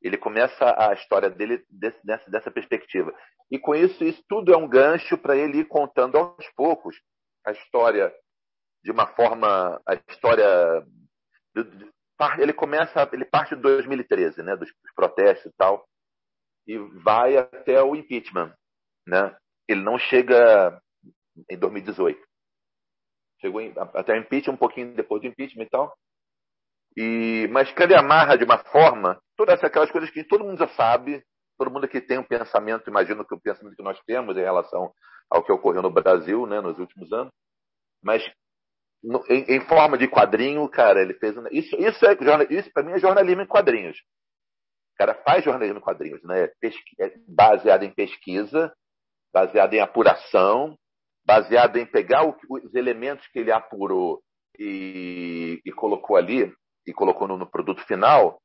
Ele 0.02 0.18
começa 0.18 0.76
a 0.78 0.94
história 0.94 1.30
dele 1.30 1.64
desse, 1.70 2.06
dessa, 2.06 2.32
dessa 2.32 2.52
perspectiva. 2.52 3.14
E 3.52 3.60
com 3.60 3.76
isso, 3.76 4.04
isso 4.04 4.24
tudo 4.28 4.54
é 4.54 4.58
um 4.58 4.68
gancho 4.68 5.18
para 5.18 5.36
ele 5.36 5.60
ir 5.60 5.68
contando 5.68 6.18
aos 6.18 6.48
poucos 6.56 6.96
a 7.46 7.52
história 7.52 8.14
de 8.84 8.92
uma 8.92 9.08
forma, 9.08 9.82
a 9.86 9.96
história 10.10 10.86
ele 12.38 12.54
começa, 12.54 13.10
ele 13.14 13.26
parte 13.26 13.56
de 13.56 13.62
2013, 13.62 14.44
né, 14.44 14.56
dos 14.56 14.70
protestos 14.96 15.52
e 15.52 15.56
tal, 15.56 15.86
e 16.68 16.78
vai 17.04 17.38
até 17.38 17.82
o 17.82 17.96
impeachment, 17.96 18.54
né? 19.08 19.36
Ele 19.68 19.82
não 19.82 19.98
chega 19.98 20.82
em 21.50 21.58
2018. 21.58 22.20
Chegou 23.42 23.62
em, 23.62 23.74
até 23.96 24.14
o 24.14 24.18
impeachment, 24.18 24.54
um 24.54 24.58
pouquinho 24.58 24.94
depois 24.94 25.22
do 25.22 25.28
impeachment 25.28 25.64
e 25.64 25.70
tal. 25.70 25.98
E, 26.98 27.48
mas 27.52 27.74
ele 27.78 27.96
amarra 27.96 28.38
de 28.38 28.44
uma 28.44 28.58
forma 28.58 29.22
todas 29.40 29.64
aquelas 29.64 29.90
coisas 29.90 30.10
que 30.10 30.22
todo 30.22 30.44
mundo 30.44 30.58
já 30.58 30.68
sabe, 30.76 31.24
todo 31.58 31.72
mundo 31.72 31.88
que 31.88 32.02
tem 32.02 32.18
um 32.20 32.24
pensamento, 32.26 32.90
imagino 32.90 33.26
que 33.26 33.34
o 33.34 33.40
pensamento 33.40 33.74
que 33.74 33.82
nós 33.82 33.98
temos 34.06 34.36
em 34.36 34.42
relação 34.42 34.92
ao 35.30 35.42
que 35.42 35.52
ocorreu 35.54 35.82
no 35.82 35.90
Brasil, 35.90 36.46
né, 36.46 36.60
nos 36.60 36.78
últimos 36.78 37.14
anos, 37.14 37.32
mas 38.04 38.22
no, 39.02 39.24
em, 39.30 39.56
em, 39.56 39.62
forma 39.62 39.98
de 39.98 40.10
quadrinho, 40.10 40.68
cara, 40.68 41.02
ele 41.02 41.14
fez 41.14 41.34
isso, 41.54 41.74
isso 41.78 42.06
é 42.06 42.18
isso 42.50 42.70
para 42.74 42.84
mim 42.84 42.92
é 42.92 43.00
jornalismo 43.00 43.42
em 43.42 43.48
quadrinhos. 43.48 43.98
O 43.98 44.98
cara 44.98 45.16
faz 45.24 45.46
jornalismo 45.46 45.78
em 45.78 45.82
quadrinhos, 45.82 46.22
né? 46.24 46.48
Pesqui, 46.60 47.02
é 47.02 47.14
baseado 47.26 47.84
em 47.84 47.94
pesquisa, 47.94 48.74
baseado 49.34 49.74
em 49.74 49.80
apuração, 49.80 50.78
baseado 51.26 51.78
em 51.78 51.86
pegar 51.86 52.28
o, 52.28 52.36
os 52.50 52.76
elementos 52.76 53.26
que 53.28 53.40
ele 53.40 53.54
apurou 53.54 54.22
e, 54.60 55.62
e 55.66 55.72
colocou 55.72 56.18
ali 56.18 56.54
e 56.86 56.92
colocou 56.92 57.26
no, 57.26 57.38
no 57.38 57.50
produto 57.50 57.82
final. 57.86 58.38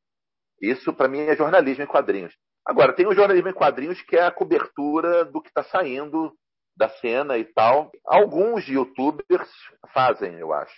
Isso 0.70 0.92
para 0.92 1.08
mim 1.08 1.20
é 1.20 1.36
jornalismo 1.36 1.84
em 1.84 1.86
quadrinhos. 1.86 2.34
Agora 2.66 2.94
tem 2.94 3.06
o 3.06 3.14
jornalismo 3.14 3.48
em 3.48 3.54
quadrinhos 3.54 4.00
que 4.02 4.16
é 4.16 4.22
a 4.22 4.30
cobertura 4.30 5.24
do 5.24 5.40
que 5.40 5.48
está 5.48 5.62
saindo 5.64 6.32
da 6.76 6.88
cena 6.88 7.36
e 7.38 7.44
tal. 7.44 7.90
Alguns 8.06 8.66
youtubers 8.66 9.50
fazem, 9.92 10.34
eu 10.34 10.52
acho. 10.52 10.74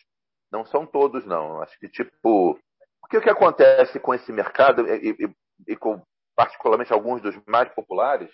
Não 0.50 0.64
são 0.64 0.86
todos, 0.86 1.24
não. 1.26 1.60
Acho 1.62 1.78
que, 1.78 1.88
tipo. 1.88 2.58
O 3.02 3.08
que 3.08 3.30
acontece 3.30 4.00
com 4.00 4.12
esse 4.12 4.32
mercado, 4.32 4.84
e, 4.88 5.10
e, 5.10 5.72
e 5.72 5.76
com 5.76 6.02
particularmente 6.34 6.92
alguns 6.92 7.22
dos 7.22 7.34
mais 7.46 7.68
populares, 7.72 8.30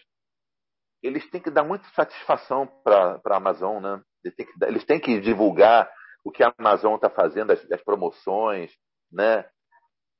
eles 1.03 1.29
têm 1.31 1.41
que 1.41 1.51
dar 1.51 1.63
muita 1.63 1.87
satisfação 1.91 2.67
para 2.83 3.21
a 3.25 3.37
Amazon, 3.37 3.83
né? 3.83 4.03
Eles 4.25 4.37
têm, 4.37 4.47
que, 4.47 4.65
eles 4.65 4.85
têm, 4.85 5.01
que, 5.01 5.21
divulgar 5.21 5.91
o 6.25 6.31
que 6.31 6.43
a 6.43 6.53
Amazon 6.57 6.95
está 6.95 7.11
fazendo, 7.11 7.53
as, 7.53 7.71
as, 7.71 7.83
promoções, 7.83 8.73
né? 9.11 9.45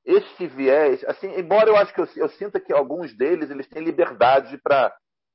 Esse 0.05 0.47
viés, 0.47 1.03
assim, 1.05 1.27
embora 1.37 1.69
eu 1.69 1.77
acho 1.77 1.93
que 1.93 2.01
eu, 2.01 2.07
eu 2.17 2.29
sinta 2.29 2.59
que 2.59 2.73
alguns 2.73 3.15
deles 3.15 3.49
eles 3.49 3.67
têm 3.67 3.83
liberdade 3.83 4.57
para 4.57 4.93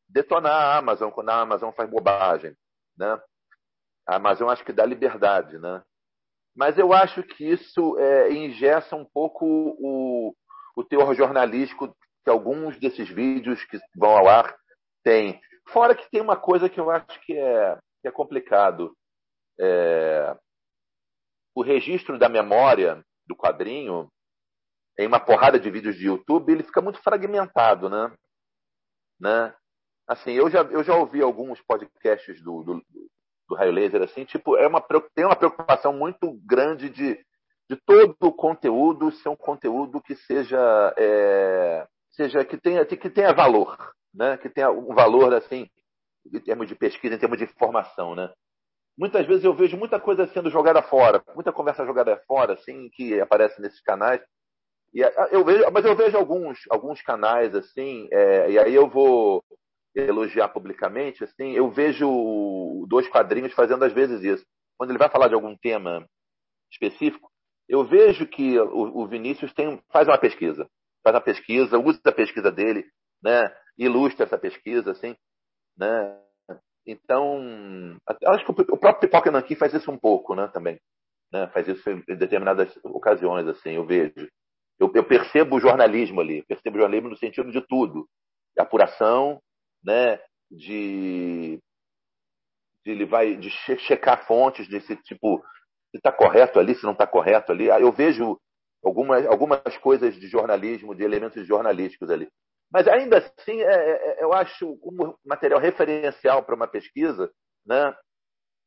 detonar 0.09 0.53
a 0.53 0.77
Amazon 0.77 1.11
quando 1.11 1.31
a 1.31 1.41
Amazon 1.41 1.73
faz 1.73 1.89
bobagem, 1.89 2.55
né? 2.97 3.19
A 4.07 4.17
Amazon 4.17 4.51
acho 4.51 4.65
que 4.65 4.73
dá 4.73 4.85
liberdade, 4.85 5.59
né? 5.59 5.83
Mas 6.55 6.77
eu 6.77 6.93
acho 6.93 7.23
que 7.23 7.45
isso 7.45 7.99
é, 7.99 8.33
ingessa 8.33 8.97
um 8.97 9.05
pouco 9.05 9.47
o, 9.47 10.35
o 10.77 10.85
teor 10.85 11.15
jornalístico 11.15 11.95
que 12.25 12.31
alguns 12.31 12.79
desses 12.79 13.09
vídeos 13.09 13.65
que 13.65 13.79
vão 13.97 14.11
ao 14.11 14.29
ar 14.29 14.57
têm. 15.05 15.41
Fora 15.69 15.95
que 15.95 16.11
tem 16.11 16.21
uma 16.21 16.37
coisa 16.37 16.69
que 16.69 16.81
eu 16.81 16.91
acho 16.91 17.21
que 17.23 17.33
é, 17.33 17.79
que 18.03 18.09
é 18.09 18.11
complicado. 18.11 18.93
É, 19.61 20.37
o 21.55 21.63
registro 21.63 22.19
da 22.19 22.29
memória 22.29 23.03
do 23.27 23.37
quadrinho 23.37 24.09
em 24.99 25.07
uma 25.07 25.21
porrada 25.21 25.59
de 25.59 25.71
vídeos 25.71 25.97
de 25.97 26.07
YouTube, 26.07 26.53
ele 26.53 26.63
fica 26.63 26.81
muito 26.81 27.01
fragmentado, 27.03 27.89
né? 27.89 28.13
né? 29.21 29.55
assim, 30.09 30.33
eu 30.33 30.49
já, 30.49 30.63
eu 30.63 30.83
já 30.83 30.97
ouvi 30.97 31.21
alguns 31.21 31.61
podcasts 31.61 32.43
do, 32.43 32.63
do, 32.63 32.83
do 33.47 33.55
Raio 33.55 33.73
Laser, 33.73 34.03
assim, 34.03 34.25
tipo, 34.25 34.57
é 34.57 34.67
uma, 34.67 34.83
tem 35.15 35.27
uma 35.27 35.37
preocupação 35.37 35.93
muito 35.93 36.33
grande 36.45 36.89
de, 36.89 37.15
de 37.69 37.77
todo 37.85 38.17
o 38.23 38.33
conteúdo 38.33 39.13
ser 39.13 39.29
um 39.29 39.37
conteúdo 39.37 40.01
que 40.01 40.17
seja, 40.17 40.95
é, 40.97 41.87
seja 42.11 42.43
que 42.45 42.57
tenha, 42.57 42.85
que 42.87 43.11
tenha 43.11 43.35
valor, 43.35 43.77
né? 44.15 44.39
Que 44.39 44.49
tenha 44.49 44.71
um 44.71 44.95
valor, 44.95 45.35
assim, 45.35 45.69
em 46.33 46.41
termos 46.41 46.67
de 46.67 46.75
pesquisa, 46.75 47.15
em 47.15 47.19
termos 47.19 47.39
de 47.39 47.45
informação, 47.45 48.15
né? 48.15 48.33
Muitas 48.97 49.27
vezes 49.27 49.45
eu 49.45 49.55
vejo 49.55 49.77
muita 49.77 50.01
coisa 50.01 50.27
sendo 50.29 50.51
jogada 50.51 50.83
fora, 50.83 51.23
muita 51.35 51.53
conversa 51.53 51.85
jogada 51.85 52.17
fora, 52.27 52.55
assim, 52.55 52.89
que 52.91 53.21
aparece 53.21 53.61
nesses 53.61 53.81
canais. 53.83 54.21
E 54.95 55.01
eu 55.31 55.45
vejo, 55.45 55.65
mas 55.71 55.85
eu 55.85 55.95
vejo 55.95 56.17
alguns, 56.17 56.59
alguns 56.71 57.03
canais 57.03 57.55
assim, 57.55 58.09
é, 58.11 58.51
e 58.51 58.59
aí 58.59 58.75
eu 58.75 58.89
vou 58.89 59.45
elogiar 59.95 60.49
publicamente, 60.49 61.25
assim, 61.25 61.53
eu 61.53 61.71
vejo 61.71 62.87
dois 62.89 63.09
quadrinhos 63.09 63.53
fazendo 63.53 63.85
às 63.85 63.93
vezes 63.93 64.23
isso. 64.23 64.45
Quando 64.79 64.91
ele 64.91 64.99
vai 64.99 65.11
falar 65.11 65.29
de 65.29 65.35
algum 65.35 65.57
tema 65.57 66.07
específico, 66.71 67.31
eu 67.69 67.85
vejo 67.85 68.27
que 68.27 68.59
o, 68.59 69.03
o 69.03 69.07
Vinícius 69.07 69.53
tem, 69.53 69.81
faz 69.93 70.09
uma 70.09 70.19
pesquisa, 70.19 70.67
faz 71.03 71.15
uma 71.15 71.21
pesquisa, 71.23 71.79
usa 71.79 72.01
a 72.05 72.13
pesquisa 72.13 72.51
dele, 72.51 72.87
né, 73.23 73.55
ilustra 73.77 74.25
essa 74.25 74.39
pesquisa, 74.39 74.93
assim, 74.93 75.15
né. 75.77 76.19
Então, 76.87 77.99
acho 78.27 78.45
que 78.45 78.51
o 78.51 78.79
próprio 78.79 79.01
Pipoca 79.01 79.31
Nanquim 79.31 79.55
faz 79.55 79.75
isso 79.75 79.91
um 79.91 79.99
pouco, 79.99 80.35
né, 80.35 80.49
também, 80.49 80.81
né, 81.33 81.47
faz 81.49 81.69
isso 81.69 81.91
em 81.91 82.03
determinadas 82.17 82.75
ocasiões, 82.85 83.47
assim, 83.47 83.73
eu 83.73 83.85
vejo. 83.85 84.29
Eu, 84.79 84.91
eu 84.95 85.05
percebo 85.05 85.57
o 85.57 85.61
jornalismo 85.61 86.21
ali, 86.21 86.45
percebo 86.45 86.77
o 86.77 86.81
jornalismo 86.81 87.11
no 87.11 87.17
sentido 87.17 87.51
de 87.51 87.61
tudo, 87.67 88.09
de 88.57 88.63
apuração, 88.63 89.41
né, 89.83 90.21
de, 90.51 91.61
de 92.85 92.91
ele 92.91 93.05
vai 93.05 93.37
de 93.37 93.51
checar 93.51 94.27
fontes 94.27 94.69
desse 94.69 94.97
tipo 94.97 95.43
se 95.91 95.97
está 95.97 96.13
correto 96.13 96.59
ali, 96.59 96.75
se 96.75 96.85
não 96.85 96.93
está 96.93 97.07
correto 97.07 97.51
ali. 97.53 97.67
Eu 97.67 97.91
vejo 97.93 98.39
algumas, 98.85 99.27
algumas 99.27 99.77
coisas 99.79 100.15
de 100.15 100.29
jornalismo, 100.29 100.95
de 100.95 101.03
elementos 101.03 101.47
jornalísticos 101.47 102.11
ali. 102.11 102.29
Mas 102.71 102.87
ainda 102.87 103.19
assim, 103.19 103.61
é, 103.61 103.65
é, 103.65 104.21
é 104.21 104.25
eu 104.25 104.33
acho 104.33 104.77
como 104.79 105.19
material 105.25 105.61
referencial 105.61 106.43
para 106.43 106.55
uma 106.55 106.69
pesquisa, 106.69 107.31
né? 107.67 107.95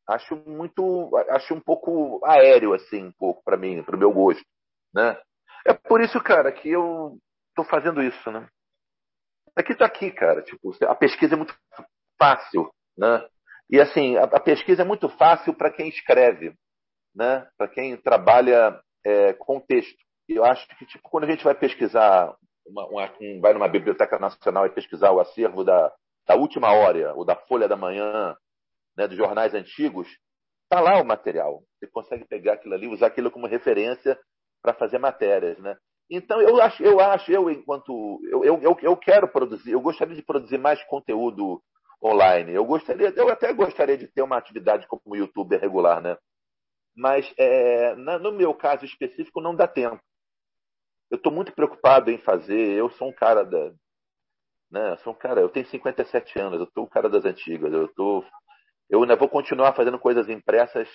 Acho 0.10 0.36
muito, 0.36 1.16
acho 1.30 1.54
um 1.54 1.60
pouco 1.60 2.20
aéreo 2.26 2.74
assim, 2.74 3.06
um 3.06 3.12
pouco 3.12 3.44
para 3.44 3.56
mim, 3.56 3.84
para 3.84 3.96
o 3.96 4.00
meu 4.00 4.12
gosto, 4.12 4.44
né? 4.94 5.18
É 5.66 5.74
por 5.74 6.02
isso, 6.02 6.20
cara, 6.22 6.52
que 6.52 6.70
eu 6.70 7.18
estou 7.50 7.66
fazendo 7.66 8.02
isso, 8.02 8.32
né? 8.32 8.48
Aqui 9.56 9.76
tá 9.76 9.86
aqui, 9.86 10.12
cara. 10.12 10.42
Tipo, 10.42 10.74
a 10.86 10.96
pesquisa 10.96 11.36
é 11.36 11.38
muito 11.38 11.56
fácil, 12.18 12.72
né? 12.98 13.28
E 13.70 13.80
assim, 13.80 14.18
a, 14.18 14.24
a 14.24 14.40
pesquisa 14.40 14.82
é 14.82 14.86
muito 14.86 15.08
fácil 15.10 15.54
para 15.54 15.72
quem 15.72 15.90
escreve, 15.90 16.54
né? 17.16 17.48
Para 17.58 17.68
quem 17.68 17.96
trabalha 17.98 18.80
é, 19.06 19.34
com 19.34 19.60
texto. 19.60 19.98
Eu 20.28 20.46
acho 20.46 20.68
que, 20.78 20.86
tipo, 20.86 21.10
quando 21.10 21.26
a 21.26 21.32
gente 21.32 21.44
vai 21.44 21.56
pesquisar, 21.56 22.36
uma, 22.66 22.86
uma, 22.88 23.14
um, 23.22 23.42
vai 23.42 23.54
numa 23.54 23.68
biblioteca 23.68 24.18
nacional 24.18 24.66
e 24.66 24.74
pesquisar 24.74 25.12
o 25.12 25.20
acervo 25.20 25.64
da, 25.64 25.92
da 26.28 26.36
última 26.36 26.72
hora, 26.72 27.14
ou 27.14 27.26
da 27.26 27.36
Folha 27.36 27.68
da 27.68 27.76
Manhã, 27.76 28.36
né, 28.96 29.08
dos 29.08 29.18
jornais 29.18 29.54
antigos, 29.54 30.08
tá 30.70 30.80
lá 30.80 31.02
o 31.02 31.06
material. 31.06 31.62
Você 31.78 31.88
consegue 31.88 32.26
pegar 32.26 32.54
aquilo 32.54 32.74
ali, 32.74 32.88
usar 32.88 33.08
aquilo 33.08 33.32
como 33.32 33.48
referência 33.48 34.18
para 34.62 34.74
fazer 34.74 34.98
matérias, 35.00 35.58
né? 35.60 35.76
Então, 36.10 36.42
eu 36.42 36.62
acho, 36.62 36.84
eu 36.84 37.00
acho, 37.00 37.32
eu 37.32 37.50
enquanto. 37.50 38.20
Eu, 38.30 38.44
eu, 38.44 38.78
eu 38.82 38.98
quero 38.98 39.28
produzir, 39.28 39.72
eu 39.72 39.82
gostaria 39.82 40.16
de 40.16 40.22
produzir 40.22 40.58
mais 40.58 40.84
conteúdo 40.84 41.62
online. 42.04 42.54
Eu 42.54 42.66
gostaria, 42.66 43.14
eu 43.16 43.30
até 43.30 43.54
gostaria 43.54 43.98
de 43.98 44.08
ter 44.08 44.22
uma 44.22 44.38
atividade 44.38 44.88
como 44.88 45.16
youtuber 45.16 45.60
regular, 45.60 46.02
né? 46.02 46.18
Mas 46.96 47.34
é, 47.38 47.96
na, 47.96 48.20
no 48.20 48.32
meu 48.32 48.54
caso 48.54 48.84
específico 48.86 49.40
não 49.40 49.56
dá 49.56 49.68
tempo. 49.68 50.02
Eu 51.10 51.18
estou 51.18 51.32
muito 51.32 51.54
preocupado 51.54 52.12
em 52.12 52.18
fazer. 52.18 52.72
Eu 52.72 52.90
sou 52.92 53.10
um 53.10 53.14
cara 53.14 53.44
da, 53.44 53.72
né? 54.72 54.98
Sou 54.98 55.14
um 55.14 55.16
cara. 55.16 55.42
Eu 55.42 55.50
tenho 55.50 55.66
57 55.66 56.40
anos. 56.40 56.60
Eu 56.60 56.68
sou 56.74 56.86
um 56.86 56.90
cara 56.90 57.10
das 57.10 57.26
antigas. 57.26 57.72
Eu 57.72 57.88
tô, 57.94 58.24
eu 58.90 59.02
ainda 59.02 59.16
vou 59.16 59.30
continuar 59.30 59.74
fazendo 59.74 60.00
coisas 60.00 60.28
impressas. 60.30 60.90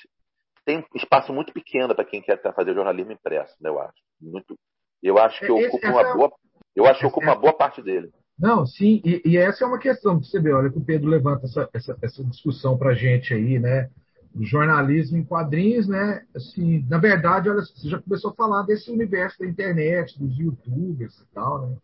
Tem 0.67 0.85
espaço 0.95 1.33
muito 1.33 1.53
pequeno 1.53 1.95
para 1.95 2.05
quem 2.05 2.21
quer 2.21 2.43
fazer 2.53 2.75
jornalismo 2.75 3.13
impresso, 3.13 3.55
né? 3.61 3.71
Eu 3.71 3.81
acho 3.81 3.95
muito 4.21 4.55
eu 5.03 5.19
acho 5.19 5.39
que 5.39 5.53
Esse, 5.53 5.69
ocupa 5.69 5.89
uma 5.89 6.01
é 6.01 6.15
boa, 6.15 6.33
eu 6.75 6.87
acho 6.87 7.01
que 7.01 7.07
ocupa 7.07 7.27
uma 7.27 7.37
boa 7.37 7.53
parte 7.53 7.81
dele. 7.81 8.11
Não, 8.39 8.67
sim, 8.67 9.01
e, 9.05 9.23
e, 9.25 9.37
essa 9.39 9.65
é 9.65 9.67
uma 9.67 9.79
questão 9.79 10.19
que 10.19 10.27
você 10.27 10.41
vê, 10.41 10.53
olha 10.53 10.71
que 10.71 10.79
o 10.79 10.85
Pedro 10.85 11.09
levanta 11.09 11.47
essa, 11.47 11.69
essa, 11.73 11.97
essa 12.03 12.25
discussão 12.25 12.77
para 12.77 12.91
a 12.91 12.95
gente 12.95 13.33
aí, 13.33 13.59
né? 13.59 13.89
Do 14.35 14.45
jornalismo 14.45 15.17
em 15.17 15.25
quadrinhos, 15.25 15.89
né? 15.89 16.27
Assim, 16.35 16.85
na 16.89 16.99
verdade, 16.99 17.49
olha, 17.49 17.61
você 17.61 17.89
já 17.89 18.03
começou 18.03 18.33
a 18.33 18.35
falar 18.35 18.63
desse 18.63 18.91
universo 18.91 19.39
da 19.39 19.47
internet, 19.47 20.19
dos 20.19 20.37
youtubers 20.37 21.19
e 21.19 21.27
tal, 21.33 21.67
né? 21.67 21.77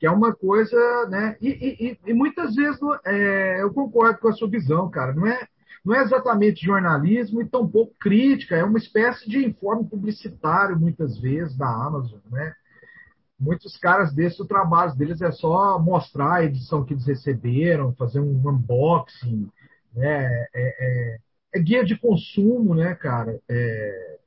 que 0.00 0.06
é 0.06 0.10
uma 0.10 0.34
coisa, 0.34 1.06
né? 1.10 1.36
E, 1.42 1.48
e, 1.48 2.10
e 2.10 2.14
muitas 2.14 2.54
vezes 2.54 2.80
é, 3.04 3.62
eu 3.62 3.72
concordo 3.72 4.18
com 4.18 4.28
a 4.28 4.32
sua 4.32 4.48
visão, 4.48 4.90
cara. 4.90 5.12
Não 5.12 5.26
é, 5.26 5.46
não 5.84 5.94
é 5.94 6.02
exatamente 6.02 6.64
jornalismo 6.64 7.40
e 7.40 7.48
tampouco 7.48 7.94
crítica, 7.98 8.56
é 8.56 8.64
uma 8.64 8.78
espécie 8.78 9.28
de 9.28 9.44
informe 9.44 9.88
publicitário, 9.88 10.78
muitas 10.78 11.18
vezes, 11.18 11.56
da 11.56 11.68
Amazon, 11.68 12.20
né? 12.30 12.54
Muitos 13.38 13.78
caras 13.78 14.12
desses, 14.12 14.38
o 14.38 14.46
trabalho 14.46 14.94
deles 14.94 15.22
é 15.22 15.32
só 15.32 15.78
mostrar 15.78 16.34
a 16.34 16.44
edição 16.44 16.84
que 16.84 16.92
eles 16.92 17.06
receberam, 17.06 17.94
fazer 17.94 18.20
um 18.20 18.36
unboxing, 18.46 19.48
né? 19.94 20.26
É, 20.26 20.48
é, 20.54 21.18
é 21.54 21.58
guia 21.58 21.82
de 21.82 21.98
consumo, 21.98 22.74
né, 22.74 22.94
cara? 22.94 23.40
É, 23.48 24.18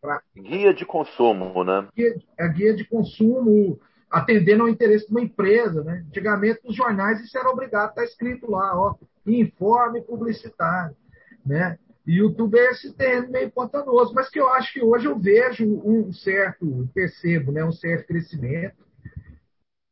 pra... 0.00 0.22
Guia 0.36 0.72
de 0.72 0.86
consumo, 0.86 1.64
né? 1.64 1.88
Guia, 1.96 2.14
é 2.38 2.48
guia 2.48 2.76
de 2.76 2.84
consumo 2.84 3.80
atendendo 4.08 4.62
ao 4.62 4.68
interesse 4.68 5.06
de 5.06 5.10
uma 5.10 5.22
empresa, 5.22 5.82
né? 5.82 6.04
Antigamente, 6.06 6.60
nos 6.64 6.76
jornais, 6.76 7.20
isso 7.20 7.36
era 7.36 7.50
obrigado, 7.50 7.90
está 7.90 8.04
escrito 8.04 8.48
lá, 8.48 8.78
ó, 8.78 8.94
informe 9.26 10.02
publicitário, 10.02 10.96
né? 11.44 11.78
E 12.06 12.20
o 12.20 12.26
YouTube 12.26 12.58
é 12.58 12.70
esse 12.70 12.92
terreno 12.92 13.30
meio 13.30 13.50
pantanoso, 13.50 14.12
mas 14.14 14.28
que 14.28 14.38
eu 14.38 14.48
acho 14.50 14.72
que 14.74 14.82
hoje 14.82 15.06
eu 15.06 15.18
vejo 15.18 15.64
um 15.64 16.12
certo, 16.12 16.88
percebo, 16.94 17.50
né, 17.50 17.64
um 17.64 17.72
certo 17.72 18.06
crescimento 18.06 18.76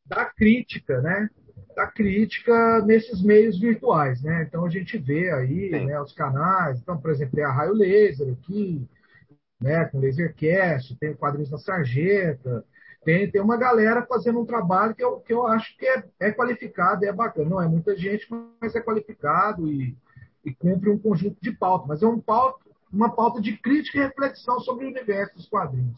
da 0.05 0.25
crítica, 0.25 1.01
né? 1.01 1.29
Da 1.75 1.87
crítica 1.87 2.81
nesses 2.85 3.23
meios 3.23 3.59
virtuais, 3.59 4.21
né? 4.21 4.43
Então 4.47 4.63
a 4.63 4.69
gente 4.69 4.95
vê 4.97 5.31
aí, 5.31 5.71
né, 5.71 5.99
os 5.99 6.13
canais, 6.13 6.79
então, 6.79 6.99
por 6.99 7.09
exemplo, 7.09 7.35
tem 7.35 7.43
a 7.43 7.51
Raio 7.51 7.73
Laser 7.73 8.31
aqui, 8.31 8.87
né, 9.59 9.85
com 9.85 9.99
Lasercast, 9.99 10.95
tem 10.99 11.11
o 11.11 11.17
Quadrinhos 11.17 11.49
da 11.49 11.57
Sarjeta, 11.57 12.63
tem, 13.03 13.29
tem 13.29 13.41
uma 13.41 13.57
galera 13.57 14.05
fazendo 14.05 14.39
um 14.39 14.45
trabalho 14.45 14.95
que 14.95 15.03
eu, 15.03 15.19
que 15.19 15.33
eu 15.33 15.45
acho 15.47 15.75
que 15.77 15.85
é, 15.85 16.03
é 16.19 16.31
qualificado, 16.31 17.05
é 17.05 17.11
bacana. 17.11 17.49
Não 17.49 17.61
é 17.61 17.67
muita 17.67 17.95
gente, 17.95 18.27
mas 18.61 18.75
é 18.75 18.81
qualificado 18.81 19.67
e, 19.67 19.95
e 20.45 20.53
cumpre 20.53 20.89
um 20.89 20.97
conjunto 20.97 21.37
de 21.41 21.51
pautas. 21.51 21.87
Mas 21.87 22.03
é 22.03 22.07
um 22.07 22.19
pauta, 22.19 22.63
uma 22.91 23.13
pauta 23.13 23.41
de 23.41 23.57
crítica 23.57 23.97
e 23.97 24.01
reflexão 24.01 24.59
sobre 24.59 24.85
o 24.85 24.89
universo 24.89 25.35
dos 25.35 25.47
quadrinhos. 25.47 25.95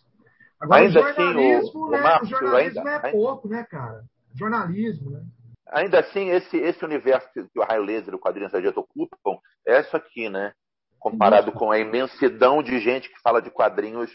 Agora, 0.60 0.82
ainda 0.82 1.00
o 1.00 1.04
assim, 1.04 1.16
jornalismo, 1.16 1.68
assim, 1.68 1.78
o, 1.78 1.90
né, 1.90 2.20
o, 2.22 2.26
jornalismo 2.26 2.80
ainda, 2.80 2.90
é 2.90 2.96
ainda, 2.96 3.12
pouco, 3.12 3.48
né, 3.48 3.64
cara? 3.70 4.04
Jornalismo, 4.34 5.12
né? 5.12 5.24
Ainda 5.68 6.00
assim, 6.00 6.30
esse, 6.30 6.58
esse 6.58 6.84
universo 6.86 7.28
que 7.34 7.60
o 7.60 7.64
Raio 7.64 7.84
Laser 7.84 8.14
e 8.14 8.18
o 8.18 8.20
Quadrinho 8.20 8.50
Sargento 8.50 8.80
ocupam 8.80 9.40
é 9.68 9.80
isso 9.80 9.96
aqui, 9.96 10.30
né? 10.30 10.54
Comparado 11.00 11.52
com 11.52 11.72
a 11.72 11.78
imensidão 11.78 12.64
de 12.64 12.80
gente 12.80 13.10
que 13.10 13.22
fala 13.22 13.42
de 13.42 13.52
quadrinhos 13.52 14.12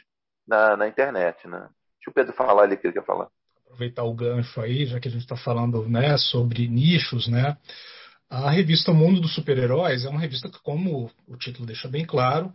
na, 0.47 0.77
na 0.77 0.89
internet, 0.89 1.47
né? 1.47 1.69
Deixa 2.01 2.11
o 2.11 2.15
Pedro 2.15 2.33
falar 2.33 2.63
ali 2.63 2.77
que 2.77 2.87
ele 2.87 2.95
quer 2.95 3.05
falar. 3.05 3.29
Aproveitar 3.67 4.05
o 4.05 4.15
gancho 4.15 4.61
aí, 4.61 4.87
já 4.87 4.99
que 4.99 5.09
a 5.09 5.11
gente 5.11 5.23
está 5.23 5.37
falando 5.37 5.87
né, 5.87 6.17
sobre 6.17 6.67
nichos, 6.67 7.29
né? 7.29 7.57
A 8.29 8.51
revista 8.51 8.93
Mundo 8.93 9.21
dos 9.21 9.35
Super-Heróis 9.35 10.05
é 10.05 10.09
uma 10.09 10.21
revista 10.21 10.49
que, 10.49 10.61
como 10.63 11.11
o 11.29 11.37
título 11.37 11.67
deixa 11.67 11.89
bem 11.89 12.05
claro, 12.05 12.53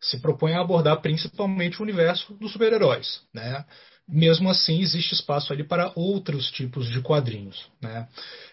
se 0.00 0.20
propõe 0.20 0.54
a 0.54 0.60
abordar 0.60 1.00
principalmente 1.00 1.80
o 1.80 1.82
universo 1.82 2.34
dos 2.34 2.52
super-heróis, 2.52 3.22
né? 3.34 3.64
Mesmo 4.08 4.48
assim, 4.48 4.80
existe 4.80 5.14
espaço 5.14 5.52
ali 5.52 5.64
para 5.64 5.90
outros 5.96 6.50
tipos 6.52 6.88
de 6.88 7.00
quadrinhos, 7.00 7.68
né? 7.82 8.06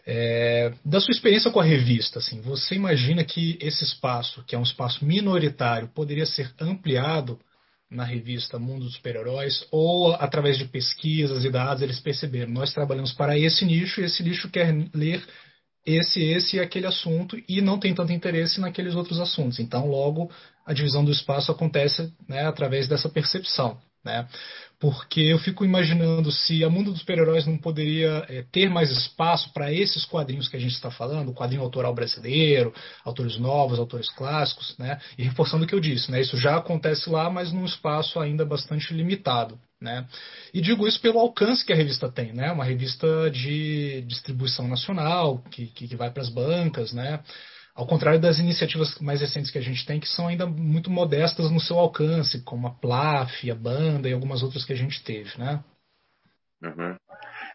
É, 0.06 0.74
da 0.84 1.00
sua 1.00 1.12
experiência 1.12 1.52
com 1.52 1.60
a 1.60 1.64
revista, 1.64 2.20
assim, 2.20 2.41
você 2.41 2.76
imagina 2.76 3.24
que 3.24 3.58
esse 3.62 3.84
espaço, 3.84 4.44
que 4.46 4.56
é 4.56 4.58
um 4.58 4.64
espaço 4.64 5.06
minoritário, 5.06 5.89
poderia 5.89 6.26
ser 6.26 6.52
ampliado 6.60 7.39
na 7.94 8.04
revista 8.04 8.60
Mundo 8.60 8.86
dos 8.86 8.96
Super-Heróis, 8.96 9.66
ou 9.72 10.14
através 10.14 10.58
de 10.58 10.66
pesquisas 10.66 11.46
e 11.46 11.50
dados, 11.50 11.84
eles 11.84 12.00
perceberam, 12.00 12.52
nós 12.52 12.74
trabalhamos 12.74 13.14
para 13.14 13.38
esse 13.38 13.64
nicho 13.66 14.02
e 14.02 14.06
esse 14.06 14.24
nicho 14.24 14.50
quer 14.50 14.74
ler 14.94 15.24
esse, 15.86 16.24
esse 16.24 16.58
e 16.58 16.60
aquele 16.60 16.88
assunto 16.88 17.41
e 17.48 17.62
não 17.62 17.80
tem 17.80 17.94
tanto 17.94 18.12
interesse 18.12 18.60
naqueles 18.60 18.96
outros 18.96 19.20
assuntos. 19.20 19.60
Então, 19.60 19.88
logo, 19.88 20.32
a 20.66 20.74
divisão 20.74 21.04
do 21.04 21.12
espaço 21.12 21.52
acontece 21.52 22.12
né, 22.28 22.46
através 22.46 22.88
dessa 22.88 23.10
percepção. 23.10 23.80
Né? 24.04 24.28
Porque 24.80 25.22
eu 25.22 25.39
fico 25.39 25.64
imaginando 25.64 26.30
se 26.30 26.62
a 26.64 26.70
Mundo 26.70 26.91
dos 26.91 26.99
Super-Heróis 26.99 27.45
não 27.45 27.58
poderia 27.58 28.26
é, 28.28 28.43
ter 28.51 28.70
mais 28.70 28.91
espaço 28.91 29.51
para 29.54 29.72
esses 29.72 30.04
quadrinhos 30.04 30.49
que 30.49 30.58
a 30.58 30.60
gente 30.60 30.74
está 30.74 30.91
falando, 30.91 31.30
o 31.30 31.34
quadrinho 31.34 31.62
autoral 31.62 31.93
brasileiro, 31.95 32.74
autores 33.06 33.38
novos, 33.38 33.80
autores 33.80 34.10
clássicos, 34.10 34.78
né? 34.78 34.99
E 35.18 35.24
reforçando 35.24 35.64
o 35.64 35.68
que 35.68 35.74
eu 35.74 35.80
disse, 35.80 36.12
né? 36.12 36.20
Isso 36.20 36.36
já 36.36 36.58
acontece 36.58 37.10
lá, 37.10 37.30
mas 37.30 37.54
num 37.54 37.64
espaço 37.64 38.20
ainda 38.20 38.45
bastante 38.45 38.93
limitado. 38.93 39.58
Né? 39.80 40.08
E 40.54 40.62
digo 40.62 40.88
isso 40.88 41.01
pelo 41.01 41.20
alcance 41.20 41.66
que 41.66 41.74
a 41.74 41.76
revista 41.76 42.10
tem, 42.10 42.32
né? 42.32 42.51
Uma 42.51 42.64
revista 42.64 43.30
de 43.30 44.01
distribuição 44.08 44.66
nacional, 44.66 45.39
que, 45.51 45.68
que 45.68 45.93
vai 45.95 46.10
para 46.10 46.24
as 46.24 46.30
bancas, 46.30 46.93
né? 46.93 47.20
Ao 47.76 47.88
contrário 47.88 48.22
das 48.22 48.38
iniciativas 48.38 49.00
mais 49.00 49.20
recentes 49.20 49.50
que 49.50 49.58
a 49.58 49.62
gente 49.62 49.86
tem, 49.86 50.00
que 50.00 50.08
são 50.08 50.28
ainda 50.28 50.46
muito 50.46 50.92
modestas 50.92 51.50
no 51.50 51.60
seu 51.60 51.80
alcance, 51.80 52.44
como 52.44 52.68
a 52.68 52.72
PLAF, 52.72 53.50
a 53.50 53.56
Banda 53.56 54.08
e 54.08 54.14
algumas 54.14 54.44
outras 54.44 54.64
que 54.64 54.74
a 54.74 54.76
gente 54.76 55.04
teve, 55.04 55.36
né? 55.40 55.64
Uhum. 56.62 56.96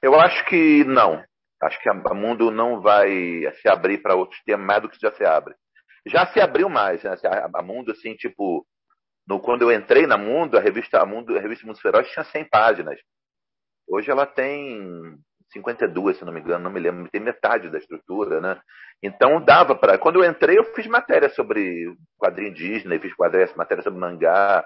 Eu 0.03 0.19
acho 0.19 0.45
que 0.47 0.85
não. 0.85 1.23
Acho 1.63 1.81
que 1.81 1.89
a 1.89 2.15
Mundo 2.15 2.51
não 2.51 2.81
vai 2.81 3.11
se 3.61 3.69
abrir 3.69 3.99
para 3.99 4.17
outros 4.17 4.41
temas 4.45 4.67
mais 4.67 4.83
do 4.83 4.89
que 4.89 4.99
já 5.01 5.13
se 5.13 5.25
abre. 5.25 5.55
Já 6.07 6.27
se 6.27 6.41
abriu 6.41 6.69
mais, 6.69 7.03
né? 7.03 7.15
A 7.55 7.63
Mundo, 7.63 7.93
assim, 7.93 8.15
tipo, 8.15 8.67
no, 9.27 9.39
quando 9.39 9.63
eu 9.63 9.73
entrei 9.73 10.07
na 10.07 10.17
Mundo, 10.17 10.57
a 10.57 10.61
revista, 10.61 11.01
a 11.01 11.07
Mundo, 11.07 11.37
a 11.37 11.41
revista 11.41 11.67
Mundo 11.67 11.81
Feroz 11.81 12.09
tinha 12.11 12.25
100 12.25 12.49
páginas. 12.49 12.99
Hoje 13.89 14.11
ela 14.11 14.27
tem 14.27 15.17
52, 15.53 16.19
se 16.19 16.25
não 16.25 16.33
me 16.33 16.41
engano, 16.41 16.65
não 16.65 16.71
me 16.71 16.81
lembro, 16.81 17.11
tem 17.11 17.21
metade 17.21 17.71
da 17.71 17.79
estrutura, 17.79 18.41
né? 18.41 18.61
Então 19.03 19.43
dava 19.43 19.75
para. 19.75 19.99
Quando 19.99 20.23
eu 20.23 20.31
entrei, 20.31 20.59
eu 20.59 20.65
fiz 20.75 20.87
matéria 20.87 21.29
sobre 21.31 21.95
quadrinho 22.19 22.53
Disney, 22.53 22.99
fiz 22.99 23.15
quadrinho, 23.15 23.49
matéria 23.57 23.83
sobre 23.83 23.99
mangá, 23.99 24.65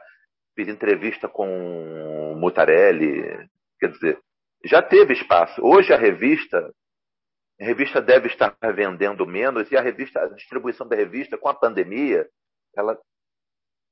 fiz 0.56 0.68
entrevista 0.68 1.28
com 1.28 2.34
Mutarelli, 2.36 3.48
quer 3.78 3.90
dizer, 3.90 4.18
já 4.64 4.82
teve 4.82 5.12
espaço. 5.12 5.60
Hoje 5.64 5.92
a 5.92 5.96
revista, 5.96 6.72
a 7.60 7.64
revista 7.64 8.00
deve 8.00 8.28
estar 8.28 8.56
vendendo 8.74 9.26
menos 9.26 9.70
e 9.70 9.76
a 9.76 9.80
revista, 9.80 10.20
a 10.20 10.28
distribuição 10.28 10.86
da 10.86 10.96
revista 10.96 11.38
com 11.38 11.48
a 11.48 11.54
pandemia, 11.54 12.28
ela 12.76 12.98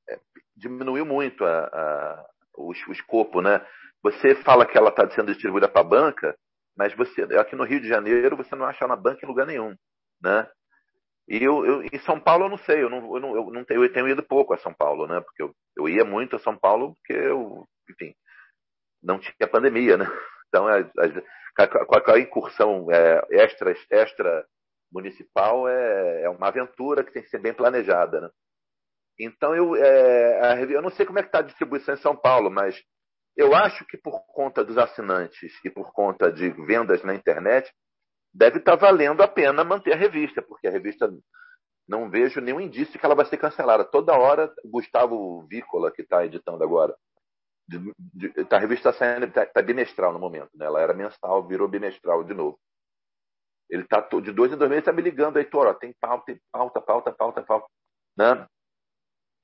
é, 0.08 0.18
diminuiu 0.56 1.04
muito 1.04 1.44
a, 1.44 1.64
a, 1.64 2.26
o, 2.56 2.68
o 2.70 2.92
escopo, 2.92 3.40
né? 3.40 3.64
Você 4.02 4.34
fala 4.36 4.66
que 4.66 4.78
ela 4.78 4.88
está 4.90 5.08
sendo 5.10 5.32
distribuída 5.32 5.68
para 5.68 5.82
a 5.82 5.84
banca, 5.88 6.36
mas 6.76 6.94
você 6.94 7.22
aqui 7.38 7.56
no 7.56 7.64
Rio 7.64 7.80
de 7.80 7.88
Janeiro 7.88 8.36
você 8.36 8.54
não 8.54 8.64
acha 8.66 8.86
na 8.86 8.96
banca 8.96 9.24
em 9.24 9.28
lugar 9.28 9.46
nenhum, 9.46 9.74
né? 10.22 10.48
E 11.28 11.42
eu, 11.42 11.64
eu 11.64 11.82
em 11.82 11.98
São 12.00 12.18
Paulo 12.18 12.46
eu 12.46 12.48
não 12.48 12.58
sei, 12.58 12.82
eu 12.82 12.90
não, 12.90 13.14
eu 13.14 13.20
não, 13.20 13.36
eu 13.36 13.50
não 13.50 13.64
tenho, 13.64 13.84
eu 13.84 13.92
tenho 13.92 14.08
ido 14.08 14.22
pouco 14.22 14.52
a 14.52 14.58
São 14.58 14.74
Paulo, 14.74 15.06
né? 15.06 15.20
Porque 15.20 15.42
eu, 15.42 15.54
eu 15.76 15.88
ia 15.88 16.04
muito 16.04 16.36
a 16.36 16.38
São 16.40 16.56
Paulo 16.56 16.96
porque 16.96 17.12
eu, 17.12 17.66
enfim, 17.88 18.14
não 19.02 19.18
tinha 19.18 19.48
pandemia, 19.48 19.96
né? 19.96 20.06
Então 20.52 20.66
com 21.86 22.10
a, 22.10 22.18
incursão 22.18 22.90
é, 22.90 23.24
extra 23.30 23.72
extra 23.88 24.44
municipal 24.92 25.68
é, 25.68 26.22
é 26.22 26.28
uma 26.28 26.48
aventura 26.48 27.04
que 27.04 27.12
tem 27.12 27.22
que 27.22 27.28
ser 27.28 27.38
bem 27.38 27.54
planejada, 27.54 28.20
né? 28.20 28.30
Então 29.16 29.54
eu, 29.54 29.76
é, 29.76 30.64
eu 30.68 30.82
não 30.82 30.90
sei 30.90 31.06
como 31.06 31.20
é 31.20 31.22
que 31.22 31.28
está 31.28 31.38
a 31.38 31.42
distribuição 31.42 31.94
em 31.94 31.98
São 31.98 32.16
Paulo, 32.16 32.50
mas 32.50 32.82
eu 33.40 33.54
acho 33.54 33.86
que 33.86 33.96
por 33.96 34.20
conta 34.26 34.62
dos 34.62 34.76
assinantes 34.76 35.52
e 35.64 35.70
por 35.70 35.92
conta 35.92 36.30
de 36.30 36.50
vendas 36.50 37.02
na 37.02 37.14
internet, 37.14 37.72
deve 38.34 38.58
estar 38.58 38.76
tá 38.76 38.86
valendo 38.86 39.22
a 39.22 39.28
pena 39.28 39.64
manter 39.64 39.94
a 39.94 39.96
revista, 39.96 40.42
porque 40.42 40.68
a 40.68 40.70
revista 40.70 41.10
não 41.88 42.10
vejo 42.10 42.40
nenhum 42.40 42.60
indício 42.60 43.00
que 43.00 43.04
ela 43.04 43.14
vai 43.14 43.24
ser 43.24 43.38
cancelada. 43.38 43.82
Toda 43.84 44.12
hora, 44.12 44.52
Gustavo 44.64 45.46
Vícola, 45.48 45.90
que 45.90 46.02
está 46.02 46.24
editando 46.24 46.62
agora, 46.62 46.94
de, 47.66 47.78
de, 47.98 48.44
tá, 48.44 48.56
a 48.56 48.60
revista 48.60 48.90
está 48.90 49.06
saindo, 49.06 49.24
está 49.24 49.46
tá 49.46 49.62
bimestral 49.62 50.12
no 50.12 50.18
momento, 50.18 50.50
né? 50.54 50.66
ela 50.66 50.80
era 50.80 50.92
mensal, 50.92 51.46
virou 51.46 51.66
bimestral 51.66 52.22
de 52.22 52.34
novo. 52.34 52.60
Ele 53.70 53.84
está 53.84 54.00
de 54.00 54.32
dois 54.32 54.52
em 54.52 54.56
dois 54.56 54.68
meses, 54.68 54.82
está 54.82 54.92
me 54.92 55.00
ligando, 55.00 55.38
Heitor, 55.38 55.66
ó, 55.66 55.72
tem 55.74 55.94
pauta, 55.98 56.36
pauta, 56.52 56.80
pauta, 56.82 57.12
pauta, 57.12 57.42
pauta. 57.42 57.66
Né? 58.18 58.46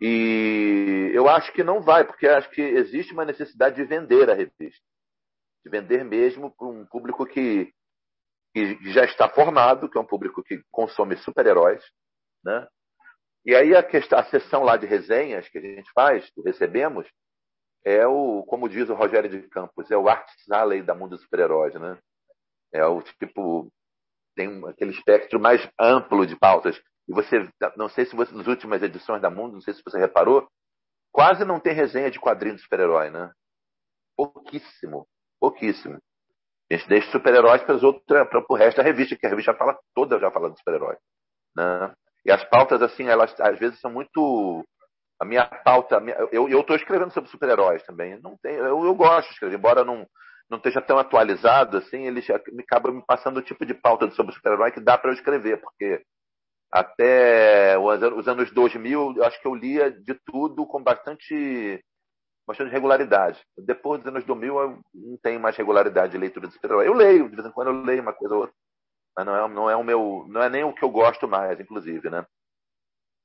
E 0.01 1.11
eu 1.14 1.28
acho 1.28 1.53
que 1.53 1.64
não 1.64 1.80
vai, 1.80 2.05
porque 2.05 2.26
acho 2.26 2.51
que 2.51 2.61
existe 2.61 3.12
uma 3.12 3.24
necessidade 3.24 3.76
de 3.76 3.84
vender 3.84 4.28
a 4.30 4.34
revista. 4.34 4.84
De 5.64 5.70
vender 5.70 6.05
mesmo 6.05 6.55
para 6.55 6.66
um 6.66 6.86
público 6.86 7.24
que, 7.26 7.72
que 8.55 8.92
já 8.92 9.05
está 9.05 9.28
formado, 9.28 9.88
que 9.88 9.97
é 9.97 10.01
um 10.01 10.07
público 10.07 10.42
que 10.42 10.62
consome 10.70 11.16
super-heróis. 11.16 11.82
Né? 12.44 12.66
E 13.44 13.55
aí 13.55 13.74
a, 13.74 13.82
questão, 13.82 14.18
a 14.18 14.24
sessão 14.24 14.62
lá 14.62 14.76
de 14.76 14.86
resenhas 14.86 15.49
que 15.49 15.59
a 15.59 15.61
gente 15.61 15.90
faz, 15.92 16.28
que 16.30 16.42
recebemos, 16.42 17.09
é 17.84 18.07
o, 18.07 18.44
como 18.44 18.68
diz 18.68 18.88
o 18.90 18.94
Rogério 18.94 19.30
de 19.30 19.49
Campos, 19.49 19.90
é 19.90 19.97
o 19.97 20.09
Arts 20.09 20.51
Alley 20.51 20.82
da 20.82 20.94
mundo 20.94 21.11
dos 21.11 21.22
super-heróis. 21.22 21.74
Né? 21.74 21.99
É 22.74 22.84
o 22.84 23.01
tipo, 23.01 23.72
tem 24.36 24.62
aquele 24.68 24.90
espectro 24.90 25.40
mais 25.40 25.66
amplo 25.80 26.26
de 26.26 26.36
pautas 26.36 26.78
e 27.09 27.12
você, 27.12 27.48
não 27.76 27.88
sei 27.88 28.04
se 28.07 28.16
você, 28.16 28.34
nas 28.34 28.46
últimas 28.46 28.82
edições 28.82 29.22
da 29.22 29.30
Mundo, 29.30 29.54
não 29.54 29.61
sei 29.61 29.74
se 29.74 29.82
você 29.84 29.98
reparou, 29.98 30.48
quase 31.12 31.44
não 31.44 31.61
tem 31.61 31.72
resenha 31.72 32.11
de 32.11 32.18
quadrinhos 32.18 32.59
de 32.59 32.64
super-herói, 32.64 33.11
né? 33.11 33.30
Pouquíssimo, 34.16 35.07
pouquíssimo. 35.40 35.98
A 36.70 36.74
gente 36.74 36.88
deixa 36.88 37.11
super-heróis 37.12 37.62
para 37.62 37.76
o 38.48 38.54
resto 38.54 38.78
da 38.78 38.82
revista, 38.82 39.16
que 39.16 39.26
a 39.26 39.30
revista 39.30 39.54
fala 39.54 39.78
toda 39.94 40.18
já 40.18 40.30
fala 40.30 40.50
de 40.50 40.59
super-herói. 40.59 40.96
Né? 41.57 41.94
E 42.24 42.32
as 42.32 42.42
pautas, 42.44 42.82
assim, 42.82 43.07
elas 43.07 43.38
às 43.40 43.59
vezes 43.59 43.80
são 43.80 43.90
muito. 43.90 44.64
A 45.20 45.24
minha 45.24 45.46
pauta. 45.46 45.98
A 45.98 46.00
minha... 46.00 46.16
eu 46.32 46.61
estou 46.61 46.74
escrevendo 46.74 47.12
sobre 47.12 47.30
super-heróis 47.30 47.84
também. 47.84 48.20
Não 48.20 48.36
tem, 48.42 48.57
eu, 48.57 48.84
eu 48.84 48.94
gosto 48.94 49.28
de 49.28 49.34
escrever, 49.34 49.57
embora 49.57 49.84
não, 49.84 50.04
não 50.50 50.59
esteja 50.59 50.82
tão 50.82 50.98
atualizado, 50.98 51.76
assim, 51.78 52.04
ele 52.04 52.20
me 52.52 52.62
acaba 52.62 52.90
me 52.90 53.02
passando 53.07 53.38
o 53.38 53.42
tipo 53.42 53.64
de 53.64 53.74
pauta 53.74 54.11
sobre 54.11 54.34
super-herói 54.34 54.72
que 54.72 54.80
dá 54.80 54.98
para 54.98 55.11
eu 55.11 55.14
escrever, 55.14 55.61
porque 55.61 56.02
até 56.71 57.79
os 57.79 58.29
anos 58.29 58.51
2000, 58.53 59.14
eu 59.17 59.25
acho 59.25 59.41
que 59.41 59.47
eu 59.47 59.55
lia 59.55 59.91
de 59.91 60.14
tudo 60.27 60.67
com 60.67 60.83
bastante 60.83 61.83
bastante 62.47 62.71
regularidade. 62.71 63.41
Depois 63.59 64.01
dos 64.01 64.09
anos 64.09 64.25
2000, 64.25 64.59
eu 64.59 64.81
não 64.95 65.19
tenho 65.21 65.41
mais 65.41 65.57
regularidade 65.57 66.12
de 66.12 66.19
leitura 66.19 66.47
de 66.47 66.55
super-herói. 66.55 66.87
Eu 66.87 66.95
leio, 66.95 67.29
de 67.29 67.35
vez 67.35 67.47
em 67.47 67.51
quando 67.51 67.69
eu 67.69 67.83
leio 67.83 68.03
uma 68.03 68.12
coisa 68.12 68.35
ou 68.35 68.41
outra, 68.43 68.55
mas 69.17 69.27
não 69.27 69.37
é, 69.37 69.49
não 69.49 69.71
é 69.71 69.77
o 69.77 69.83
meu, 69.83 70.25
não 70.29 70.43
é 70.43 70.49
nem 70.49 70.62
o 70.62 70.73
que 70.73 70.85
eu 70.85 70.91
gosto 70.91 71.27
mais, 71.27 71.59
inclusive, 71.59 72.09
né? 72.09 72.25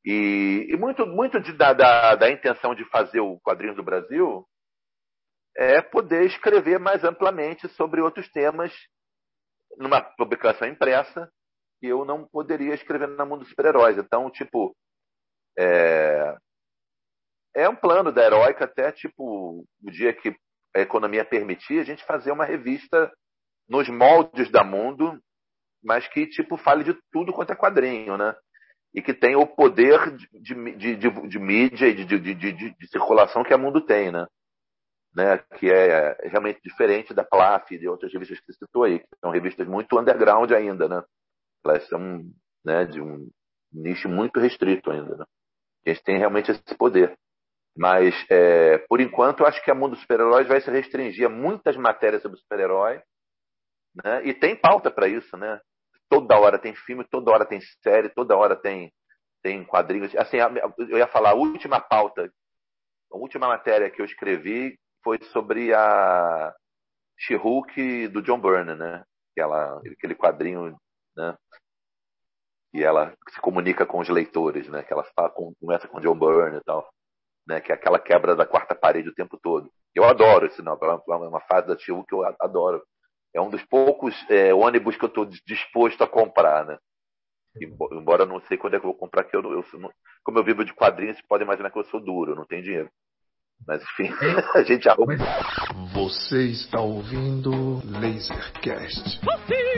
E, 0.04 0.68
e 0.70 0.78
muito, 0.78 1.06
muito 1.06 1.40
de, 1.40 1.54
da, 1.54 1.74
da, 1.74 2.16
da, 2.16 2.32
intenção 2.32 2.74
de 2.74 2.84
fazer 2.86 3.20
o 3.20 3.40
quadrinho 3.42 3.76
do 3.76 3.84
Brasil 3.84 4.44
é 5.56 5.80
poder 5.82 6.26
escrever 6.26 6.80
mais 6.80 7.04
amplamente 7.04 7.68
sobre 7.70 8.02
outros 8.02 8.28
temas 8.32 8.74
numa 9.78 10.02
publicação 10.02 10.68
impressa 10.68 11.32
que 11.82 11.88
eu 11.88 12.06
não 12.06 12.24
poderia 12.26 12.76
escrever 12.76 13.08
na 13.08 13.26
Mundo 13.26 13.40
dos 13.40 13.50
Super-Heróis. 13.50 13.98
Então, 13.98 14.30
tipo, 14.30 14.76
é, 15.58 16.38
é 17.56 17.68
um 17.68 17.76
plano 17.76 18.12
da 18.12 18.24
Heróica 18.24 18.66
até, 18.66 18.92
tipo, 18.92 19.66
o 19.84 19.92
dia 19.92 20.14
que 20.14 20.36
a 20.76 20.80
economia 20.80 21.26
permitir, 21.26 21.80
a 21.80 21.84
gente 21.84 22.06
fazer 22.06 22.32
uma 22.32 22.46
revista 22.46 23.12
nos 23.68 23.90
moldes 23.90 24.52
da 24.52 24.64
Mundo, 24.64 25.20
mas 25.84 26.08
que, 26.08 26.28
tipo, 26.28 26.56
fale 26.56 26.84
de 26.84 26.96
tudo 27.12 27.34
quanto 27.34 27.52
é 27.52 27.56
quadrinho, 27.56 28.16
né? 28.16 28.36
E 28.94 29.02
que 29.02 29.14
tenha 29.14 29.40
o 29.40 29.48
poder 29.48 30.16
de, 30.16 30.54
de, 30.76 30.96
de, 30.96 31.28
de 31.28 31.40
mídia 31.40 31.88
e 31.88 32.06
de, 32.06 32.88
circulação 32.90 33.44
que 33.44 33.54
a 33.54 33.58
Mundo 33.58 33.82
tem, 33.82 34.12
né? 34.12 34.28
né? 35.16 35.40
Que 35.58 35.72
é 35.72 36.28
realmente 36.28 36.62
diferente 36.64 37.12
da 37.12 37.24
Plaf 37.24 37.74
e 37.74 37.80
de 37.80 37.88
outras 37.88 38.14
revistas 38.14 38.40
que 38.40 38.54
você 38.54 38.60
citou 38.60 38.84
aí, 38.84 39.00
que 39.00 39.08
são 39.20 39.32
revistas 39.32 39.68
muito 39.68 40.00
underground 40.00 40.52
ainda, 40.52 40.88
né? 40.88 41.04
Elas 41.64 41.88
são 41.88 42.24
né, 42.66 42.86
de 42.86 43.02
um 43.02 43.30
nicho 43.72 44.10
muito 44.10 44.40
restrito 44.40 44.92
ainda, 44.92 45.18
né? 45.18 45.26
A 45.86 45.90
gente 45.90 46.04
tem 46.04 46.18
realmente 46.18 46.52
esse 46.52 46.76
poder. 46.78 47.18
Mas, 47.76 48.14
é, 48.30 48.80
por 48.90 49.00
enquanto, 49.00 49.40
eu 49.40 49.48
acho 49.48 49.64
que 49.64 49.72
a 49.72 49.76
Mundo 49.76 49.92
dos 49.92 50.02
Super-Heróis 50.02 50.48
vai 50.48 50.62
se 50.62 50.70
restringir 50.70 51.26
a 51.26 51.30
muitas 51.30 51.76
matérias 51.78 52.22
sobre 52.22 52.38
super-herói. 52.38 53.02
Né? 54.04 54.26
E 54.28 54.34
tem 54.34 54.56
pauta 54.56 54.92
para 54.92 55.08
isso, 55.08 55.36
né? 55.38 55.60
Toda 56.10 56.38
hora 56.38 56.60
tem 56.60 56.76
filme, 56.76 57.06
toda 57.10 57.32
hora 57.32 57.46
tem 57.46 57.60
série, 57.82 58.10
toda 58.10 58.36
hora 58.36 58.56
tem, 58.56 58.92
tem 59.42 59.64
quadrinhos. 59.64 60.14
Assim, 60.16 60.38
eu 60.78 60.98
ia 60.98 61.08
falar, 61.08 61.32
a 61.32 61.36
última 61.36 61.80
pauta, 61.80 62.32
a 63.12 63.18
última 63.18 63.48
matéria 63.48 63.90
que 63.90 64.02
eu 64.02 64.06
escrevi 64.06 64.78
foi 65.04 65.18
sobre 65.32 65.74
a 65.74 66.54
She-Hulk 67.18 68.10
do 68.10 68.22
John 68.22 68.40
Byrne, 68.40 68.76
né? 68.76 69.04
Aquela, 69.32 69.80
aquele 69.80 70.16
quadrinho, 70.16 70.78
né? 71.16 71.38
E 72.74 72.84
ela 72.84 73.14
se 73.30 73.40
comunica 73.42 73.86
com 73.86 74.00
os 74.00 74.10
leitores, 74.10 74.68
né? 74.70 74.84
Que 74.84 74.94
ela 74.94 75.04
fala, 75.16 75.30
começa 75.30 75.88
com 75.88 76.00
John 76.00 76.18
Byrne 76.18 76.58
e 76.58 76.64
tal 76.64 76.90
né? 77.46 77.60
Que 77.60 77.72
é 77.72 77.76
aquela 77.76 78.00
quebra 78.00 78.36
da 78.36 78.46
quarta 78.46 78.76
parede 78.76 79.10
o 79.10 79.14
tempo 79.14 79.38
todo. 79.38 79.72
Eu 79.94 80.06
adoro 80.06 80.46
esse 80.46 80.62
não, 80.62 80.74
é 80.74 81.28
uma 81.28 81.42
fase 81.42 81.68
da 81.68 81.76
Tio 81.76 82.04
que 82.06 82.14
eu 82.14 82.24
adoro. 82.40 82.82
É 83.34 83.42
um 83.42 83.50
dos 83.50 83.64
poucos 83.66 84.16
é, 84.30 84.54
ônibus 84.54 84.98
que 84.98 85.04
eu 85.04 85.10
estou 85.10 85.26
disposto 85.26 86.04
a 86.04 86.08
comprar, 86.08 86.66
né? 86.66 86.78
Embora 87.60 88.24
eu 88.24 88.28
não 88.28 88.40
sei 88.42 88.58
quando 88.58 88.76
é 88.76 88.80
que 88.80 88.86
eu 88.86 88.92
vou 88.92 88.98
comprar, 88.98 89.26
que 89.26 89.36
eu, 89.36 89.42
eu, 89.42 89.66
como 90.24 90.40
eu 90.40 90.44
vivo 90.44 90.64
de 90.64 90.74
quadrinhos, 90.74 91.18
vocês 91.18 91.28
podem 91.28 91.46
imaginar 91.46 91.70
que 91.70 91.78
eu 91.78 91.84
sou 91.86 92.00
duro, 92.00 92.36
não 92.36 92.46
tenho 92.46 92.64
dinheiro. 92.64 92.90
Mas 93.68 93.82
enfim, 93.84 94.10
a 94.56 94.64
gente 94.64 94.90
arruma. 94.90 95.16
Você 95.94 96.46
está 96.48 96.82
ouvindo 96.82 97.82
Lasercast 97.86 99.22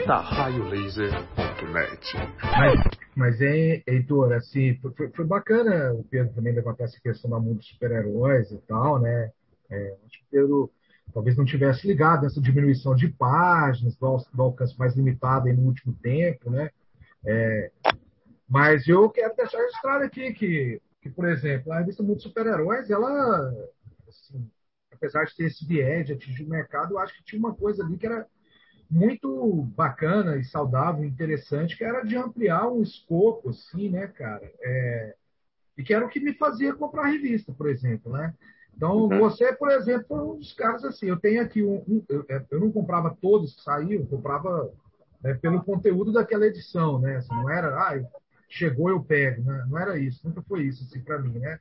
da 0.07 0.19
raiolaser.net. 0.19 2.17
Mas, 2.41 2.81
mas 3.15 3.41
é, 3.41 3.83
Heitor, 3.87 4.33
assim, 4.33 4.75
foi, 4.95 5.09
foi, 5.09 5.25
bacana 5.25 5.93
o 5.93 6.03
Pedro 6.03 6.33
também 6.33 6.53
levantar 6.53 6.85
essa 6.85 6.99
questão 7.01 7.29
do 7.29 7.39
mundo 7.41 7.57
dos 7.57 7.67
super-heróis 7.67 8.51
e 8.51 8.57
tal, 8.67 8.99
né? 8.99 9.31
É, 9.69 9.97
acho 10.05 10.19
que 10.19 10.23
o 10.23 10.29
Pedro 10.31 10.71
talvez 11.13 11.37
não 11.37 11.45
tivesse 11.45 11.87
ligado 11.87 12.23
nessa 12.23 12.41
diminuição 12.41 12.95
de 12.95 13.09
páginas, 13.09 13.95
do, 13.95 14.17
do 14.33 14.43
alcance 14.43 14.77
mais 14.77 14.95
limitado 14.95 15.51
no 15.53 15.63
último 15.63 15.93
tempo, 16.01 16.49
né? 16.49 16.69
É, 17.25 17.71
mas 18.49 18.87
eu 18.87 19.09
quero 19.09 19.35
deixar 19.35 19.57
registrado 19.57 20.03
aqui 20.03 20.33
que 20.33 20.81
que, 21.03 21.09
por 21.09 21.27
exemplo, 21.27 21.71
a 21.73 21.79
revista 21.79 22.01
Mundo 22.01 22.21
Super-Heróis, 22.21 22.89
ela, 22.89 23.53
assim, 24.07 24.49
apesar 24.89 25.25
de 25.25 25.35
ter 25.35 25.43
esse 25.47 25.65
viés 25.65 26.07
de 26.07 26.13
atingir 26.13 26.45
o 26.45 26.49
mercado, 26.49 26.93
eu 26.93 26.99
acho 26.99 27.13
que 27.17 27.25
tinha 27.25 27.39
uma 27.39 27.53
coisa 27.53 27.83
ali 27.83 27.97
que 27.97 28.05
era 28.05 28.25
muito 28.89 29.63
bacana 29.75 30.37
e 30.37 30.45
saudável, 30.45 31.03
interessante, 31.03 31.75
que 31.77 31.83
era 31.83 32.03
de 32.03 32.15
ampliar 32.15 32.69
um 32.69 32.81
escopo, 32.81 33.49
assim, 33.49 33.89
né, 33.89 34.07
cara? 34.07 34.49
É, 34.61 35.15
e 35.77 35.83
que 35.83 35.93
era 35.93 36.05
o 36.05 36.09
que 36.09 36.21
me 36.21 36.33
fazia 36.35 36.73
comprar 36.73 37.03
a 37.03 37.11
revista, 37.11 37.51
por 37.51 37.67
exemplo, 37.67 38.13
né? 38.13 38.33
Então, 38.73 38.95
uhum. 38.95 39.19
você, 39.19 39.51
por 39.51 39.69
exemplo, 39.71 40.05
foi 40.07 40.21
um 40.21 40.37
dos 40.37 40.53
casos 40.53 40.85
assim. 40.85 41.07
Eu 41.07 41.19
tenho 41.19 41.41
aqui 41.41 41.61
um. 41.61 41.83
um 41.87 42.03
eu, 42.07 42.25
eu, 42.49 42.59
não 42.59 42.71
comprava 42.71 43.15
todos 43.21 43.55
que 43.55 43.61
saíam, 43.61 44.01
eu 44.01 44.07
comprava 44.07 44.71
né, 45.21 45.33
pelo 45.35 45.63
conteúdo 45.63 46.13
daquela 46.13 46.47
edição, 46.47 46.97
né? 46.99 47.17
Assim, 47.17 47.33
não 47.35 47.49
era, 47.49 47.75
ah, 47.75 48.22
chegou, 48.53 48.89
eu 48.89 49.03
pego. 49.03 49.43
Né? 49.43 49.65
Não 49.69 49.77
era 49.77 49.97
isso, 49.97 50.21
nunca 50.23 50.41
foi 50.43 50.63
isso 50.63 50.83
assim, 50.83 51.01
para 51.01 51.19
mim, 51.19 51.39
né? 51.39 51.59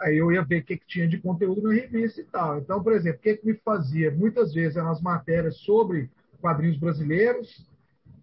Aí 0.00 0.16
eu 0.16 0.32
ia 0.32 0.42
ver 0.42 0.62
o 0.62 0.64
que, 0.64 0.78
que, 0.78 0.86
tinha 0.86 1.06
de 1.06 1.18
conteúdo 1.18 1.62
na 1.62 1.74
revista 1.74 2.20
e 2.20 2.24
tal. 2.24 2.58
Então, 2.58 2.82
por 2.82 2.92
exemplo, 2.94 3.18
o 3.18 3.22
que, 3.22 3.36
que 3.36 3.46
me 3.46 3.54
fazia? 3.54 4.10
Muitas 4.10 4.54
vezes 4.54 4.76
eram 4.76 4.90
as 4.90 5.02
matérias 5.02 5.58
sobre 5.58 6.10
quadrinhos 6.40 6.78
brasileiros, 6.78 7.68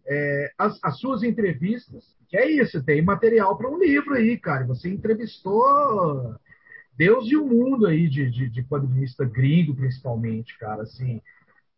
é, 0.07 0.51
as, 0.57 0.79
as, 0.83 0.99
suas 0.99 1.21
entrevistas, 1.21 2.15
que 2.29 2.35
é 2.35 2.49
isso, 2.49 2.83
tem 2.83 3.01
material 3.01 3.55
para 3.55 3.69
um 3.69 3.77
livro 3.77 4.15
aí, 4.15 4.37
cara. 4.39 4.65
Você 4.65 4.89
entrevistou 4.89 6.35
Deus 6.97 7.29
e 7.29 7.37
o 7.37 7.45
mundo 7.45 7.85
aí 7.85 8.09
de, 8.09 8.31
de, 8.31 8.49
de 8.49 8.63
quadrinista 8.63 9.23
gringo, 9.23 9.75
principalmente, 9.75 10.57
cara. 10.57 10.81
Assim, 10.81 11.21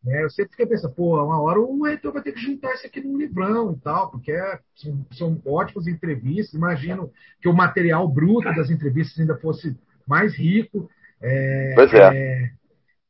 né? 0.04 0.24
Eu 0.24 0.30
sempre 0.30 0.52
fiquei 0.52 0.66
pensando, 0.66 0.94
pô, 0.94 1.24
uma 1.24 1.42
hora 1.42 1.60
o 1.60 1.84
reitor 1.84 2.14
vai 2.14 2.22
ter 2.22 2.32
que 2.32 2.42
juntar 2.42 2.74
isso 2.74 2.88
aqui 2.88 3.02
num 3.02 3.18
livrão 3.18 3.74
e 3.74 3.80
tal, 3.82 4.10
porque 4.10 4.32
é, 4.32 4.60
são, 4.76 5.06
são 5.12 5.42
ótimas 5.46 5.88
entrevistas. 5.88 6.54
Imagino 6.54 7.12
que 7.42 7.50
o 7.50 7.54
material 7.54 8.08
bruto 8.08 8.54
das 8.56 8.70
entrevistas 8.70 9.20
ainda 9.20 9.38
fosse 9.38 9.78
mais 10.08 10.36
rico. 10.36 10.90
É, 11.22 11.74
pois 11.76 11.94
é. 11.94 11.98
é 11.98 12.52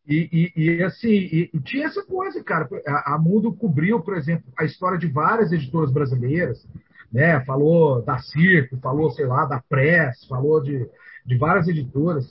e, 0.10 0.52
e, 0.56 0.64
e, 0.64 0.84
assim, 0.84 1.12
e, 1.12 1.52
e, 1.54 1.60
tinha 1.60 1.86
essa 1.86 2.04
coisa, 2.04 2.44
cara. 2.44 2.68
A, 2.88 3.14
a 3.14 3.20
Mundo 3.20 3.54
cobriu, 3.54 4.00
por 4.02 4.18
exemplo, 4.18 4.52
a 4.58 4.66
história 4.66 4.98
de 4.98 5.06
várias 5.06 5.52
editoras 5.52 5.92
brasileiras, 5.92 6.68
né? 7.14 7.40
Falou 7.46 8.02
da 8.02 8.18
Circo, 8.18 8.78
falou, 8.78 9.12
sei 9.12 9.28
lá, 9.28 9.46
da 9.46 9.62
Press, 9.70 10.26
falou 10.28 10.64
de, 10.64 10.90
de 11.24 11.38
várias 11.38 11.68
editoras. 11.68 12.26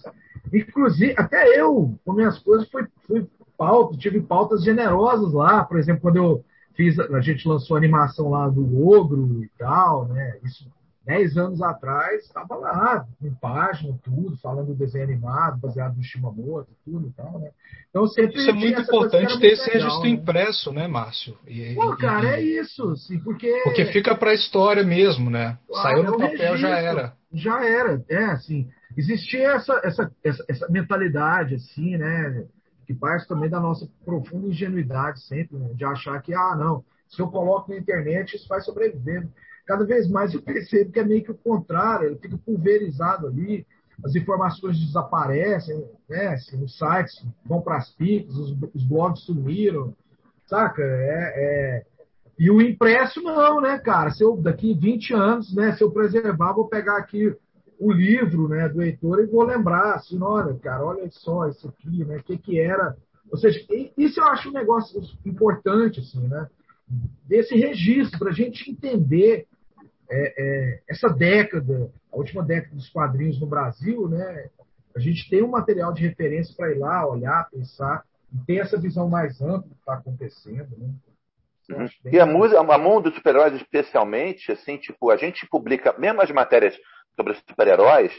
Inclusive, 0.52 1.14
até 1.16 1.60
eu, 1.60 1.96
com 2.04 2.12
minhas 2.14 2.40
coisas, 2.40 2.68
fui, 2.68 2.84
pauta, 3.58 3.98
tive 3.98 4.22
pautas 4.22 4.62
generosas 4.62 5.32
lá, 5.32 5.64
por 5.64 5.78
exemplo, 5.78 6.00
quando 6.00 6.16
eu 6.16 6.44
fiz, 6.76 6.98
a 6.98 7.20
gente 7.20 7.46
lançou 7.46 7.76
a 7.76 7.78
animação 7.78 8.30
lá 8.30 8.48
do 8.48 8.88
Ogro 8.88 9.42
e 9.42 9.50
tal, 9.58 10.06
né? 10.06 10.38
Isso 10.44 10.64
dez 11.08 11.38
anos 11.38 11.62
atrás, 11.62 12.22
estava 12.22 12.54
lá, 12.54 13.06
com 13.18 13.34
página, 13.36 13.98
tudo, 14.04 14.36
falando 14.42 14.66
do 14.66 14.74
desenho 14.74 15.04
animado, 15.04 15.58
baseado 15.58 15.96
no 15.96 16.02
Shimamoto, 16.02 16.68
tudo 16.84 17.08
e 17.08 17.12
tal, 17.12 17.38
né? 17.38 17.48
Então 17.88 18.06
sempre 18.06 18.36
Isso 18.36 18.50
é 18.50 18.52
muito 18.52 18.82
importante 18.82 19.40
ter 19.40 19.54
esse 19.54 19.70
legal, 19.70 19.80
registro 19.80 20.04
né? 20.04 20.10
impresso, 20.10 20.70
né, 20.70 20.86
Márcio? 20.86 21.34
E, 21.46 21.74
Pô, 21.74 21.96
cara, 21.96 22.38
e, 22.38 22.58
é 22.58 22.60
isso, 22.60 22.94
sim, 22.96 23.18
porque... 23.20 23.50
Porque 23.64 23.86
fica 23.86 24.14
para 24.14 24.32
a 24.32 24.34
história 24.34 24.84
mesmo, 24.84 25.30
né? 25.30 25.56
Saiu 25.72 26.02
no 26.02 26.16
é 26.16 26.28
papel, 26.28 26.52
registro, 26.52 26.58
já 26.58 26.78
era. 26.78 27.12
Já 27.32 27.64
era, 27.64 28.04
é, 28.10 28.24
assim, 28.26 28.68
existia 28.94 29.52
essa, 29.52 29.80
essa, 29.82 30.12
essa, 30.22 30.44
essa 30.46 30.68
mentalidade, 30.68 31.54
assim, 31.54 31.96
né? 31.96 32.44
Que 32.88 32.94
parte 32.94 33.28
também 33.28 33.50
da 33.50 33.60
nossa 33.60 33.86
profunda 34.02 34.48
ingenuidade 34.48 35.20
sempre, 35.20 35.58
né? 35.58 35.74
de 35.74 35.84
achar 35.84 36.22
que, 36.22 36.32
ah, 36.32 36.56
não, 36.56 36.82
se 37.06 37.20
eu 37.20 37.28
coloco 37.28 37.70
na 37.70 37.76
internet, 37.76 38.34
isso 38.34 38.48
vai 38.48 38.62
sobreviver. 38.62 39.28
Cada 39.66 39.84
vez 39.84 40.08
mais 40.08 40.32
eu 40.32 40.40
percebo 40.40 40.90
que 40.90 40.98
é 40.98 41.04
meio 41.04 41.22
que 41.22 41.30
o 41.30 41.36
contrário, 41.36 42.06
ele 42.06 42.16
fica 42.16 42.38
pulverizado 42.38 43.26
ali, 43.26 43.66
as 44.02 44.14
informações 44.14 44.80
desaparecem, 44.80 45.86
né? 46.08 46.28
Assim, 46.28 46.64
os 46.64 46.78
sites 46.78 47.22
vão 47.44 47.60
para 47.60 47.76
as 47.76 47.90
piques, 47.90 48.34
os, 48.34 48.56
os, 48.74 48.82
blogs 48.82 49.22
sumiram, 49.24 49.94
saca? 50.46 50.82
É, 50.82 51.34
é, 51.36 51.86
E 52.38 52.50
o 52.50 52.62
impresso 52.62 53.20
não, 53.20 53.60
né, 53.60 53.78
cara? 53.80 54.12
Se 54.12 54.24
eu, 54.24 54.34
daqui 54.34 54.72
20 54.72 55.12
anos, 55.12 55.54
né, 55.54 55.76
se 55.76 55.84
eu 55.84 55.90
preservar, 55.90 56.54
vou 56.54 56.68
pegar 56.68 56.96
aqui 56.96 57.36
o 57.78 57.92
livro 57.92 58.48
né, 58.48 58.68
do 58.68 58.82
Heitor 58.82 59.20
e 59.20 59.26
vou 59.26 59.44
lembrar, 59.44 59.94
assim, 59.94 60.20
olha, 60.20 60.54
cara, 60.58 60.84
olha 60.84 61.08
só 61.10 61.48
isso 61.48 61.68
aqui, 61.68 62.04
né? 62.04 62.16
O 62.16 62.22
que, 62.22 62.36
que 62.36 62.58
era 62.58 62.96
Ou 63.30 63.38
seja, 63.38 63.64
isso 63.96 64.20
eu 64.20 64.24
acho 64.24 64.48
um 64.48 64.52
negócio 64.52 65.00
importante, 65.24 66.00
assim, 66.00 66.26
né? 66.26 66.48
Desse 67.26 67.54
registro, 67.54 68.18
para 68.18 68.30
a 68.30 68.34
gente 68.34 68.70
entender 68.70 69.46
é, 70.10 70.34
é, 70.38 70.80
essa 70.88 71.08
década, 71.08 71.90
a 72.12 72.16
última 72.16 72.42
década 72.42 72.74
dos 72.74 72.88
quadrinhos 72.88 73.40
no 73.40 73.46
Brasil, 73.46 74.08
né? 74.08 74.48
A 74.96 74.98
gente 74.98 75.28
tem 75.28 75.42
um 75.42 75.48
material 75.48 75.92
de 75.92 76.06
referência 76.06 76.54
para 76.56 76.72
ir 76.72 76.78
lá, 76.78 77.06
olhar, 77.06 77.48
pensar, 77.50 78.02
e 78.32 78.44
ter 78.44 78.56
essa 78.56 78.78
visão 78.78 79.08
mais 79.08 79.40
ampla 79.40 79.58
do 79.58 79.74
que 79.74 79.80
está 79.80 79.94
acontecendo, 79.94 80.68
né? 80.76 80.90
E 82.10 82.18
a 82.18 82.24
música, 82.24 82.58
a 82.58 82.78
mundo 82.78 83.04
dos 83.04 83.14
super-heróis 83.14 83.52
especialmente, 83.54 84.50
assim, 84.50 84.78
tipo, 84.78 85.10
a 85.10 85.16
gente 85.18 85.46
publica, 85.46 85.94
mesmo 85.98 86.22
as 86.22 86.30
matérias 86.30 86.74
sobre 87.18 87.34
super-heróis, 87.34 88.12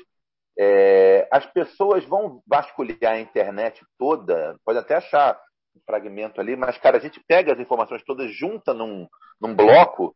é, 0.59 1.25
as 1.31 1.45
pessoas 1.45 2.03
vão 2.03 2.43
vasculhar 2.45 3.13
a 3.13 3.19
internet 3.19 3.81
toda, 3.97 4.57
pode 4.65 4.77
até 4.77 4.95
achar 4.95 5.39
um 5.73 5.79
fragmento 5.85 6.41
ali, 6.41 6.57
mas, 6.57 6.77
cara, 6.77 6.97
a 6.97 6.99
gente 6.99 7.23
pega 7.25 7.53
as 7.53 7.59
informações 7.59 8.03
todas, 8.03 8.29
junta 8.35 8.73
num, 8.73 9.07
num 9.39 9.55
bloco 9.55 10.13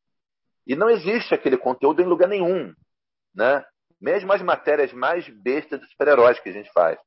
e 0.68 0.76
não 0.76 0.90
existe 0.90 1.34
aquele 1.34 1.58
conteúdo 1.58 2.02
em 2.02 2.06
lugar 2.06 2.28
nenhum, 2.28 2.74
né? 3.34 3.64
Mesmo 4.02 4.34
as 4.34 4.42
matérias 4.42 4.92
mais 4.92 5.26
bestas 5.30 5.80
de 5.80 5.88
super-heróis 5.88 6.40
que 6.42 6.50
a 6.50 6.54
gente 6.54 6.70
faz, 6.74 7.00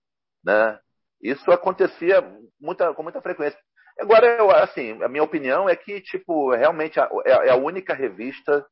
né? 0.43 0.79
Isso 1.21 1.51
acontecia 1.51 2.23
muita, 2.59 2.95
com 2.95 3.03
muita 3.03 3.21
frequência. 3.21 3.59
Agora, 3.99 4.27
eu, 4.27 4.51
assim, 4.51 5.03
a 5.03 5.09
minha 5.09 5.23
opinião 5.23 5.69
é 5.69 5.77
que, 5.77 6.01
tipo, 6.01 6.55
realmente 6.55 6.99
é, 6.99 7.09
é 7.27 7.51
a 7.51 7.57
única 7.57 7.93
revista 7.95 8.65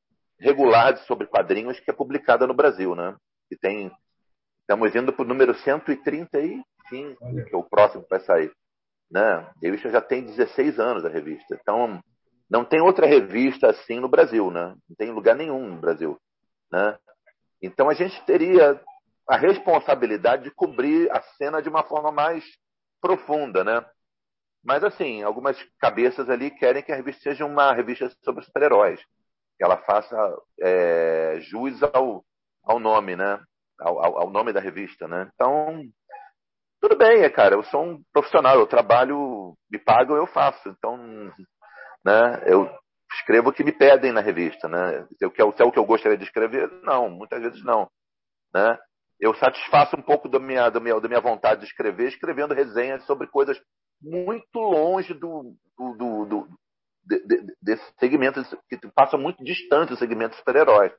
regular 0.44 0.96
sobre 0.98 1.26
quadrinhos 1.26 1.80
que 1.80 1.90
é 1.90 1.94
publicada 1.94 2.46
no 2.46 2.54
Brasil, 2.54 2.94
né? 2.94 3.16
Que 3.48 3.56
tem 3.56 3.90
Estamos 4.64 4.94
indo 4.96 5.12
para 5.12 5.22
o 5.22 5.28
número 5.28 5.54
135, 5.54 6.64
Olha. 7.20 7.44
que 7.44 7.54
é 7.54 7.58
o 7.58 7.62
próximo 7.62 8.02
que 8.02 8.08
vai 8.08 8.20
sair. 8.20 8.50
Né? 9.10 9.20
A 9.20 9.52
revista 9.62 9.90
já 9.90 10.00
tem 10.00 10.24
16 10.24 10.78
anos, 10.78 11.04
a 11.04 11.10
revista. 11.10 11.54
Então, 11.60 12.02
não 12.48 12.64
tem 12.64 12.80
outra 12.80 13.06
revista 13.06 13.68
assim 13.68 14.00
no 14.00 14.08
Brasil, 14.08 14.50
né? 14.50 14.74
Não 14.88 14.96
tem 14.96 15.10
lugar 15.10 15.36
nenhum 15.36 15.68
no 15.68 15.76
Brasil, 15.76 16.18
né? 16.72 16.96
Então, 17.60 17.90
a 17.90 17.94
gente 17.94 18.18
teria 18.24 18.80
a 19.28 19.36
responsabilidade 19.36 20.44
de 20.44 20.50
cobrir 20.50 21.10
a 21.10 21.20
cena 21.36 21.60
de 21.60 21.68
uma 21.68 21.82
forma 21.82 22.10
mais 22.10 22.42
profunda, 23.02 23.62
né? 23.62 23.84
Mas, 24.64 24.82
assim, 24.82 25.22
algumas 25.22 25.62
cabeças 25.78 26.30
ali 26.30 26.50
querem 26.50 26.82
que 26.82 26.90
a 26.90 26.96
revista 26.96 27.22
seja 27.22 27.44
uma 27.44 27.74
revista 27.74 28.10
sobre 28.24 28.42
super-heróis. 28.42 28.98
Que 29.56 29.64
ela 29.64 29.78
faça 29.78 30.16
é, 30.60 31.38
jus 31.40 31.82
ao, 31.82 32.24
ao 32.64 32.78
nome, 32.78 33.16
né? 33.16 33.40
ao, 33.80 34.18
ao, 34.18 34.30
nome 34.30 34.52
da 34.52 34.60
revista, 34.60 35.06
né? 35.08 35.30
Então, 35.34 35.82
tudo 36.80 36.96
bem, 36.96 37.22
é, 37.22 37.30
cara, 37.30 37.54
eu 37.54 37.62
sou 37.64 37.82
um 37.82 38.02
profissional, 38.12 38.58
eu 38.58 38.66
trabalho, 38.66 39.54
me 39.70 39.78
pagam, 39.78 40.16
eu 40.16 40.26
faço. 40.26 40.68
Então, 40.68 40.96
né, 42.04 42.42
eu 42.46 42.70
escrevo 43.14 43.50
o 43.50 43.52
que 43.52 43.64
me 43.64 43.72
pedem 43.72 44.12
na 44.12 44.20
revista, 44.20 44.68
né? 44.68 45.06
Se, 45.18 45.24
eu, 45.24 45.32
se 45.32 45.62
é 45.62 45.64
o 45.64 45.72
que 45.72 45.78
eu 45.78 45.86
gostaria 45.86 46.18
de 46.18 46.24
escrever, 46.24 46.70
não, 46.82 47.08
muitas 47.08 47.40
vezes 47.40 47.64
não, 47.64 47.88
né? 48.54 48.78
Eu 49.20 49.34
satisfaço 49.34 49.96
um 49.96 50.02
pouco 50.02 50.28
da 50.28 50.38
minha, 50.38 50.68
da 50.70 50.80
minha, 50.80 51.00
da 51.00 51.08
minha 51.08 51.20
vontade 51.20 51.60
de 51.60 51.66
escrever, 51.66 52.08
escrevendo 52.08 52.52
resenhas 52.52 53.04
sobre 53.04 53.26
coisas 53.28 53.58
muito 54.02 54.58
longe 54.58 55.14
do, 55.14 55.54
do, 55.78 55.94
do, 55.94 56.24
do 56.26 56.48
de, 57.06 57.26
de, 57.26 57.54
desse 57.62 57.84
segmento 57.98 58.42
que 58.68 58.78
passa 58.94 59.16
muito 59.16 59.42
distante 59.44 59.90
do 59.90 59.96
segmento 59.96 60.36
super-heróis, 60.36 60.92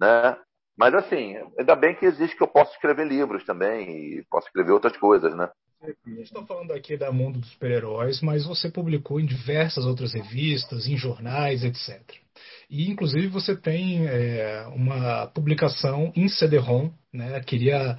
né? 0.00 0.36
Mas 0.78 0.94
assim, 0.94 1.36
ainda 1.58 1.74
bem 1.74 1.94
que 1.94 2.04
existe 2.04 2.36
que 2.36 2.42
eu 2.42 2.48
posso 2.48 2.72
escrever 2.72 3.06
livros 3.06 3.44
também 3.44 4.18
e 4.18 4.24
posso 4.30 4.46
escrever 4.48 4.72
outras 4.72 4.96
coisas, 4.96 5.34
né? 5.34 5.48
Gente 6.06 6.22
está 6.22 6.44
falando 6.44 6.72
aqui 6.72 6.96
da 6.96 7.12
Mundo 7.12 7.38
dos 7.38 7.50
Super-Heróis, 7.50 8.20
mas 8.20 8.46
você 8.46 8.70
publicou 8.70 9.20
em 9.20 9.26
diversas 9.26 9.84
outras 9.84 10.14
revistas, 10.14 10.86
em 10.86 10.96
jornais, 10.96 11.62
etc. 11.64 12.02
E, 12.68 12.90
inclusive, 12.90 13.28
você 13.28 13.54
tem 13.56 14.06
é, 14.06 14.66
uma 14.68 15.26
publicação 15.28 16.12
em 16.16 16.28
CD-ROM, 16.28 16.90
né? 17.12 17.40
Queria 17.40 17.98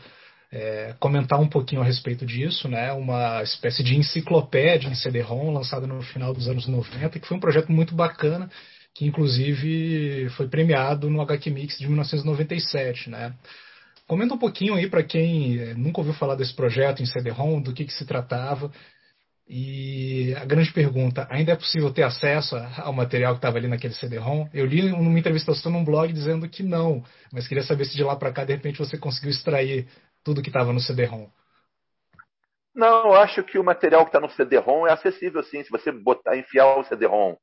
é, 0.51 0.95
comentar 0.99 1.39
um 1.39 1.49
pouquinho 1.49 1.81
a 1.81 1.85
respeito 1.85 2.25
disso, 2.25 2.67
né? 2.67 2.91
Uma 2.93 3.43
espécie 3.43 3.83
de 3.83 3.95
enciclopédia 3.95 4.87
em 4.87 4.95
CD-ROM, 4.95 5.51
lançada 5.51 5.85
no 5.85 6.01
final 6.01 6.33
dos 6.33 6.47
anos 6.47 6.67
90, 6.67 7.19
que 7.19 7.27
foi 7.27 7.37
um 7.37 7.41
projeto 7.41 7.71
muito 7.71 7.95
bacana 7.95 8.49
que 8.97 9.05
inclusive 9.05 10.27
foi 10.31 10.47
premiado 10.47 11.07
no 11.07 11.21
HQ 11.21 11.51
Mix 11.51 11.77
de 11.77 11.85
1997, 11.85 13.11
né? 13.11 13.35
Comenta 14.07 14.33
um 14.33 14.39
pouquinho 14.39 14.73
aí 14.73 14.89
para 14.89 15.03
quem 15.03 15.59
eh, 15.59 15.73
nunca 15.75 15.99
ouviu 15.99 16.15
falar 16.15 16.33
desse 16.33 16.55
projeto 16.55 17.03
em 17.03 17.05
CD-ROM, 17.05 17.61
do 17.61 17.73
que, 17.73 17.85
que 17.85 17.93
se 17.93 18.05
tratava. 18.05 18.71
E 19.47 20.33
a 20.35 20.45
grande 20.45 20.73
pergunta, 20.73 21.27
ainda 21.29 21.51
é 21.51 21.55
possível 21.55 21.91
ter 21.91 22.03
acesso 22.03 22.55
ao 22.77 22.91
material 22.91 23.33
que 23.33 23.37
estava 23.37 23.57
ali 23.57 23.67
naquele 23.67 23.93
CD-ROM? 23.93 24.47
Eu 24.51 24.65
li 24.65 24.89
numa 24.89 25.19
entrevista 25.19 25.53
sua 25.53 25.71
num 25.71 25.85
blog 25.85 26.11
dizendo 26.11 26.49
que 26.49 26.63
não, 26.63 27.03
mas 27.31 27.47
queria 27.47 27.63
saber 27.63 27.85
se 27.85 27.95
de 27.95 28.03
lá 28.03 28.15
para 28.15 28.33
cá, 28.33 28.45
de 28.45 28.53
repente, 28.53 28.79
você 28.79 28.97
conseguiu 28.97 29.29
extrair 29.29 29.87
tudo 30.27 30.41
que 30.41 30.49
estava 30.49 30.73
no 30.73 30.81
CD-ROM. 30.81 31.29
Não, 32.75 33.05
eu 33.05 33.13
acho 33.13 33.41
que 33.45 33.57
o 33.57 33.63
material 33.63 34.03
que 34.03 34.09
está 34.09 34.19
no 34.19 34.29
CD-ROM 34.29 34.85
é 34.85 34.91
acessível 34.91 35.41
sim. 35.41 35.63
Se 35.63 35.69
você 35.69 35.89
botar, 35.89 36.35
enfiar 36.35 36.77
o 36.77 36.83
CD-ROM 36.83 37.37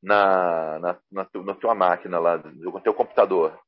na, 0.00 0.78
na, 0.78 0.98
na, 1.10 1.28
na 1.44 1.54
tua 1.56 1.74
máquina 1.74 2.20
lá, 2.20 2.38
no 2.38 2.80
teu 2.80 2.94
computador. 2.94 3.58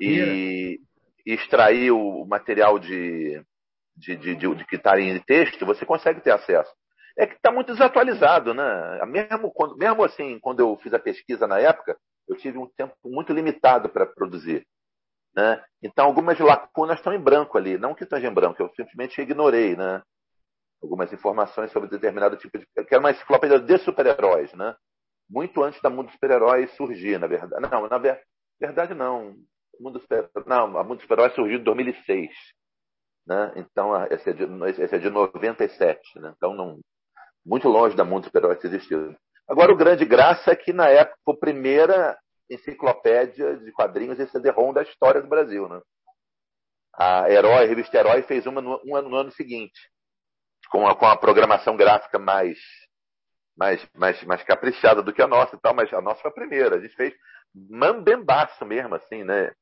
E, 0.00 0.80
e, 1.24 1.34
extrair 1.34 1.92
o 1.92 2.26
material 2.26 2.80
de, 2.80 3.40
de, 3.96 4.16
de, 4.16 4.34
de, 4.34 4.54
de 4.56 4.66
que 4.66 4.74
está 4.74 5.00
em 5.00 5.16
texto, 5.20 5.64
você 5.64 5.86
consegue 5.86 6.20
ter 6.20 6.32
acesso. 6.32 6.72
É 7.16 7.28
que 7.28 7.36
está 7.36 7.52
muito 7.52 7.72
desatualizado, 7.72 8.52
né? 8.52 9.06
Mesmo, 9.06 9.52
quando, 9.52 9.76
mesmo 9.76 10.02
assim, 10.02 10.40
quando 10.40 10.58
eu 10.58 10.76
fiz 10.82 10.92
a 10.92 10.98
pesquisa 10.98 11.46
na 11.46 11.60
época, 11.60 11.96
eu 12.28 12.36
tive 12.36 12.58
um 12.58 12.68
tempo 12.76 12.96
muito 13.04 13.32
limitado 13.32 13.88
para 13.88 14.04
produzir. 14.04 14.66
Né? 15.36 15.62
Então, 15.82 16.06
algumas 16.06 16.38
lacunas 16.38 16.98
estão 16.98 17.12
em 17.12 17.20
branco 17.20 17.58
ali. 17.58 17.76
Não 17.76 17.94
que 17.94 18.04
estejam 18.04 18.30
em 18.30 18.34
branco, 18.34 18.62
eu 18.62 18.68
simplesmente 18.70 19.20
ignorei 19.20 19.76
né? 19.76 20.02
algumas 20.82 21.12
informações 21.12 21.72
sobre 21.72 21.88
determinado 21.88 22.36
tipo 22.36 22.58
de. 22.58 22.66
que 22.66 22.94
era 22.94 23.00
uma 23.00 23.10
enciclopédia 23.10 23.58
de 23.58 23.78
super-heróis. 23.78 24.52
Né? 24.54 24.74
muito 25.28 25.62
antes 25.62 25.80
da 25.80 25.90
Mundo 25.90 26.10
Super-Herói 26.12 26.68
surgir, 26.68 27.18
na 27.18 27.26
verdade. 27.26 27.60
Não, 27.60 27.88
na 27.88 27.98
ver... 27.98 28.20
verdade 28.60 28.94
não. 28.94 29.34
Mundo 29.80 30.00
Super... 30.00 30.30
Não, 30.46 30.78
a 30.78 30.84
Mundo 30.84 31.00
Super-Herói 31.00 31.34
surgiu 31.34 31.58
em 31.58 31.64
2006. 31.64 32.30
Né? 33.26 33.52
Então, 33.56 34.04
esse 34.06 34.30
é 34.30 34.32
de, 34.32 34.44
esse 34.82 34.94
é 34.94 34.98
de 34.98 35.10
97. 35.10 36.20
Né? 36.20 36.32
Então, 36.36 36.54
não, 36.54 36.78
muito 37.44 37.68
longe 37.68 37.96
da 37.96 38.04
Mundo 38.04 38.24
Super-Herói 38.24 38.56
ter 38.56 38.68
existido. 38.68 39.16
Agora, 39.48 39.72
o 39.72 39.76
grande 39.76 40.04
graça 40.04 40.52
é 40.52 40.56
que, 40.56 40.72
na 40.72 40.88
época, 40.88 41.18
a 41.28 41.36
primeira 41.36 42.18
enciclopédia 42.50 43.56
de 43.56 43.72
quadrinhos 43.72 44.18
e 44.18 44.26
CD-ROM 44.28 44.72
da 44.72 44.82
história 44.82 45.20
do 45.20 45.28
Brasil. 45.28 45.68
Né? 45.68 45.80
A 46.94 47.30
Herói, 47.30 47.64
a 47.64 47.68
revista 47.68 47.96
Herói, 47.96 48.22
fez 48.22 48.46
uma 48.46 48.60
no, 48.60 48.76
uma 48.84 49.02
no 49.02 49.16
ano 49.16 49.30
seguinte, 49.32 49.78
com 50.70 50.86
a, 50.86 50.94
com 50.94 51.06
a 51.06 51.16
programação 51.16 51.76
gráfica 51.76 52.18
mais 52.18 52.58
mais, 53.56 53.86
mais, 53.94 54.22
mais 54.24 54.42
caprichada 54.42 55.02
do 55.02 55.12
que 55.12 55.22
a 55.22 55.28
nossa 55.28 55.54
e 55.54 55.60
tal, 55.60 55.74
mas 55.74 55.92
a 55.92 56.00
nossa 56.00 56.20
foi 56.22 56.30
a 56.30 56.34
primeira. 56.34 56.76
A 56.76 56.80
gente 56.80 56.94
fez 56.96 57.14
mambembaço 57.54 58.64
mesmo, 58.64 58.94
assim, 58.94 59.22
né? 59.22 59.52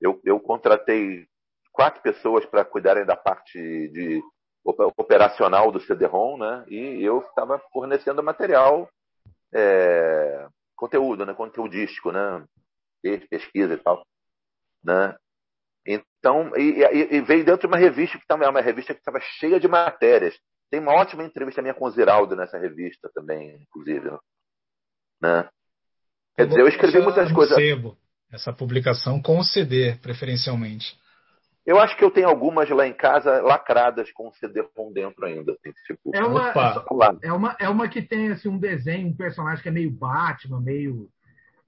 Eu, 0.00 0.20
eu 0.24 0.38
contratei 0.40 1.26
quatro 1.72 2.00
pessoas 2.02 2.44
para 2.46 2.64
cuidarem 2.64 3.04
da 3.04 3.16
parte 3.16 3.58
de 3.88 4.22
operacional 4.64 5.72
do 5.72 5.80
CD-ROM, 5.80 6.38
né? 6.38 6.64
E 6.68 7.02
eu 7.02 7.20
estava 7.20 7.58
fornecendo 7.72 8.22
material, 8.22 8.88
é, 9.52 10.46
conteúdo, 10.76 11.24
né? 11.26 11.34
Conteudístico, 11.34 12.12
né? 12.12 12.44
Pesquisa 13.28 13.74
e 13.74 13.78
tal, 13.78 14.06
né? 14.84 15.14
Então, 15.84 16.56
e, 16.56 16.80
e, 16.80 17.16
e 17.16 17.20
veio 17.20 17.44
dentro 17.44 17.62
de 17.62 17.66
uma 17.66 17.76
revista 17.76 18.16
que 18.16 18.24
estava 18.24 18.48
uma 18.48 18.60
revista 18.60 18.94
que 18.94 19.00
estava 19.00 19.18
cheia 19.20 19.58
de 19.58 19.66
matérias. 19.66 20.38
Tem 20.70 20.80
uma 20.80 20.94
ótima 20.94 21.24
entrevista 21.24 21.60
minha 21.60 21.74
com 21.74 21.84
o 21.84 21.90
Ziraldo 21.90 22.36
nessa 22.36 22.58
revista 22.58 23.10
também, 23.14 23.56
inclusive. 23.60 24.10
Né? 25.20 25.48
Quer 26.36 26.46
dizer, 26.46 26.60
eu 26.60 26.68
escrevi 26.68 27.00
muitas 27.00 27.30
coisas. 27.32 27.56
Sebo, 27.56 27.96
essa 28.32 28.52
publicação 28.52 29.20
com 29.20 29.38
o 29.38 29.44
CD, 29.44 29.96
preferencialmente. 29.96 30.98
Eu 31.64 31.78
acho 31.78 31.96
que 31.96 32.04
eu 32.04 32.10
tenho 32.10 32.28
algumas 32.28 32.68
lá 32.70 32.86
em 32.86 32.92
casa 32.92 33.40
lacradas 33.40 34.10
com 34.12 34.28
o 34.28 34.32
CD 34.32 34.62
com 34.74 34.92
dentro 34.92 35.24
ainda. 35.24 35.52
Assim, 35.52 35.72
tipo, 35.86 36.10
é, 36.14 36.24
uma, 36.24 36.52
é, 37.22 37.32
uma, 37.32 37.56
é 37.60 37.68
uma 37.68 37.88
que 37.88 38.02
tem 38.02 38.32
assim, 38.32 38.48
um 38.48 38.58
desenho, 38.58 39.08
um 39.08 39.16
personagem 39.16 39.62
que 39.62 39.68
é 39.68 39.72
meio 39.72 39.90
Batman, 39.90 40.60
meio. 40.60 41.08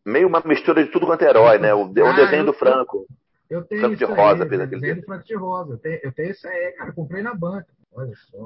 Meio 0.05 0.26
uma 0.26 0.42
mistura 0.45 0.84
de 0.84 0.90
tudo 0.90 1.07
quanto 1.07 1.22
é 1.22 1.28
herói, 1.28 1.59
né? 1.59 1.72
O, 1.72 1.82
ah, 1.82 1.84
o 1.84 2.16
desenho 2.16 2.42
eu, 2.42 2.47
do 2.47 2.53
Franco. 2.53 3.07
Eu 3.49 3.62
tenho 3.62 3.82
Franco 3.82 3.97
de 3.97 4.05
Rosa, 4.05 4.42
aí, 4.42 4.49
fez 4.49 4.61
aquele 4.61 4.80
desenho 4.80 5.01
do 5.01 5.07
Franco 5.07 5.24
de 5.24 5.34
Rosa. 5.36 5.72
Eu 5.74 5.78
tenho, 5.78 6.01
eu 6.03 6.12
tenho 6.12 6.30
isso 6.30 6.49
aí, 6.49 6.72
cara. 6.72 6.92
Comprei 6.92 7.22
na 7.22 7.34
banca. 7.34 7.68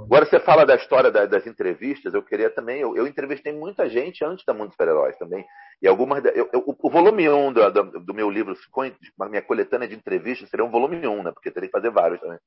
Agora 0.05 0.26
você 0.26 0.38
fala 0.40 0.66
da 0.66 0.76
história 0.76 1.11
da, 1.11 1.24
das 1.24 1.46
entrevistas, 1.46 2.12
eu 2.12 2.22
queria 2.22 2.51
também. 2.51 2.80
Eu, 2.80 2.96
eu, 2.96 3.07
entrevistei 3.07 3.53
muita 3.53 3.88
gente 3.88 4.24
antes 4.24 4.44
da 4.44 4.53
Mundo 4.53 4.72
Super-Heróis 4.72 5.16
também. 5.16 5.44
E 5.80 5.88
algumas. 5.88 6.24
Eu, 6.24 6.51
eu, 6.53 6.64
o 6.66 6.90
volume 6.90 7.28
1 7.28 7.53
do, 7.53 7.70
do, 7.70 8.01
do, 8.01 8.14
meu 8.14 8.30
livro, 8.30 8.55
a 9.20 9.28
minha 9.28 9.42
coletânea 9.42 9.88
de 9.88 9.94
entrevistas, 9.94 10.49
seria 10.51 10.64
um 10.64 10.70
volume 10.70 11.07
1, 11.07 11.22
né? 11.22 11.32
Porque 11.32 11.51
teria 11.51 11.68
que 11.68 11.72
fazer 11.72 11.90
vários 11.90 12.20
também. 12.20 12.38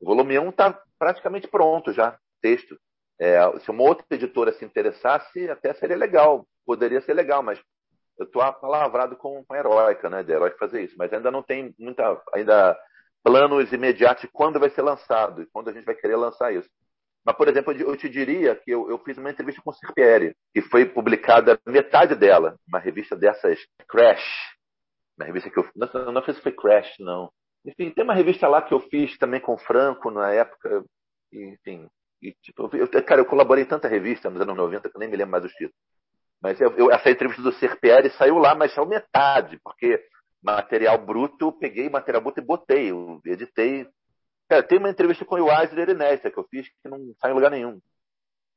O 0.00 0.06
volume 0.06 0.38
1 0.38 0.48
está 0.48 0.80
praticamente 0.98 1.46
pronto 1.46 1.92
já, 1.92 2.18
texto. 2.40 2.76
É, 3.20 3.38
se 3.60 3.70
uma 3.70 3.84
outra 3.84 4.04
editora 4.10 4.52
se 4.52 4.64
interessasse, 4.64 5.48
até 5.48 5.72
seria 5.74 5.96
legal, 5.96 6.44
poderia 6.66 7.00
ser 7.00 7.14
legal, 7.14 7.40
mas 7.40 7.60
eu 8.18 8.26
estou 8.26 8.42
apalavrado 8.42 9.16
com, 9.16 9.44
com 9.44 9.54
a 9.54 9.58
Heroica, 9.58 10.10
né, 10.10 10.22
de 10.22 10.32
Heroica 10.32 10.58
fazer 10.58 10.82
isso, 10.82 10.96
mas 10.98 11.12
ainda 11.12 11.30
não 11.30 11.42
tem 11.42 11.74
muita, 11.78 12.20
ainda 12.34 12.76
planos 13.22 13.72
imediatos 13.72 14.22
de 14.22 14.28
quando 14.28 14.58
vai 14.58 14.70
ser 14.70 14.82
lançado 14.82 15.42
e 15.42 15.46
quando 15.46 15.68
a 15.68 15.72
gente 15.72 15.84
vai 15.84 15.94
querer 15.94 16.16
lançar 16.16 16.52
isso. 16.52 16.68
Mas, 17.24 17.36
por 17.36 17.48
exemplo, 17.48 17.72
eu 17.72 17.96
te 17.96 18.08
diria 18.08 18.56
que 18.56 18.70
eu, 18.70 18.90
eu 18.90 18.98
fiz 18.98 19.16
uma 19.16 19.30
entrevista 19.30 19.62
com 19.62 19.70
o 19.70 19.74
Serpieri, 19.74 20.34
que 20.52 20.60
foi 20.62 20.84
publicada 20.84 21.58
metade 21.66 22.16
dela, 22.16 22.58
uma 22.66 22.80
revista 22.80 23.14
dessas 23.14 23.58
Crash, 23.88 24.24
uma 25.16 25.26
revista 25.26 25.48
que 25.48 25.58
eu 25.58 25.68
não, 25.76 26.12
não 26.12 26.24
sei 26.24 26.34
se 26.34 26.42
foi 26.42 26.52
Crash, 26.52 26.96
não. 26.98 27.30
Enfim, 27.64 27.90
tem 27.90 28.02
uma 28.02 28.14
revista 28.14 28.48
lá 28.48 28.60
que 28.60 28.74
eu 28.74 28.80
fiz 28.80 29.16
também 29.18 29.40
com 29.40 29.54
o 29.54 29.58
Franco 29.58 30.10
na 30.10 30.32
época, 30.32 30.84
enfim. 31.32 31.88
E, 32.20 32.32
tipo, 32.42 32.68
eu, 32.76 32.88
cara, 33.04 33.20
eu 33.20 33.26
colaborei 33.26 33.62
em 33.62 33.68
tanta 33.68 33.86
revista 33.86 34.28
nos 34.28 34.40
anos 34.40 34.56
90 34.56 34.90
que 34.90 34.96
eu 34.96 35.00
nem 35.00 35.08
me 35.08 35.16
lembro 35.16 35.32
mais 35.32 35.44
os 35.44 35.52
títulos. 35.52 35.76
Mas 36.42 36.60
eu, 36.60 36.72
eu, 36.76 36.90
essa 36.90 37.08
entrevista 37.08 37.40
do 37.40 37.52
Serpieri 37.52 38.10
saiu 38.10 38.38
lá, 38.38 38.52
mas 38.54 38.74
saiu 38.74 38.86
metade, 38.86 39.60
porque 39.62 40.04
material 40.42 40.98
bruto, 40.98 41.52
peguei 41.52 41.88
material 41.88 42.22
bruto 42.22 42.40
e 42.40 42.44
botei, 42.44 42.90
eu 42.90 43.20
editei. 43.24 43.88
Cara, 44.48 44.62
tem 44.62 44.78
uma 44.78 44.90
entrevista 44.90 45.24
com 45.24 45.36
o 45.36 45.50
Eisner 45.50 45.90
e 45.90 45.94
Nesta 45.94 46.30
que 46.30 46.38
eu 46.38 46.46
fiz 46.50 46.68
que 46.68 46.88
não 46.88 46.98
sai 47.20 47.30
em 47.30 47.34
lugar 47.34 47.50
nenhum. 47.50 47.80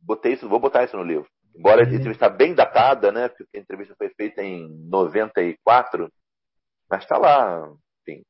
Botei 0.02 0.34
isso, 0.34 0.50
vou 0.50 0.60
botar 0.60 0.84
isso 0.84 0.98
no 0.98 1.04
livro. 1.04 1.30
Embora 1.56 1.84
a 1.84 1.88
uhum. 1.88 1.94
entrevista 1.94 2.30
bem 2.30 2.54
datada, 2.54 3.12
né? 3.12 3.30
Porque 3.30 3.58
a 3.58 3.60
entrevista 3.60 3.96
foi 3.98 4.10
feita 4.10 4.44
em 4.44 4.68
94, 4.90 6.12
mas 6.90 7.02
está 7.02 7.18
lá, 7.18 7.72
enfim. 8.02 8.24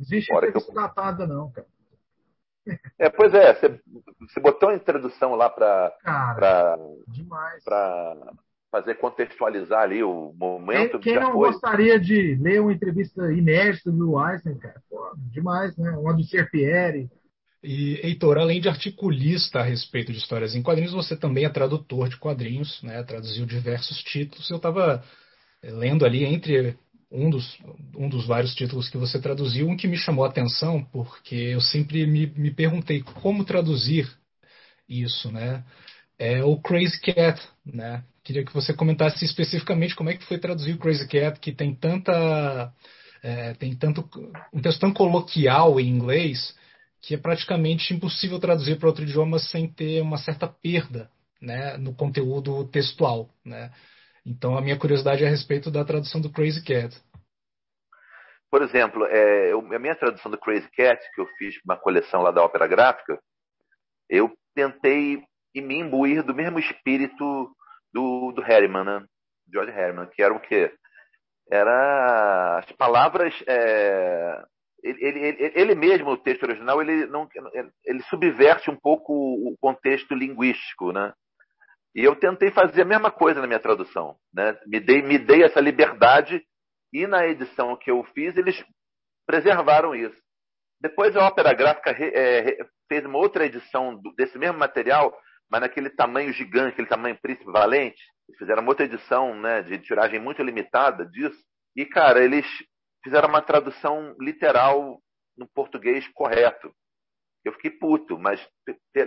Existe 0.00 0.32
entrevista 0.32 0.70
eu... 0.70 0.74
datada 0.74 1.26
não, 1.26 1.50
cara. 1.52 1.66
É, 2.98 3.10
pois 3.10 3.34
é, 3.34 3.54
você, 3.54 3.80
você 4.20 4.40
botou 4.40 4.68
uma 4.68 4.76
introdução 4.76 5.34
lá 5.34 5.50
para 5.50 5.90
para 6.34 6.78
fazer 8.72 8.94
contextualizar 8.94 9.82
ali 9.82 10.02
o 10.02 10.32
momento. 10.34 10.98
Quem, 10.98 11.12
quem 11.12 11.22
não 11.22 11.32
foi. 11.32 11.52
gostaria 11.52 12.00
de 12.00 12.34
ler 12.36 12.62
uma 12.62 12.72
entrevista 12.72 13.30
inédita 13.30 13.92
do 13.92 14.18
Einstein, 14.18 14.56
cara? 14.56 14.80
Pô, 14.88 15.12
demais, 15.30 15.76
né? 15.76 15.90
Uma 15.90 16.14
do 16.14 16.24
Serpieri. 16.24 17.10
E, 17.62 18.00
Heitor, 18.02 18.38
além 18.38 18.62
de 18.62 18.70
articulista 18.70 19.60
a 19.60 19.62
respeito 19.62 20.10
de 20.10 20.18
histórias 20.18 20.56
em 20.56 20.62
quadrinhos, 20.62 20.94
você 20.94 21.14
também 21.14 21.44
é 21.44 21.50
tradutor 21.50 22.08
de 22.08 22.16
quadrinhos, 22.16 22.82
né? 22.82 23.02
Traduziu 23.02 23.44
diversos 23.44 24.02
títulos. 24.04 24.50
Eu 24.50 24.56
estava 24.56 25.04
eh, 25.62 25.70
lendo 25.70 26.06
ali 26.06 26.24
entre 26.24 26.76
um 27.10 27.28
dos, 27.28 27.58
um 27.94 28.08
dos 28.08 28.26
vários 28.26 28.54
títulos 28.54 28.88
que 28.88 28.96
você 28.96 29.20
traduziu, 29.20 29.68
um 29.68 29.76
que 29.76 29.86
me 29.86 29.98
chamou 29.98 30.24
a 30.24 30.28
atenção, 30.28 30.82
porque 30.82 31.34
eu 31.34 31.60
sempre 31.60 32.06
me, 32.06 32.26
me 32.26 32.50
perguntei 32.50 33.02
como 33.02 33.44
traduzir 33.44 34.10
isso, 34.88 35.30
né? 35.30 35.62
É 36.18 36.42
o 36.42 36.58
Crazy 36.58 36.98
Cat, 37.02 37.38
né? 37.66 38.02
Queria 38.24 38.44
que 38.44 38.54
você 38.54 38.72
comentasse 38.72 39.24
especificamente 39.24 39.96
como 39.96 40.10
é 40.10 40.16
que 40.16 40.24
foi 40.24 40.38
traduzir 40.38 40.74
o 40.74 40.78
Crazy 40.78 41.08
Cat, 41.08 41.40
que 41.40 41.52
tem 41.52 41.74
tanta. 41.74 42.72
É, 43.22 43.54
tem 43.54 43.74
tanto. 43.76 44.08
um 44.52 44.60
texto 44.60 44.80
tão 44.80 44.92
coloquial 44.92 45.78
em 45.80 45.88
inglês 45.88 46.56
que 47.00 47.14
é 47.14 47.18
praticamente 47.18 47.92
impossível 47.92 48.38
traduzir 48.38 48.78
para 48.78 48.88
outro 48.88 49.02
idioma 49.02 49.38
sem 49.40 49.68
ter 49.68 50.00
uma 50.00 50.18
certa 50.18 50.46
perda 50.46 51.10
né, 51.40 51.76
no 51.76 51.92
conteúdo 51.92 52.64
textual. 52.68 53.28
Né? 53.44 53.72
Então, 54.24 54.56
a 54.56 54.60
minha 54.60 54.78
curiosidade 54.78 55.24
é 55.24 55.26
a 55.26 55.30
respeito 55.30 55.68
da 55.68 55.84
tradução 55.84 56.20
do 56.20 56.30
Crazy 56.30 56.62
Cat. 56.62 56.96
Por 58.48 58.62
exemplo, 58.62 59.04
é, 59.06 59.52
eu, 59.52 59.58
a 59.60 59.78
minha 59.78 59.96
tradução 59.96 60.30
do 60.30 60.38
Crazy 60.38 60.68
Cat, 60.76 61.02
que 61.14 61.20
eu 61.20 61.26
fiz 61.38 61.56
uma 61.64 61.76
coleção 61.76 62.22
lá 62.22 62.30
da 62.30 62.44
Ópera 62.44 62.68
Gráfica, 62.68 63.18
eu 64.08 64.32
tentei 64.54 65.24
me 65.54 65.80
imbuir 65.80 66.22
do 66.22 66.34
mesmo 66.34 66.58
espírito 66.58 67.50
do, 67.92 68.32
do 68.32 68.42
Harriman, 68.42 68.84
né? 68.84 69.04
George 69.52 69.72
Harriman, 69.72 70.06
que 70.06 70.22
era 70.22 70.32
o 70.32 70.40
quê? 70.40 70.72
Era 71.50 72.58
as 72.58 72.72
palavras. 72.72 73.34
É, 73.46 74.42
ele, 74.82 75.04
ele, 75.04 75.52
ele, 75.54 75.74
mesmo, 75.74 76.10
o 76.10 76.16
texto 76.16 76.42
original, 76.42 76.80
ele, 76.80 77.06
não, 77.06 77.28
ele 77.84 78.02
subverte 78.04 78.70
um 78.70 78.76
pouco 78.76 79.12
o 79.12 79.56
contexto 79.60 80.14
linguístico, 80.14 80.92
né? 80.92 81.12
E 81.94 82.02
eu 82.02 82.16
tentei 82.16 82.50
fazer 82.50 82.82
a 82.82 82.86
mesma 82.86 83.10
coisa 83.10 83.40
na 83.40 83.46
minha 83.46 83.60
tradução, 83.60 84.16
né? 84.32 84.58
Me 84.66 84.80
dei, 84.80 85.02
me 85.02 85.18
dei 85.18 85.44
essa 85.44 85.60
liberdade 85.60 86.42
e 86.92 87.06
na 87.06 87.26
edição 87.26 87.76
que 87.76 87.90
eu 87.90 88.02
fiz 88.14 88.36
eles 88.36 88.64
preservaram 89.26 89.94
isso. 89.94 90.16
Depois 90.80 91.14
a 91.14 91.26
Ópera 91.26 91.52
Gráfica 91.52 91.90
é, 91.90 92.56
fez 92.88 93.04
uma 93.04 93.18
outra 93.18 93.46
edição 93.46 94.00
desse 94.16 94.36
mesmo 94.38 94.58
material 94.58 95.16
mas 95.52 95.60
naquele 95.60 95.90
tamanho 95.90 96.32
gigante, 96.32 96.72
aquele 96.72 96.88
tamanho 96.88 97.20
príncipe 97.20 97.52
valente. 97.52 98.02
Eles 98.26 98.38
fizeram 98.38 98.66
outra 98.66 98.86
edição 98.86 99.38
né, 99.38 99.60
de 99.60 99.78
tiragem 99.80 100.18
muito 100.18 100.42
limitada 100.42 101.04
disso. 101.04 101.38
E, 101.76 101.84
cara, 101.84 102.24
eles 102.24 102.46
fizeram 103.04 103.28
uma 103.28 103.42
tradução 103.42 104.16
literal 104.18 104.98
no 105.36 105.46
português 105.46 106.08
correto. 106.14 106.72
Eu 107.44 107.52
fiquei 107.52 107.70
puto, 107.70 108.18
mas 108.18 108.40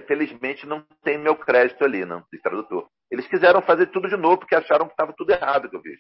felizmente 0.05 0.67
não 0.67 0.85
tem 1.03 1.17
meu 1.17 1.35
crédito 1.35 1.83
ali, 1.83 2.05
não, 2.05 2.23
de 2.31 2.39
tradutor. 2.39 2.87
Eles 3.09 3.27
quiseram 3.27 3.63
fazer 3.63 3.87
tudo 3.87 4.07
de 4.07 4.17
novo 4.17 4.37
porque 4.37 4.53
acharam 4.53 4.85
que 4.85 4.93
estava 4.93 5.13
tudo 5.17 5.31
errado 5.31 5.67
que 5.67 5.75
eu 5.75 5.81
fiz. 5.81 5.97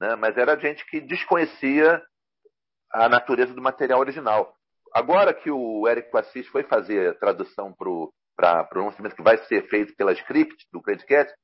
Né? 0.00 0.16
Mas 0.16 0.38
era 0.38 0.58
gente 0.58 0.82
que 0.86 0.98
desconhecia 0.98 2.02
a 2.90 3.06
natureza 3.06 3.52
do 3.52 3.60
material 3.60 4.00
original. 4.00 4.54
Agora 4.94 5.34
que 5.34 5.50
o 5.50 5.86
Érico 5.86 6.16
Assis 6.16 6.46
foi 6.46 6.62
fazer 6.62 7.10
a 7.10 7.14
tradução 7.14 7.74
para 7.74 7.90
o 7.90 8.10
para 8.38 8.68
o 8.76 8.84
lançamento 8.84 9.16
que 9.16 9.22
vai 9.22 9.36
ser 9.46 9.68
feito 9.68 9.96
pela 9.96 10.12
script 10.12 10.66
do 10.72 10.80
Credit 10.80 11.04
Cat, 11.06 11.34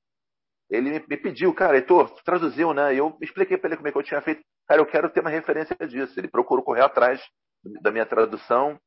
ele 0.71 0.91
me, 0.91 1.05
me 1.09 1.17
pediu, 1.17 1.53
cara, 1.53 1.77
Heitor, 1.77 2.09
traduziu, 2.23 2.73
né? 2.73 2.95
Eu 2.95 3.19
expliquei 3.21 3.59
para 3.59 3.71
ele 3.71 3.77
como 3.77 3.89
é 3.89 3.93
que 3.93 3.99
eu 3.99 4.03
tinha 4.03 4.23
feito. 4.23 4.43
Cara, 4.69 4.81
eu 4.81 4.87
quero 4.87 5.11
ter 5.11 5.21
uma 5.21 5.31
referência 5.31 5.77
disso. 5.87 6.19
Ele 6.19 6.29
procurou 6.29 6.65
correr 6.65 6.83
atrás 6.83 7.21
da 7.83 7.91
minha 7.91 8.07
tradução 8.07 8.79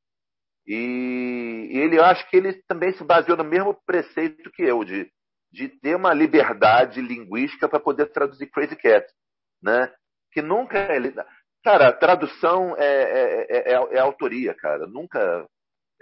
e, 0.68 1.70
e 1.72 1.78
ele, 1.78 1.98
eu 1.98 2.04
acho 2.04 2.30
que 2.30 2.36
ele 2.36 2.62
também 2.68 2.92
se 2.92 3.04
baseou 3.04 3.38
no 3.38 3.44
mesmo 3.44 3.74
preceito 3.86 4.52
que 4.52 4.64
eu, 4.64 4.84
de, 4.84 5.10
de 5.52 5.70
ter 5.70 5.96
uma 5.96 6.14
liberdade 6.14 7.02
linguística 7.02 7.70
para 7.70 7.80
poder 7.80 8.08
traduzir 8.08 8.52
Crazy 8.52 8.76
Cat, 8.76 9.08
né? 9.64 9.92
Que 10.34 10.42
nunca 10.42 10.94
ele, 10.94 11.14
cara, 11.64 11.94
tradução 11.94 12.76
é, 12.78 12.86
é, 12.86 13.58
é, 13.58 13.96
é, 13.96 14.00
autoria, 14.00 14.54
cara. 14.54 14.86
Nunca 14.88 15.48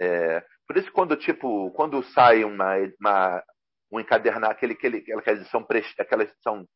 é, 0.00 0.44
por 0.66 0.76
isso, 0.76 0.90
quando, 0.92 1.16
tipo, 1.16 1.70
quando 1.72 2.02
sai 2.12 2.44
uma, 2.44 2.74
uma 3.00 3.42
um 3.90 4.00
encadernado, 4.00 4.52
aquele, 4.52 4.72
aquele, 4.74 4.98
aquela 5.12 5.36
edição, 5.36 5.66
aquela 5.98 6.22
edição 6.24 6.66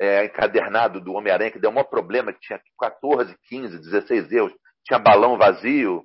é, 0.00 0.24
encadernado 0.24 1.00
do 1.00 1.12
Homem-Aranha, 1.12 1.50
que 1.50 1.58
deu 1.58 1.70
um 1.70 1.74
maior 1.74 1.84
problema, 1.84 2.32
que 2.32 2.40
tinha 2.40 2.60
14, 2.78 3.36
15, 3.48 3.78
16 3.78 4.32
erros, 4.32 4.52
tinha 4.84 4.98
balão 4.98 5.36
vazio. 5.36 6.04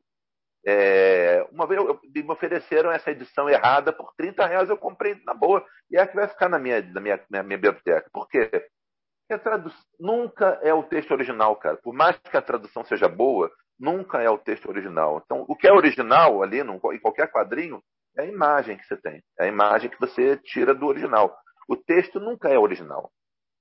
É, 0.65 1.45
uma 1.51 1.67
vez 1.67 1.79
eu, 1.81 1.99
me 2.03 2.31
ofereceram 2.31 2.91
essa 2.91 3.11
edição 3.11 3.49
errada 3.49 3.91
por 3.91 4.13
30 4.15 4.45
reais, 4.45 4.69
eu 4.69 4.77
comprei 4.77 5.15
na 5.25 5.33
boa, 5.33 5.65
e 5.91 5.97
é 5.97 6.01
a 6.01 6.07
que 6.07 6.15
vai 6.15 6.27
ficar 6.27 6.49
na 6.49 6.57
minha, 6.57 6.81
na 6.81 7.01
minha, 7.01 7.19
na 7.29 7.43
minha 7.43 7.57
biblioteca. 7.57 8.09
Por 8.11 8.27
quê? 8.27 8.49
Porque 8.49 9.33
a 9.33 9.39
tradução 9.39 9.81
nunca 9.99 10.59
é 10.61 10.73
o 10.73 10.83
texto 10.83 11.11
original, 11.11 11.55
cara. 11.55 11.77
Por 11.77 11.93
mais 11.93 12.17
que 12.17 12.37
a 12.37 12.41
tradução 12.41 12.83
seja 12.85 13.07
boa, 13.07 13.51
nunca 13.83 14.21
é 14.21 14.29
o 14.29 14.37
texto 14.37 14.69
original. 14.69 15.21
Então, 15.25 15.43
o 15.45 15.55
que 15.57 15.67
é 15.67 15.73
original 15.73 16.41
ali, 16.41 16.63
num, 16.63 16.79
em 16.93 16.99
qualquer 16.99 17.29
quadrinho, 17.29 17.83
é 18.17 18.23
a 18.23 18.25
imagem 18.25 18.77
que 18.77 18.85
você 18.85 18.95
tem. 18.95 19.21
É 19.37 19.43
a 19.43 19.47
imagem 19.47 19.89
que 19.89 19.99
você 19.99 20.37
tira 20.37 20.73
do 20.73 20.85
original. 20.85 21.35
O 21.67 21.75
texto 21.75 22.17
nunca 22.17 22.47
é 22.47 22.57
original. 22.57 23.11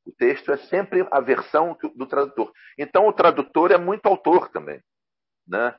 O 0.06 0.12
texto 0.12 0.52
é 0.52 0.56
sempre 0.56 1.06
a 1.10 1.20
versão 1.20 1.76
do 1.96 2.06
tradutor. 2.06 2.52
Então, 2.78 3.08
o 3.08 3.12
tradutor 3.12 3.72
é 3.72 3.78
muito 3.78 4.06
autor 4.06 4.48
também. 4.48 4.80
Né? 5.46 5.74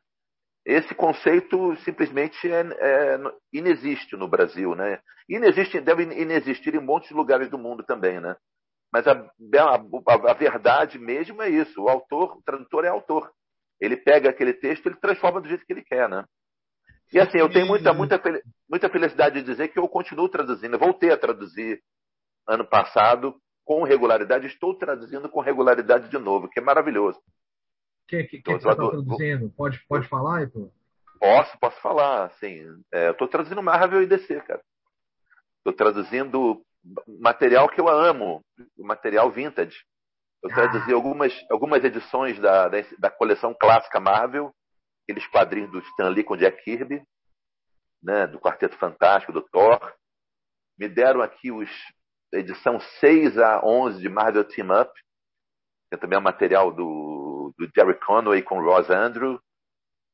Esse 0.65 0.93
conceito 0.93 1.75
simplesmente 1.77 2.51
é, 2.51 2.61
é, 2.61 3.19
inexiste 3.53 4.17
no 4.17 4.27
Brasil. 4.27 4.75
Né? 4.75 4.99
Inexiste, 5.29 5.79
deve 5.79 6.03
inexistir 6.03 6.75
em 6.75 6.79
muitos 6.81 7.11
lugares 7.11 7.49
do 7.49 7.57
mundo 7.57 7.83
também. 7.83 8.19
Né? 8.19 8.35
Mas 8.91 9.07
a, 9.07 9.13
a, 9.13 10.31
a 10.31 10.33
verdade 10.33 10.99
mesmo 10.99 11.41
é 11.41 11.49
isso. 11.49 11.81
O 11.81 11.89
autor, 11.89 12.37
o 12.37 12.43
tradutor 12.43 12.83
é 12.83 12.89
autor. 12.89 13.31
Ele 13.83 13.97
pega 13.97 14.29
aquele 14.29 14.53
texto 14.53 14.85
e 14.85 14.89
ele 14.89 14.95
transforma 14.95 15.41
do 15.41 15.47
jeito 15.49 15.65
que 15.65 15.73
ele 15.73 15.83
quer, 15.83 16.07
né? 16.07 16.23
E 17.11 17.19
assim, 17.19 17.37
eu 17.37 17.51
tenho 17.51 17.67
muita, 17.67 17.93
muita, 17.93 18.21
muita 18.69 18.89
felicidade 18.89 19.35
de 19.35 19.45
dizer 19.45 19.67
que 19.67 19.77
eu 19.77 19.87
continuo 19.89 20.29
traduzindo. 20.29 20.75
Eu 20.75 20.79
voltei 20.79 21.11
a 21.11 21.17
traduzir 21.17 21.81
ano 22.47 22.65
passado 22.65 23.35
com 23.65 23.83
regularidade, 23.83 24.47
estou 24.47 24.73
traduzindo 24.77 25.29
com 25.29 25.41
regularidade 25.41 26.09
de 26.09 26.17
novo, 26.17 26.49
que 26.49 26.59
é 26.59 26.63
maravilhoso. 26.63 27.19
O 27.19 28.07
que, 28.07 28.23
que, 28.23 28.41
que 28.41 28.51
você 28.51 28.57
está 28.57 28.75
traduzindo? 28.75 29.49
Pode, 29.51 29.79
pode 29.87 30.07
falar, 30.07 30.41
Heitor? 30.41 30.71
Posso, 31.19 31.59
posso 31.59 31.81
falar. 31.81 32.25
Assim, 32.25 32.65
é, 32.91 33.07
eu 33.07 33.11
estou 33.11 33.27
traduzindo 33.27 33.61
Marvel 33.61 34.01
e 34.01 34.07
DC, 34.07 34.41
cara. 34.41 34.61
Estou 35.57 35.73
traduzindo 35.73 36.61
material 37.19 37.69
que 37.69 37.79
eu 37.79 37.87
amo, 37.87 38.43
material 38.77 39.29
vintage. 39.29 39.85
Eu 40.43 40.51
ah. 40.51 40.53
traduzi 40.53 40.91
algumas, 40.91 41.33
algumas 41.49 41.83
edições 41.83 42.37
da, 42.39 42.67
da, 42.67 42.77
da, 42.99 43.09
coleção 43.09 43.55
clássica 43.57 43.99
Marvel, 43.99 44.53
aqueles 45.03 45.25
quadrinhos 45.27 45.71
do 45.71 45.79
Stan 45.79 46.09
Lee 46.09 46.23
com 46.23 46.35
Jack 46.35 46.63
Kirby, 46.63 47.01
né, 48.01 48.27
do 48.27 48.39
Quarteto 48.39 48.77
Fantástico, 48.77 49.31
do 49.31 49.41
Thor. 49.41 49.93
me 50.77 50.89
deram 50.89 51.21
aqui 51.21 51.51
os 51.51 51.69
edição 52.33 52.79
6 52.99 53.37
a 53.37 53.63
11 53.63 54.01
de 54.01 54.09
Marvel 54.09 54.43
Team 54.43 54.67
Up, 54.69 54.91
que 55.89 55.95
é 55.95 55.97
também 55.97 56.17
é 56.17 56.19
um 56.19 56.23
material 56.23 56.71
do, 56.71 57.53
do 57.57 57.69
Jerry 57.75 57.99
Conway 57.99 58.41
com 58.41 58.61
Ross 58.61 58.89
Andrew. 58.89 59.39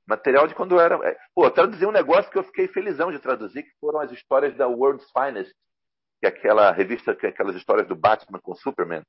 Material 0.06 0.48
de 0.48 0.56
quando 0.56 0.80
era. 0.80 0.96
É, 1.08 1.18
pô, 1.34 1.46
eu 1.46 1.52
traduzi 1.52 1.86
um 1.86 1.92
negócio 1.92 2.30
que 2.32 2.38
eu 2.38 2.44
fiquei 2.44 2.68
felizão 2.68 3.12
de 3.12 3.20
traduzir, 3.20 3.64
que 3.64 3.72
foram 3.80 4.00
as 4.00 4.12
histórias 4.12 4.56
da 4.58 4.68
World's 4.68 5.10
Finest, 5.12 5.54
que 6.20 6.26
é 6.26 6.30
aquela 6.30 6.72
revista, 6.72 7.16
que 7.16 7.28
é 7.28 7.30
aquelas 7.30 7.56
histórias 7.56 7.88
do 7.88 7.96
Batman 7.96 8.40
com 8.42 8.56
Superman, 8.56 9.04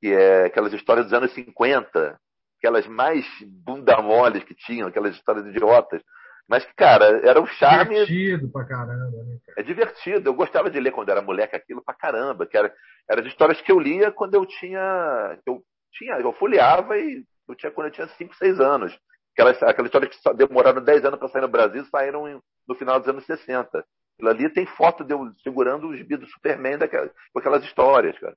que 0.00 0.12
é 0.12 0.46
aquelas 0.46 0.72
histórias 0.72 1.06
dos 1.06 1.14
anos 1.14 1.32
50, 1.32 2.18
aquelas 2.58 2.86
mais 2.86 3.24
bunda 3.46 4.00
moles 4.00 4.42
que 4.44 4.54
tinham, 4.54 4.88
aquelas 4.88 5.14
histórias 5.14 5.46
idiotas. 5.46 6.02
Mas 6.48 6.64
que, 6.64 6.74
cara, 6.74 7.20
era 7.24 7.40
um 7.40 7.46
charme. 7.46 7.94
Divertido 7.94 8.50
pra 8.50 8.64
caramba, 8.64 9.22
né, 9.22 9.38
cara? 9.46 9.60
É 9.60 9.62
divertido. 9.62 10.30
Eu 10.30 10.34
gostava 10.34 10.68
de 10.68 10.80
ler 10.80 10.90
quando 10.90 11.08
era 11.10 11.22
moleque 11.22 11.54
aquilo 11.54 11.80
pra 11.80 11.94
caramba. 11.94 12.44
Que 12.44 12.56
era, 12.56 12.74
era 13.08 13.22
de 13.22 13.28
histórias 13.28 13.60
que 13.60 13.70
eu 13.70 13.78
lia 13.78 14.10
quando 14.10 14.34
eu 14.34 14.44
tinha. 14.44 15.38
Eu 15.46 15.62
tinha, 15.92 16.14
eu 16.16 16.32
folheava 16.32 16.98
e 16.98 17.24
eu 17.48 17.54
tinha 17.54 17.70
quando 17.70 17.86
eu 17.86 17.92
tinha 17.92 18.08
5, 18.08 18.34
6 18.34 18.58
anos. 18.58 18.98
Aquelas, 19.32 19.62
aquelas 19.62 19.88
histórias 19.88 20.10
que 20.10 20.20
só 20.20 20.32
demoraram 20.32 20.82
10 20.82 21.04
anos 21.04 21.20
para 21.20 21.28
sair 21.28 21.42
no 21.42 21.48
Brasil 21.48 21.84
saíram 21.84 22.42
no 22.66 22.74
final 22.74 22.98
dos 22.98 23.08
anos 23.08 23.24
60. 23.26 23.84
Aquilo 24.14 24.30
ali 24.30 24.50
tem 24.50 24.66
foto 24.66 25.04
de 25.04 25.14
eu 25.14 25.32
segurando 25.44 25.86
o 25.86 25.96
gibi 25.96 26.16
do 26.16 26.26
Superman 26.26 26.78
daquelas, 26.78 27.12
com 27.32 27.38
aquelas 27.38 27.62
histórias, 27.62 28.18
cara. 28.18 28.36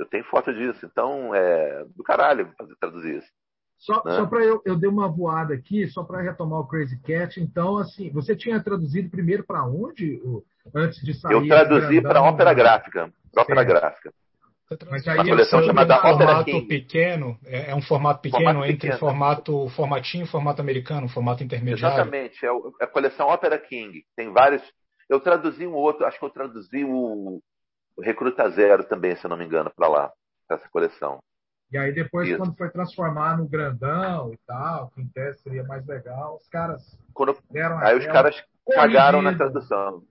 Eu 0.00 0.06
tenho 0.06 0.24
foto 0.24 0.52
disso. 0.52 0.86
Então, 0.86 1.34
é 1.34 1.84
do 1.94 2.02
caralho 2.02 2.50
fazer, 2.56 2.74
traduzir 2.80 3.18
isso. 3.18 3.28
Só, 3.76 4.02
né? 4.04 4.16
só 4.16 4.26
para 4.26 4.42
eu, 4.44 4.62
eu 4.64 4.76
dei 4.76 4.88
uma 4.88 5.08
voada 5.08 5.54
aqui, 5.54 5.86
só 5.88 6.02
para 6.02 6.22
retomar 6.22 6.60
o 6.60 6.66
Crazy 6.66 6.98
Cat. 7.02 7.38
Então, 7.38 7.76
assim, 7.76 8.10
você 8.10 8.34
tinha 8.34 8.62
traduzido 8.62 9.10
primeiro 9.10 9.44
para 9.44 9.64
onde 9.64 10.20
antes 10.74 11.02
de 11.02 11.12
sair? 11.14 11.34
Eu 11.34 11.46
traduzi 11.46 12.00
para 12.00 12.22
ópera 12.22 12.54
gráfica. 12.54 13.12
Ópera 13.36 13.62
gráfica. 13.62 14.12
Mas 14.88 15.06
aí 15.08 15.18
uma 15.18 15.24
coleção 15.24 15.62
chamada 15.64 15.98
um 15.98 16.00
formato 16.00 16.44
King. 16.44 16.66
pequeno, 16.66 17.38
é, 17.44 17.70
é, 17.72 17.74
um 17.74 17.82
formato 17.82 18.20
pequeno 18.20 18.44
formato 18.44 18.66
entre 18.66 18.88
pequeno. 18.88 18.98
formato 18.98 19.68
formatinho 19.70 20.24
e 20.24 20.28
formato 20.28 20.62
americano, 20.62 21.08
formato 21.08 21.42
intermediário. 21.42 21.96
Exatamente, 21.96 22.46
é, 22.46 22.48
é 22.48 22.84
a 22.84 22.86
coleção 22.86 23.28
Opera 23.28 23.58
King. 23.58 24.04
Tem 24.14 24.32
vários. 24.32 24.62
Eu 25.08 25.18
traduzi 25.18 25.66
um 25.66 25.74
outro, 25.74 26.06
acho 26.06 26.20
que 26.20 26.24
eu 26.24 26.30
traduzi 26.30 26.84
o, 26.84 27.42
o 28.00 28.02
Recruta 28.02 28.48
Zero 28.50 28.82
também, 28.84 29.14
se 29.14 29.24
eu 29.26 29.28
não 29.28 29.36
me 29.36 29.44
engano, 29.44 29.70
para 29.76 29.86
lá, 29.86 30.10
para 30.48 30.56
essa 30.56 30.68
coleção. 30.70 31.18
E 31.70 31.76
aí 31.76 31.92
depois, 31.92 32.28
Isso. 32.28 32.38
quando 32.38 32.56
foi 32.56 32.70
transformar 32.70 33.36
no 33.36 33.46
grandão 33.46 34.32
e 34.32 34.38
tal, 34.46 34.90
que 34.90 35.02
em 35.02 35.06
tese 35.08 35.40
seria 35.42 35.62
mais 35.64 35.86
legal, 35.86 36.36
os 36.36 36.48
caras 36.48 36.82
quando... 37.14 37.36
deram 37.50 37.78
Aí 37.78 37.96
os 37.96 38.06
caras 38.06 38.34
cagaram 38.68 39.22
na 39.22 39.36
tradução. 39.36 40.02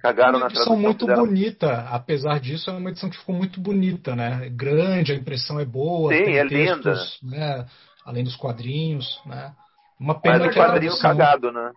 Cagaram 0.00 0.40
na 0.40 0.48
tradução. 0.48 0.76
muito 0.76 1.06
fizeram... 1.06 1.24
bonita, 1.24 1.88
apesar 1.90 2.40
disso, 2.40 2.68
é 2.68 2.72
uma 2.72 2.90
edição 2.90 3.08
que 3.08 3.16
ficou 3.16 3.34
muito 3.34 3.60
bonita, 3.60 4.16
né? 4.16 4.50
Grande, 4.50 5.12
a 5.12 5.14
impressão 5.14 5.60
é 5.60 5.64
boa. 5.64 6.12
Sim, 6.12 6.32
é 6.32 6.46
textos, 6.46 7.20
linda. 7.22 7.36
Né? 7.38 7.66
Além 8.04 8.24
dos 8.24 8.36
quadrinhos, 8.36 9.22
né? 9.24 9.54
Uma 9.98 10.20
pena 10.20 10.40
Mas 10.40 10.52
que 10.52 10.58
o 10.58 10.62
quadrinho 10.62 10.96
tradução... 10.96 11.10
cagado, 11.16 11.52
né? 11.52 11.72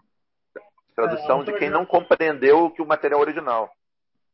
Tradução 0.96 1.42
é, 1.42 1.44
de 1.46 1.54
quem 1.60 1.70
não 1.70 1.86
compreendeu 1.86 2.72
que 2.72 2.82
o 2.82 2.88
material 2.88 3.22
original. 3.22 3.70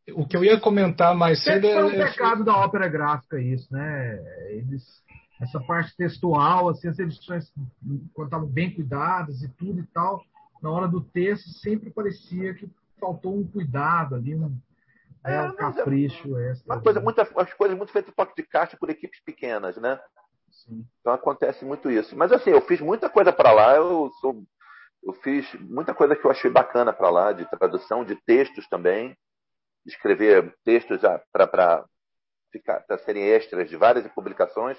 O 0.09 0.25
que 0.25 0.35
eu 0.35 0.43
ia 0.43 0.59
comentar 0.59 1.15
mais 1.15 1.43
cedo 1.43 1.67
é. 1.67 1.83
um 1.83 1.91
pecado 1.91 2.43
da 2.43 2.57
ópera 2.57 2.87
gráfica, 2.87 3.39
isso, 3.39 3.71
né? 3.71 4.19
Eles, 4.49 4.83
essa 5.39 5.59
parte 5.59 5.95
textual, 5.95 6.69
assim, 6.69 6.87
as 6.87 6.97
edições, 6.97 7.51
quando 8.13 8.27
estavam 8.27 8.47
bem 8.47 8.73
cuidadas 8.73 9.43
e 9.43 9.49
tudo 9.49 9.79
e 9.79 9.87
tal, 9.87 10.23
na 10.61 10.71
hora 10.71 10.87
do 10.87 11.01
texto 11.01 11.49
sempre 11.49 11.91
parecia 11.91 12.53
que 12.55 12.69
faltou 12.99 13.35
um 13.37 13.47
cuidado 13.47 14.15
ali, 14.15 14.35
um, 14.35 14.55
é, 15.23 15.35
é 15.35 15.41
um 15.43 15.55
capricho 15.55 16.37
é, 16.37 16.51
extra. 16.51 16.73
Uma 16.73 16.81
coisa, 16.81 16.99
né? 16.99 17.03
muita, 17.03 17.21
as 17.21 17.53
coisas 17.53 17.77
muito 17.77 17.91
feitas 17.91 18.13
toque 18.15 18.35
de 18.35 18.47
caixa 18.47 18.77
por 18.77 18.89
equipes 18.89 19.19
pequenas, 19.23 19.77
né? 19.77 19.99
Sim. 20.49 20.83
Então 20.99 21.13
acontece 21.13 21.63
muito 21.63 21.89
isso. 21.89 22.15
Mas 22.15 22.31
assim, 22.31 22.49
eu 22.49 22.61
fiz 22.61 22.81
muita 22.81 23.07
coisa 23.07 23.31
para 23.31 23.51
lá, 23.51 23.75
eu 23.75 24.11
sou 24.19 24.43
eu 25.03 25.13
fiz 25.13 25.51
muita 25.59 25.95
coisa 25.95 26.15
que 26.15 26.23
eu 26.23 26.29
achei 26.29 26.49
bacana 26.49 26.93
para 26.93 27.09
lá, 27.09 27.33
de 27.33 27.43
tradução, 27.49 28.05
de 28.05 28.15
textos 28.15 28.67
também 28.67 29.17
escrever 29.85 30.53
textos 30.63 31.01
para 31.31 31.85
serem 33.05 33.23
extras 33.23 33.69
de 33.69 33.77
várias 33.77 34.07
publicações. 34.13 34.77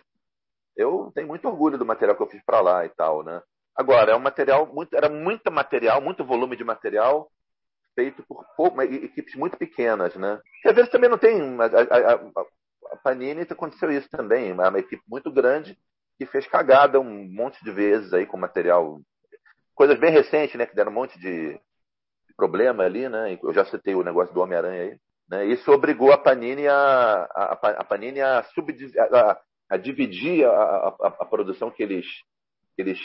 Eu 0.77 1.13
tenho 1.15 1.29
muito 1.29 1.47
orgulho 1.49 1.79
do 1.79 1.87
material 1.87 2.17
que 2.17 2.23
eu 2.23 2.29
fiz 2.29 2.43
para 2.45 2.61
lá 2.61 2.85
e 2.87 2.89
tal, 2.91 3.23
né? 3.23 3.43
Agora, 3.75 4.13
é 4.13 4.17
um 4.17 4.21
material 4.21 4.67
muito, 4.67 4.95
era 4.95 5.09
muito 5.09 5.51
material, 5.51 6.01
muito 6.01 6.25
volume 6.25 6.57
de 6.57 6.65
material 6.65 7.31
feito 7.95 8.25
por 8.57 8.83
equipes 8.83 9.35
muito 9.35 9.57
pequenas, 9.57 10.15
né? 10.17 10.41
E 10.65 10.69
às 10.69 10.75
vezes 10.75 10.91
também 10.91 11.11
não 11.11 11.19
tem. 11.19 11.41
A, 11.61 11.65
a, 11.65 12.15
a, 12.15 12.97
Panini 13.03 13.43
aconteceu 13.43 13.91
isso 13.91 14.09
também, 14.11 14.53
uma 14.53 14.79
equipe 14.79 15.03
muito 15.09 15.31
grande 15.31 15.79
que 16.19 16.27
fez 16.27 16.47
cagada 16.47 17.01
um 17.01 17.27
monte 17.29 17.63
de 17.65 17.71
vezes 17.71 18.13
aí 18.13 18.27
com 18.27 18.37
material. 18.37 19.01
Coisas 19.75 19.99
bem 19.99 20.13
recentes, 20.13 20.57
né? 20.57 20.67
Que 20.67 20.75
deram 20.75 20.93
um 20.93 20.95
monte 20.95 21.19
de 21.19 21.59
problema 22.37 22.85
ali, 22.85 23.09
né? 23.09 23.39
Eu 23.43 23.53
já 23.53 23.65
citei 23.65 23.95
o 23.95 24.03
negócio 24.03 24.35
do 24.35 24.41
Homem-Aranha 24.41 24.83
aí. 24.83 24.99
Né? 25.29 25.47
Isso 25.47 25.71
obrigou 25.71 26.13
a 26.13 26.19
Panini 26.19 26.67
a, 26.67 27.29
a, 27.35 27.53
a 27.79 27.85
Panini 27.85 28.21
a, 28.21 28.41
a, 28.41 29.41
a 29.71 29.77
dividir 29.77 30.45
a, 30.45 30.95
a, 31.21 31.25
produção 31.25 31.71
que 31.71 31.83
eles, 31.83 32.07
eles, 32.77 32.99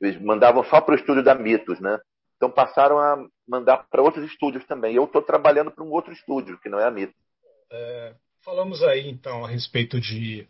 eles 0.00 0.20
mandavam 0.20 0.64
só 0.64 0.80
para 0.80 0.92
o 0.92 0.96
estúdio 0.98 1.22
da 1.22 1.34
Mitos, 1.34 1.78
né? 1.80 1.98
Então 2.36 2.50
passaram 2.50 2.98
a 2.98 3.22
mandar 3.46 3.86
para 3.90 4.02
outros 4.02 4.24
estúdios 4.24 4.64
também. 4.66 4.94
Eu 4.94 5.04
estou 5.04 5.22
trabalhando 5.22 5.70
para 5.70 5.84
um 5.84 5.90
outro 5.90 6.12
estúdio, 6.12 6.58
que 6.58 6.68
não 6.68 6.80
é 6.80 6.86
a 6.86 6.90
Mitos. 6.90 7.14
É, 7.70 8.14
falamos 8.44 8.82
aí 8.82 9.08
então 9.08 9.44
a 9.44 9.48
respeito 9.48 10.00
de 10.00 10.48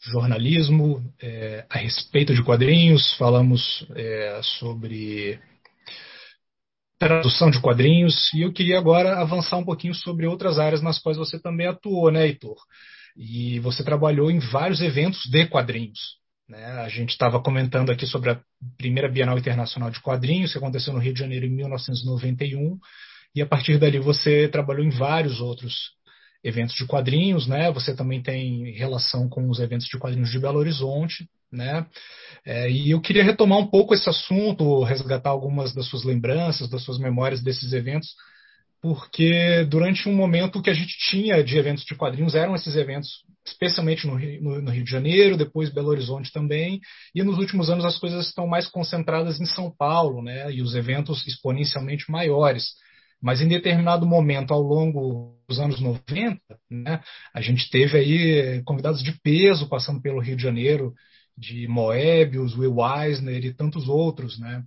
jornalismo, 0.00 1.04
é, 1.20 1.66
a 1.68 1.76
respeito 1.76 2.34
de 2.34 2.42
quadrinhos, 2.42 3.16
falamos 3.18 3.86
é, 3.94 4.40
sobre 4.58 5.38
tradução 7.00 7.50
de 7.50 7.58
quadrinhos, 7.58 8.30
e 8.34 8.42
eu 8.42 8.52
queria 8.52 8.78
agora 8.78 9.18
avançar 9.18 9.56
um 9.56 9.64
pouquinho 9.64 9.94
sobre 9.94 10.26
outras 10.26 10.58
áreas 10.58 10.82
nas 10.82 10.98
quais 10.98 11.16
você 11.16 11.40
também 11.40 11.66
atuou, 11.66 12.10
né, 12.12 12.26
Heitor? 12.26 12.58
E 13.16 13.58
você 13.60 13.82
trabalhou 13.82 14.30
em 14.30 14.38
vários 14.38 14.82
eventos 14.82 15.24
de 15.30 15.46
quadrinhos. 15.46 16.18
Né? 16.46 16.62
A 16.62 16.88
gente 16.90 17.10
estava 17.10 17.40
comentando 17.42 17.90
aqui 17.90 18.06
sobre 18.06 18.30
a 18.30 18.40
primeira 18.76 19.08
Bienal 19.08 19.38
Internacional 19.38 19.90
de 19.90 20.00
Quadrinhos, 20.00 20.52
que 20.52 20.58
aconteceu 20.58 20.92
no 20.92 20.98
Rio 20.98 21.14
de 21.14 21.20
Janeiro 21.20 21.46
em 21.46 21.50
1991, 21.50 22.78
e 23.34 23.40
a 23.40 23.46
partir 23.46 23.78
dali 23.78 23.98
você 23.98 24.46
trabalhou 24.48 24.84
em 24.84 24.90
vários 24.90 25.40
outros 25.40 25.92
eventos 26.42 26.74
de 26.74 26.86
quadrinhos, 26.86 27.46
né? 27.46 27.70
Você 27.72 27.94
também 27.94 28.22
tem 28.22 28.72
relação 28.72 29.28
com 29.28 29.48
os 29.48 29.60
eventos 29.60 29.86
de 29.86 29.98
quadrinhos 29.98 30.30
de 30.30 30.38
Belo 30.38 30.58
Horizonte, 30.58 31.28
né? 31.52 31.86
É, 32.44 32.70
e 32.70 32.90
eu 32.90 33.00
queria 33.00 33.24
retomar 33.24 33.58
um 33.58 33.66
pouco 33.66 33.94
esse 33.94 34.08
assunto, 34.08 34.82
resgatar 34.84 35.30
algumas 35.30 35.74
das 35.74 35.86
suas 35.86 36.04
lembranças, 36.04 36.70
das 36.70 36.82
suas 36.82 36.98
memórias 36.98 37.42
desses 37.42 37.72
eventos, 37.72 38.08
porque 38.80 39.64
durante 39.68 40.08
um 40.08 40.14
momento 40.14 40.62
que 40.62 40.70
a 40.70 40.74
gente 40.74 40.96
tinha 41.10 41.44
de 41.44 41.58
eventos 41.58 41.84
de 41.84 41.94
quadrinhos 41.94 42.34
eram 42.34 42.54
esses 42.54 42.74
eventos, 42.74 43.08
especialmente 43.46 44.06
no 44.06 44.14
Rio, 44.14 44.42
no, 44.42 44.62
no 44.62 44.70
Rio 44.70 44.84
de 44.84 44.90
Janeiro, 44.90 45.36
depois 45.36 45.72
Belo 45.72 45.88
Horizonte 45.88 46.32
também, 46.32 46.80
e 47.14 47.22
nos 47.22 47.36
últimos 47.36 47.68
anos 47.68 47.84
as 47.84 47.98
coisas 47.98 48.26
estão 48.26 48.46
mais 48.46 48.66
concentradas 48.66 49.38
em 49.38 49.44
São 49.44 49.70
Paulo, 49.70 50.22
né? 50.22 50.50
E 50.50 50.62
os 50.62 50.74
eventos 50.74 51.26
exponencialmente 51.26 52.10
maiores. 52.10 52.70
Mas 53.22 53.40
em 53.40 53.48
determinado 53.48 54.06
momento, 54.06 54.54
ao 54.54 54.62
longo 54.62 55.36
dos 55.48 55.60
anos 55.60 55.80
90, 55.80 56.40
né, 56.70 57.00
a 57.34 57.40
gente 57.40 57.68
teve 57.70 57.98
aí 57.98 58.62
convidados 58.64 59.02
de 59.02 59.12
peso 59.20 59.68
passando 59.68 60.00
pelo 60.00 60.20
Rio 60.20 60.36
de 60.36 60.42
Janeiro, 60.42 60.94
de 61.36 61.66
Moebius, 61.68 62.56
Will 62.56 62.76
Eisner 62.80 63.44
e 63.44 63.54
tantos 63.54 63.88
outros, 63.88 64.38
né? 64.38 64.62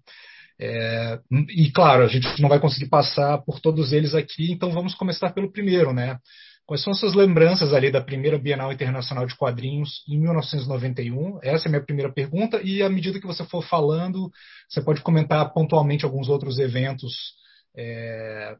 É, 0.60 1.20
e 1.50 1.72
claro, 1.72 2.04
a 2.04 2.08
gente 2.08 2.42
não 2.42 2.48
vai 2.48 2.60
conseguir 2.60 2.88
passar 2.88 3.40
por 3.40 3.60
todos 3.60 3.92
eles 3.92 4.14
aqui, 4.14 4.52
então 4.52 4.72
vamos 4.72 4.94
começar 4.94 5.32
pelo 5.32 5.52
primeiro, 5.52 5.92
né? 5.92 6.18
Quais 6.66 6.82
são 6.82 6.94
suas 6.94 7.14
lembranças 7.14 7.74
ali 7.74 7.92
da 7.92 8.00
primeira 8.00 8.38
Bienal 8.38 8.72
Internacional 8.72 9.26
de 9.26 9.36
Quadrinhos 9.36 10.04
em 10.08 10.18
1991? 10.18 11.40
Essa 11.44 11.66
é 11.66 11.68
a 11.68 11.72
minha 11.72 11.84
primeira 11.84 12.12
pergunta, 12.12 12.62
e 12.64 12.82
à 12.82 12.90
medida 12.90 13.20
que 13.20 13.28
você 13.28 13.44
for 13.44 13.64
falando, 13.64 14.32
você 14.70 14.82
pode 14.82 15.02
comentar 15.02 15.52
pontualmente 15.54 16.06
alguns 16.06 16.30
outros 16.30 16.60
eventos 16.60 17.34
é, 17.76 18.56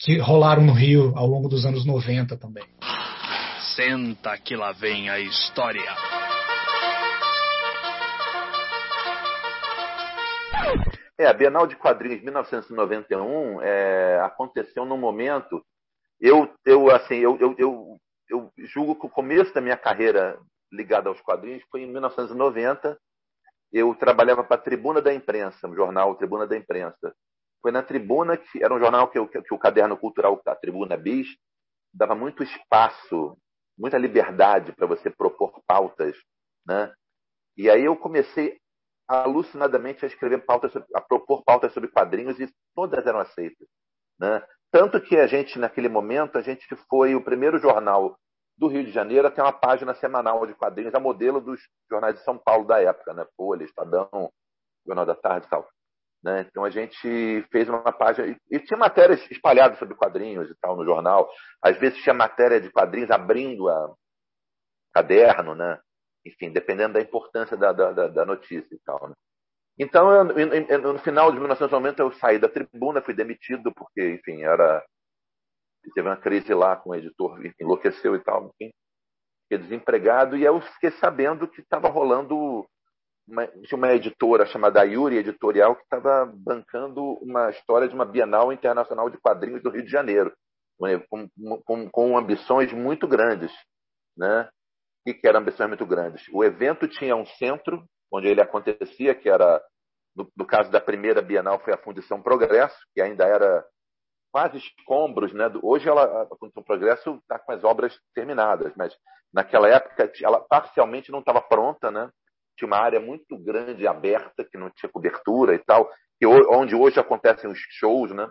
que 0.00 0.18
rolaram 0.18 0.62
no 0.62 0.72
Rio 0.72 1.12
ao 1.16 1.26
longo 1.26 1.48
dos 1.48 1.64
anos 1.64 1.86
90 1.86 2.36
também. 2.36 2.64
Senta 3.74 4.36
que 4.38 4.56
lá 4.56 4.72
vem 4.72 5.10
a 5.10 5.18
história. 5.18 5.94
É, 11.18 11.26
a 11.26 11.32
Bienal 11.32 11.66
de 11.66 11.76
Quadrinhos 11.76 12.18
de 12.18 12.24
1991 12.24 13.62
é, 13.62 14.20
aconteceu 14.20 14.84
num 14.84 14.98
momento. 14.98 15.64
Eu, 16.20 16.52
eu 16.64 16.90
assim, 16.90 17.16
eu, 17.16 17.38
eu, 17.40 17.54
eu, 17.58 17.96
eu 18.28 18.52
julgo 18.66 18.94
que 18.94 19.06
o 19.06 19.10
começo 19.10 19.52
da 19.54 19.60
minha 19.60 19.76
carreira 19.76 20.38
ligada 20.70 21.08
aos 21.08 21.20
quadrinhos 21.22 21.62
foi 21.70 21.82
em 21.82 21.90
1990. 21.90 22.98
Eu 23.72 23.94
trabalhava 23.94 24.44
para 24.44 24.56
a 24.56 24.62
Tribuna 24.62 25.00
da 25.00 25.12
Imprensa, 25.12 25.68
o 25.68 25.74
jornal 25.74 26.14
Tribuna 26.16 26.46
da 26.46 26.56
Imprensa. 26.56 27.14
Foi 27.62 27.72
na 27.72 27.82
Tribuna, 27.82 28.36
que 28.36 28.62
era 28.62 28.74
um 28.74 28.78
jornal 28.78 29.08
que, 29.08 29.24
que, 29.28 29.42
que 29.42 29.54
o 29.54 29.58
Caderno 29.58 29.96
Cultural, 29.96 30.40
a 30.46 30.54
Tribuna 30.54 30.96
Bis, 30.96 31.28
dava 31.92 32.14
muito 32.14 32.42
espaço, 32.42 33.36
muita 33.78 33.98
liberdade 33.98 34.72
para 34.72 34.86
você 34.86 35.10
propor 35.10 35.62
pautas, 35.66 36.16
né? 36.66 36.92
E 37.56 37.70
aí 37.70 37.84
eu 37.84 37.96
comecei 37.96 38.58
alucinadamente 39.08 40.04
a 40.04 40.08
escrever 40.08 40.44
pautas, 40.44 40.72
a 40.94 41.00
propor 41.00 41.42
pautas 41.44 41.72
sobre 41.72 41.90
quadrinhos 41.90 42.38
e 42.40 42.52
todas 42.74 43.06
eram 43.06 43.20
aceitas, 43.20 43.66
né? 44.18 44.42
Tanto 44.70 45.00
que 45.00 45.16
a 45.16 45.26
gente 45.26 45.58
naquele 45.58 45.88
momento 45.88 46.36
a 46.36 46.42
gente 46.42 46.66
foi 46.88 47.14
o 47.14 47.24
primeiro 47.24 47.58
jornal 47.58 48.18
do 48.58 48.68
Rio 48.68 48.84
de 48.84 48.90
Janeiro 48.90 49.28
a 49.28 49.30
ter 49.30 49.42
uma 49.42 49.52
página 49.52 49.94
semanal 49.94 50.46
de 50.46 50.54
quadrinhos 50.54 50.94
a 50.94 51.00
modelo 51.00 51.40
dos 51.40 51.60
jornais 51.90 52.16
de 52.16 52.24
São 52.24 52.36
Paulo 52.36 52.66
da 52.66 52.80
época, 52.80 53.14
né? 53.14 53.26
Folha, 53.36 53.64
Estadão, 53.64 54.30
Jornal 54.86 55.06
da 55.06 55.14
Tarde 55.14 55.46
e 55.46 55.50
tal. 55.50 55.68
Né? 56.26 56.44
Então 56.50 56.64
a 56.64 56.70
gente 56.70 57.46
fez 57.52 57.68
uma 57.68 57.92
página 57.92 58.36
e 58.50 58.58
tinha 58.58 58.76
matérias 58.76 59.24
espalhadas 59.30 59.78
sobre 59.78 59.94
quadrinhos 59.94 60.50
e 60.50 60.56
tal 60.56 60.74
no 60.74 60.84
jornal. 60.84 61.30
Às 61.62 61.78
vezes 61.78 62.02
tinha 62.02 62.12
matéria 62.12 62.60
de 62.60 62.68
quadrinhos 62.68 63.12
abrindo 63.12 63.68
a 63.68 63.94
caderno, 64.92 65.54
né? 65.54 65.78
Enfim, 66.26 66.50
dependendo 66.50 66.94
da 66.94 67.00
importância 67.00 67.56
da, 67.56 67.70
da, 67.72 68.08
da 68.08 68.26
notícia 68.26 68.74
e 68.74 68.78
tal. 68.84 69.08
Né? 69.08 69.14
Então, 69.78 70.10
eu, 70.12 70.94
no 70.94 70.98
final 70.98 71.30
de 71.30 71.38
1990, 71.38 72.02
eu 72.02 72.12
saí 72.14 72.40
da 72.40 72.48
tribuna, 72.48 73.00
fui 73.00 73.14
demitido, 73.14 73.72
porque, 73.72 74.14
enfim, 74.14 74.42
era. 74.42 74.84
Teve 75.94 76.08
uma 76.08 76.16
crise 76.16 76.52
lá 76.52 76.74
com 76.74 76.90
o 76.90 76.94
editor, 76.96 77.38
enlouqueceu 77.60 78.16
e 78.16 78.24
tal, 78.24 78.46
enfim. 78.46 78.72
Fiquei 79.44 79.58
desempregado 79.58 80.36
e 80.36 80.42
eu 80.42 80.60
fiquei 80.60 80.90
sabendo 80.90 81.46
que 81.46 81.60
estava 81.60 81.88
rolando 81.88 82.66
uma, 83.26 83.46
tinha 83.46 83.76
uma 83.76 83.92
editora 83.92 84.46
chamada 84.46 84.84
Yuri 84.84 85.18
Editorial 85.18 85.74
que 85.74 85.82
estava 85.82 86.30
bancando 86.32 87.02
uma 87.22 87.50
história 87.50 87.88
de 87.88 87.94
uma 87.94 88.04
Bienal 88.04 88.52
Internacional 88.52 89.10
de 89.10 89.18
Quadrinhos 89.18 89.62
do 89.62 89.70
Rio 89.70 89.84
de 89.84 89.90
Janeiro, 89.90 90.32
com, 91.08 91.28
com, 91.64 91.90
com 91.90 92.18
ambições 92.18 92.72
muito 92.72 93.08
grandes. 93.08 93.52
Né? 94.16 94.48
O 95.06 95.14
que 95.14 95.26
eram 95.26 95.40
ambições 95.40 95.68
muito 95.68 95.86
grandes? 95.86 96.22
O 96.32 96.44
evento 96.44 96.86
tinha 96.88 97.16
um 97.16 97.26
centro 97.26 97.84
onde 98.12 98.28
ele 98.28 98.40
acontecia, 98.40 99.14
que 99.14 99.28
era, 99.28 99.60
no, 100.14 100.30
no 100.36 100.46
caso 100.46 100.70
da 100.70 100.80
primeira 100.80 101.20
Bienal, 101.20 101.58
foi 101.60 101.74
a 101.74 101.78
Fundição 101.78 102.22
Progresso, 102.22 102.78
que 102.94 103.00
ainda 103.00 103.24
era 103.24 103.64
quase 104.32 104.58
escombros. 104.58 105.32
Né? 105.32 105.50
Hoje 105.62 105.88
ela, 105.88 106.22
a 106.22 106.36
Fundição 106.36 106.62
Progresso 106.62 107.16
está 107.16 107.38
com 107.38 107.52
as 107.52 107.64
obras 107.64 107.98
terminadas, 108.14 108.72
mas 108.76 108.96
naquela 109.32 109.68
época 109.68 110.10
ela 110.22 110.40
parcialmente 110.40 111.10
não 111.10 111.18
estava 111.18 111.40
pronta, 111.40 111.90
né? 111.90 112.08
Tinha 112.56 112.66
uma 112.66 112.78
área 112.78 113.00
muito 113.00 113.36
grande 113.38 113.86
aberta 113.86 114.44
que 114.44 114.56
não 114.56 114.70
tinha 114.70 114.90
cobertura 114.90 115.54
e 115.54 115.58
tal, 115.58 115.90
que 116.18 116.26
onde 116.26 116.74
hoje 116.74 116.98
acontecem 116.98 117.50
os 117.50 117.58
shows, 117.58 118.10
né? 118.12 118.30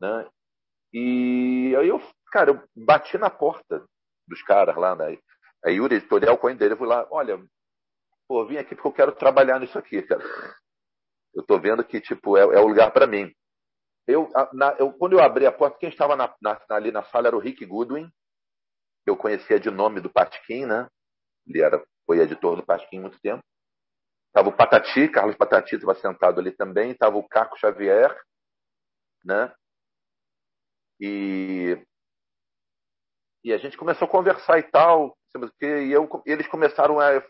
né? 0.00 0.28
E 0.92 1.74
aí 1.76 1.88
eu, 1.88 2.00
cara, 2.30 2.50
eu 2.50 2.62
bati 2.76 3.18
na 3.18 3.28
porta 3.28 3.84
dos 4.26 4.42
caras 4.42 4.76
lá, 4.76 4.94
né? 4.94 5.18
A 5.64 5.70
Yuri 5.70 5.96
Editorial 5.96 6.38
dele, 6.56 6.74
eu 6.74 6.78
fui 6.78 6.86
lá, 6.86 7.06
olha, 7.10 7.42
pô, 8.28 8.46
vim 8.46 8.56
aqui 8.56 8.74
porque 8.74 8.88
eu 8.88 8.92
quero 8.92 9.12
trabalhar 9.12 9.58
nisso 9.58 9.78
aqui, 9.78 10.02
cara. 10.02 10.22
Eu 11.34 11.42
tô 11.44 11.58
vendo 11.58 11.84
que, 11.84 12.00
tipo, 12.00 12.36
é, 12.36 12.42
é 12.42 12.60
o 12.60 12.66
lugar 12.66 12.92
para 12.92 13.06
mim. 13.06 13.32
Eu, 14.06 14.30
na, 14.52 14.74
eu, 14.78 14.92
quando 14.92 15.14
eu 15.14 15.20
abri 15.20 15.46
a 15.46 15.52
porta, 15.52 15.78
quem 15.78 15.88
estava 15.88 16.16
na, 16.16 16.34
na, 16.40 16.58
ali 16.70 16.90
na 16.90 17.02
sala 17.04 17.26
era 17.28 17.36
o 17.36 17.40
Rick 17.40 17.66
Goodwin, 17.66 18.08
que 19.04 19.10
eu 19.10 19.16
conhecia 19.16 19.60
de 19.60 19.70
nome 19.70 20.00
do 20.00 20.10
Patkin, 20.10 20.66
né? 20.66 20.88
Ele 21.46 21.60
era 21.60 21.84
foi 22.08 22.20
editor 22.20 22.56
do 22.56 22.64
Pasquim 22.64 23.00
muito 23.00 23.20
tempo. 23.20 23.44
Estava 24.28 24.48
o 24.48 24.56
Patati, 24.56 25.08
Carlos 25.08 25.36
Patati 25.36 25.74
estava 25.74 25.94
sentado 25.94 26.40
ali 26.40 26.52
também, 26.52 26.90
estava 26.90 27.18
o 27.18 27.28
Caco 27.28 27.58
Xavier, 27.58 28.18
né? 29.22 29.52
E, 30.98 31.78
e 33.44 33.52
a 33.52 33.58
gente 33.58 33.76
começou 33.76 34.08
a 34.08 34.10
conversar 34.10 34.58
e 34.58 34.62
tal, 34.62 35.16
e 35.60 35.92
eu, 35.92 36.08
eles 36.24 36.48
começaram 36.48 36.98
a 36.98 37.22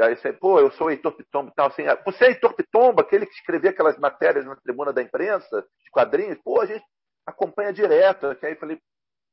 Aí 0.00 0.16
você, 0.16 0.32
pô, 0.32 0.58
eu 0.58 0.70
sou 0.72 0.90
Heitor 0.90 1.12
Pitomba 1.14 1.50
e 1.50 1.54
tal, 1.54 1.66
assim, 1.66 1.86
ah, 1.86 2.00
você 2.02 2.24
é 2.24 2.28
Heitor 2.28 2.54
Pitomba, 2.54 3.02
aquele 3.02 3.26
que 3.26 3.34
escrevia 3.34 3.70
aquelas 3.70 3.98
matérias 3.98 4.46
na 4.46 4.56
tribuna 4.56 4.90
da 4.90 5.02
imprensa, 5.02 5.60
de 5.60 5.90
quadrinhos, 5.90 6.38
pô, 6.42 6.62
a 6.62 6.66
gente 6.66 6.82
acompanha 7.26 7.74
direto. 7.74 8.34
Que 8.36 8.46
aí 8.46 8.56
falei, 8.56 8.80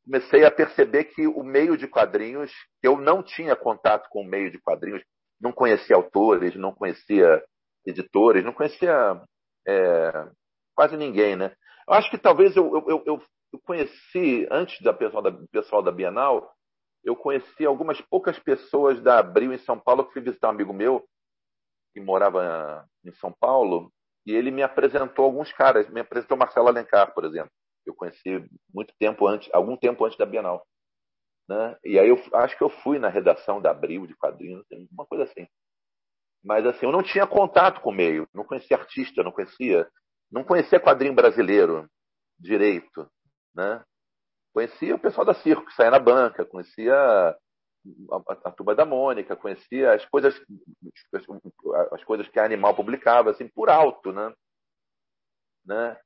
comecei 0.05 0.43
a 0.45 0.51
perceber 0.51 1.05
que 1.05 1.27
o 1.27 1.43
meio 1.43 1.77
de 1.77 1.87
quadrinhos, 1.87 2.51
eu 2.81 2.97
não 2.97 3.21
tinha 3.21 3.55
contato 3.55 4.07
com 4.09 4.21
o 4.21 4.27
meio 4.27 4.51
de 4.51 4.59
quadrinhos, 4.59 5.03
não 5.39 5.51
conhecia 5.51 5.95
autores, 5.95 6.55
não 6.55 6.73
conhecia 6.73 7.43
editores, 7.85 8.43
não 8.43 8.53
conhecia 8.53 9.21
é, 9.67 10.27
quase 10.75 10.97
ninguém, 10.97 11.35
né? 11.35 11.53
Eu 11.87 11.93
acho 11.93 12.09
que 12.09 12.17
talvez 12.17 12.55
eu, 12.55 12.71
eu, 12.87 13.03
eu, 13.05 13.23
eu 13.53 13.59
conheci, 13.63 14.47
antes 14.51 14.81
da 14.81 14.93
pessoal 14.93 15.23
da, 15.23 15.31
pessoal 15.51 15.81
da 15.81 15.91
Bienal, 15.91 16.53
eu 17.03 17.15
conheci 17.15 17.65
algumas 17.65 18.01
poucas 18.01 18.37
pessoas 18.39 19.01
da 19.01 19.19
Abril 19.19 19.53
em 19.53 19.57
São 19.59 19.79
Paulo, 19.79 20.05
que 20.05 20.13
fui 20.13 20.21
visitar 20.21 20.47
um 20.47 20.51
amigo 20.51 20.73
meu, 20.73 21.05
que 21.93 22.01
morava 22.01 22.85
em 23.05 23.11
São 23.13 23.33
Paulo, 23.39 23.91
e 24.25 24.33
ele 24.33 24.51
me 24.51 24.61
apresentou 24.61 25.25
alguns 25.25 25.51
caras, 25.53 25.89
me 25.89 26.01
apresentou 26.01 26.37
Marcelo 26.37 26.67
Alencar, 26.67 27.13
por 27.13 27.25
exemplo 27.25 27.51
eu 27.89 27.95
conheci 27.95 28.45
muito 28.73 28.93
tempo 28.99 29.27
antes, 29.27 29.49
algum 29.53 29.75
tempo 29.75 30.05
antes 30.05 30.17
da 30.17 30.25
Bienal. 30.25 30.65
Né? 31.47 31.77
E 31.83 31.97
aí 31.99 32.09
eu 32.09 32.21
acho 32.33 32.57
que 32.57 32.63
eu 32.63 32.69
fui 32.69 32.99
na 32.99 33.09
redação 33.09 33.61
da 33.61 33.71
Abril 33.71 34.05
de 34.05 34.15
quadrinhos, 34.15 34.65
uma 34.91 35.05
coisa 35.05 35.23
assim. 35.23 35.47
Mas 36.43 36.65
assim, 36.65 36.85
eu 36.85 36.91
não 36.91 37.03
tinha 37.03 37.27
contato 37.27 37.81
com 37.81 37.89
o 37.89 37.95
meio, 37.95 38.27
não 38.33 38.43
conhecia 38.43 38.77
artista, 38.77 39.23
não 39.23 39.31
conhecia, 39.31 39.89
não 40.31 40.43
conhecia 40.43 40.79
quadrinho 40.79 41.13
brasileiro 41.13 41.89
direito, 42.39 43.09
né? 43.53 43.83
Conhecia 44.53 44.95
o 44.95 44.99
pessoal 44.99 45.25
da 45.25 45.33
circo 45.33 45.65
que 45.65 45.73
saía 45.73 45.91
na 45.91 45.99
banca, 45.99 46.45
conhecia 46.45 46.93
a, 46.93 47.35
a, 48.11 48.53
a 48.69 48.73
da 48.73 48.85
Mônica, 48.85 49.35
conhecia 49.35 49.93
as 49.93 50.05
coisas 50.05 50.33
as, 51.13 51.23
as 51.93 52.03
coisas 52.03 52.27
que 52.29 52.39
a 52.39 52.45
Animal 52.45 52.75
publicava 52.75 53.31
assim 53.31 53.47
por 53.47 53.69
alto, 53.69 54.11
né? 54.13 54.33
né? 55.65 55.97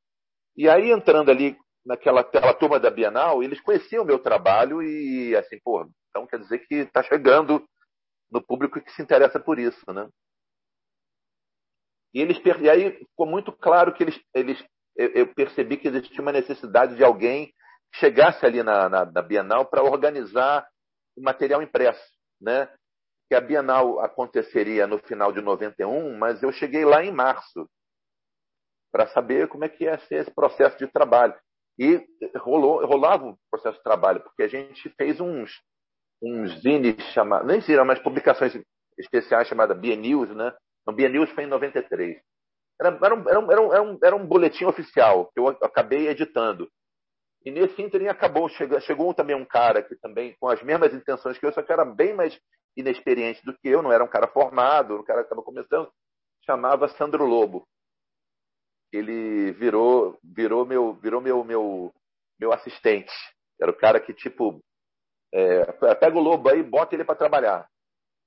E 0.55 0.69
aí 0.69 0.91
entrando 0.91 1.31
ali 1.31 1.57
naquela, 1.85 2.21
naquela 2.21 2.53
turma 2.53 2.79
da 2.79 2.89
Bienal, 2.89 3.43
eles 3.43 3.61
conheciam 3.61 4.03
o 4.03 4.07
meu 4.07 4.19
trabalho 4.19 4.81
e, 4.81 5.35
assim, 5.35 5.59
pô, 5.63 5.87
então 6.09 6.27
quer 6.27 6.39
dizer 6.39 6.59
que 6.59 6.75
está 6.75 7.03
chegando 7.03 7.65
no 8.31 8.41
público 8.41 8.81
que 8.81 8.91
se 8.91 9.01
interessa 9.01 9.39
por 9.39 9.59
isso, 9.59 9.91
né? 9.93 10.07
E, 12.13 12.21
eles, 12.21 12.39
e 12.61 12.69
aí 12.69 12.91
ficou 12.91 13.25
muito 13.25 13.51
claro 13.51 13.93
que 13.93 14.03
eles, 14.03 14.19
eles 14.33 14.63
eu 14.95 15.33
percebi 15.33 15.77
que 15.77 15.87
existia 15.87 16.21
uma 16.21 16.31
necessidade 16.31 16.95
de 16.95 17.03
alguém 17.03 17.47
que 17.91 17.99
chegasse 17.99 18.45
ali 18.45 18.61
na, 18.61 18.87
na, 18.87 19.05
na 19.05 19.21
Bienal 19.21 19.65
para 19.65 19.83
organizar 19.83 20.67
o 21.17 21.21
material 21.21 21.61
impresso, 21.61 22.03
né? 22.39 22.71
Que 23.27 23.35
a 23.35 23.41
Bienal 23.41 23.99
aconteceria 23.99 24.85
no 24.85 24.99
final 24.99 25.31
de 25.31 25.41
91, 25.41 26.15
mas 26.17 26.43
eu 26.43 26.51
cheguei 26.51 26.85
lá 26.85 27.03
em 27.03 27.11
março 27.11 27.67
para 28.91 29.07
saber 29.07 29.47
como 29.47 29.65
é 29.65 29.69
que 29.69 29.85
ia 29.85 29.97
ser 30.01 30.21
esse 30.21 30.31
processo 30.31 30.77
de 30.77 30.87
trabalho. 30.87 31.33
E 31.77 32.05
rolou, 32.37 32.85
rolava 32.85 33.25
o 33.25 33.37
processo 33.49 33.77
de 33.77 33.83
trabalho, 33.83 34.21
porque 34.21 34.43
a 34.43 34.47
gente 34.47 34.89
fez 34.91 35.19
uns, 35.19 35.51
uns 36.21 36.61
zines 36.61 37.01
chamados, 37.13 37.47
nem 37.47 37.61
zines, 37.61 37.85
mas 37.85 37.99
publicações 37.99 38.53
especiais 38.97 39.47
chamadas 39.47 39.77
BNews, 39.77 40.29
né? 40.29 40.53
O 40.85 40.91
BNews 40.91 41.29
foi 41.31 41.45
em 41.45 41.47
93. 41.47 42.21
Era, 42.79 42.99
era, 43.01 43.15
um, 43.15 43.29
era, 43.29 43.39
um, 43.39 43.51
era, 43.51 43.81
um, 43.81 43.99
era 44.03 44.15
um 44.15 44.25
boletim 44.25 44.65
oficial 44.65 45.31
que 45.33 45.39
eu 45.39 45.47
acabei 45.47 46.07
editando. 46.07 46.69
E 47.45 47.51
nesse 47.51 47.81
ínterim 47.81 48.07
acabou, 48.07 48.47
chegou, 48.49 48.79
chegou 48.81 49.13
também 49.13 49.35
um 49.35 49.45
cara 49.45 49.81
que 49.81 49.95
também, 49.95 50.35
com 50.39 50.47
as 50.47 50.61
mesmas 50.61 50.93
intenções 50.93 51.37
que 51.37 51.45
eu, 51.45 51.51
só 51.51 51.61
que 51.61 51.73
era 51.73 51.83
bem 51.83 52.13
mais 52.13 52.39
inexperiente 52.75 53.43
do 53.45 53.53
que 53.53 53.67
eu, 53.67 53.81
não 53.81 53.91
era 53.91 54.03
um 54.03 54.07
cara 54.07 54.27
formado, 54.27 54.97
um 54.97 55.03
cara 55.03 55.19
que 55.19 55.25
estava 55.25 55.43
começando, 55.43 55.91
chamava 56.45 56.87
Sandro 56.87 57.25
Lobo 57.25 57.67
ele 58.97 59.51
virou 59.51 60.17
virou 60.23 60.65
meu 60.65 60.93
virou 60.93 61.21
meu 61.21 61.43
meu 61.43 61.93
meu 62.39 62.53
assistente. 62.53 63.13
Era 63.61 63.71
o 63.71 63.77
cara 63.77 63.99
que 63.99 64.13
tipo 64.13 64.59
é, 65.33 65.95
pega 65.95 66.17
o 66.17 66.21
lobo 66.21 66.49
aí, 66.49 66.61
bota 66.61 66.95
ele 66.95 67.03
para 67.03 67.15
trabalhar. 67.15 67.67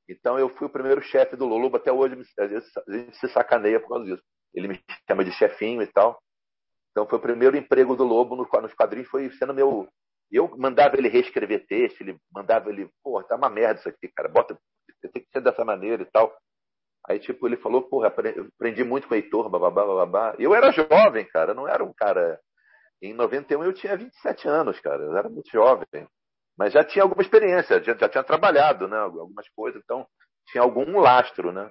Então 0.09 0.39
eu 0.39 0.49
fui 0.51 0.67
o 0.67 0.71
primeiro 0.71 1.03
chefe 1.03 1.37
do 1.37 1.47
Lobo 1.47 1.77
até 1.77 1.93
hoje 1.93 2.15
a 2.39 2.93
gente 2.93 3.17
se 3.17 3.29
sacaneia 3.29 3.81
por 3.81 3.89
causa 3.89 4.05
disso. 4.05 4.23
Ele 4.55 4.69
me 4.69 4.81
chama 5.09 5.25
de 5.25 5.33
chefinho 5.33 5.83
e 5.83 5.87
tal. 5.89 6.21
Então 6.91 7.07
foi 7.09 7.19
o 7.19 7.23
primeiro 7.23 7.57
emprego 7.57 7.97
do 7.97 8.05
Lobo 8.05 8.37
nos 8.37 8.75
quadrinhos 8.75 9.09
foi 9.09 9.31
sendo 9.33 9.53
meu 9.53 9.89
eu 10.31 10.57
mandava 10.57 10.97
ele 10.97 11.09
reescrever 11.09 11.67
texto, 11.67 12.01
ele 12.01 12.19
mandava 12.33 12.69
ele, 12.69 12.91
pô, 13.03 13.23
tá 13.23 13.37
uma 13.37 13.49
merda 13.49 13.79
isso 13.79 13.89
aqui, 13.89 14.09
cara, 14.09 14.29
bota, 14.29 14.59
tem 15.01 15.23
que 15.23 15.31
ser 15.33 15.41
dessa 15.41 15.65
maneira 15.65 16.03
e 16.03 16.07
tal. 16.07 16.37
Aí, 17.09 17.20
tipo, 17.20 17.47
ele 17.47 17.57
falou, 17.57 17.83
porra, 17.83 18.09
aprendi 18.09 18.83
muito 18.83 19.07
com 19.07 19.15
o 19.15 19.16
Heitor, 19.16 19.49
bababá, 19.49 19.87
bababá. 19.87 20.35
Eu 20.39 20.55
era 20.55 20.73
jovem, 20.73 21.24
cara, 21.27 21.55
não 21.55 21.69
era 21.69 21.85
um 21.85 21.93
cara. 21.93 22.41
Em 23.01 23.15
91 23.15 23.62
eu 23.62 23.73
tinha 23.73 23.97
27 23.97 24.49
anos, 24.49 24.81
cara, 24.81 25.03
eu 25.03 25.16
era 25.16 25.28
muito 25.28 25.51
jovem. 25.51 25.87
Mas 26.59 26.73
já 26.73 26.83
tinha 26.83 27.05
alguma 27.05 27.23
experiência, 27.23 27.83
já, 27.83 27.95
já 27.95 28.09
tinha 28.09 28.24
trabalhado, 28.24 28.89
né, 28.89 28.97
algumas 28.97 29.49
coisas, 29.51 29.81
então 29.85 30.07
tinha 30.49 30.62
algum 30.62 30.99
lastro, 30.99 31.53
né. 31.53 31.70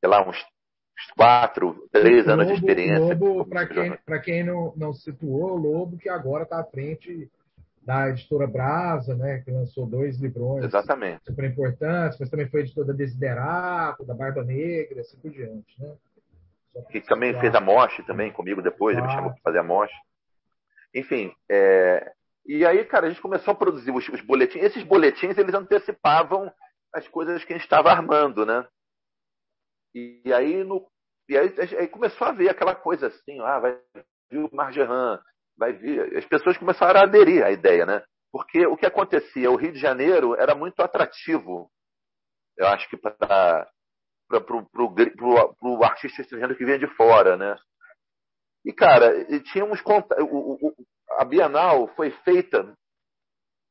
Sei 0.00 0.10
lá, 0.10 0.26
uns 0.28 0.44
quatro, 1.16 1.88
três 1.92 2.26
anos 2.26 2.48
de 2.48 2.54
experiência. 2.54 3.14
Lobo, 3.14 3.46
para 3.48 3.68
quem, 3.68 3.96
quem 4.24 4.44
não, 4.44 4.72
não 4.76 4.92
situou, 4.92 5.56
Lobo 5.56 5.96
que 5.98 6.08
agora 6.08 6.42
está 6.42 6.60
à 6.60 6.64
frente 6.64 7.30
da 7.84 8.08
editora 8.08 8.46
Brasa, 8.46 9.14
né, 9.14 9.40
que 9.40 9.50
lançou 9.50 9.86
dois 9.86 10.18
livrões 10.20 10.64
Exatamente. 10.64 11.24
super 11.24 11.44
importantes, 11.44 12.18
mas 12.18 12.30
também 12.30 12.48
foi 12.48 12.60
editor 12.60 12.84
da 12.84 12.92
Desiderato, 12.92 14.04
da 14.04 14.14
Barba 14.14 14.44
Negra, 14.44 15.00
assim 15.00 15.18
por 15.18 15.30
diante. 15.30 15.80
Né? 15.80 15.94
Que 16.90 17.00
também 17.00 17.38
fez 17.40 17.54
a 17.54 17.60
Moche 17.60 18.02
também 18.04 18.32
comigo 18.32 18.62
depois, 18.62 18.96
ele 18.96 19.06
me 19.06 19.12
chamou 19.12 19.32
para 19.32 19.42
fazer 19.42 19.58
a 19.58 19.64
Moche. 19.64 19.94
Enfim, 20.94 21.34
é... 21.50 22.12
e 22.46 22.64
aí, 22.64 22.84
cara, 22.84 23.06
a 23.06 23.10
gente 23.10 23.20
começou 23.20 23.52
a 23.52 23.56
produzir 23.56 23.90
os, 23.90 24.08
os 24.08 24.20
boletins. 24.20 24.62
Esses 24.62 24.84
boletins, 24.84 25.36
eles 25.36 25.54
antecipavam 25.54 26.52
as 26.94 27.08
coisas 27.08 27.44
que 27.44 27.52
a 27.52 27.56
gente 27.56 27.64
estava 27.64 27.90
armando, 27.90 28.46
né? 28.46 28.66
E, 29.94 30.22
e 30.24 30.32
aí, 30.32 30.62
no, 30.62 30.86
e 31.28 31.36
aí, 31.36 31.52
aí, 31.78 31.88
começou 31.88 32.26
a 32.26 32.32
ver 32.32 32.48
aquela 32.48 32.74
coisa 32.74 33.08
assim, 33.08 33.40
ah, 33.40 33.58
vai 33.58 33.78
vir 34.30 34.38
o 34.38 34.54
Margeran, 34.54 35.20
vai 35.56 35.72
vir. 35.72 36.16
As 36.16 36.24
pessoas 36.24 36.56
começaram 36.56 37.00
a 37.00 37.04
aderir 37.04 37.44
à 37.44 37.50
ideia, 37.50 37.86
né? 37.86 38.02
Porque 38.30 38.66
o 38.66 38.76
que 38.76 38.86
acontecia, 38.86 39.50
o 39.50 39.56
Rio 39.56 39.72
de 39.72 39.78
Janeiro 39.78 40.34
era 40.34 40.54
muito 40.54 40.80
atrativo, 40.80 41.70
eu 42.56 42.66
acho 42.68 42.88
que 42.88 42.96
para 42.96 43.68
o 45.60 45.84
artista 45.84 46.22
estrangeiro 46.22 46.56
que 46.56 46.64
vinha 46.64 46.78
de 46.78 46.86
fora, 46.96 47.36
né? 47.36 47.56
E, 48.64 48.72
cara, 48.72 49.12
tínhamos. 49.52 49.80
O, 49.84 50.68
o, 50.68 50.74
a 51.18 51.24
Bienal 51.24 51.88
foi 51.94 52.10
feita 52.24 52.74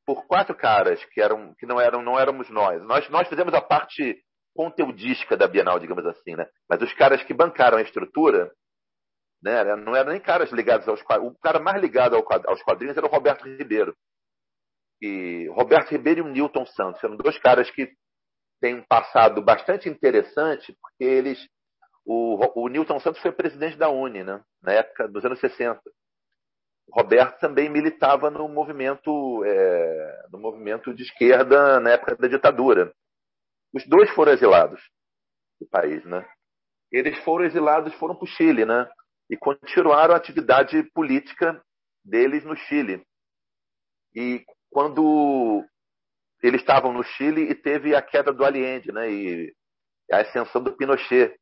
por 0.06 0.26
quatro 0.28 0.56
caras 0.56 1.04
que 1.06 1.22
eram 1.22 1.54
que 1.56 1.66
não 1.66 1.80
eram 1.80 2.02
não 2.02 2.20
éramos 2.20 2.50
nós. 2.50 2.82
Nós 2.84 3.10
nós 3.10 3.28
fizemos 3.28 3.54
a 3.54 3.62
parte 3.62 4.22
conteudística 4.54 5.38
da 5.38 5.48
Bienal, 5.48 5.80
digamos 5.80 6.06
assim, 6.06 6.36
né? 6.36 6.46
Mas 6.70 6.82
os 6.82 6.94
caras 6.94 7.24
que 7.24 7.34
bancaram 7.34 7.78
a 7.78 7.82
estrutura, 7.82 8.52
né? 9.42 9.76
Não 9.76 9.96
eram 9.96 10.12
nem 10.12 10.22
caras 10.22 10.52
ligados 10.52 10.88
aos 10.88 11.02
quadrinhos. 11.02 11.36
O 11.36 11.40
cara 11.40 11.60
mais 11.60 11.82
ligado 11.82 12.16
aos 12.16 12.62
quadrinhos 12.64 12.98
era 12.98 13.06
o 13.06 13.10
Roberto 13.10 13.44
Ribeiro. 13.44 13.96
E 15.02 15.48
Roberto 15.50 15.90
Ribeiro 15.90 16.20
e 16.20 16.22
o 16.22 16.32
Newton 16.32 16.66
Santos 16.66 17.04
eram 17.04 17.16
dois 17.16 17.38
caras 17.40 17.70
que 17.72 17.92
têm 18.62 18.76
um 18.76 18.84
passado 18.84 19.42
bastante 19.42 19.90
interessante, 19.90 20.78
porque 20.80 21.04
eles 21.04 21.40
o, 22.06 22.64
o 22.64 22.68
Newton 22.68 23.00
Santos 23.00 23.22
foi 23.22 23.32
presidente 23.32 23.78
da 23.78 23.90
Uni, 23.90 24.24
né? 24.24 24.42
Na 24.62 24.74
época 24.74 25.08
dos 25.08 25.24
anos 25.26 25.40
60. 25.40 25.82
Roberto 26.92 27.40
também 27.40 27.70
militava 27.70 28.30
no 28.30 28.48
movimento, 28.50 29.44
é, 29.46 30.28
no 30.32 30.40
movimento 30.40 30.94
de 30.94 31.04
esquerda 31.04 31.80
na 31.80 31.92
época 31.92 32.16
da 32.16 32.28
ditadura. 32.28 32.94
Os 33.74 33.88
dois 33.88 34.10
foram 34.12 34.34
exilados 34.34 34.82
do 35.60 35.68
país, 35.68 36.04
né? 36.06 36.28
Eles 36.92 37.18
foram 37.20 37.46
exilados, 37.46 37.94
foram 37.96 38.16
para 38.16 38.26
o 38.26 38.28
Chile, 38.28 38.66
né? 38.66 38.90
E 39.32 39.38
continuaram 39.38 40.14
a 40.14 40.18
atividade 40.18 40.84
política 40.92 41.64
deles 42.04 42.44
no 42.44 42.54
Chile. 42.54 43.02
E 44.14 44.44
quando 44.70 45.66
eles 46.44 46.60
estavam 46.60 46.92
no 46.92 47.02
Chile 47.02 47.44
e 47.44 47.56
teve 47.56 47.96
a 47.96 48.02
queda 48.02 48.34
do 48.34 48.44
Allende, 48.44 48.92
né? 48.92 49.10
E 49.10 49.56
a 50.12 50.18
ascensão 50.18 50.62
do 50.62 50.76
Pinochet. 50.76 51.34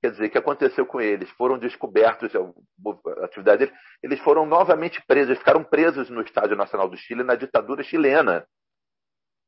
Quer 0.00 0.12
dizer, 0.12 0.26
o 0.26 0.30
que 0.30 0.38
aconteceu 0.38 0.86
com 0.86 1.00
eles? 1.00 1.30
Foram 1.30 1.58
descobertos, 1.58 2.32
a 2.34 3.24
atividade 3.24 3.66
deles, 3.66 3.80
eles 4.02 4.20
foram 4.20 4.44
novamente 4.44 5.00
presos, 5.06 5.38
ficaram 5.38 5.62
presos 5.62 6.10
no 6.10 6.22
Estádio 6.22 6.56
Nacional 6.56 6.88
do 6.88 6.96
Chile 6.96 7.22
na 7.22 7.36
ditadura 7.36 7.84
chilena. 7.84 8.44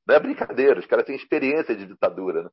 Não 0.06 0.14
é 0.14 0.20
brincadeira, 0.20 0.78
os 0.78 0.86
caras 0.86 1.06
têm 1.06 1.16
experiência 1.16 1.74
de 1.74 1.86
ditadura. 1.86 2.44
Né? 2.44 2.50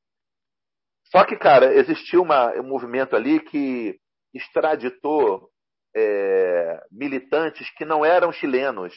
Só 1.11 1.23
que, 1.25 1.35
cara, 1.35 1.73
existiu 1.75 2.23
uma, 2.23 2.51
um 2.59 2.63
movimento 2.63 3.15
ali 3.15 3.39
que 3.39 3.99
extraditou 4.33 5.49
é, 5.95 6.81
militantes 6.91 7.69
que 7.75 7.85
não 7.85 8.05
eram 8.05 8.31
chilenos 8.31 8.93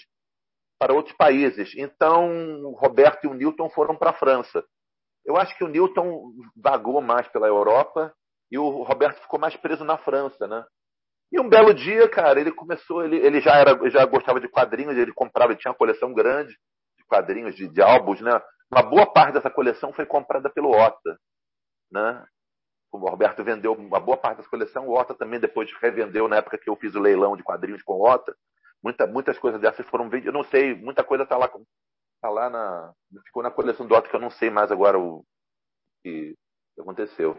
para 0.78 0.93
outros 0.93 1.16
países. 1.16 1.73
Então, 1.77 2.28
o 2.62 2.73
Roberto 2.73 3.24
e 3.24 3.27
o 3.28 3.35
Newton 3.35 3.69
foram 3.70 3.97
para 3.97 4.11
a 4.11 4.15
França. 4.15 4.65
Eu 5.24 5.36
acho 5.36 5.56
que 5.56 5.65
o 5.65 5.69
Newton 5.69 6.32
vagou 6.56 7.01
mais 7.01 7.27
pela 7.28 7.47
Europa 7.47 8.12
e 8.51 8.59
o 8.59 8.82
Roberto 8.82 9.20
ficou 9.23 9.39
mais 9.39 9.56
preso 9.56 9.85
na 9.85 9.97
França, 9.97 10.47
né? 10.47 10.65
E 11.32 11.40
um 11.40 11.48
belo 11.48 11.74
dia, 11.74 12.09
cara, 12.09 12.39
ele 12.39 12.52
começou, 12.52 13.02
ele, 13.05 13.16
ele 13.16 13.40
já 13.40 13.56
era, 13.56 13.90
já 13.90 14.05
gostava 14.05 14.39
de 14.39 14.48
quadrinhos, 14.48 14.97
ele 14.97 15.12
comprava, 15.12 15.52
ele 15.52 15.59
tinha 15.59 15.73
uma 15.73 15.78
coleção 15.78 16.12
grande 16.12 16.52
de 16.97 17.05
quadrinhos, 17.09 17.56
de, 17.56 17.66
de 17.69 17.82
álbuns, 17.82 18.20
né? 18.20 18.40
Uma 18.70 18.82
boa 18.82 19.12
parte 19.12 19.35
dessa 19.35 19.51
coleção 19.51 19.93
foi 19.93 20.06
comprada 20.06 20.51
pelo 20.51 20.70
Ota, 20.70 21.19
né? 21.90 22.24
O 22.95 23.11
Roberto 23.11 23.43
vendeu 23.43 23.73
uma 23.73 23.99
boa 23.99 24.16
parte 24.16 24.37
dessa 24.37 24.49
coleção, 24.49 24.87
o 24.87 24.93
Ota 24.93 25.15
também 25.15 25.41
depois 25.41 25.69
revendeu 25.81 26.29
na 26.29 26.37
época 26.37 26.57
que 26.57 26.71
eu 26.71 26.77
fiz 26.77 26.95
o 26.95 27.01
leilão 27.01 27.37
de 27.37 27.43
quadrinhos 27.43 27.83
com 27.83 27.95
o 27.95 28.09
Ota. 28.09 28.37
Muita, 28.81 29.05
muitas 29.05 29.37
coisas 29.37 29.61
dessas 29.61 29.85
foram 29.89 30.09
vendidas, 30.09 30.27
eu 30.27 30.33
não 30.33 30.45
sei, 30.45 30.77
muita 30.77 31.03
coisa 31.03 31.27
tá 31.27 31.37
lá, 31.37 31.49
tá 31.49 32.31
lá 32.31 32.49
na, 32.49 32.93
ficou 33.25 33.43
na 33.43 33.51
coleção 33.51 33.85
do 33.85 33.95
Ota 33.95 34.09
que 34.09 34.15
eu 34.15 34.21
não 34.21 34.31
sei 34.31 34.49
mais 34.49 34.71
agora 34.71 34.97
o 34.97 35.25
que 36.05 36.37
aconteceu. 36.79 37.37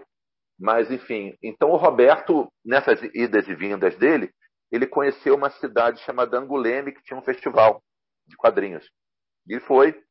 Mas, 0.59 0.91
enfim, 0.91 1.37
então 1.41 1.69
o 1.69 1.77
Roberto, 1.77 2.51
nessas 2.63 3.01
idas 3.13 3.47
e 3.47 3.55
vindas 3.55 3.95
dele, 3.95 4.33
ele 4.69 4.85
conheceu 4.85 5.35
uma 5.35 5.49
cidade 5.49 6.01
chamada 6.01 6.37
Anguleme, 6.37 6.91
que 6.91 7.03
tinha 7.03 7.17
um 7.17 7.23
festival 7.23 7.81
de 8.27 8.35
quadrinhos. 8.35 8.89
E 9.47 9.57
foi 9.61 10.03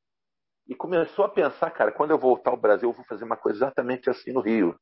e 0.67 0.75
começou 0.75 1.27
a 1.27 1.29
pensar, 1.29 1.71
cara, 1.71 1.93
quando 1.93 2.13
eu 2.13 2.19
voltar 2.19 2.51
ao 2.51 2.57
Brasil, 2.57 2.89
eu 2.89 2.95
vou 2.95 3.05
fazer 3.05 3.25
uma 3.25 3.37
coisa 3.37 3.59
exatamente 3.59 4.09
assim 4.09 4.33
no 4.33 4.41
Rio. 4.41 4.75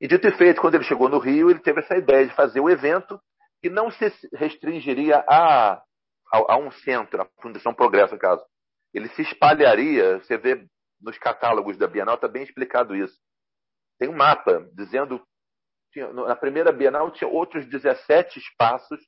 E 0.00 0.08
dito 0.08 0.26
e 0.26 0.32
feito, 0.36 0.60
quando 0.60 0.76
ele 0.76 0.84
chegou 0.84 1.08
no 1.08 1.18
Rio, 1.18 1.50
ele 1.50 1.60
teve 1.60 1.80
essa 1.80 1.96
ideia 1.96 2.26
de 2.26 2.34
fazer 2.34 2.60
o 2.60 2.64
um 2.64 2.70
evento 2.70 3.20
que 3.62 3.68
não 3.68 3.90
se 3.90 4.12
restringiria 4.34 5.24
a, 5.28 5.74
a, 5.74 5.82
a 6.32 6.56
um 6.56 6.70
centro, 6.70 7.20
a 7.20 7.28
Fundação 7.42 7.74
Progresso, 7.74 8.14
no 8.14 8.20
caso. 8.20 8.42
Ele 8.94 9.08
se 9.10 9.22
espalharia, 9.22 10.18
você 10.18 10.38
vê 10.38 10.66
nos 11.00 11.18
catálogos 11.18 11.76
da 11.76 11.86
Bienal, 11.86 12.14
está 12.14 12.28
bem 12.28 12.42
explicado 12.42 12.96
isso 12.96 13.16
tem 14.00 14.08
um 14.08 14.16
mapa 14.16 14.66
dizendo 14.72 15.22
tinha, 15.92 16.10
na 16.10 16.34
primeira 16.34 16.72
Bienal 16.72 17.10
tinha 17.12 17.28
outros 17.28 17.66
17 17.66 18.38
espaços 18.38 18.98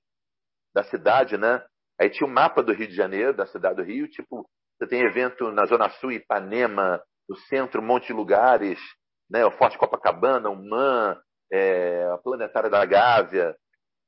da 0.75 0.85
cidade, 0.85 1.39
né? 1.39 1.65
Aí 1.99 2.11
tinha 2.11 2.27
o 2.27 2.31
um 2.31 2.35
mapa 2.35 2.63
do 2.63 2.73
Rio 2.73 2.89
de 2.89 2.95
Janeiro, 2.95 3.35
da 3.35 3.47
cidade 3.47 3.77
do 3.77 3.83
Rio, 3.83 4.09
tipo, 4.09 4.47
você 4.77 4.87
tem 4.87 5.03
evento 5.03 5.51
na 5.51 5.65
Zona 5.65 5.89
Sul, 5.89 6.13
Ipanema, 6.13 7.03
no 7.29 7.37
centro, 7.37 7.81
um 7.81 7.87
monte 7.87 8.09
de 8.09 8.13
lugares, 8.13 8.79
né? 9.33 9.45
O 9.47 9.51
Forte 9.51 9.79
Copacabana, 9.79 10.51
o 10.51 10.57
MAN, 10.57 11.19
é, 11.51 12.05
a 12.13 12.19
Planetária 12.19 12.69
da 12.69 12.85
Gávea. 12.85 13.57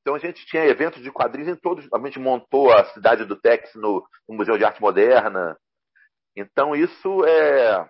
Então 0.02 0.14
a 0.14 0.18
gente 0.18 0.44
tinha 0.44 0.66
eventos 0.66 1.02
de 1.02 1.10
quadrinhos 1.10 1.48
em 1.48 1.56
todos. 1.56 1.88
A 1.92 1.98
gente 1.98 2.18
montou 2.18 2.70
a 2.70 2.84
cidade 2.92 3.24
do 3.24 3.34
Tex 3.34 3.74
no, 3.74 4.06
no 4.28 4.36
Museu 4.36 4.58
de 4.58 4.64
Arte 4.64 4.82
Moderna. 4.82 5.56
Então 6.36 6.76
isso 6.76 7.24
é 7.24 7.88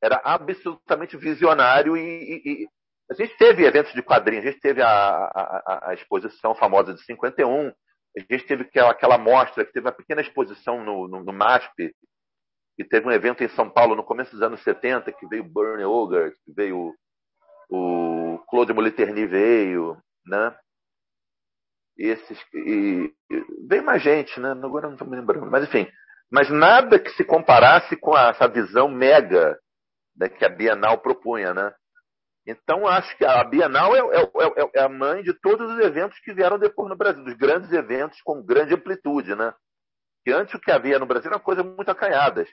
era 0.00 0.20
absolutamente 0.22 1.16
visionário 1.16 1.96
e, 1.96 2.00
e, 2.00 2.42
e, 2.44 2.68
a 3.10 3.14
gente 3.14 3.34
teve 3.38 3.64
eventos 3.64 3.92
de 3.94 4.02
quadrinhos, 4.02 4.44
a 4.44 4.50
gente 4.50 4.60
teve 4.60 4.82
a, 4.82 4.88
a, 4.88 5.90
a, 5.90 5.94
exposição 5.94 6.54
famosa 6.54 6.92
de 6.92 7.02
51, 7.04 7.68
a 7.68 8.20
gente 8.20 8.46
teve 8.46 8.64
aquela, 8.64 8.90
aquela 8.90 9.16
mostra, 9.16 9.64
que 9.64 9.72
teve 9.72 9.86
uma 9.86 9.92
pequena 9.92 10.20
exposição 10.20 10.84
no, 10.84 11.08
no, 11.08 11.24
no 11.24 11.32
MASP, 11.32 11.94
e 12.78 12.84
teve 12.84 13.06
um 13.06 13.12
evento 13.12 13.42
em 13.42 13.48
São 13.48 13.70
Paulo 13.70 13.94
no 13.94 14.04
começo 14.04 14.32
dos 14.32 14.42
anos 14.42 14.62
70, 14.62 15.12
que 15.12 15.26
veio 15.26 15.44
Bernie 15.44 15.84
Ogert, 15.84 16.34
que 16.44 16.52
veio 16.52 16.92
o 17.70 18.38
Claude 18.48 18.72
Moliterni 18.72 19.26
veio, 19.26 19.96
né? 20.26 20.56
Esses, 21.96 22.38
e, 22.52 23.12
e 23.30 23.44
veio 23.68 23.84
mais 23.84 24.02
gente, 24.02 24.38
né? 24.40 24.50
Agora 24.50 24.86
não 24.86 24.94
estou 24.94 25.08
me 25.08 25.16
lembrando, 25.16 25.50
mas 25.50 25.64
enfim. 25.64 25.88
Mas 26.30 26.50
nada 26.50 26.98
que 26.98 27.10
se 27.10 27.24
comparasse 27.24 27.96
com 27.96 28.16
essa 28.16 28.48
visão 28.48 28.88
mega 28.88 29.58
né, 30.16 30.28
que 30.28 30.44
a 30.44 30.48
Bienal 30.48 30.98
propunha, 30.98 31.54
né? 31.54 31.72
Então, 32.46 32.86
acho 32.86 33.16
que 33.16 33.24
a 33.24 33.42
Bienal 33.44 33.94
é, 33.96 34.00
é, 34.00 34.22
é, 34.22 34.70
é, 34.74 34.80
a 34.82 34.88
mãe 34.88 35.22
de 35.22 35.32
todos 35.32 35.70
os 35.70 35.78
eventos 35.78 36.18
que 36.20 36.34
vieram 36.34 36.58
depois 36.58 36.88
no 36.90 36.96
Brasil, 36.96 37.24
dos 37.24 37.34
grandes 37.34 37.72
eventos 37.72 38.20
com 38.22 38.44
grande 38.44 38.74
amplitude, 38.74 39.34
né? 39.34 39.54
Que 40.24 40.32
antes 40.32 40.54
o 40.54 40.60
que 40.60 40.70
havia 40.70 40.98
no 40.98 41.06
Brasil 41.06 41.30
era 41.30 41.40
coisa 41.40 41.62
muito 41.62 41.90
acanhadas. 41.90 42.48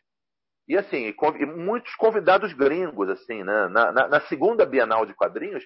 E 0.67 0.77
assim, 0.77 1.13
e 1.39 1.45
muitos 1.45 1.93
convidados 1.95 2.53
gringos, 2.53 3.09
assim, 3.09 3.43
né? 3.43 3.67
Na, 3.69 3.91
na, 3.91 4.07
na, 4.07 4.21
segunda 4.21 4.65
Bienal 4.65 5.05
de 5.05 5.13
quadrinhos, 5.13 5.65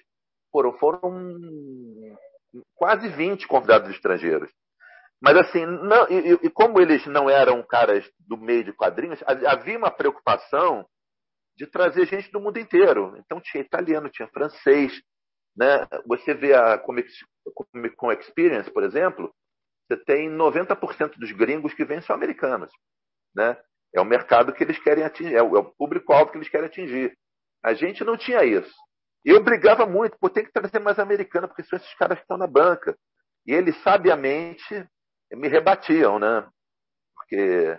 foram, 0.50 0.72
foram 0.78 1.30
quase 2.74 3.08
20 3.08 3.46
convidados 3.46 3.90
estrangeiros. 3.90 4.50
Mas 5.20 5.36
assim, 5.36 5.64
não, 5.64 6.08
e, 6.10 6.32
e 6.42 6.50
como 6.50 6.80
eles 6.80 7.06
não 7.06 7.28
eram 7.28 7.62
caras 7.62 8.08
do 8.18 8.36
meio 8.36 8.64
de 8.64 8.72
quadrinhos, 8.72 9.22
havia 9.26 9.78
uma 9.78 9.90
preocupação 9.90 10.86
de 11.56 11.66
trazer 11.66 12.06
gente 12.06 12.30
do 12.30 12.40
mundo 12.40 12.58
inteiro. 12.58 13.16
Então 13.18 13.40
tinha 13.40 13.62
italiano, 13.62 14.10
tinha 14.10 14.28
francês. 14.28 14.92
Né? 15.56 15.86
Você 16.06 16.34
vê 16.34 16.54
a 16.54 16.78
Comic 16.78 17.08
Con 17.96 18.12
Experience, 18.12 18.70
por 18.70 18.82
exemplo, 18.82 19.32
você 19.88 19.96
tem 20.04 20.28
90% 20.28 21.16
dos 21.16 21.32
gringos 21.32 21.72
que 21.72 21.84
vêm 21.84 22.02
são 22.02 22.14
americanos. 22.14 22.70
Né? 23.34 23.56
É 23.94 24.00
o 24.00 24.04
mercado 24.04 24.52
que 24.52 24.62
eles 24.62 24.78
querem 24.78 25.04
atingir, 25.04 25.34
é 25.34 25.42
o, 25.42 25.56
é 25.56 25.60
o 25.60 25.74
público-alvo 25.74 26.30
que 26.30 26.38
eles 26.38 26.48
querem 26.48 26.66
atingir. 26.66 27.16
A 27.62 27.74
gente 27.74 28.04
não 28.04 28.16
tinha 28.16 28.44
isso. 28.44 28.74
Eu 29.24 29.42
brigava 29.42 29.86
muito, 29.86 30.16
por 30.18 30.30
ter 30.30 30.44
que 30.44 30.52
trazer 30.52 30.78
mais 30.78 30.98
americano, 30.98 31.48
porque 31.48 31.64
são 31.64 31.76
esses 31.76 31.94
caras 31.94 32.18
que 32.18 32.24
estão 32.24 32.36
na 32.36 32.46
banca. 32.46 32.96
E 33.46 33.52
eles 33.52 33.76
sabiamente 33.82 34.86
me 35.32 35.48
rebatiam, 35.48 36.18
né? 36.18 36.46
Porque 37.14 37.78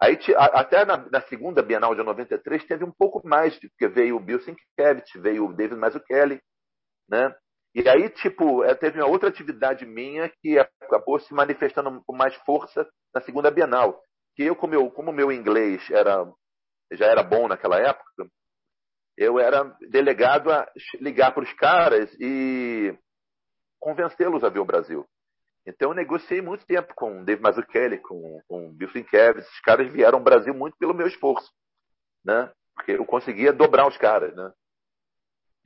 aí 0.00 0.18
até 0.36 0.84
na, 0.84 0.96
na, 0.96 1.20
segunda 1.22 1.62
Bienal 1.62 1.94
de 1.94 2.02
93 2.02 2.64
teve 2.64 2.84
um 2.84 2.92
pouco 2.92 3.26
mais, 3.26 3.58
porque 3.58 3.88
veio 3.88 4.16
o 4.16 4.20
Bill 4.20 4.40
Sienkiewicz, 4.40 5.12
veio 5.16 5.46
o 5.46 5.52
David 5.52 5.78
Mazzucchelli, 5.78 6.40
né? 7.08 7.34
E 7.74 7.88
aí, 7.88 8.08
tipo, 8.10 8.64
é, 8.64 8.74
teve 8.74 9.00
uma 9.00 9.08
outra 9.08 9.28
atividade 9.28 9.86
minha 9.86 10.28
que 10.42 10.58
acabou 10.58 11.20
se 11.20 11.32
manifestando 11.32 12.02
com 12.04 12.14
mais 12.14 12.34
força 12.44 12.86
na 13.14 13.20
segunda 13.20 13.50
Bienal. 13.50 14.02
Que 14.40 14.46
eu, 14.46 14.56
como, 14.56 14.74
eu, 14.74 14.90
como 14.90 15.12
meu 15.12 15.30
inglês 15.30 15.82
era, 15.90 16.26
já 16.92 17.04
era 17.04 17.22
bom 17.22 17.46
naquela 17.46 17.78
época, 17.78 18.26
eu 19.14 19.38
era 19.38 19.64
delegado 19.90 20.50
a 20.50 20.66
ligar 20.98 21.34
para 21.34 21.42
os 21.42 21.52
caras 21.52 22.10
e 22.18 22.98
convencê-los 23.78 24.42
a 24.42 24.48
ver 24.48 24.60
o 24.60 24.64
Brasil. 24.64 25.06
Então 25.66 25.90
eu 25.90 25.94
negociei 25.94 26.40
muito 26.40 26.64
tempo 26.64 26.94
com 26.94 27.22
Dave 27.22 27.42
Mazzucchelli, 27.42 27.98
com, 27.98 28.40
com 28.48 28.72
Bill 28.72 28.88
Sienkiewicz. 28.88 29.46
Esses 29.46 29.60
caras 29.60 29.92
vieram 29.92 30.16
ao 30.16 30.24
Brasil 30.24 30.54
muito 30.54 30.74
pelo 30.78 30.94
meu 30.94 31.06
esforço, 31.06 31.52
né? 32.24 32.50
Porque 32.74 32.92
eu 32.92 33.04
conseguia 33.04 33.52
dobrar 33.52 33.86
os 33.86 33.98
caras, 33.98 34.34
né? 34.34 34.50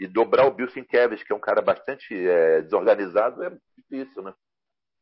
E 0.01 0.09
dobrar 0.09 0.47
o 0.47 0.53
Bill 0.53 0.69
Sienkiewicz, 0.71 1.23
que 1.23 1.33
é 1.33 1.37
um 1.37 1.41
cara 1.41 1.63
bastante 1.63 2.13
é, 2.13 2.63
desorganizado, 2.63 3.41
é 3.45 3.57
difícil, 3.79 4.21
né? 4.21 4.35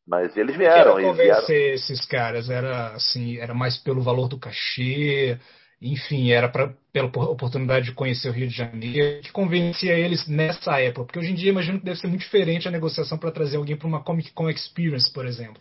Mas 0.07 0.37
eles 0.37 0.57
vieram. 0.57 0.99
Eles 0.99 1.17
vieram... 1.17 1.47
esses 1.49 2.05
caras 2.07 2.51
era 2.51 2.95
assim, 2.95 3.39
era 3.39 3.55
mais 3.55 3.79
pelo 3.79 4.03
valor 4.03 4.29
do 4.29 4.39
cachê, 4.39 5.39
enfim, 5.81 6.31
era 6.31 6.49
pra, 6.49 6.73
pela 6.93 7.07
oportunidade 7.07 7.87
de 7.87 7.95
conhecer 7.95 8.29
o 8.29 8.33
Rio 8.33 8.49
de 8.49 8.55
Janeiro, 8.55 9.21
que 9.23 9.33
convencia 9.33 9.93
eles 9.93 10.29
nessa 10.29 10.81
época. 10.81 11.07
Porque 11.07 11.19
hoje 11.19 11.33
em 11.33 11.35
dia 11.35 11.51
imagino 11.51 11.79
que 11.79 11.85
deve 11.85 11.99
ser 11.99 12.07
muito 12.07 12.21
diferente 12.21 12.69
a 12.69 12.71
negociação 12.71 13.19
para 13.19 13.33
trazer 13.33 13.57
alguém 13.57 13.77
para 13.77 13.89
uma 13.89 14.03
Comic 14.03 14.33
Con 14.33 14.49
Experience, 14.49 15.13
por 15.13 15.27
exemplo. 15.27 15.61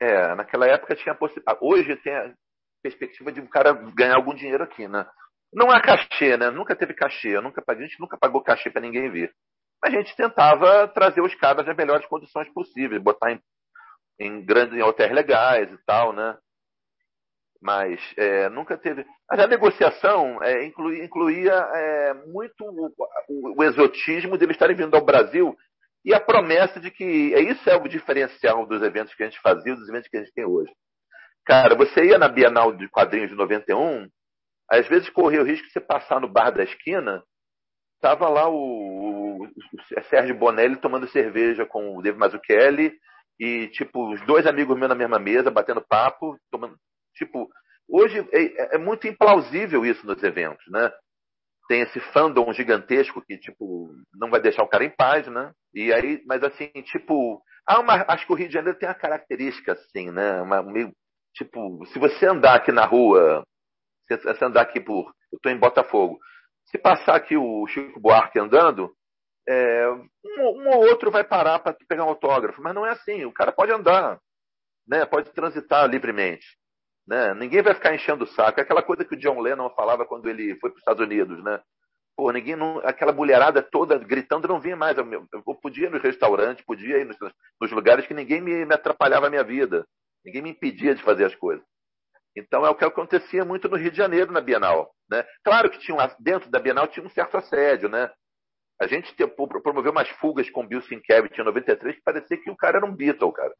É, 0.00 0.34
naquela 0.34 0.66
época 0.66 0.94
tinha 0.94 1.12
a 1.12 1.18
possibilidade. 1.18 1.58
Hoje 1.60 1.96
tem 1.96 2.14
a 2.14 2.32
perspectiva 2.82 3.32
de 3.32 3.40
um 3.40 3.46
cara 3.46 3.72
ganhar 3.94 4.16
algum 4.16 4.34
dinheiro 4.34 4.64
aqui, 4.64 4.86
né? 4.88 5.04
Não 5.52 5.70
há 5.70 5.80
cachê, 5.80 6.36
né? 6.36 6.50
Nunca 6.50 6.76
teve 6.76 6.94
cachê. 6.94 7.36
Eu 7.36 7.42
nunca, 7.42 7.62
a 7.66 7.74
gente 7.74 8.00
nunca 8.00 8.16
pagou 8.16 8.42
cachê 8.42 8.70
para 8.70 8.82
ninguém 8.82 9.10
vir. 9.10 9.30
A 9.84 9.90
gente 9.90 10.14
tentava 10.16 10.88
trazer 10.88 11.20
os 11.20 11.34
caras 11.36 11.66
nas 11.66 11.76
melhores 11.76 12.06
condições 12.06 12.48
possíveis, 12.52 13.02
botar 13.02 13.32
em, 13.32 13.40
em 14.18 14.44
grandes 14.44 14.76
em 14.76 14.82
hotéis 14.82 15.12
legais 15.12 15.70
e 15.72 15.78
tal, 15.84 16.12
né? 16.12 16.36
mas 17.60 18.00
é, 18.16 18.48
nunca 18.48 18.76
teve. 18.76 19.04
Mas 19.28 19.40
a 19.40 19.46
negociação 19.46 20.42
é, 20.42 20.64
incluía, 20.64 21.52
é, 21.52 22.14
muito 22.26 22.64
o, 22.64 22.92
o, 23.28 23.60
o, 23.60 23.64
exotismo 23.64 24.38
deles 24.38 24.54
estarem 24.54 24.76
vindo 24.76 24.94
ao 24.94 25.04
Brasil 25.04 25.56
e 26.04 26.14
a 26.14 26.20
promessa 26.20 26.78
de 26.80 26.90
que 26.90 27.34
é 27.34 27.40
isso 27.40 27.68
é 27.68 27.76
o 27.76 27.88
diferencial 27.88 28.64
dos 28.66 28.82
eventos 28.82 29.14
que 29.14 29.22
a 29.22 29.26
gente 29.26 29.40
fazia, 29.40 29.74
dos 29.74 29.88
eventos 29.88 30.08
que 30.08 30.16
a 30.16 30.20
gente 30.20 30.32
tem 30.32 30.44
hoje. 30.44 30.72
Cara, 31.44 31.74
você 31.74 32.04
ia 32.04 32.18
na 32.18 32.28
Bienal 32.28 32.72
de 32.72 32.88
Quadrinhos 32.88 33.30
de 33.30 33.36
91, 33.36 34.08
às 34.70 34.86
vezes 34.86 35.10
corria 35.10 35.40
o 35.40 35.44
risco 35.44 35.66
de 35.66 35.72
você 35.72 35.80
passar 35.80 36.20
no 36.20 36.28
bar 36.28 36.50
da 36.50 36.62
esquina, 36.62 37.22
tava 38.00 38.28
lá 38.28 38.48
o, 38.48 38.97
o 39.72 40.02
Sérgio 40.04 40.36
Bonelli 40.36 40.76
tomando 40.76 41.08
cerveja 41.08 41.66
com 41.66 41.96
o 41.96 42.02
David 42.02 42.18
Mazzucchelli 42.18 42.92
e 43.38 43.68
tipo 43.68 44.12
os 44.12 44.20
dois 44.26 44.46
amigos 44.46 44.76
meus 44.76 44.88
na 44.88 44.94
mesma 44.94 45.18
mesa 45.18 45.50
batendo 45.50 45.84
papo, 45.86 46.36
tomando 46.50 46.76
Tipo, 47.18 47.48
hoje 47.88 48.26
é, 48.32 48.76
é, 48.76 48.78
muito 48.78 49.08
implausível 49.08 49.84
isso 49.84 50.06
nos 50.06 50.22
eventos, 50.22 50.64
né? 50.70 50.90
Tem 51.68 51.82
esse 51.82 52.00
fandom 52.12 52.50
gigantesco 52.52 53.20
que, 53.20 53.36
tipo, 53.36 53.92
não 54.14 54.30
vai 54.30 54.40
deixar 54.40 54.62
o 54.62 54.68
cara 54.68 54.84
em 54.84 54.90
paz, 54.90 55.26
né? 55.26 55.52
E 55.74 55.92
aí, 55.92 56.22
mas 56.26 56.42
assim, 56.42 56.70
tipo, 56.84 57.42
há 57.66 57.80
uma, 57.80 58.04
acho 58.08 58.24
que 58.24 58.32
o 58.32 58.36
Rio 58.36 58.46
de 58.46 58.54
Janeiro 58.54 58.78
tem 58.78 58.88
uma 58.88 58.94
característica 58.94 59.72
assim, 59.72 60.10
né? 60.10 60.40
Uma, 60.40 60.62
meio, 60.62 60.92
tipo, 61.34 61.84
se 61.86 61.98
você 61.98 62.26
andar 62.26 62.54
aqui 62.54 62.72
na 62.72 62.86
rua, 62.86 63.42
se 64.06 64.16
você 64.16 64.44
andar 64.44 64.62
aqui 64.62 64.80
por, 64.80 65.12
eu 65.32 65.36
estou 65.36 65.52
em 65.52 65.58
Botafogo, 65.58 66.18
se 66.66 66.78
passar 66.78 67.16
aqui 67.16 67.36
o 67.36 67.66
Chico 67.66 68.00
Buarque 68.00 68.38
andando, 68.38 68.94
é, 69.48 69.88
um, 69.88 70.08
um, 70.40 70.68
ou 70.68 70.88
outro 70.88 71.10
vai 71.10 71.24
parar 71.24 71.58
para 71.58 71.72
pegar 71.88 72.04
um 72.04 72.10
autógrafo, 72.10 72.60
mas 72.62 72.74
não 72.74 72.84
é 72.84 72.90
assim. 72.90 73.24
O 73.24 73.32
cara 73.32 73.50
pode 73.50 73.72
andar, 73.72 74.20
né? 74.86 75.06
Pode 75.06 75.30
transitar 75.32 75.88
livremente. 75.88 76.46
Né? 77.06 77.32
Ninguém 77.32 77.62
vai 77.62 77.72
ficar 77.72 77.94
enchendo 77.94 78.24
o 78.24 78.26
saco. 78.28 78.60
É 78.60 78.62
aquela 78.62 78.82
coisa 78.82 79.06
que 79.06 79.14
o 79.14 79.18
John 79.18 79.40
Lennon 79.40 79.70
falava 79.70 80.04
quando 80.04 80.28
ele 80.28 80.54
foi 80.56 80.68
para 80.68 80.76
os 80.76 80.80
Estados 80.80 81.02
Unidos, 81.02 81.42
né? 81.42 81.58
Pô, 82.14 82.30
ninguém 82.30 82.56
não, 82.56 82.80
aquela 82.80 83.12
mulherada 83.12 83.62
toda 83.62 83.96
gritando 83.96 84.46
não 84.46 84.60
vinha 84.60 84.76
mais. 84.76 84.98
Eu, 84.98 85.06
eu 85.32 85.54
podia 85.54 85.86
ir 85.86 85.90
nos 85.90 86.02
restaurantes, 86.02 86.64
podia 86.66 86.98
ir 86.98 87.06
nos, 87.06 87.16
nos 87.58 87.70
lugares 87.70 88.06
que 88.06 88.12
ninguém 88.12 88.42
me, 88.42 88.66
me, 88.66 88.74
atrapalhava 88.74 89.28
a 89.28 89.30
minha 89.30 89.44
vida. 89.44 89.86
Ninguém 90.22 90.42
me 90.42 90.50
impedia 90.50 90.94
de 90.94 91.02
fazer 91.02 91.24
as 91.24 91.34
coisas. 91.34 91.64
Então 92.36 92.66
é 92.66 92.68
o 92.68 92.74
que 92.74 92.84
acontecia 92.84 93.44
muito 93.46 93.66
no 93.68 93.76
Rio 93.76 93.90
de 93.90 93.96
Janeiro 93.96 94.30
na 94.30 94.42
Bienal, 94.42 94.92
né? 95.10 95.24
Claro 95.42 95.70
que 95.70 95.78
tinha 95.78 96.14
dentro 96.18 96.50
da 96.50 96.58
Bienal 96.58 96.86
tinha 96.88 97.06
um 97.06 97.10
certo 97.10 97.38
assédio, 97.38 97.88
né? 97.88 98.10
A 98.80 98.86
gente 98.86 99.14
te, 99.14 99.26
promoveu 99.26 99.90
umas 99.90 100.08
fugas 100.20 100.48
com 100.50 100.66
Bill 100.66 100.82
Sienkiewicz 100.82 101.38
em 101.38 101.44
93 101.44 101.96
que 101.96 102.02
parecia 102.02 102.36
que 102.36 102.50
o 102.50 102.56
cara 102.56 102.78
era 102.78 102.86
um 102.86 102.94
Beatle, 102.94 103.32
cara. 103.32 103.52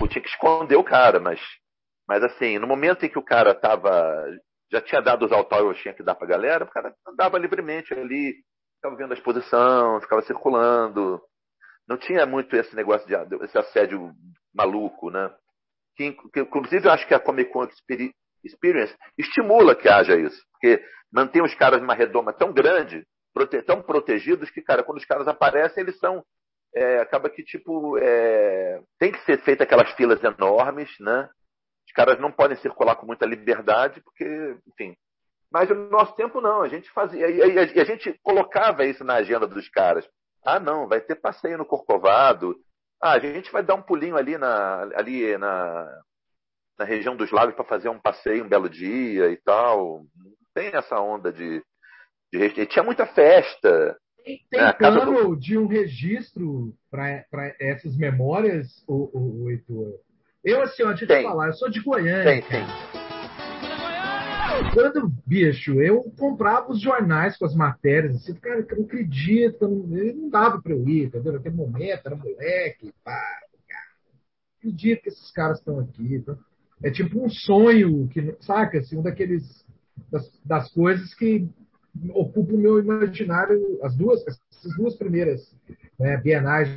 Eu 0.00 0.08
tinha 0.08 0.22
que 0.22 0.28
esconder 0.28 0.76
o 0.76 0.84
cara, 0.84 1.18
mas 1.18 1.40
mas 2.08 2.24
assim, 2.24 2.58
no 2.58 2.66
momento 2.66 3.04
em 3.04 3.08
que 3.10 3.18
o 3.18 3.24
cara 3.24 3.54
tava, 3.54 4.24
já 4.72 4.80
tinha 4.80 5.02
dado 5.02 5.26
os 5.26 5.32
autógrafos, 5.32 5.82
tinha 5.82 5.92
que 5.92 6.02
dar 6.02 6.14
pra 6.14 6.26
galera, 6.26 6.64
o 6.64 6.70
cara 6.70 6.94
andava 7.06 7.38
livremente 7.38 7.92
ali, 7.92 8.34
ficava 8.76 8.96
vendo 8.96 9.12
a 9.12 9.14
exposição, 9.14 10.00
ficava 10.00 10.22
circulando. 10.22 11.20
Não 11.86 11.98
tinha 11.98 12.24
muito 12.24 12.56
esse 12.56 12.74
negócio 12.74 13.06
de 13.06 13.44
esse 13.44 13.58
assédio 13.58 14.10
maluco, 14.54 15.10
né? 15.10 15.30
Que, 15.96 16.12
que, 16.32 16.40
inclusive 16.40 16.86
eu 16.86 16.92
acho 16.92 17.06
que 17.06 17.14
a 17.14 17.20
Comic 17.20 17.52
Con 17.52 17.68
Experience 18.42 18.96
estimula 19.18 19.76
que 19.76 19.88
haja 19.88 20.16
isso, 20.16 20.42
porque 20.52 20.82
mantém 21.12 21.42
os 21.42 21.54
caras 21.56 21.80
numa 21.80 21.94
redoma 21.94 22.32
tão 22.32 22.52
grande, 22.54 23.04
prote, 23.38 23.62
tão 23.62 23.80
protegidos 23.82 24.50
que, 24.50 24.60
cara, 24.60 24.82
quando 24.82 24.98
os 24.98 25.04
caras 25.04 25.28
aparecem, 25.28 25.82
eles 25.82 25.98
são 25.98 26.24
é, 26.74 26.98
acaba 26.98 27.30
que 27.30 27.42
tipo 27.42 27.96
é, 27.98 28.80
tem 28.98 29.12
que 29.12 29.24
ser 29.24 29.38
feita 29.42 29.64
aquelas 29.64 29.90
filas 29.92 30.22
enormes, 30.22 30.90
né? 31.00 31.28
Os 31.86 31.92
caras 31.94 32.18
não 32.20 32.30
podem 32.30 32.56
circular 32.58 32.96
com 32.96 33.06
muita 33.06 33.24
liberdade, 33.24 34.02
porque, 34.02 34.56
enfim. 34.66 34.94
Mas 35.50 35.70
no 35.70 35.88
nosso 35.88 36.14
tempo, 36.14 36.40
não. 36.40 36.60
A 36.60 36.68
gente 36.68 36.90
fazia. 36.90 37.26
E 37.30 37.80
a, 37.80 37.84
gente 37.84 38.12
colocava 38.22 38.84
isso 38.84 39.02
na 39.02 39.14
agenda 39.14 39.46
dos 39.46 39.68
caras. 39.70 40.06
Ah, 40.44 40.60
não, 40.60 40.86
vai 40.86 41.00
ter 41.00 41.16
passeio 41.16 41.56
no 41.56 41.64
Corcovado. 41.64 42.54
Ah, 43.00 43.12
a 43.12 43.18
gente 43.18 43.50
vai 43.50 43.62
dar 43.62 43.74
um 43.74 43.82
pulinho 43.82 44.16
ali 44.16 44.36
na, 44.36 44.82
ali 44.94 45.36
na, 45.38 46.02
na 46.78 46.84
região 46.84 47.16
dos 47.16 47.30
lagos 47.30 47.54
para 47.54 47.64
fazer 47.64 47.88
um 47.88 47.98
passeio 47.98 48.44
um 48.44 48.48
belo 48.48 48.68
dia 48.68 49.30
e 49.30 49.36
tal. 49.38 50.04
Tem 50.54 50.70
essa 50.74 51.00
onda 51.00 51.32
de. 51.32 51.62
De 52.32 52.66
tinha 52.66 52.84
muita 52.84 53.06
festa. 53.06 53.96
Tem, 54.24 54.40
tem 54.50 54.60
né? 54.60 54.72
plano 54.72 55.30
do... 55.30 55.36
de 55.36 55.56
um 55.56 55.66
registro 55.66 56.74
para 56.90 57.24
essas 57.60 57.96
memórias, 57.96 58.66
o, 58.86 59.10
o, 59.18 59.44
o 59.44 59.50
Heitor? 59.50 59.94
Eu, 60.44 60.62
assim, 60.62 60.82
eu 60.82 60.94
te 60.94 61.06
falar, 61.06 61.48
eu 61.48 61.52
sou 61.54 61.70
de 61.70 61.80
Goiânia. 61.80 62.24
Tem, 62.24 62.42
tem. 62.42 62.64
Quando, 64.74 65.12
bicho, 65.26 65.80
eu 65.80 66.02
comprava 66.18 66.70
os 66.70 66.80
jornais 66.80 67.36
com 67.36 67.44
as 67.44 67.54
matérias, 67.54 68.16
assim, 68.16 68.34
cara, 68.34 68.66
eu 68.68 68.76
não 68.76 68.84
acredito, 68.84 69.68
não, 69.68 69.86
não 70.14 70.28
dava 70.28 70.60
pra 70.60 70.72
eu 70.72 70.88
ir, 70.88 71.04
entendeu? 71.06 71.32
Naquele 71.32 71.54
momento, 71.54 72.06
era 72.06 72.16
moleque, 72.16 72.92
pá, 73.04 73.22
cara. 73.68 73.84
Acredito 74.58 75.02
que 75.02 75.08
esses 75.08 75.30
caras 75.32 75.58
estão 75.58 75.78
aqui. 75.80 76.16
Então, 76.16 76.36
é 76.82 76.90
tipo 76.90 77.22
um 77.22 77.30
sonho, 77.30 78.08
que, 78.08 78.36
saca? 78.40 78.78
Assim, 78.78 78.98
um 78.98 79.02
daqueles. 79.02 79.66
Das, 80.10 80.22
das 80.44 80.72
coisas 80.72 81.12
que 81.14 81.48
ocupam 82.14 82.54
o 82.54 82.58
meu 82.58 82.78
imaginário, 82.78 83.78
as 83.82 83.96
duas, 83.96 84.24
essas 84.26 84.76
duas 84.76 84.94
primeiras 84.96 85.54
né, 85.98 86.16
bienais 86.16 86.68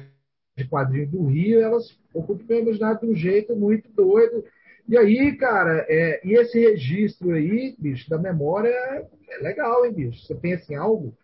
de 0.57 0.67
quadrinho 0.67 1.09
do 1.09 1.25
Rio, 1.25 1.61
elas 1.61 1.97
ocupam 2.13 2.53
o 2.53 2.59
imaginário 2.59 2.99
de 2.99 3.07
um 3.07 3.15
jeito 3.15 3.55
muito 3.55 3.89
doido. 3.91 4.43
E 4.87 4.97
aí, 4.97 5.35
cara, 5.37 5.85
é, 5.87 6.21
e 6.23 6.33
esse 6.33 6.59
registro 6.59 7.31
aí, 7.31 7.75
bicho, 7.79 8.09
da 8.09 8.17
memória 8.17 8.69
é 8.69 9.37
legal, 9.37 9.85
hein, 9.85 9.93
bicho? 9.93 10.25
Você 10.25 10.35
pensa 10.35 10.73
em 10.73 10.75
algo? 10.75 11.15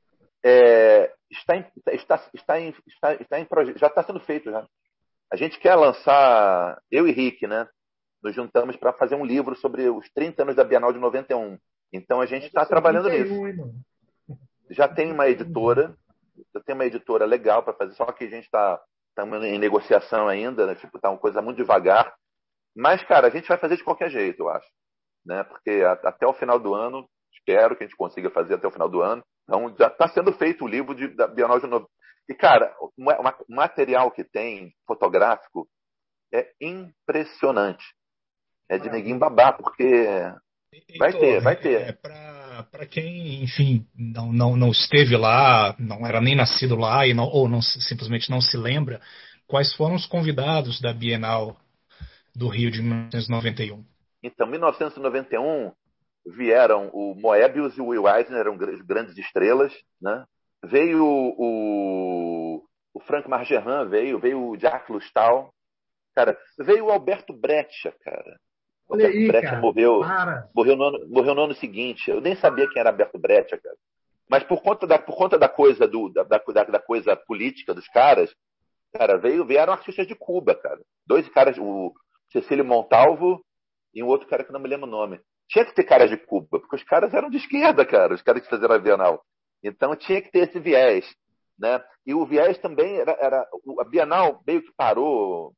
É, 0.43 1.11
está, 1.29 1.57
em, 1.57 1.65
está, 1.91 2.29
está, 2.33 2.59
em, 2.59 2.73
está, 2.87 3.13
está 3.15 3.39
em 3.39 3.45
projeto, 3.45 3.79
já 3.79 3.87
está 3.87 4.03
sendo 4.03 4.19
feito 4.19 4.49
já. 4.49 4.65
A 5.31 5.35
gente 5.35 5.59
quer 5.59 5.75
lançar, 5.75 6.81
eu 6.89 7.07
e 7.07 7.11
Rick, 7.11 7.45
né? 7.47 7.67
Nos 8.23 8.33
juntamos 8.33 8.77
para 8.77 8.93
fazer 8.93 9.15
um 9.15 9.25
livro 9.25 9.55
sobre 9.55 9.89
os 9.89 10.09
30 10.11 10.43
anos 10.43 10.55
da 10.55 10.63
Bienal 10.63 10.93
de 10.93 10.99
91. 10.99 11.57
Então 11.91 12.21
a 12.21 12.25
gente 12.25 12.47
está 12.47 12.65
trabalhando 12.65 13.09
nisso. 13.09 13.47
Hein, 13.47 13.73
já 14.69 14.87
tem 14.87 15.11
uma 15.11 15.27
editora, 15.27 15.95
já 16.53 16.61
tem 16.61 16.75
uma 16.75 16.85
editora 16.85 17.25
legal 17.25 17.63
para 17.63 17.73
fazer, 17.73 17.93
só 17.93 18.05
que 18.11 18.25
a 18.25 18.29
gente 18.29 18.45
está 18.45 18.81
estamos 19.17 19.43
em 19.43 19.57
negociação 19.57 20.27
ainda, 20.27 20.67
né? 20.67 20.75
tipo, 20.75 20.99
tá 20.99 21.09
uma 21.09 21.17
coisa 21.17 21.41
muito 21.41 21.57
devagar. 21.57 22.13
Mas, 22.75 23.03
cara, 23.05 23.27
a 23.27 23.29
gente 23.31 23.47
vai 23.47 23.57
fazer 23.57 23.75
de 23.75 23.83
qualquer 23.83 24.11
jeito, 24.11 24.43
eu 24.43 24.49
acho. 24.49 24.67
Né? 25.25 25.43
Porque 25.43 25.83
a, 25.83 25.93
até 25.93 26.27
o 26.27 26.33
final 26.33 26.59
do 26.59 26.75
ano, 26.75 27.09
espero 27.33 27.75
que 27.75 27.83
a 27.83 27.87
gente 27.87 27.97
consiga 27.97 28.29
fazer 28.29 28.53
até 28.53 28.67
o 28.67 28.71
final 28.71 28.87
do 28.87 29.01
ano. 29.01 29.23
Então, 29.43 29.75
já 29.77 29.87
está 29.87 30.07
sendo 30.09 30.31
feito 30.33 30.63
o 30.63 30.67
livro 30.67 30.93
de, 30.93 31.07
da 31.07 31.27
Bienal 31.27 31.59
de 31.59 31.65
Novo. 31.65 31.89
E, 32.29 32.35
cara, 32.35 32.75
o 32.79 32.91
material 33.49 34.11
que 34.11 34.23
tem 34.23 34.71
fotográfico 34.85 35.67
é 36.31 36.51
impressionante. 36.61 37.85
É 38.69 38.77
de 38.77 38.89
neguinho 38.89 39.17
babá, 39.17 39.53
porque 39.53 40.07
vai 40.97 41.13
ter, 41.13 41.41
vai 41.41 41.55
ter. 41.55 41.81
É, 41.81 41.91
para 41.91 42.85
quem, 42.85 43.43
enfim, 43.43 43.85
não, 43.95 44.31
não, 44.31 44.55
não 44.55 44.71
esteve 44.71 45.15
lá, 45.15 45.75
não 45.79 46.05
era 46.05 46.19
nem 46.19 46.35
nascido 46.35 46.75
lá, 46.75 47.05
e 47.05 47.13
não, 47.13 47.25
ou 47.25 47.47
não, 47.47 47.61
simplesmente 47.61 48.29
não 48.29 48.41
se 48.41 48.57
lembra, 48.57 49.01
quais 49.47 49.73
foram 49.75 49.95
os 49.95 50.05
convidados 50.05 50.81
da 50.81 50.93
Bienal 50.93 51.57
do 52.35 52.47
Rio 52.47 52.71
de 52.71 52.81
1991? 52.81 53.83
Então, 54.23 54.47
1991 54.47 55.71
vieram 56.25 56.89
o 56.93 57.15
Moebius 57.15 57.77
e 57.77 57.81
o 57.81 57.87
Will 57.87 58.07
Eisner, 58.07 58.39
eram 58.39 58.57
grandes 58.57 59.17
estrelas, 59.17 59.73
né? 60.01 60.25
Veio 60.63 61.05
o, 61.05 62.63
o 62.93 62.99
Frank 63.01 63.29
Margerin, 63.29 63.87
veio, 63.89 64.19
veio 64.19 64.49
o 64.49 64.57
Jacques 64.59 64.89
Lustal, 64.89 65.53
cara, 66.15 66.37
veio 66.59 66.85
o 66.85 66.91
Alberto 66.91 67.31
Breccia, 67.31 67.93
cara. 68.03 68.37
O 68.87 68.93
Olha 68.93 69.05
Alberto 69.05 69.17
aí, 69.17 69.27
Breccia 69.27 69.49
cara, 69.49 69.61
morreu, 69.61 70.01
morreu 70.53 70.75
no, 70.75 70.83
ano, 70.83 71.09
morreu 71.09 71.35
no 71.35 71.43
ano 71.43 71.55
seguinte. 71.55 72.09
Eu 72.09 72.21
nem 72.21 72.35
sabia 72.35 72.69
quem 72.69 72.79
era 72.79 72.89
Alberto 72.89 73.19
Breccia, 73.19 73.57
cara. 73.57 73.75
Mas 74.29 74.43
por 74.43 74.61
conta 74.61 74.85
da, 74.85 74.97
por 74.99 75.15
conta 75.15 75.37
da 75.37 75.47
coisa 75.47 75.87
do, 75.87 76.09
da, 76.09 76.23
da, 76.23 76.37
da 76.37 76.79
coisa 76.79 77.15
política 77.15 77.73
dos 77.73 77.87
caras, 77.87 78.33
cara, 78.93 79.17
veio, 79.17 79.45
vieram 79.45 79.73
artistas 79.73 80.07
de 80.07 80.15
Cuba, 80.15 80.55
cara. 80.55 80.79
Dois 81.05 81.27
caras, 81.29 81.57
o 81.57 81.93
Cecílio 82.31 82.65
Montalvo 82.65 83.41
e 83.93 84.03
um 84.03 84.07
outro 84.07 84.27
cara 84.27 84.43
que 84.43 84.51
não 84.51 84.59
me 84.59 84.67
lembro 84.67 84.87
o 84.87 84.91
nome. 84.91 85.19
Tinha 85.49 85.65
que 85.65 85.73
ter 85.73 85.83
caras 85.83 86.09
de 86.09 86.17
Cuba, 86.17 86.59
porque 86.59 86.75
os 86.75 86.83
caras 86.83 87.13
eram 87.13 87.29
de 87.29 87.37
esquerda, 87.37 87.85
cara, 87.85 88.13
os 88.13 88.21
caras 88.21 88.41
que 88.41 88.49
fizeram 88.49 88.75
a 88.75 88.79
Bienal. 88.79 89.23
Então 89.63 89.95
tinha 89.95 90.21
que 90.21 90.29
ter 90.29 90.49
esse 90.49 90.59
viés. 90.59 91.05
Né? 91.57 91.81
E 92.05 92.13
o 92.13 92.25
viés 92.25 92.57
também 92.59 92.97
era, 92.97 93.17
era 93.19 93.47
a 93.79 93.83
Bienal 93.85 94.41
meio 94.45 94.61
que 94.61 94.71
parou, 94.75 95.53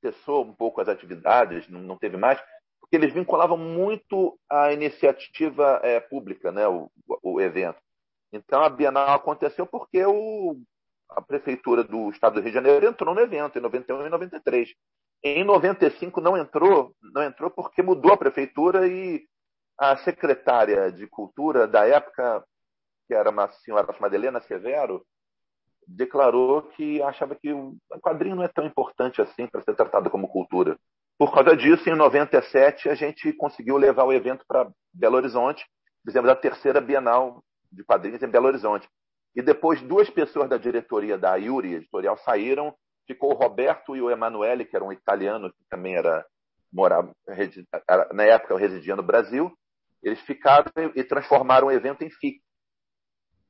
cessou 0.00 0.44
um 0.44 0.54
pouco 0.54 0.80
as 0.80 0.88
atividades, 0.88 1.68
não, 1.68 1.80
não 1.80 1.98
teve 1.98 2.16
mais, 2.16 2.40
porque 2.84 2.96
eles 2.96 3.14
vinculavam 3.14 3.56
muito 3.56 4.38
a 4.48 4.70
iniciativa 4.72 5.80
é, 5.82 6.00
pública, 6.00 6.52
né, 6.52 6.68
o, 6.68 6.90
o, 7.22 7.40
evento. 7.40 7.78
Então 8.30 8.62
a 8.62 8.68
Bienal 8.68 9.14
aconteceu 9.14 9.66
porque 9.66 10.04
o, 10.04 10.60
a 11.08 11.22
prefeitura 11.22 11.82
do 11.82 12.10
Estado 12.10 12.34
do 12.34 12.40
Rio 12.40 12.50
de 12.50 12.54
Janeiro 12.54 12.86
entrou 12.86 13.14
no 13.14 13.22
evento 13.22 13.58
em 13.58 13.62
91 13.62 14.06
e 14.06 14.10
93. 14.10 14.68
Em 15.22 15.44
95 15.44 16.20
não 16.20 16.36
entrou, 16.36 16.94
não 17.00 17.22
entrou 17.22 17.50
porque 17.50 17.82
mudou 17.82 18.12
a 18.12 18.18
prefeitura 18.18 18.86
e 18.86 19.24
a 19.78 19.96
secretária 19.96 20.92
de 20.92 21.06
cultura 21.06 21.66
da 21.66 21.86
época, 21.86 22.44
que 23.08 23.14
era 23.14 23.30
uma 23.30 23.50
senhora 23.50 23.90
chamada 23.94 24.14
Helena 24.14 24.42
Severo, 24.42 25.06
declarou 25.88 26.62
que 26.72 27.02
achava 27.02 27.34
que 27.34 27.50
o 27.50 27.78
quadrinho 28.02 28.36
não 28.36 28.44
é 28.44 28.48
tão 28.48 28.66
importante 28.66 29.22
assim 29.22 29.46
para 29.46 29.62
ser 29.62 29.74
tratado 29.74 30.10
como 30.10 30.28
cultura. 30.28 30.78
Por 31.18 31.32
causa 31.32 31.56
disso, 31.56 31.88
em 31.88 31.94
97, 31.94 32.88
a 32.88 32.94
gente 32.94 33.32
conseguiu 33.34 33.76
levar 33.76 34.04
o 34.04 34.12
evento 34.12 34.44
para 34.46 34.70
Belo 34.92 35.16
Horizonte. 35.16 35.64
Fizemos 36.04 36.28
a 36.28 36.36
terceira 36.36 36.80
Bienal 36.80 37.42
de 37.70 37.84
quadrinhos 37.84 38.22
em 38.22 38.28
Belo 38.28 38.46
Horizonte. 38.46 38.88
E 39.34 39.42
depois, 39.42 39.80
duas 39.82 40.10
pessoas 40.10 40.48
da 40.48 40.56
diretoria 40.56 41.16
da 41.16 41.36
Yuri 41.36 41.74
Editorial 41.74 42.16
saíram. 42.18 42.74
Ficou 43.06 43.32
o 43.32 43.36
Roberto 43.36 43.94
e 43.94 44.00
o 44.00 44.10
Emanuele, 44.10 44.64
que 44.64 44.74
era 44.74 44.84
um 44.84 44.92
italiano 44.92 45.52
que 45.52 45.64
também 45.68 45.94
era 45.96 46.24
morava, 46.72 47.14
na 48.12 48.24
época 48.24 48.58
residia 48.58 48.96
no 48.96 49.02
Brasil. 49.02 49.52
Eles 50.02 50.20
ficaram 50.22 50.70
e 50.94 51.04
transformaram 51.04 51.68
o 51.68 51.70
evento 51.70 52.02
em 52.02 52.10
FIC, 52.10 52.40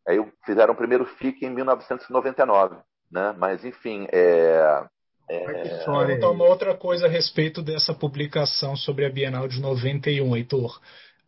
Aí 0.07 0.19
fizeram 0.45 0.75
o 0.75 0.77
primeiro 0.77 1.07
FIC 1.07 1.47
em 1.47 1.51
1999, 1.51 2.77
né? 3.11 3.35
Mas 3.39 3.65
enfim, 3.65 4.07
é, 4.13 4.87
é... 5.29 6.15
Então, 6.15 6.33
uma 6.33 6.45
outra 6.45 6.75
coisa 6.75 7.07
a 7.07 7.09
respeito 7.09 7.63
dessa 7.63 7.95
publicação 7.95 8.77
sobre 8.77 9.05
a 9.05 9.11
Bienal 9.11 9.49
de 9.49 9.61
91, 9.61 10.37
Heitor. 10.37 10.81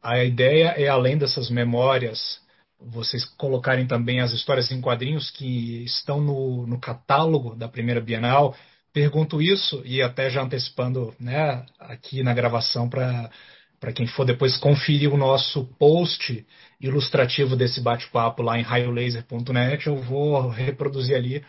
A 0.03 0.23
ideia 0.25 0.75
é, 0.77 0.89
além 0.89 1.17
dessas 1.17 1.51
memórias, 1.51 2.41
vocês 2.81 3.25
colocarem 3.25 3.87
também 3.87 4.21
as 4.21 4.33
histórias 4.33 4.71
em 4.71 4.81
quadrinhos 4.81 5.31
que 5.31 5.85
estão 5.85 6.21
no, 6.21 6.67
no 6.67 6.79
catálogo 6.79 7.57
da 7.57 7.69
primeira 7.69 8.01
Bienal. 8.01 8.55
Pergunto 8.93 9.43
isso, 9.43 9.83
e 9.85 10.01
até 10.01 10.31
já 10.31 10.43
antecipando 10.43 11.15
né, 11.19 11.65
aqui 11.79 12.23
na 12.23 12.35
gravação 12.35 12.89
para 12.89 13.31
para 13.79 13.93
quem 13.93 14.07
for 14.07 14.25
depois 14.25 14.57
conferir 14.57 15.13
o 15.13 15.19
nosso 15.19 15.67
post 15.79 16.47
ilustrativo 16.81 17.55
desse 17.55 17.81
bate-papo 17.81 18.43
lá 18.43 18.59
em 18.59 18.63
raiolaser.net, 18.63 19.87
eu 19.87 19.97
vou 19.97 20.49
reproduzir 20.49 21.15
ali 21.15 21.45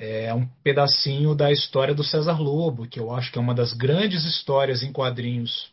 é, 0.00 0.32
um 0.32 0.46
pedacinho 0.64 1.34
da 1.34 1.52
história 1.52 1.94
do 1.94 2.02
César 2.02 2.40
Lobo, 2.40 2.88
que 2.88 2.98
eu 2.98 3.14
acho 3.14 3.30
que 3.30 3.38
é 3.38 3.40
uma 3.40 3.54
das 3.54 3.74
grandes 3.74 4.24
histórias 4.24 4.82
em 4.82 4.90
quadrinhos 4.90 5.70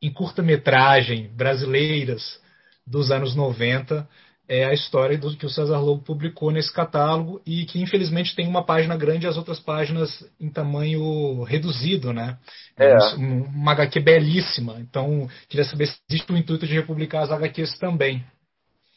em 0.00 0.12
curta-metragem 0.12 1.28
brasileiras 1.34 2.40
dos 2.86 3.10
anos 3.10 3.34
90. 3.34 4.08
É 4.48 4.64
a 4.64 4.72
história 4.72 5.18
do 5.18 5.36
que 5.36 5.44
o 5.44 5.50
César 5.50 5.80
Lobo 5.80 6.04
publicou 6.04 6.52
nesse 6.52 6.72
catálogo 6.72 7.42
e 7.44 7.64
que 7.64 7.82
infelizmente 7.82 8.36
tem 8.36 8.46
uma 8.46 8.64
página 8.64 8.96
grande 8.96 9.26
e 9.26 9.28
as 9.28 9.36
outras 9.36 9.58
páginas 9.58 10.24
em 10.38 10.48
tamanho 10.48 11.42
reduzido, 11.42 12.12
né? 12.12 12.38
É. 12.78 12.96
Uma 13.16 13.72
HQ 13.72 13.98
belíssima. 13.98 14.76
Então, 14.78 15.28
queria 15.48 15.64
saber 15.64 15.88
se 15.88 15.98
existe 16.08 16.32
o 16.32 16.36
intuito 16.36 16.64
de 16.64 16.74
republicar 16.74 17.24
as 17.24 17.32
HQs 17.32 17.76
também. 17.80 18.24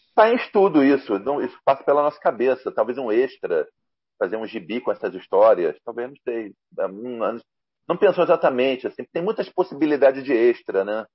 Está 0.09 0.29
em 0.29 0.35
estudo 0.35 0.83
isso, 0.83 1.17
não, 1.17 1.41
isso 1.41 1.57
passa 1.65 1.83
pela 1.83 2.03
nossa 2.03 2.19
cabeça, 2.19 2.71
talvez 2.71 2.99
um 2.99 3.11
extra, 3.11 3.65
fazer 4.19 4.35
um 4.35 4.45
gibi 4.45 4.81
com 4.81 4.91
essas 4.91 5.15
histórias, 5.15 5.75
talvez 5.83 6.09
não 6.09 6.17
sei, 6.23 6.53
não 7.87 7.97
pensou 7.97 8.23
exatamente, 8.23 8.85
assim, 8.85 9.03
tem 9.11 9.23
muitas 9.23 9.49
possibilidades 9.49 10.23
de 10.23 10.33
extra, 10.33 10.83
né? 10.83 11.05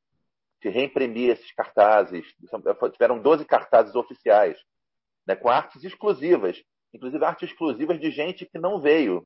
De 0.62 0.70
reimprimir 0.70 1.30
esses 1.30 1.52
cartazes, 1.52 2.24
tiveram 2.92 3.20
12 3.20 3.44
cartazes 3.44 3.94
oficiais, 3.94 4.58
né, 5.26 5.36
com 5.36 5.50
artes 5.50 5.84
exclusivas, 5.84 6.60
inclusive 6.92 7.24
artes 7.24 7.50
exclusivas 7.50 8.00
de 8.00 8.10
gente 8.10 8.46
que 8.46 8.58
não 8.58 8.80
veio. 8.80 9.22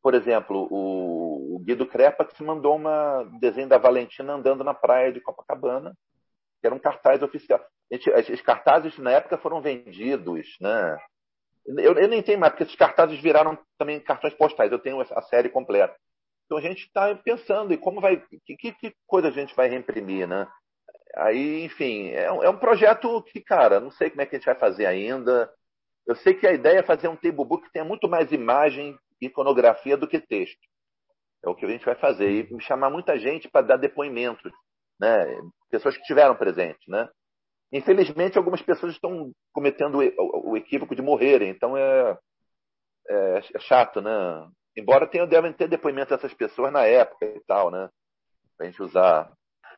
Por 0.00 0.14
exemplo, 0.14 0.68
o, 0.70 1.58
Guido 1.64 1.86
Crepa 1.86 2.24
que 2.24 2.36
se 2.36 2.42
mandou 2.42 2.78
um 2.78 3.38
desenho 3.38 3.68
da 3.68 3.78
Valentina 3.78 4.34
andando 4.34 4.62
na 4.62 4.74
praia 4.74 5.10
de 5.10 5.20
Copacabana, 5.20 5.96
que 6.60 6.66
era 6.66 6.74
um 6.74 6.78
cartaz 6.78 7.22
oficial. 7.22 7.60
Gente, 7.90 8.10
esses 8.10 8.40
cartazes 8.42 8.96
na 8.98 9.12
época 9.12 9.38
foram 9.38 9.62
vendidos, 9.62 10.46
né? 10.60 10.96
Eu, 11.66 11.94
eu 11.94 12.08
nem 12.08 12.22
tenho 12.22 12.38
mais, 12.38 12.52
porque 12.52 12.64
esses 12.64 12.76
cartazes 12.76 13.20
viraram 13.20 13.58
também 13.78 14.00
cartões 14.00 14.34
postais. 14.34 14.70
Eu 14.70 14.78
tenho 14.78 15.00
a 15.00 15.22
série 15.22 15.48
completa. 15.48 15.96
Então 16.44 16.58
a 16.58 16.60
gente 16.60 16.84
está 16.84 17.14
pensando 17.14 17.72
em 17.72 17.78
como 17.78 18.00
vai, 18.00 18.22
que, 18.44 18.72
que, 18.72 18.94
coisa 19.06 19.28
a 19.28 19.30
gente 19.30 19.54
vai 19.54 19.68
reimprimir, 19.68 20.28
né? 20.28 20.46
Aí, 21.16 21.64
enfim, 21.64 22.08
é, 22.08 22.24
é, 22.24 22.50
um 22.50 22.58
projeto 22.58 23.22
que, 23.22 23.40
cara, 23.40 23.80
não 23.80 23.90
sei 23.90 24.10
como 24.10 24.22
é 24.22 24.26
que 24.26 24.36
a 24.36 24.38
gente 24.38 24.46
vai 24.46 24.56
fazer 24.56 24.84
ainda. 24.86 25.50
Eu 26.06 26.16
sei 26.16 26.34
que 26.34 26.46
a 26.46 26.52
ideia 26.52 26.80
é 26.80 26.82
fazer 26.82 27.08
um 27.08 27.16
table 27.16 27.44
book 27.44 27.64
que 27.64 27.72
tenha 27.72 27.84
muito 27.84 28.08
mais 28.08 28.30
imagem 28.32 28.98
e 29.20 29.26
iconografia 29.26 29.96
do 29.96 30.08
que 30.08 30.20
texto. 30.20 30.60
É 31.42 31.48
o 31.48 31.54
que 31.54 31.64
a 31.64 31.68
gente 31.68 31.84
vai 31.84 31.94
fazer. 31.94 32.30
E 32.30 32.60
chamar 32.60 32.90
muita 32.90 33.18
gente 33.18 33.48
para 33.48 33.66
dar 33.66 33.76
depoimentos 33.76 34.52
né? 35.00 35.24
pessoas 35.70 35.94
que 35.94 36.02
estiveram 36.02 36.36
presentes. 36.36 36.86
Né? 36.88 37.08
Infelizmente, 37.72 38.38
algumas 38.38 38.62
pessoas 38.62 38.92
estão 38.92 39.32
cometendo 39.52 39.98
o 39.98 40.56
equívoco 40.56 40.94
de 40.94 41.02
morrerem, 41.02 41.50
então 41.50 41.76
é, 41.76 42.16
é, 43.08 43.40
é 43.54 43.58
chato, 43.60 44.00
né? 44.00 44.10
Embora 44.76 45.06
tenha, 45.06 45.26
devem 45.26 45.52
ter 45.52 45.68
depoimentos 45.68 46.10
dessas 46.10 46.34
pessoas 46.34 46.72
na 46.72 46.84
época 46.84 47.24
e 47.26 47.40
tal, 47.46 47.70
né? 47.70 47.88
Pra 48.56 48.66
gente 48.66 48.82
usar. 48.82 49.32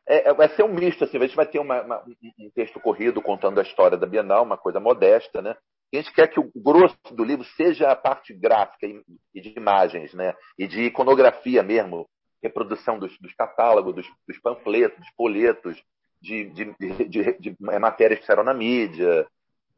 É, 0.07 0.29
é, 0.29 0.33
vai 0.33 0.47
ser 0.49 0.63
um 0.63 0.73
misto, 0.73 1.03
assim, 1.03 1.17
a 1.17 1.21
gente 1.21 1.35
vai 1.35 1.45
ter 1.45 1.59
uma, 1.59 1.81
uma, 1.81 2.03
um 2.39 2.49
texto 2.51 2.79
corrido 2.79 3.21
contando 3.21 3.59
a 3.59 3.63
história 3.63 3.97
da 3.97 4.07
Bienal, 4.07 4.43
uma 4.43 4.57
coisa 4.57 4.79
modesta, 4.79 5.41
né? 5.41 5.55
A 5.93 5.97
gente 5.97 6.13
quer 6.13 6.27
que 6.27 6.39
o 6.39 6.51
grosso 6.55 6.97
do 7.11 7.23
livro 7.23 7.45
seja 7.55 7.89
a 7.89 7.95
parte 7.95 8.33
gráfica 8.33 8.85
e 9.33 9.41
de 9.41 9.53
imagens, 9.57 10.13
né? 10.13 10.35
E 10.57 10.67
de 10.67 10.83
iconografia 10.83 11.63
mesmo, 11.63 12.07
reprodução 12.41 12.99
dos, 12.99 13.17
dos 13.19 13.33
catálogos, 13.33 13.95
dos, 13.95 14.07
dos, 14.27 14.39
panfletos, 14.39 14.97
dos 14.99 15.09
folhetos, 15.15 15.81
de, 16.21 16.45
de, 16.49 16.75
de, 17.07 17.39
de, 17.39 17.55
matérias 17.59 18.19
que 18.19 18.25
saíram 18.25 18.43
na 18.43 18.53
mídia, 18.53 19.27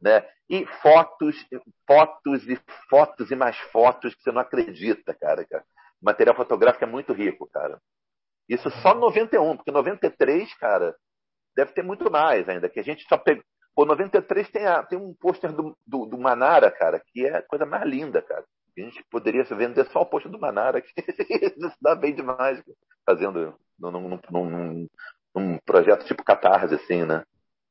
né? 0.00 0.26
E 0.48 0.66
fotos, 0.82 1.36
fotos 1.86 2.48
e 2.48 2.58
fotos 2.88 3.30
e 3.30 3.36
mais 3.36 3.56
fotos 3.72 4.14
que 4.14 4.22
você 4.22 4.32
não 4.32 4.40
acredita, 4.40 5.14
cara. 5.14 5.44
cara. 5.44 5.64
O 6.00 6.04
material 6.04 6.34
fotográfico 6.34 6.84
é 6.84 6.88
muito 6.88 7.12
rico, 7.12 7.48
cara. 7.52 7.80
Isso 8.48 8.68
só 8.82 8.94
91, 8.94 9.56
porque 9.56 9.70
93, 9.70 10.52
cara, 10.54 10.96
deve 11.54 11.72
ter 11.72 11.84
muito 11.84 12.10
mais 12.10 12.48
ainda, 12.48 12.68
que 12.68 12.80
a 12.80 12.82
gente 12.82 13.06
só 13.06 13.16
pegou. 13.16 13.44
Pô, 13.74 13.84
93 13.84 14.50
tem, 14.50 14.66
a, 14.66 14.82
tem 14.82 14.98
um 14.98 15.14
pôster 15.14 15.52
do, 15.52 15.76
do, 15.86 16.04
do 16.04 16.18
Manara, 16.18 16.70
cara, 16.70 17.00
que 17.00 17.24
é 17.24 17.36
a 17.36 17.42
coisa 17.42 17.64
mais 17.64 17.88
linda, 17.88 18.20
cara. 18.20 18.44
A 18.76 18.80
gente 18.80 19.04
poderia 19.10 19.44
vender 19.44 19.86
só 19.86 20.00
o 20.00 20.06
posto 20.06 20.28
do 20.28 20.38
Manara, 20.38 20.80
que 20.82 20.92
isso 20.98 21.76
dá 21.80 21.94
bem 21.94 22.14
demais, 22.14 22.62
fazendo 23.06 23.54
num, 23.78 23.90
num, 23.90 24.20
num, 24.30 24.88
num, 25.34 25.58
projeto 25.64 26.06
tipo 26.06 26.24
Catarse, 26.24 26.74
assim, 26.74 27.04
né? 27.04 27.22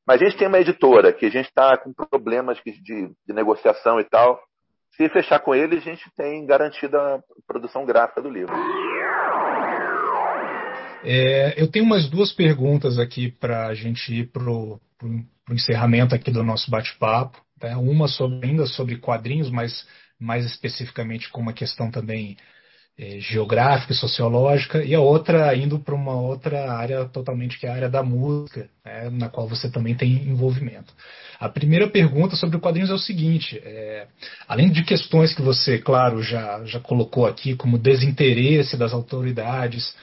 Mas 0.07 0.21
a 0.21 0.25
gente 0.25 0.37
tem 0.37 0.47
uma 0.47 0.59
editora 0.59 1.13
que 1.13 1.25
a 1.25 1.29
gente 1.29 1.45
está 1.47 1.77
com 1.77 1.93
problemas 1.93 2.57
de, 2.65 2.71
de, 2.81 3.33
negociação 3.33 3.99
e 3.99 4.03
tal. 4.03 4.41
Se 4.95 5.07
fechar 5.09 5.39
com 5.39 5.53
eles, 5.53 5.79
a 5.79 5.91
gente 5.91 6.09
tem 6.15 6.45
garantida 6.45 6.97
a 6.97 7.21
produção 7.45 7.85
gráfica 7.85 8.21
do 8.21 8.29
livro. 8.29 8.53
É, 11.03 11.61
eu 11.61 11.69
tenho 11.69 11.85
umas 11.85 12.09
duas 12.09 12.33
perguntas 12.33 12.97
aqui 12.97 13.31
para 13.31 13.67
a 13.67 13.75
gente 13.75 14.13
ir 14.13 14.31
para 14.31 14.43
o 14.43 14.79
encerramento 15.51 16.15
aqui 16.15 16.31
do 16.31 16.43
nosso 16.43 16.71
bate-papo. 16.71 17.39
Né? 17.61 17.75
Uma 17.75 18.07
sobre, 18.07 18.47
ainda 18.47 18.65
sobre 18.65 18.97
quadrinhos, 18.97 19.51
mas 19.51 19.87
mais 20.19 20.45
especificamente 20.45 21.29
com 21.29 21.39
uma 21.39 21.53
questão 21.53 21.89
também 21.89 22.35
geográfica 23.19 23.93
e 23.93 23.95
sociológica, 23.95 24.83
e 24.83 24.93
a 24.93 24.99
outra 24.99 25.55
indo 25.55 25.79
para 25.79 25.95
uma 25.95 26.15
outra 26.15 26.71
área 26.73 27.05
totalmente 27.05 27.57
que 27.57 27.65
é 27.65 27.69
a 27.69 27.73
área 27.73 27.89
da 27.89 28.03
música, 28.03 28.69
né, 28.83 29.09
na 29.09 29.29
qual 29.29 29.47
você 29.47 29.71
também 29.71 29.95
tem 29.95 30.11
envolvimento. 30.27 30.93
A 31.39 31.47
primeira 31.47 31.87
pergunta 31.89 32.35
sobre 32.35 32.59
quadrinhos 32.59 32.89
é 32.89 32.93
o 32.93 32.99
seguinte: 32.99 33.57
é, 33.63 34.07
além 34.47 34.69
de 34.69 34.83
questões 34.83 35.33
que 35.33 35.41
você, 35.41 35.77
claro, 35.77 36.21
já, 36.21 36.65
já 36.65 36.79
colocou 36.81 37.25
aqui, 37.25 37.55
como 37.55 37.77
desinteresse 37.77 38.75
das 38.75 38.91
autoridades 38.91 39.95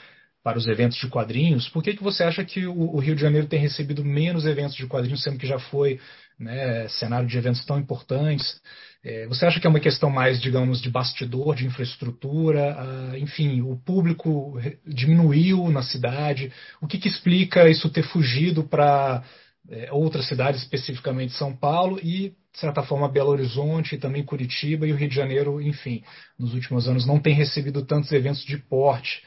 para 0.43 0.57
os 0.57 0.67
eventos 0.67 0.97
de 0.97 1.09
quadrinhos, 1.09 1.69
por 1.69 1.83
que, 1.83 1.95
que 1.95 2.03
você 2.03 2.23
acha 2.23 2.45
que 2.45 2.67
o, 2.67 2.95
o 2.95 2.99
Rio 2.99 3.15
de 3.15 3.21
Janeiro 3.21 3.47
tem 3.47 3.61
recebido 3.61 4.03
menos 4.05 4.47
eventos 4.47 4.75
de 4.75 4.87
quadrinhos, 4.87 5.23
sendo 5.23 5.39
que 5.39 5.47
já 5.47 5.59
foi 5.59 6.01
né, 6.39 6.89
cenário 6.89 7.29
de 7.29 7.37
eventos 7.37 7.65
tão 7.67 7.79
importantes? 7.79 8.59
É, 9.09 9.25
você 9.29 9.47
acha 9.47 9.61
que 9.61 9.67
é 9.69 9.71
uma 9.71 9.79
questão 9.79 10.11
mais, 10.11 10.41
digamos, 10.41 10.83
de 10.83 10.91
bastidor, 10.91 11.55
de 11.55 11.65
infraestrutura? 11.65 12.75
Ah, 12.77 13.17
enfim, 13.17 13.61
o 13.61 13.77
público 13.77 14.59
diminuiu 14.85 15.69
na 15.69 15.81
cidade. 15.81 16.53
O 16.81 16.89
que, 16.89 16.99
que 16.99 17.07
explica 17.07 17.69
isso 17.69 17.89
ter 17.89 18.03
fugido 18.03 18.65
para 18.65 19.23
é, 19.71 19.93
outras 19.93 20.27
cidades, 20.27 20.61
especificamente 20.61 21.35
São 21.35 21.55
Paulo 21.55 22.01
e, 22.03 22.31
de 22.53 22.59
certa 22.59 22.83
forma, 22.83 23.09
Belo 23.09 23.31
Horizonte 23.31 23.95
e 23.95 23.99
também 23.99 24.25
Curitiba 24.25 24.89
e 24.89 24.93
o 24.93 24.97
Rio 24.97 25.09
de 25.09 25.15
Janeiro, 25.15 25.63
enfim, 25.63 26.03
nos 26.37 26.53
últimos 26.53 26.89
anos 26.89 27.07
não 27.07 27.21
tem 27.21 27.33
recebido 27.33 27.87
tantos 27.87 28.11
eventos 28.11 28.45
de 28.45 28.59
porte 28.59 29.23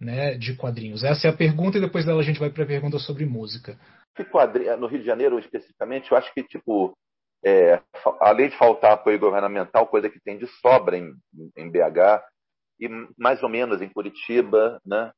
né, 0.00 0.34
de 0.34 0.54
quadrinhos? 0.54 1.02
Essa 1.02 1.26
é 1.26 1.30
a 1.30 1.36
pergunta 1.36 1.76
e 1.76 1.80
depois 1.80 2.04
dela 2.04 2.20
a 2.20 2.24
gente 2.24 2.38
vai 2.38 2.50
para 2.50 2.62
a 2.62 2.68
pergunta 2.68 3.00
sobre 3.00 3.26
música. 3.26 3.76
No 4.76 4.86
Rio 4.86 5.00
de 5.00 5.06
Janeiro, 5.06 5.40
especificamente, 5.40 6.12
eu 6.12 6.16
acho 6.16 6.32
que, 6.32 6.44
tipo, 6.44 6.96
é, 7.44 7.80
além 8.20 8.48
de 8.48 8.56
faltar 8.56 8.92
apoio 8.92 9.18
governamental, 9.18 9.86
coisa 9.86 10.08
que 10.08 10.20
tem 10.20 10.38
de 10.38 10.46
sobra 10.46 10.96
em, 10.96 11.12
em 11.56 11.70
BH 11.70 12.22
e 12.80 12.88
mais 13.18 13.42
ou 13.42 13.48
menos 13.48 13.82
em 13.82 13.88
Curitiba, 13.88 14.80
né? 14.84 15.12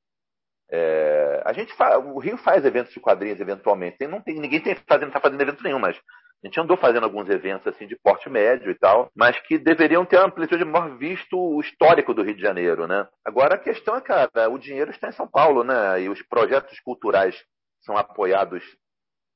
É, 0.69 1.43
a 1.44 1.53
gente 1.53 1.73
o 2.12 2.19
Rio 2.19 2.36
faz 2.39 2.65
eventos 2.65 2.93
de 2.93 2.98
quadrinhos 2.98 3.40
eventualmente. 3.40 3.98
Tem, 3.98 4.09
não 4.09 4.20
tem, 4.20 4.35
ninguém 4.40 4.61
tem 4.61 4.74
fazendo, 4.89 5.12
tá 5.12 5.20
fazendo 5.20 5.40
evento 5.40 5.62
nenhum, 5.62 5.78
mas 5.78 5.97
a 5.97 6.47
gente 6.47 6.61
andou 6.61 6.77
fazendo 6.77 7.05
alguns 7.05 7.28
eventos 7.31 7.66
assim 7.69 7.86
de 7.86 7.97
porte 7.97 8.28
médio 8.28 8.70
e 8.70 8.74
tal, 8.74 9.09
mas 9.15 9.39
que 9.40 9.59
deveriam 9.59 10.05
ter 10.05 10.19
uma 10.19 10.27
amplitude 10.27 10.65
maior 10.65 10.97
visto 10.98 11.39
o 11.39 11.61
histórico 11.61 12.12
do 12.12 12.23
Rio 12.23 12.35
de 12.35 12.43
Janeiro, 12.43 12.89
né? 12.89 13.07
Agora 13.24 13.55
a 13.55 13.59
questão 13.59 13.94
é, 13.94 14.01
cara, 14.01 14.51
o 14.51 14.59
dinheiro 14.59 14.90
está 14.90 15.09
em 15.09 15.12
São 15.12 15.28
Paulo, 15.28 15.62
né? 15.62 16.03
E 16.03 16.09
os 16.09 16.20
projetos 16.23 16.78
culturais 16.81 17.36
são 17.82 17.97
apoiados 17.97 18.65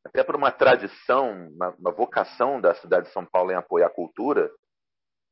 até 0.05 0.25
por 0.25 0.37
uma 0.37 0.51
tradição, 0.51 1.49
uma, 1.49 1.71
uma, 1.79 1.93
vocação 1.93 2.61
da 2.61 2.75
cidade 2.75 3.07
de 3.07 3.13
São 3.13 3.25
Paulo 3.25 3.53
em 3.53 3.57
apoiar 3.57 3.87
a 3.87 3.95
cultura, 3.95 4.51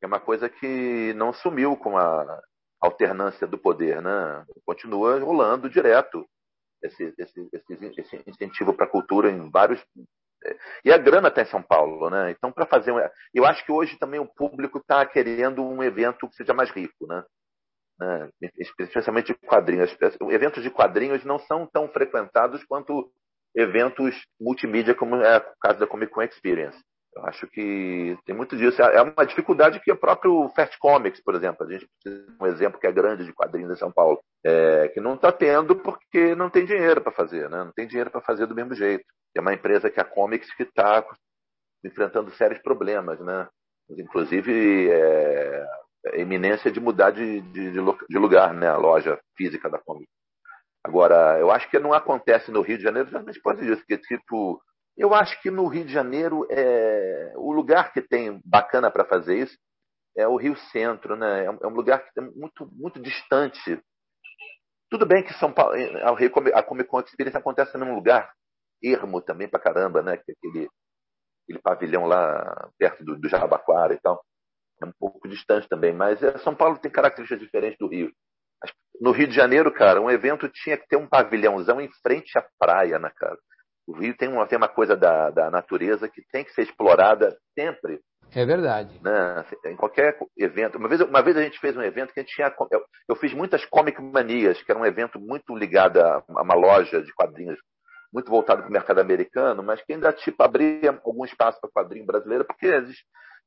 é 0.03 0.07
uma 0.07 0.21
coisa 0.21 0.49
que 0.49 1.13
não 1.15 1.33
sumiu 1.33 1.77
com 1.77 1.97
a 1.97 2.41
alternância 2.81 3.47
do 3.47 3.59
poder, 3.59 4.01
né? 4.01 4.45
Continua 4.65 5.19
rolando 5.19 5.69
direto 5.69 6.25
esse, 6.83 7.13
esse, 7.19 7.49
esse, 7.53 8.01
esse 8.01 8.25
incentivo 8.27 8.73
para 8.73 8.85
a 8.87 8.91
cultura 8.91 9.31
em 9.31 9.51
vários 9.51 9.85
é, 10.45 10.57
e 10.85 10.93
a 10.93 10.99
grana 10.99 11.29
está 11.29 11.43
em 11.43 11.47
São 11.47 11.63
Paulo, 11.63 12.09
né? 12.11 12.31
Então, 12.31 12.53
para 12.53 12.67
fazer 12.67 12.93
um... 12.93 12.99
Eu 13.35 13.45
acho 13.45 13.65
que 13.65 13.73
hoje 13.73 13.99
também 13.99 14.21
o 14.21 14.27
público 14.27 14.79
está 14.79 15.05
querendo 15.05 15.63
um 15.63 15.83
evento 15.83 16.29
que 16.29 16.37
seja 16.37 16.55
mais 16.55 16.71
rico, 16.71 17.07
né? 17.07 17.25
né? 17.99 18.31
Especialmente 18.79 19.33
de 19.33 19.35
quadrinhos. 19.35 19.97
Eventos 20.31 20.63
de 20.63 20.71
quadrinhos 20.71 21.25
não 21.25 21.39
são 21.41 21.67
tão 21.67 21.89
frequentados 21.89 22.65
quanto 22.65 23.11
eventos 23.55 24.15
multimídia, 24.41 24.95
como 24.95 25.17
é 25.17 25.39
o 25.39 25.43
caso 25.61 25.79
da 25.79 25.87
Comic 25.87 26.13
Con 26.13 26.23
Experience. 26.23 26.79
Eu 27.19 27.27
acho 27.27 27.49
que 27.49 28.17
tem 28.25 28.35
muito 28.35 28.57
disso. 28.57 28.81
É 28.81 29.03
uma 29.03 29.27
dificuldade 29.27 29.81
que 29.81 29.91
o 29.91 29.97
próprio 29.97 30.49
Fast 30.55 30.79
Comics, 30.79 31.21
por 31.21 31.35
exemplo, 31.35 31.67
a 31.67 31.73
gente 31.73 31.89
precisa 31.89 32.31
de 32.31 32.37
um 32.41 32.47
exemplo 32.47 32.79
que 32.79 32.87
é 32.87 32.93
grande 32.93 33.25
de 33.25 33.33
quadrinhos 33.33 33.73
em 33.73 33.77
São 33.77 33.91
Paulo, 33.91 34.21
é, 34.45 34.89
que 34.89 35.01
não 35.01 35.15
está 35.15 35.33
tendo 35.33 35.75
porque 35.75 36.35
não 36.37 36.49
tem 36.49 36.65
dinheiro 36.65 37.01
para 37.01 37.11
fazer, 37.11 37.51
né? 37.51 37.65
não 37.65 37.73
tem 37.73 37.89
dinheiro 37.89 38.11
para 38.11 38.21
fazer 38.21 38.47
do 38.47 38.55
mesmo 38.55 38.75
jeito. 38.75 39.05
É 39.37 39.41
uma 39.41 39.53
empresa 39.53 39.91
que 39.91 39.99
é 39.99 40.03
a 40.03 40.07
Comics 40.07 40.55
que 40.55 40.63
está 40.63 41.05
enfrentando 41.85 42.31
sérios 42.33 42.61
problemas, 42.61 43.19
né? 43.21 43.49
Inclusive 43.91 44.91
é, 44.91 45.67
a 46.07 46.17
iminência 46.17 46.71
de 46.71 46.81
mudar 46.81 47.11
de, 47.11 47.41
de, 47.41 47.73
de, 47.73 48.19
lugar, 48.19 48.55
né? 48.55 48.69
A 48.69 48.77
loja 48.77 49.19
física 49.37 49.69
da 49.69 49.79
Comics. 49.79 50.18
Agora, 50.85 51.39
eu 51.39 51.51
acho 51.51 51.69
que 51.71 51.79
não 51.79 51.93
acontece 51.93 52.51
no 52.51 52.63
Rio 52.63 52.79
de 52.79 52.85
Janeiro 52.85 53.09
exatamente 53.09 53.41
por 53.41 53.53
causa 53.53 53.67
disso, 53.67 53.85
porque, 53.87 53.99
tipo, 53.99 54.63
eu 54.97 55.15
acho 55.15 55.41
que 55.43 55.51
no 55.51 55.67
Rio 55.67 55.85
de 55.85 55.93
Janeiro, 55.93 56.47
é, 56.51 57.33
o 57.37 57.53
lugar 57.53 57.93
que 57.93 58.03
tem 58.03 58.41
bacana 58.45 58.91
para 58.91 59.05
fazer 59.05 59.39
isso 59.39 59.57
é 60.17 60.27
o 60.27 60.37
Rio 60.37 60.57
Centro, 60.73 61.15
né? 61.17 61.45
É 61.45 61.67
um 61.67 61.75
lugar 61.75 62.03
que 62.03 62.19
é 62.19 62.23
muito, 62.23 62.69
muito 62.73 63.01
distante. 63.01 63.81
Tudo 64.91 65.07
bem 65.07 65.23
que 65.23 65.33
São 65.35 65.53
Paulo, 65.53 65.75
a 66.55 66.63
Comic 66.63 66.89
Con 66.89 67.01
Experience 67.01 67.37
acontece 67.37 67.77
num 67.79 67.95
lugar 67.95 68.33
ermo 68.83 69.21
também 69.21 69.49
pra 69.49 69.61
caramba, 69.61 70.03
né? 70.03 70.17
Que 70.17 70.33
é 70.33 70.35
aquele, 70.37 70.69
aquele 71.45 71.63
pavilhão 71.63 72.07
lá 72.07 72.69
perto 72.77 73.05
do, 73.05 73.17
do 73.17 73.29
Jabaquara 73.29 73.95
e 73.95 74.01
tal. 74.01 74.25
É 74.83 74.87
um 74.87 74.93
pouco 74.99 75.29
distante 75.29 75.69
também, 75.69 75.93
mas 75.93 76.21
é, 76.23 76.39
São 76.39 76.55
Paulo 76.55 76.79
tem 76.79 76.91
características 76.91 77.41
diferentes 77.41 77.79
do 77.79 77.89
Rio. 77.89 78.13
No 79.01 79.13
Rio 79.13 79.29
de 79.29 79.35
Janeiro, 79.35 79.73
cara, 79.73 80.01
um 80.01 80.11
evento 80.11 80.49
tinha 80.49 80.77
que 80.77 80.87
ter 80.89 80.97
um 80.97 81.07
pavilhãozão 81.07 81.81
em 81.81 81.89
frente 82.03 82.37
à 82.37 82.45
praia, 82.59 82.99
né, 82.99 83.11
cara? 83.17 83.37
O 83.87 83.93
Rio 83.93 84.15
tem 84.17 84.29
uma, 84.29 84.47
tem 84.47 84.59
uma 84.59 84.69
coisa 84.69 84.97
da, 84.97 85.31
da 85.31 85.51
natureza 85.51 86.09
que 86.09 86.23
tem 86.31 86.45
que 86.45 86.53
ser 86.53 86.63
explorada 86.63 87.37
sempre. 87.59 88.01
É 88.35 88.45
verdade. 88.45 89.01
Né? 89.03 89.45
Em 89.67 89.77
qualquer 89.77 90.19
evento. 90.37 90.77
Uma 90.77 90.89
vez, 90.89 91.01
uma 91.01 91.23
vez 91.23 91.37
a 91.37 91.43
gente 91.43 91.59
fez 91.59 91.75
um 91.75 91.83
evento 91.83 92.13
que 92.13 92.21
a 92.21 92.23
gente 92.23 92.35
tinha. 92.35 92.55
Eu, 92.71 92.85
eu 93.09 93.17
fiz 93.17 93.33
muitas 93.33 93.65
Comic 93.65 94.03
Manias, 94.03 94.61
que 94.63 94.71
era 94.71 94.79
um 94.79 94.85
evento 94.85 95.19
muito 95.19 95.57
ligado 95.57 96.01
a, 96.01 96.23
a 96.29 96.43
uma 96.43 96.55
loja 96.55 97.01
de 97.01 97.13
quadrinhos, 97.15 97.59
muito 98.13 98.31
voltado 98.31 98.61
para 98.61 98.69
o 98.69 98.73
mercado 98.73 99.01
americano, 99.01 99.63
mas 99.63 99.83
que 99.83 99.95
ainda 99.95 100.13
tipo, 100.13 100.43
abria 100.43 100.91
algum 101.03 101.25
espaço 101.25 101.59
para 101.59 101.71
quadrinho 101.71 102.05
brasileiro, 102.05 102.45
porque 102.45 102.67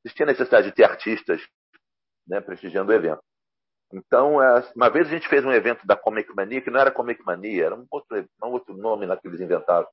existia 0.04 0.26
necessidade 0.26 0.66
de 0.68 0.74
ter 0.74 0.84
artistas 0.84 1.40
né, 2.26 2.40
prestigiando 2.40 2.90
o 2.90 2.94
evento. 2.94 3.22
Então, 3.92 4.42
é, 4.42 4.64
uma 4.74 4.88
vez 4.88 5.06
a 5.06 5.10
gente 5.10 5.28
fez 5.28 5.44
um 5.44 5.52
evento 5.52 5.86
da 5.86 5.94
Comic 5.94 6.34
Mania, 6.34 6.62
que 6.62 6.70
não 6.70 6.80
era 6.80 6.90
Comic 6.90 7.22
Mania, 7.24 7.66
era 7.66 7.74
um 7.74 7.86
outro, 7.90 8.26
um 8.42 8.48
outro 8.48 8.74
nome 8.74 9.04
lá 9.04 9.16
que 9.16 9.28
eles 9.28 9.40
inventaram. 9.40 9.86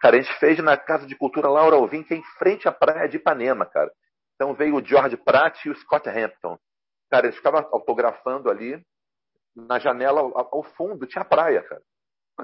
Cara, 0.00 0.16
a 0.16 0.20
gente 0.20 0.38
fez 0.38 0.58
na 0.58 0.76
Casa 0.76 1.06
de 1.06 1.16
Cultura 1.16 1.48
Laura 1.48 1.76
Alvim, 1.76 2.02
que 2.02 2.14
é 2.14 2.16
em 2.16 2.24
frente 2.38 2.68
à 2.68 2.72
praia 2.72 3.08
de 3.08 3.16
Ipanema, 3.16 3.64
cara. 3.64 3.90
Então 4.34 4.52
veio 4.54 4.76
o 4.76 4.84
George 4.84 5.16
Pratt 5.16 5.64
e 5.64 5.70
o 5.70 5.76
Scott 5.76 6.08
Hampton. 6.08 6.58
Cara, 7.10 7.26
eles 7.26 7.36
ficavam 7.36 7.66
autografando 7.72 8.50
ali. 8.50 8.84
Na 9.54 9.78
janela, 9.78 10.20
ao 10.20 10.64
fundo, 10.76 11.06
tinha 11.06 11.24
praia, 11.24 11.62
cara. 11.62 11.80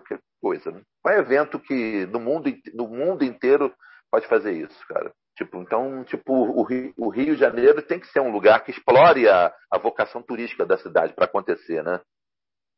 Que 0.07 0.16
coisa, 0.41 0.70
né? 0.70 0.81
Qual 1.03 1.12
é 1.12 1.19
evento 1.19 1.59
que 1.59 2.07
no 2.07 2.20
mundo, 2.20 2.49
no 2.73 2.87
mundo 2.87 3.24
inteiro 3.24 3.74
pode 4.09 4.28
fazer 4.28 4.53
isso, 4.53 4.87
cara? 4.87 5.12
Tipo, 5.36 5.62
então, 5.62 6.05
tipo, 6.05 6.32
o 6.32 6.62
Rio, 6.62 6.93
o 6.98 7.09
Rio 7.09 7.35
de 7.35 7.40
Janeiro 7.40 7.81
tem 7.82 7.98
que 7.98 8.09
ser 8.09 8.20
um 8.20 8.31
lugar 8.31 8.62
que 8.62 8.70
explore 8.70 9.28
a, 9.28 9.52
a 9.70 9.78
vocação 9.78 10.23
turística 10.23 10.66
da 10.66 10.77
cidade 10.77 11.15
para 11.15 11.24
acontecer, 11.24 11.82
né? 11.82 12.01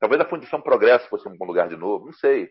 Talvez 0.00 0.20
a 0.20 0.28
Fundição 0.28 0.60
Progresso 0.60 1.08
fosse 1.08 1.28
um 1.28 1.36
bom 1.36 1.44
lugar 1.44 1.68
de 1.68 1.76
novo, 1.76 2.06
não 2.06 2.12
sei. 2.12 2.50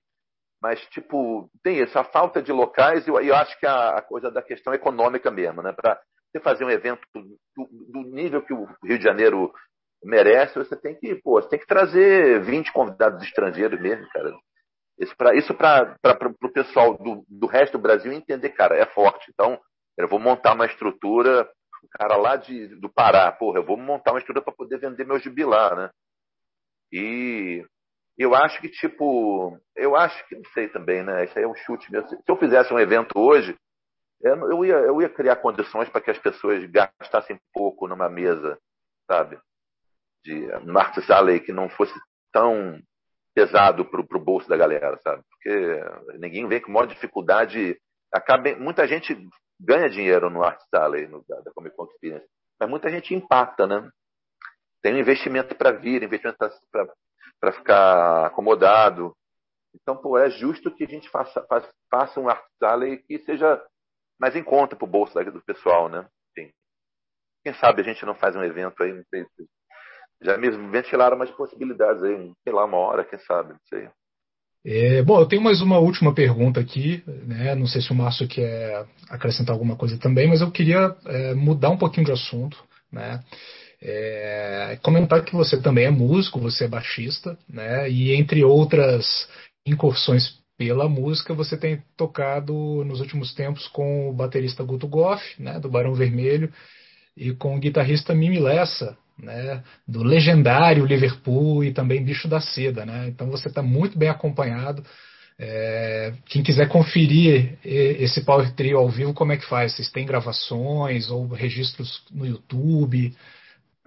Mas, 0.61 0.79
tipo, 0.87 1.49
tem 1.63 1.79
isso, 1.81 1.97
a 1.97 2.03
falta 2.03 2.41
de 2.41 2.51
locais, 2.51 3.07
e 3.07 3.09
eu, 3.09 3.19
eu, 3.19 3.35
acho 3.35 3.59
que 3.59 3.65
a, 3.65 3.97
a, 3.97 4.01
coisa 4.01 4.29
da 4.29 4.41
questão 4.41 4.73
econômica 4.73 5.31
mesmo, 5.31 5.61
né? 5.61 5.73
Para 5.73 5.99
você 6.31 6.39
fazer 6.39 6.63
um 6.63 6.69
evento 6.69 7.01
do, 7.13 7.67
do, 7.91 8.09
nível 8.11 8.41
que 8.41 8.53
o 8.53 8.65
Rio 8.83 8.97
de 8.97 9.03
Janeiro 9.03 9.51
merece, 10.03 10.57
você 10.57 10.75
tem 10.75 10.95
que, 10.95 11.15
pô, 11.15 11.41
tem 11.41 11.59
que 11.59 11.65
trazer 11.65 12.41
20 12.43 12.71
convidados 12.71 13.23
estrangeiros 13.23 13.79
mesmo, 13.81 14.07
cara. 14.09 14.31
Isso 14.99 15.15
para 15.17 15.35
isso 15.35 15.53
o 15.53 16.49
pessoal 16.51 16.95
do, 16.97 17.25
do 17.27 17.47
resto 17.47 17.73
do 17.73 17.81
Brasil 17.81 18.11
entender, 18.13 18.49
cara, 18.49 18.77
é 18.77 18.85
forte. 18.85 19.31
Então, 19.33 19.59
eu 19.97 20.07
vou 20.07 20.19
montar 20.19 20.53
uma 20.53 20.65
estrutura, 20.65 21.49
o 21.83 21.87
cara 21.89 22.15
lá 22.15 22.35
de, 22.35 22.67
do 22.75 22.89
Pará, 22.89 23.31
porra, 23.31 23.59
eu 23.59 23.65
vou 23.65 23.77
montar 23.77 24.11
uma 24.11 24.19
estrutura 24.19 24.43
para 24.43 24.53
poder 24.53 24.77
vender 24.77 25.05
meu 25.05 25.19
gibi 25.19 25.43
lá, 25.43 25.75
né? 25.75 25.89
E 26.91 27.65
eu 28.17 28.35
acho 28.35 28.59
que, 28.61 28.69
tipo, 28.69 29.57
eu 29.75 29.95
acho 29.95 30.27
que, 30.27 30.35
não 30.35 30.45
sei 30.53 30.67
também, 30.67 31.03
né? 31.03 31.25
Isso 31.25 31.37
aí 31.37 31.43
é 31.43 31.47
um 31.47 31.55
chute 31.55 31.91
mesmo. 31.91 32.09
Se 32.09 32.17
eu 32.27 32.37
fizesse 32.37 32.73
um 32.73 32.79
evento 32.79 33.17
hoje, 33.17 33.55
eu 34.21 34.63
ia, 34.63 34.75
eu 34.75 35.01
ia 35.01 35.09
criar 35.09 35.37
condições 35.37 35.89
para 35.89 36.01
que 36.01 36.11
as 36.11 36.19
pessoas 36.19 36.63
gastassem 36.69 37.39
pouco 37.53 37.87
numa 37.87 38.09
mesa, 38.09 38.59
sabe? 39.09 39.39
De 40.23 40.47
Marcus 40.65 41.09
Alley 41.09 41.39
que 41.39 41.51
não 41.51 41.67
fosse 41.69 41.93
tão 42.31 42.79
pesado 43.33 43.85
pro, 43.85 44.05
pro 44.05 44.19
bolso 44.19 44.47
da 44.47 44.57
galera, 44.57 44.99
sabe? 45.01 45.23
Porque 45.29 46.19
ninguém 46.19 46.47
vem 46.47 46.61
com 46.61 46.71
maior 46.71 46.85
dificuldade 46.85 47.77
acaba, 48.11 48.55
muita 48.57 48.85
gente 48.87 49.17
ganha 49.61 49.89
dinheiro 49.89 50.29
no 50.29 50.43
Art 50.43 50.61
Alley, 50.73 51.07
no, 51.07 51.23
da 51.27 51.51
Comic 51.53 51.75
Con 51.75 51.85
Experience, 51.85 52.27
mas 52.59 52.69
muita 52.69 52.89
gente 52.89 53.13
empata, 53.13 53.67
né? 53.67 53.89
Tem 54.81 54.93
um 54.93 54.99
investimento 54.99 55.55
para 55.55 55.71
vir, 55.71 56.01
investimento 56.01 56.37
para 57.39 57.51
ficar 57.53 58.25
acomodado. 58.25 59.15
Então, 59.73 59.95
pô, 59.95 60.17
é 60.17 60.29
justo 60.29 60.73
que 60.73 60.83
a 60.83 60.87
gente 60.87 61.09
faça, 61.09 61.45
faça, 61.47 61.71
faça 61.89 62.19
um 62.19 62.27
Art 62.27 62.43
Alley 62.61 62.97
que 63.03 63.19
seja 63.19 63.63
mais 64.19 64.35
em 64.35 64.43
conta 64.43 64.75
para 64.75 64.85
o 64.85 64.89
bolso 64.89 65.13
do 65.23 65.41
pessoal, 65.43 65.87
né? 65.87 66.07
Enfim. 66.31 66.51
Quem 67.43 67.53
sabe 67.53 67.81
a 67.81 67.85
gente 67.85 68.05
não 68.05 68.15
faz 68.15 68.35
um 68.35 68.43
evento 68.43 68.81
aí, 68.83 68.93
não 68.93 69.03
sei. 69.09 69.25
Já 70.21 70.37
me 70.37 70.49
ventilaram 70.69 71.15
umas 71.15 71.31
possibilidades 71.31 72.03
aí, 72.03 72.31
sei 72.43 72.53
lá, 72.53 72.65
uma 72.65 72.77
hora, 72.77 73.05
quem 73.05 73.17
sabe, 73.19 73.53
não 73.53 73.59
sei. 73.65 73.89
É, 74.63 75.01
bom, 75.01 75.19
eu 75.19 75.25
tenho 75.25 75.41
mais 75.41 75.59
uma 75.59 75.79
última 75.79 76.13
pergunta 76.13 76.59
aqui, 76.59 77.03
né? 77.25 77.55
Não 77.55 77.65
sei 77.65 77.81
se 77.81 77.91
o 77.91 77.95
Márcio 77.95 78.27
quer 78.27 78.85
acrescentar 79.09 79.53
alguma 79.53 79.75
coisa 79.75 79.97
também, 79.97 80.27
mas 80.27 80.41
eu 80.41 80.51
queria 80.51 80.95
é, 81.05 81.33
mudar 81.33 81.71
um 81.71 81.77
pouquinho 81.77 82.05
de 82.05 82.11
assunto, 82.11 82.57
né? 82.91 83.23
É, 83.81 84.77
comentar 84.83 85.25
que 85.25 85.33
você 85.33 85.59
também 85.59 85.85
é 85.85 85.89
músico, 85.89 86.39
você 86.39 86.65
é 86.65 86.67
baixista, 86.67 87.35
né? 87.49 87.89
E 87.89 88.13
entre 88.13 88.43
outras 88.43 89.27
incursões 89.65 90.39
pela 90.55 90.87
música, 90.87 91.33
você 91.33 91.57
tem 91.57 91.81
tocado 91.97 92.53
nos 92.85 92.99
últimos 92.99 93.33
tempos 93.33 93.67
com 93.67 94.09
o 94.09 94.13
baterista 94.13 94.63
Guto 94.63 94.87
Goff, 94.87 95.23
né? 95.41 95.59
Do 95.59 95.69
Barão 95.69 95.95
Vermelho, 95.95 96.53
e 97.17 97.33
com 97.33 97.55
o 97.55 97.59
guitarrista 97.59 98.13
Mimi 98.13 98.39
Lessa, 98.39 98.95
né, 99.21 99.63
do 99.87 100.03
legendário 100.03 100.85
Liverpool 100.85 101.63
e 101.63 101.73
também 101.73 102.03
Bicho 102.03 102.27
da 102.27 102.41
Seda. 102.41 102.85
Né? 102.85 103.07
Então 103.07 103.29
você 103.29 103.47
está 103.47 103.61
muito 103.61 103.97
bem 103.97 104.09
acompanhado. 104.09 104.83
É, 105.39 106.13
quem 106.25 106.43
quiser 106.43 106.67
conferir 106.67 107.57
esse 107.63 108.23
Power 108.23 108.53
Trio 108.53 108.77
ao 108.77 108.89
vivo, 108.89 109.13
como 109.13 109.31
é 109.31 109.37
que 109.37 109.47
faz? 109.47 109.75
Vocês 109.75 109.89
têm 109.89 110.05
gravações 110.05 111.09
ou 111.09 111.27
registros 111.27 112.05
no 112.11 112.25
YouTube? 112.25 113.15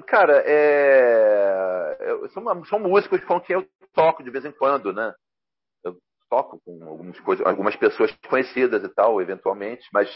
Cara, 0.06 0.43
é... 0.44 1.97
são, 2.32 2.65
são 2.65 2.81
músicos 2.81 3.23
com 3.24 3.40
eu 3.48 3.65
toco 3.94 4.24
de 4.24 4.31
vez 4.31 4.44
em 4.44 4.51
quando, 4.51 4.93
né? 4.93 5.15
Eu 5.85 5.97
toco 6.28 6.61
com 6.65 6.85
algumas, 6.85 7.20
coisas, 7.20 7.47
algumas 7.47 7.77
pessoas 7.77 8.12
conhecidas 8.28 8.82
e 8.82 8.89
tal, 8.89 9.23
eventualmente, 9.23 9.86
mas 9.93 10.11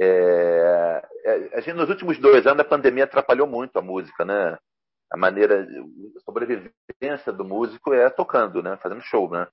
é, 0.00 1.02
é, 1.24 1.50
a 1.56 1.60
gente, 1.60 1.74
nos 1.74 1.88
últimos 1.88 2.18
dois 2.18 2.46
anos, 2.46 2.60
a 2.60 2.68
pandemia 2.68 3.04
atrapalhou 3.04 3.46
muito 3.46 3.78
a 3.78 3.82
música, 3.82 4.24
né? 4.24 4.58
A 5.12 5.16
maneira, 5.16 5.62
a 5.62 6.20
sobrevivência 6.20 7.32
do 7.32 7.44
músico 7.44 7.92
é 7.94 8.10
tocando, 8.10 8.62
né? 8.62 8.76
Fazendo 8.82 9.00
show, 9.02 9.30
né? 9.30 9.46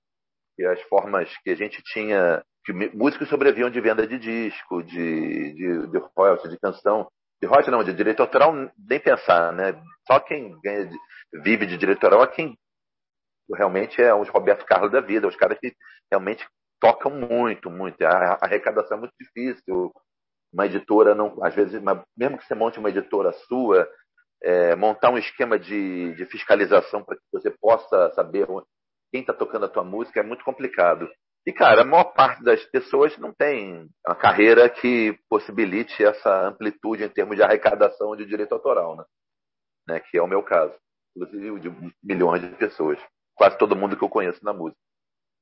E 0.57 0.65
as 0.65 0.81
formas 0.83 1.29
que 1.43 1.51
a 1.51 1.55
gente 1.55 1.81
tinha, 1.83 2.43
que 2.65 2.73
músicos 2.73 3.29
sobreviviam 3.29 3.69
de 3.69 3.79
venda 3.79 4.05
de 4.07 4.17
disco, 4.17 4.83
de, 4.83 5.53
de, 5.53 5.87
de 5.87 6.49
de 6.49 6.59
canção. 6.59 7.07
De 7.41 7.47
royalties 7.47 7.71
não, 7.71 7.83
de 7.83 7.93
direito 7.93 8.21
autoral, 8.21 8.53
nem 8.77 8.99
pensar, 8.99 9.51
né? 9.51 9.73
Só 10.05 10.19
quem 10.19 10.59
ganha, 10.61 10.89
vive 11.43 11.65
de 11.65 11.77
direito 11.77 12.03
autoral 12.03 12.23
é 12.23 12.27
quem 12.27 12.57
realmente 13.55 14.01
é 14.01 14.13
os 14.13 14.29
Roberto 14.29 14.65
Carlos 14.65 14.91
da 14.91 15.01
vida, 15.01 15.27
os 15.27 15.35
caras 15.35 15.57
que 15.59 15.73
realmente 16.09 16.47
tocam 16.79 17.11
muito, 17.11 17.69
muito. 17.69 18.01
A 18.03 18.37
arrecadação 18.41 18.97
é 18.97 18.99
muito 19.01 19.13
difícil, 19.19 19.91
uma 20.53 20.65
editora 20.65 21.15
não, 21.15 21.43
às 21.43 21.55
vezes, 21.55 21.81
mesmo 22.17 22.37
que 22.37 22.45
você 22.45 22.55
monte 22.55 22.79
uma 22.79 22.89
editora 22.89 23.31
sua, 23.47 23.87
é, 24.43 24.75
montar 24.75 25.11
um 25.11 25.17
esquema 25.17 25.57
de, 25.57 26.13
de 26.15 26.25
fiscalização 26.25 27.03
para 27.03 27.15
que 27.15 27.23
você 27.31 27.51
possa 27.51 28.11
saber 28.11 28.47
quem 29.11 29.21
está 29.21 29.33
tocando 29.33 29.65
a 29.65 29.69
tua 29.69 29.83
música 29.83 30.19
é 30.19 30.23
muito 30.23 30.43
complicado. 30.43 31.09
E, 31.45 31.51
cara, 31.51 31.81
a 31.81 31.85
maior 31.85 32.13
parte 32.13 32.43
das 32.43 32.63
pessoas 32.65 33.17
não 33.17 33.33
tem 33.33 33.89
uma 34.07 34.15
carreira 34.15 34.69
que 34.69 35.17
possibilite 35.27 36.03
essa 36.03 36.47
amplitude 36.47 37.03
em 37.03 37.09
termos 37.09 37.35
de 37.35 37.43
arrecadação 37.43 38.15
de 38.15 38.25
direito 38.25 38.53
autoral, 38.53 38.95
né? 38.95 39.03
né? 39.87 39.99
Que 39.99 40.17
é 40.17 40.21
o 40.21 40.27
meu 40.27 40.43
caso. 40.43 40.73
Inclusive 41.15 41.59
de 41.59 41.93
milhões 42.03 42.41
de 42.41 42.55
pessoas. 42.55 42.99
Quase 43.35 43.57
todo 43.57 43.75
mundo 43.75 43.97
que 43.97 44.03
eu 44.03 44.09
conheço 44.09 44.43
na 44.45 44.53
música. 44.53 44.79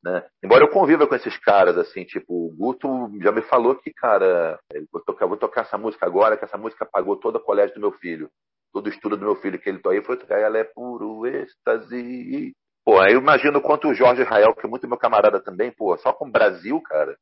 Né? 0.04 0.26
Embora 0.44 0.64
eu 0.64 0.70
conviva 0.70 1.06
com 1.06 1.16
esses 1.16 1.38
caras, 1.38 1.78
assim, 1.78 2.06
tipo, 2.06 2.34
o 2.34 2.56
Guto 2.56 2.88
já 3.22 3.32
me 3.32 3.42
falou 3.42 3.76
que, 3.76 3.92
cara, 3.94 4.58
vou 4.92 5.02
tocar, 5.04 5.26
vou 5.26 5.38
tocar 5.38 5.62
essa 5.62 5.78
música 5.78 6.06
agora, 6.06 6.38
que 6.38 6.46
essa 6.46 6.58
música 6.58 6.86
pagou 6.86 7.18
todo 7.18 7.36
o 7.36 7.44
colégio 7.44 7.76
do 7.76 7.82
meu 7.82 7.92
filho. 7.92 8.30
Todo 8.72 8.88
o 8.88 8.90
estudo 8.90 9.18
do 9.18 9.26
meu 9.26 9.36
filho 9.36 9.60
que 9.60 9.68
ele 9.68 9.80
tô 9.80 9.90
aí 9.90 10.02
foi 10.02 10.16
tocar, 10.16 10.40
ela 10.40 10.58
é 10.58 10.64
puro 10.64 11.26
êxtase. 11.28 12.54
Pô, 12.86 13.00
aí 13.00 13.14
eu 13.14 13.20
imagino 13.20 13.62
quanto 13.62 13.90
o 13.90 13.94
Jorge 13.94 14.22
Israel, 14.22 14.56
que 14.56 14.66
é 14.66 14.70
muito 14.70 14.88
meu 14.88 14.98
camarada 14.98 15.42
também, 15.42 15.72
pô, 15.72 15.98
só 15.98 16.14
com 16.14 16.28
o 16.28 16.32
Brasil, 16.32 16.82
cara, 16.82 17.18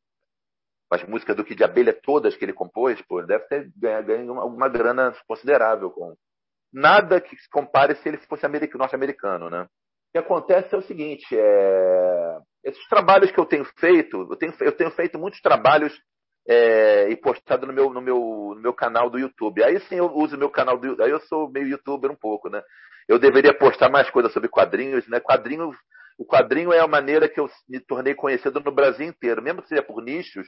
as 0.92 1.04
músicas 1.04 1.36
do 1.36 1.44
que 1.44 1.56
de 1.56 1.64
abelha 1.64 1.94
todas 1.94 2.36
que 2.36 2.46
ele 2.46 2.54
compôs, 2.54 3.02
pô, 3.02 3.22
deve 3.22 3.46
ter 3.46 3.72
ganho, 3.76 4.06
ganho 4.06 4.40
alguma 4.40 4.70
grana 4.70 5.14
considerável 5.28 5.90
com. 5.92 6.16
Nada 6.72 7.20
que 7.20 7.36
se 7.36 7.50
compare 7.50 7.96
se 7.96 8.08
ele 8.08 8.18
fosse 8.18 8.48
norte-americano, 8.76 9.50
né? 9.50 9.68
O 10.10 10.12
que 10.14 10.18
acontece 10.18 10.74
é 10.74 10.78
o 10.78 10.84
seguinte, 10.84 11.28
é 11.38 12.38
esses 12.68 12.86
trabalhos 12.90 13.32
que 13.32 13.40
eu 13.40 13.46
tenho 13.46 13.64
feito, 13.80 14.28
eu 14.30 14.36
tenho, 14.36 14.54
eu 14.60 14.72
tenho 14.74 14.92
feito 14.92 15.18
muitos 15.18 15.40
trabalhos 15.40 15.98
é, 16.48 17.10
e 17.10 17.16
postado 17.16 17.66
no 17.66 17.72
meu, 17.72 17.90
no, 17.90 18.02
meu, 18.02 18.20
no 18.56 18.62
meu 18.62 18.74
canal 18.74 19.10
do 19.10 19.18
YouTube. 19.18 19.64
Aí 19.64 19.80
sim 19.82 19.96
eu 19.96 20.14
uso 20.14 20.38
meu 20.38 20.50
canal 20.50 20.78
do 20.78 21.02
Aí 21.02 21.10
eu 21.10 21.20
sou 21.22 21.50
meio 21.50 21.68
youtuber 21.68 22.12
um 22.12 22.16
pouco, 22.16 22.50
né? 22.50 22.62
Eu 23.08 23.18
deveria 23.18 23.58
postar 23.58 23.90
mais 23.90 24.10
coisas 24.10 24.34
sobre 24.34 24.50
quadrinhos, 24.50 25.08
né? 25.08 25.22
Quadrinho, 25.22 25.72
o 26.18 26.26
quadrinho 26.26 26.74
é 26.74 26.80
a 26.80 26.88
maneira 26.88 27.30
que 27.30 27.40
eu 27.40 27.50
me 27.70 27.80
tornei 27.80 28.14
conhecido 28.14 28.60
no 28.60 28.72
Brasil 28.72 29.08
inteiro, 29.08 29.42
mesmo 29.42 29.62
que 29.62 29.70
seja 29.70 29.82
por 29.82 30.02
nichos. 30.04 30.46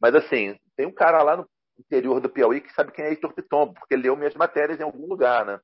Mas 0.00 0.14
assim, 0.14 0.56
tem 0.74 0.86
um 0.86 0.94
cara 0.94 1.22
lá 1.22 1.36
no 1.36 1.46
interior 1.78 2.18
do 2.18 2.30
Piauí 2.30 2.62
que 2.62 2.72
sabe 2.72 2.92
quem 2.92 3.04
é 3.04 3.10
Heitor 3.10 3.34
Pitombo, 3.34 3.74
porque 3.74 3.96
leu 3.96 4.16
minhas 4.16 4.34
matérias 4.34 4.80
em 4.80 4.84
algum 4.84 5.06
lugar, 5.06 5.44
né? 5.44 5.60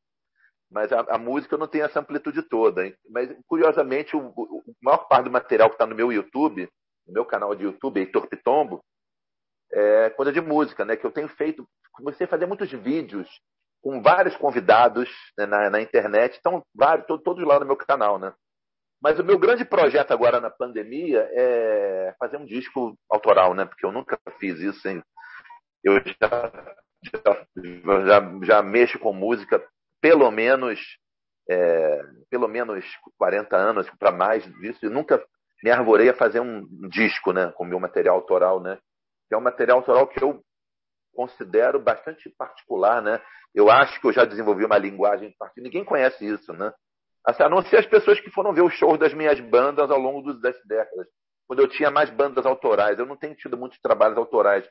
Mas 0.70 0.93
a, 0.93 1.01
a, 1.01 1.19
música 1.19 1.57
não 1.57 1.66
tem 1.66 1.82
essa 1.82 2.01
amplitude 2.01 2.43
toda. 2.43 2.86
Hein? 2.86 2.95
Mas, 3.11 3.35
curiosamente, 3.47 4.15
o, 4.16 4.32
o, 4.36 4.62
maior 4.82 5.09
parte 5.09 5.24
do 5.24 5.31
material 5.31 5.69
que 5.69 5.74
está 5.74 5.86
no 5.86 5.95
meu 5.95 6.12
YouTube, 6.12 6.69
no 7.07 7.15
meu 7.15 7.24
canal 7.24 7.55
de 7.55 7.65
YouTube, 7.65 8.01
Heitor 8.01 8.27
Pitombo, 8.27 8.85
é 9.73 10.11
coisa 10.11 10.32
de 10.32 10.40
música, 10.40 10.85
né? 10.85 10.97
Que 10.97 11.07
eu 11.07 11.11
tenho 11.11 11.28
feito, 11.28 11.66
comecei 11.93 12.27
a 12.27 12.28
fazer 12.28 12.47
muitos 12.47 12.70
vídeos 12.70 13.28
com 13.82 14.03
vários 14.03 14.36
convidados 14.36 15.09
né, 15.36 15.47
na, 15.47 15.70
na, 15.70 15.81
internet, 15.81 16.35
estão 16.35 16.62
vários, 16.74 17.07
todos, 17.07 17.23
todos 17.23 17.47
lá 17.47 17.61
no 17.61 17.66
meu 17.66 17.77
canal, 17.77 18.19
né? 18.19 18.32
Mas 19.01 19.19
o 19.19 19.24
meu 19.24 19.39
grande 19.39 19.65
projeto 19.65 20.11
agora 20.11 20.40
na 20.40 20.51
pandemia 20.51 21.28
é 21.32 22.15
fazer 22.19 22.36
um 22.36 22.45
disco 22.45 22.99
autoral, 23.09 23.55
né? 23.55 23.65
Porque 23.65 23.86
eu 23.86 23.93
nunca 23.93 24.19
fiz 24.40 24.59
isso, 24.59 24.89
hein? 24.89 25.03
Eu 25.85 25.95
já, 26.05 26.53
já, 27.05 27.47
já, 28.07 28.40
já 28.43 28.62
mexo 28.62 28.99
com 28.99 29.12
música 29.12 29.65
pelo 30.01 30.31
menos 30.31 30.81
é, 31.49 32.01
pelo 32.31 32.47
menos 32.47 32.85
40 33.16 33.57
anos 33.57 33.91
para 33.99 34.12
mais 34.12 34.45
disso, 34.61 34.85
eu 34.85 34.91
nunca 34.91 35.23
me 35.62 35.70
arvorei 35.70 36.09
a 36.11 36.15
fazer 36.15 36.41
um 36.41 36.66
disco, 36.89 37.33
né, 37.33 37.51
com 37.57 37.65
meu 37.65 37.81
material 37.81 38.16
autoral, 38.16 38.61
né, 38.61 38.79
que 39.29 39.35
é 39.35 39.39
um 39.39 39.43
material 39.43 39.79
autoral 39.79 40.07
que 40.07 40.23
eu 40.23 40.43
considero 41.15 41.81
bastante 41.81 42.29
particular, 42.31 43.03
né. 43.03 43.20
Eu 43.55 43.70
acho 43.70 44.01
que 44.01 44.07
eu 44.07 44.12
já 44.12 44.25
desenvolvi 44.25 44.65
uma 44.65 44.79
linguagem 44.79 45.35
particular. 45.39 45.65
Ninguém 45.65 45.85
conhece 45.85 46.25
isso, 46.25 46.53
né. 46.53 46.73
Assim, 47.27 47.43
a 47.43 47.49
não 47.49 47.62
ser 47.62 47.79
as 47.79 47.87
pessoas 47.87 48.20
que 48.20 48.31
foram 48.31 48.53
ver 48.53 48.62
os 48.62 48.75
shows 48.75 48.99
das 48.99 49.12
minhas 49.12 49.41
bandas 49.41 49.91
ao 49.91 49.99
longo 49.99 50.33
das 50.35 50.57
décadas, 50.65 51.09
quando 51.47 51.61
eu 51.61 51.69
tinha 51.69 51.91
mais 51.91 52.11
bandas 52.11 52.47
autorais. 52.47 52.99
Eu 52.99 53.07
não 53.07 53.16
tenho 53.16 53.35
tido 53.35 53.57
muitos 53.57 53.81
trabalhos 53.81 54.16
autorais 54.16 54.69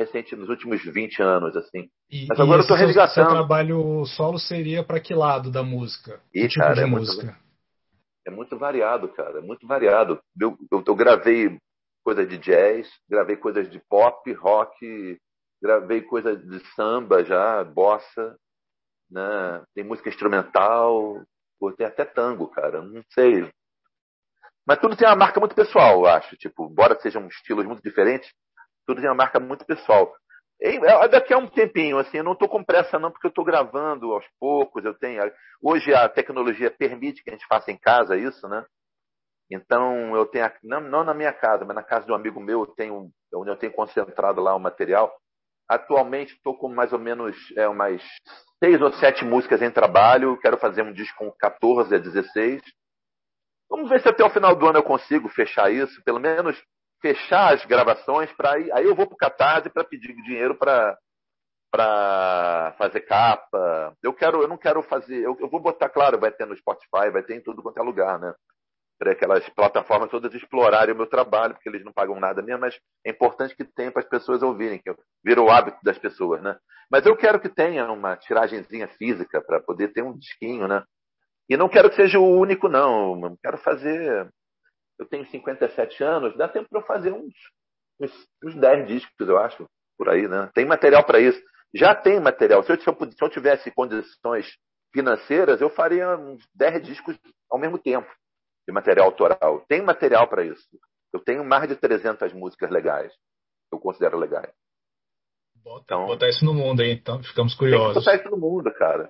recente 0.00 0.34
nos 0.34 0.48
últimos 0.48 0.82
20 0.82 1.22
anos, 1.22 1.56
assim. 1.56 1.88
E, 2.10 2.26
Mas 2.28 2.40
agora 2.40 2.62
eu 2.62 2.66
tô 2.66 2.74
resgatando. 2.74 3.26
Seu 3.26 3.36
trabalho 3.36 4.04
solo 4.06 4.38
seria 4.38 4.82
para 4.82 5.00
que 5.00 5.14
lado 5.14 5.50
da 5.50 5.62
música? 5.62 6.20
E, 6.34 6.48
tipo 6.48 6.60
cara, 6.60 6.74
de 6.74 6.80
é 6.80 6.86
música? 6.86 7.26
Muito, 7.26 7.38
é 8.26 8.30
muito 8.30 8.58
variado, 8.58 9.08
cara, 9.10 9.38
é 9.38 9.42
muito 9.42 9.66
variado. 9.66 10.20
Eu, 10.40 10.56
eu, 10.72 10.82
eu, 10.86 10.94
gravei 10.94 11.58
coisas 12.02 12.28
de 12.28 12.38
jazz, 12.38 12.88
gravei 13.08 13.36
coisas 13.36 13.70
de 13.70 13.80
pop, 13.88 14.32
rock, 14.32 15.18
gravei 15.62 16.00
coisas 16.02 16.42
de 16.42 16.60
samba 16.74 17.22
já, 17.24 17.62
bossa, 17.62 18.36
né? 19.10 19.62
Tem 19.74 19.84
música 19.84 20.08
instrumental, 20.08 21.22
tem 21.76 21.86
até 21.86 22.06
tango, 22.06 22.48
cara, 22.48 22.80
não 22.80 23.02
sei. 23.10 23.50
Mas 24.66 24.78
tudo 24.78 24.96
tem 24.96 25.06
uma 25.08 25.16
marca 25.16 25.40
muito 25.40 25.54
pessoal, 25.54 26.00
eu 26.00 26.06
acho. 26.06 26.36
Tipo, 26.36 26.66
embora 26.70 26.98
sejam 27.00 27.26
estilos 27.26 27.66
muito 27.66 27.82
diferentes, 27.82 28.30
tudo 28.90 29.00
tem 29.00 29.08
uma 29.08 29.14
marca 29.14 29.38
muito 29.38 29.64
pessoal. 29.64 30.12
E, 30.60 30.76
é, 30.76 31.08
daqui 31.08 31.32
a 31.32 31.38
um 31.38 31.46
tempinho, 31.46 31.98
assim, 31.98 32.18
eu 32.18 32.24
não 32.24 32.32
estou 32.32 32.48
com 32.48 32.64
pressa 32.64 32.98
não, 32.98 33.10
porque 33.10 33.26
eu 33.26 33.30
estou 33.30 33.44
gravando 33.44 34.12
aos 34.12 34.26
poucos, 34.38 34.84
eu 34.84 34.94
tenho... 34.94 35.22
Hoje 35.62 35.94
a 35.94 36.08
tecnologia 36.08 36.70
permite 36.70 37.22
que 37.22 37.30
a 37.30 37.32
gente 37.32 37.46
faça 37.46 37.70
em 37.70 37.78
casa 37.78 38.16
isso, 38.16 38.48
né? 38.48 38.64
Então, 39.50 40.14
eu 40.16 40.26
tenho, 40.26 40.50
não, 40.62 40.80
não 40.80 41.04
na 41.04 41.14
minha 41.14 41.32
casa, 41.32 41.64
mas 41.64 41.74
na 41.74 41.82
casa 41.82 42.04
de 42.04 42.12
um 42.12 42.14
amigo 42.16 42.40
meu, 42.40 42.60
eu 42.60 42.66
tenho, 42.66 43.10
onde 43.34 43.50
eu 43.50 43.56
tenho 43.56 43.72
concentrado 43.72 44.40
lá 44.40 44.54
o 44.54 44.60
material. 44.60 45.12
Atualmente 45.68 46.34
estou 46.34 46.56
com 46.58 46.68
mais 46.68 46.92
ou 46.92 46.98
menos 46.98 47.36
é, 47.56 47.68
umas 47.68 48.02
seis 48.62 48.80
ou 48.82 48.92
sete 48.94 49.24
músicas 49.24 49.62
em 49.62 49.70
trabalho. 49.70 50.38
Quero 50.38 50.58
fazer 50.58 50.82
um 50.82 50.92
disco 50.92 51.18
com 51.18 51.32
14 51.32 51.94
a 51.94 51.98
16. 51.98 52.60
Vamos 53.68 53.88
ver 53.88 54.00
se 54.00 54.08
até 54.08 54.24
o 54.24 54.30
final 54.30 54.54
do 54.56 54.66
ano 54.66 54.78
eu 54.78 54.82
consigo 54.82 55.28
fechar 55.28 55.72
isso. 55.72 56.02
Pelo 56.04 56.18
menos 56.18 56.60
fechar 57.00 57.54
as 57.54 57.64
gravações 57.64 58.32
para 58.32 58.52
aí, 58.52 58.70
aí 58.72 58.84
eu 58.84 58.94
vou 58.94 59.06
pro 59.06 59.16
Catarse 59.16 59.70
para 59.70 59.84
pedir 59.84 60.14
dinheiro 60.22 60.54
para 60.54 60.96
para 61.70 62.74
fazer 62.76 63.00
capa. 63.02 63.96
Eu 64.02 64.12
quero, 64.12 64.42
eu 64.42 64.48
não 64.48 64.58
quero 64.58 64.82
fazer, 64.82 65.22
eu, 65.22 65.36
eu, 65.38 65.48
vou 65.48 65.60
botar, 65.60 65.88
claro, 65.88 66.18
vai 66.18 66.32
ter 66.32 66.44
no 66.44 66.56
Spotify, 66.56 67.10
vai 67.12 67.22
ter 67.22 67.36
em 67.36 67.40
tudo 67.40 67.62
quanto 67.62 67.78
é 67.78 67.82
lugar, 67.82 68.18
né? 68.18 68.34
Para 68.98 69.12
aquelas 69.12 69.48
plataformas 69.50 70.10
todas 70.10 70.34
explorarem 70.34 70.92
o 70.92 70.96
meu 70.96 71.06
trabalho, 71.06 71.54
porque 71.54 71.68
eles 71.68 71.84
não 71.84 71.92
pagam 71.92 72.18
nada 72.18 72.42
mesmo, 72.42 72.60
mas 72.60 72.76
é 73.06 73.10
importante 73.10 73.54
que 73.54 73.64
tenha 73.64 73.92
para 73.92 74.02
as 74.02 74.08
pessoas 74.08 74.42
ouvirem, 74.42 74.80
que 74.80 74.92
vira 75.24 75.40
o 75.40 75.48
hábito 75.48 75.78
das 75.82 75.96
pessoas, 75.96 76.42
né? 76.42 76.58
Mas 76.90 77.06
eu 77.06 77.16
quero 77.16 77.40
que 77.40 77.48
tenha 77.48 77.90
uma 77.90 78.16
tiragenzinha 78.16 78.88
física 78.88 79.40
para 79.40 79.60
poder 79.60 79.92
ter 79.92 80.02
um 80.02 80.18
disquinho, 80.18 80.66
né? 80.66 80.82
E 81.48 81.56
não 81.56 81.68
quero 81.68 81.88
que 81.88 81.96
seja 81.96 82.18
o 82.18 82.36
único, 82.38 82.68
não. 82.68 83.20
Eu 83.24 83.38
quero 83.42 83.58
fazer 83.58 84.28
eu 85.00 85.06
tenho 85.06 85.26
57 85.26 86.04
anos, 86.04 86.36
dá 86.36 86.46
tempo 86.46 86.68
para 86.68 86.80
eu 86.80 86.84
fazer 86.84 87.10
uns, 87.10 87.32
uns, 87.98 88.12
uns 88.44 88.54
10 88.54 88.86
discos, 88.86 89.28
eu 89.28 89.38
acho, 89.38 89.66
por 89.96 90.10
aí, 90.10 90.28
né? 90.28 90.50
Tem 90.54 90.66
material 90.66 91.04
para 91.04 91.18
isso. 91.18 91.42
Já 91.74 91.94
tem 91.94 92.20
material. 92.20 92.62
Se 92.62 92.72
eu, 92.72 92.80
se, 92.80 92.86
eu, 92.86 92.94
se 92.94 93.24
eu, 93.24 93.30
tivesse 93.30 93.70
condições 93.70 94.46
financeiras, 94.92 95.60
eu 95.60 95.70
faria 95.70 96.16
uns 96.18 96.46
10 96.54 96.82
discos 96.84 97.18
ao 97.50 97.58
mesmo 97.58 97.78
tempo 97.78 98.08
de 98.68 98.74
material 98.74 99.06
autoral. 99.06 99.64
Tem 99.66 99.80
material 99.80 100.28
para 100.28 100.44
isso. 100.44 100.68
Eu 101.12 101.20
tenho 101.20 101.44
mais 101.44 101.66
de 101.66 101.76
300 101.76 102.32
músicas 102.34 102.70
legais. 102.70 103.12
Eu 103.72 103.78
considero 103.78 104.18
legais. 104.18 104.52
Bota, 105.62 105.84
então, 105.84 106.06
botar 106.06 106.28
isso 106.28 106.44
no 106.44 106.52
mundo, 106.52 106.82
hein? 106.82 106.98
Então 107.00 107.22
ficamos 107.22 107.54
curiosos. 107.54 108.04
Botar 108.04 108.16
isso 108.16 108.28
no 108.30 108.36
mundo, 108.36 108.70
cara. 108.74 109.08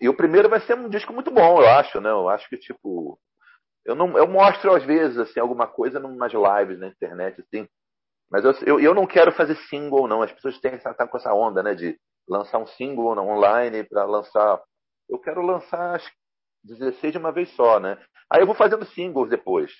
E 0.00 0.08
o 0.08 0.16
primeiro 0.16 0.48
vai 0.48 0.60
ser 0.60 0.74
um 0.74 0.88
disco 0.88 1.12
muito 1.12 1.30
bom, 1.30 1.60
eu 1.60 1.68
acho, 1.68 2.00
né? 2.00 2.10
Eu 2.10 2.28
acho 2.28 2.48
que, 2.48 2.56
tipo, 2.56 3.18
eu 3.86 3.94
não 3.94 4.18
eu 4.18 4.28
mostro 4.28 4.74
às 4.74 4.84
vezes 4.84 5.18
assim 5.18 5.40
alguma 5.40 5.66
coisa 5.66 5.98
nas 5.98 6.32
lives 6.32 6.78
na 6.78 6.88
internet 6.88 7.40
assim 7.40 7.66
mas 8.30 8.44
eu, 8.44 8.52
eu, 8.66 8.80
eu 8.80 8.94
não 8.94 9.06
quero 9.06 9.32
fazer 9.32 9.56
single 9.68 10.08
não. 10.08 10.22
As 10.22 10.32
pessoas 10.32 10.58
têm 10.58 10.76
tá 10.78 11.06
com 11.06 11.16
essa 11.16 11.32
onda 11.32 11.62
né 11.62 11.74
de 11.74 11.98
lançar 12.28 12.58
um 12.58 12.66
single 12.66 13.14
não, 13.14 13.28
online 13.28 13.84
para 13.84 14.04
lançar. 14.04 14.60
Eu 15.08 15.18
quero 15.18 15.40
lançar 15.42 15.96
as 15.96 16.10
16 16.64 17.12
de 17.12 17.18
uma 17.18 17.32
vez 17.32 17.48
só 17.54 17.78
né? 17.78 18.02
Aí 18.30 18.40
eu 18.40 18.46
vou 18.46 18.54
fazendo 18.54 18.84
singles 18.86 19.30
depois. 19.30 19.72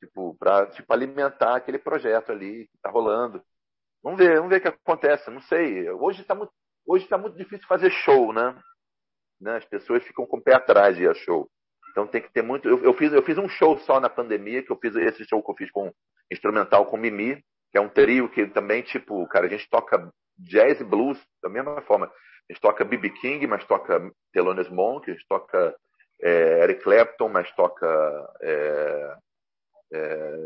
Tipo 0.00 0.34
para 0.38 0.66
tipo 0.66 0.92
alimentar 0.92 1.56
aquele 1.56 1.78
projeto 1.78 2.32
ali 2.32 2.66
que 2.68 2.78
tá 2.82 2.90
rolando. 2.90 3.42
Vamos 4.02 4.18
ver 4.18 4.36
vamos 4.36 4.50
ver 4.50 4.56
o 4.58 4.62
que 4.62 4.68
acontece 4.68 5.30
não 5.30 5.42
sei. 5.42 5.90
Hoje 5.90 6.22
está 6.22 6.34
muito 6.34 6.52
hoje 6.86 7.04
está 7.04 7.18
muito 7.18 7.36
difícil 7.36 7.66
fazer 7.68 7.90
show 7.90 8.32
né? 8.32 8.58
Né? 9.40 9.56
As 9.56 9.64
pessoas 9.66 10.02
ficam 10.04 10.26
com 10.26 10.38
o 10.38 10.42
pé 10.42 10.54
atrás 10.54 10.96
de 10.96 11.02
ir 11.02 11.10
a 11.10 11.14
show 11.14 11.50
então 11.92 12.06
tem 12.06 12.20
que 12.20 12.32
ter 12.32 12.42
muito. 12.42 12.68
Eu, 12.68 12.82
eu, 12.82 12.94
fiz, 12.94 13.12
eu 13.12 13.22
fiz 13.22 13.38
um 13.38 13.48
show 13.48 13.78
só 13.78 14.00
na 14.00 14.08
pandemia, 14.08 14.62
que 14.62 14.72
eu 14.72 14.76
fiz 14.76 14.96
esse 14.96 15.24
show 15.24 15.42
que 15.42 15.50
eu 15.50 15.54
fiz 15.54 15.70
com 15.70 15.92
instrumental 16.30 16.86
com 16.86 16.96
Mimi, 16.96 17.36
que 17.70 17.78
é 17.78 17.80
um 17.80 17.88
trio 17.88 18.28
que 18.28 18.46
também, 18.46 18.82
tipo, 18.82 19.26
cara, 19.28 19.46
a 19.46 19.48
gente 19.48 19.68
toca 19.70 20.10
jazz 20.38 20.80
e 20.80 20.84
blues 20.84 21.22
da 21.42 21.48
mesma 21.48 21.80
forma. 21.82 22.06
A 22.06 22.52
gente 22.52 22.60
toca 22.60 22.84
B.B. 22.84 23.10
King, 23.10 23.46
mas 23.46 23.64
toca 23.66 24.10
Thelonious 24.32 24.68
Monk, 24.68 25.08
a 25.08 25.14
gente 25.14 25.26
toca 25.28 25.76
é, 26.20 26.64
Eric 26.64 26.82
Clapton, 26.82 27.28
mas 27.28 27.50
toca 27.54 27.86
é, 28.40 29.16
é, 29.92 30.36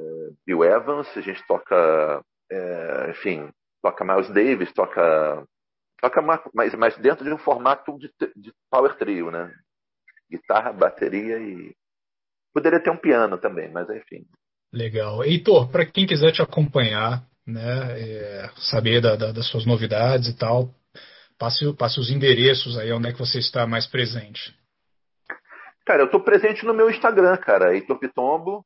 Bill 0.45 0.65
Evans, 0.65 1.09
a 1.17 1.21
gente 1.21 1.45
toca, 1.47 2.23
é, 2.51 3.11
enfim, 3.11 3.49
toca 3.83 4.05
Miles 4.05 4.29
Davis, 4.31 4.73
toca 4.73 5.47
toca 6.01 6.21
mais, 6.21 6.75
mas 6.75 6.97
dentro 6.99 7.25
de 7.25 7.33
um 7.33 7.39
formato 7.39 7.99
de, 7.99 8.13
de 8.37 8.53
power 8.71 8.97
trio, 8.97 9.31
né? 9.31 9.53
Guitarra, 10.31 10.73
bateria 10.73 11.39
e. 11.39 11.75
Poderia 12.53 12.83
ter 12.83 12.91
um 12.91 12.97
piano 12.97 13.39
também, 13.39 13.71
mas 13.71 13.89
enfim. 13.91 14.25
Legal. 14.73 15.23
Heitor, 15.25 15.71
para 15.71 15.85
quem 15.85 16.07
quiser 16.07 16.33
te 16.33 16.43
acompanhar, 16.43 17.23
né, 17.47 18.01
é, 18.01 18.51
saber 18.57 19.01
da, 19.01 19.15
da, 19.15 19.33
das 19.33 19.47
suas 19.49 19.67
novidades 19.67 20.29
e 20.29 20.37
tal, 20.37 20.75
passe, 21.39 21.73
passe 21.75 22.01
os 22.01 22.11
endereços 22.11 22.77
aí 22.79 22.93
onde 22.93 23.09
é 23.09 23.13
que 23.13 23.19
você 23.19 23.39
está 23.39 23.67
mais 23.67 23.87
presente. 23.87 24.55
Cara, 25.85 26.03
eu 26.03 26.07
estou 26.07 26.21
presente 26.21 26.65
no 26.65 26.75
meu 26.75 26.91
Instagram, 26.91 27.37
cara, 27.37 27.75
Heitor 27.75 27.99
Pitombo, 27.99 28.65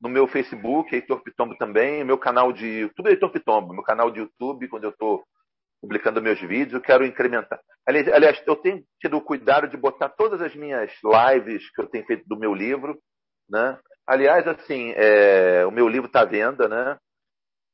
no 0.00 0.08
meu 0.08 0.26
Facebook, 0.26 0.94
Heitor 0.94 1.22
Pitombo 1.22 1.56
também, 1.56 2.02
meu 2.04 2.18
canal 2.18 2.52
de. 2.52 2.88
Tudo 2.96 3.08
é 3.08 3.12
Heitor 3.12 3.30
Pitombo, 3.30 3.74
meu 3.74 3.82
canal 3.82 4.10
de 4.10 4.20
YouTube, 4.20 4.68
quando 4.68 4.84
eu 4.84 4.90
estou 4.90 5.22
publicando 5.84 6.22
meus 6.22 6.40
vídeos, 6.40 6.72
eu 6.72 6.80
quero 6.80 7.04
incrementar. 7.04 7.60
Aliás, 7.86 8.42
eu 8.46 8.56
tenho 8.56 8.82
tido 8.98 9.18
o 9.18 9.20
cuidado 9.20 9.68
de 9.68 9.76
botar 9.76 10.08
todas 10.08 10.40
as 10.40 10.56
minhas 10.56 10.90
lives 11.04 11.70
que 11.70 11.82
eu 11.82 11.86
tenho 11.86 12.06
feito 12.06 12.26
do 12.26 12.38
meu 12.38 12.54
livro, 12.54 12.98
né? 13.48 13.78
Aliás, 14.06 14.46
assim, 14.48 14.92
é, 14.96 15.66
o 15.66 15.70
meu 15.70 15.86
livro 15.86 16.06
está 16.06 16.22
à 16.22 16.24
venda, 16.24 16.66
né? 16.68 16.96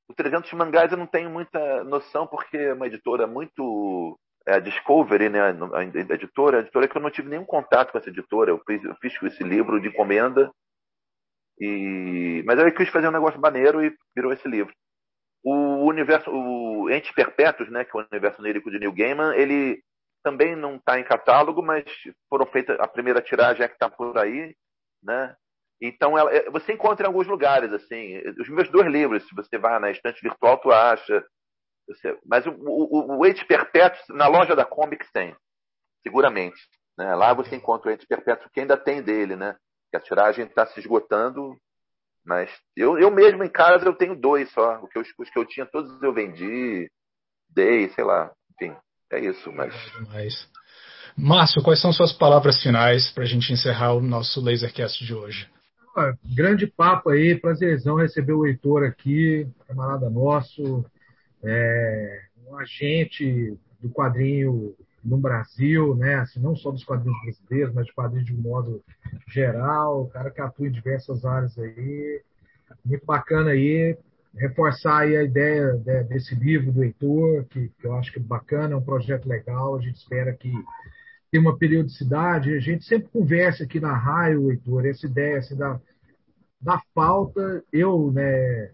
o 0.09 0.13
300 0.13 0.51
Mangás 0.53 0.91
eu 0.91 0.97
não 0.97 1.07
tenho 1.07 1.29
muita 1.29 1.83
noção, 1.85 2.27
porque 2.27 2.57
é 2.57 2.73
uma 2.73 2.87
editora 2.87 3.25
muito 3.25 4.19
é 4.45 4.55
a 4.55 4.59
Discovery, 4.59 5.29
né, 5.29 5.39
a 5.41 5.83
editora, 6.13 6.57
a 6.57 6.61
editora 6.61 6.87
que 6.87 6.97
eu 6.97 7.01
não 7.01 7.11
tive 7.11 7.29
nenhum 7.29 7.45
contato 7.45 7.91
com 7.91 7.97
essa 7.97 8.09
editora. 8.09 8.51
Eu 8.51 8.59
fiz, 8.65 8.83
eu 8.83 8.95
fiz 8.95 9.13
esse 9.23 9.43
livro 9.43 9.79
de 9.79 9.89
encomenda, 9.89 10.51
e... 11.59 12.41
mas 12.45 12.57
eu 12.57 12.73
quis 12.73 12.89
fazer 12.89 13.07
um 13.07 13.11
negócio 13.11 13.39
maneiro 13.39 13.83
e 13.83 13.93
virou 14.15 14.33
esse 14.33 14.47
livro. 14.47 14.73
O 15.43 15.85
universo, 15.87 16.29
o 16.31 16.89
Ente 16.89 17.13
Perpétuos, 17.13 17.69
né, 17.69 17.85
que 17.85 17.95
é 17.95 17.99
o 17.99 18.05
universo 18.11 18.41
onírico 18.41 18.71
de 18.71 18.79
Neil 18.79 18.93
Gaiman, 18.93 19.35
ele 19.35 19.81
também 20.23 20.55
não 20.55 20.75
está 20.75 20.99
em 20.99 21.03
catálogo, 21.03 21.61
mas 21.61 21.83
foram 22.29 22.45
feitas 22.45 22.79
a 22.79 22.87
primeira 22.87 23.21
tiragem 23.21 23.63
é 23.63 23.67
que 23.67 23.75
está 23.75 23.89
por 23.89 24.17
aí, 24.17 24.55
né? 25.01 25.35
Então 25.81 26.17
ela, 26.17 26.33
é, 26.33 26.49
você 26.49 26.73
encontra 26.73 27.05
em 27.05 27.07
alguns 27.07 27.27
lugares 27.27 27.71
assim. 27.71 28.17
Os 28.39 28.49
meus 28.49 28.69
dois 28.69 28.87
livros, 28.87 29.25
se 29.27 29.33
você 29.33 29.57
vai 29.57 29.79
na 29.79 29.91
estante 29.91 30.21
virtual, 30.21 30.57
tu 30.57 30.71
acha. 30.71 31.25
Você, 31.87 32.17
mas 32.25 32.45
o, 32.45 32.51
o, 32.51 33.45
Perpétuo 33.47 34.15
na 34.15 34.27
loja 34.27 34.55
da 34.55 34.65
Comics 34.65 35.09
tem, 35.11 35.35
seguramente. 36.03 36.59
Né? 36.97 37.15
Lá 37.15 37.33
você 37.33 37.55
encontra 37.55 37.89
o 37.89 37.93
Ente 37.93 38.05
Perpétuo 38.05 38.49
que 38.51 38.59
ainda 38.59 38.77
tem 38.77 39.01
dele, 39.01 39.35
né? 39.35 39.55
Que 39.89 39.97
a 39.97 40.01
tiragem 40.01 40.45
está 40.45 40.65
se 40.65 40.79
esgotando. 40.79 41.57
Mas 42.25 42.51
eu, 42.75 42.99
eu 42.99 43.09
mesmo 43.09 43.43
em 43.43 43.49
casa 43.49 43.85
eu 43.85 43.95
tenho 43.95 44.15
dois 44.15 44.51
só. 44.51 44.79
O 44.83 44.87
que 44.87 44.97
eu, 44.97 45.01
os 45.01 45.29
que 45.29 45.39
eu 45.39 45.45
tinha 45.45 45.65
todos 45.65 46.01
eu 46.03 46.13
vendi, 46.13 46.91
dei, 47.49 47.89
sei 47.89 48.03
lá. 48.03 48.31
Enfim, 48.51 48.75
é 49.11 49.19
isso, 49.19 49.51
mas. 49.51 49.73
Demais. 49.97 50.47
Márcio, 51.17 51.61
quais 51.61 51.81
são 51.81 51.91
suas 51.91 52.13
palavras 52.13 52.61
finais 52.61 53.11
para 53.11 53.23
a 53.23 53.27
gente 53.27 53.51
encerrar 53.51 53.93
o 53.93 54.01
nosso 54.01 54.39
Lasercast 54.39 55.03
de 55.03 55.13
hoje? 55.13 55.49
Ah, 55.97 56.13
grande 56.23 56.67
papo 56.67 57.09
aí, 57.09 57.35
prazerzão 57.35 57.97
receber 57.97 58.33
o 58.33 58.45
Heitor 58.45 58.83
aqui, 58.83 59.47
camarada 59.67 60.09
nosso, 60.09 60.85
é, 61.43 62.21
um 62.47 62.57
agente 62.57 63.57
do 63.81 63.89
quadrinho 63.89 64.75
no 65.03 65.17
Brasil, 65.17 65.95
né? 65.95 66.15
Assim, 66.15 66.39
não 66.39 66.55
só 66.55 66.71
dos 66.71 66.83
quadrinhos 66.83 67.19
brasileiros, 67.21 67.73
mas 67.73 67.85
de 67.85 67.93
quadrinhos 67.93 68.25
de 68.25 68.33
um 68.33 68.41
modo 68.41 68.83
geral, 69.27 70.03
o 70.03 70.09
cara 70.09 70.29
que 70.29 70.41
atua 70.41 70.67
em 70.67 70.71
diversas 70.71 71.25
áreas 71.25 71.57
aí. 71.57 72.21
Muito 72.85 73.05
bacana 73.05 73.51
aí 73.51 73.97
reforçar 74.35 75.01
a 75.01 75.23
ideia 75.23 75.73
desse 76.07 76.35
livro 76.35 76.71
do 76.71 76.83
Heitor, 76.83 77.45
que, 77.45 77.69
que 77.69 77.87
eu 77.87 77.93
acho 77.95 78.11
que 78.11 78.19
é 78.19 78.21
bacana, 78.21 78.73
é 78.73 78.77
um 78.77 78.81
projeto 78.81 79.27
legal, 79.27 79.75
a 79.75 79.81
gente 79.81 79.97
espera 79.97 80.33
que 80.33 80.51
tenha 81.31 81.41
uma 81.41 81.57
periodicidade. 81.57 82.53
A 82.53 82.59
gente 82.59 82.85
sempre 82.85 83.09
conversa 83.09 83.63
aqui 83.63 83.79
na 83.79 83.95
Raio, 83.95 84.51
Heitor, 84.51 84.85
essa 84.85 85.05
ideia 85.05 85.39
assim, 85.39 85.55
da, 85.55 85.79
da 86.61 86.81
falta, 86.93 87.63
eu 87.71 88.11
né, 88.11 88.71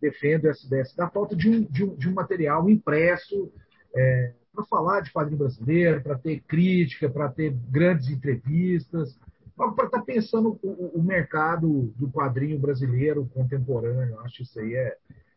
defendo 0.00 0.46
essa 0.46 0.66
ideia, 0.66 0.82
assim, 0.82 0.96
da 0.96 1.08
falta 1.08 1.36
de 1.36 1.48
um, 1.48 1.62
de 1.62 1.84
um, 1.84 1.94
de 1.94 2.08
um 2.08 2.14
material 2.14 2.68
impresso 2.68 3.52
é, 3.94 4.32
para 4.54 4.64
falar 4.64 5.00
de 5.00 5.12
quadrinho 5.12 5.38
brasileiro, 5.38 6.02
para 6.02 6.18
ter 6.18 6.40
crítica, 6.40 7.08
para 7.08 7.28
ter 7.28 7.52
grandes 7.70 8.08
entrevistas, 8.08 9.16
para 9.56 9.86
estar 9.86 9.88
tá 9.88 10.02
pensando 10.02 10.58
o, 10.62 10.98
o, 10.98 11.02
mercado 11.02 11.92
do 11.96 12.10
quadrinho 12.10 12.58
brasileiro 12.58 13.28
contemporâneo. 13.32 14.20
Acho 14.20 14.42
isso 14.42 14.60
aí 14.60 14.74
é, 14.74 14.96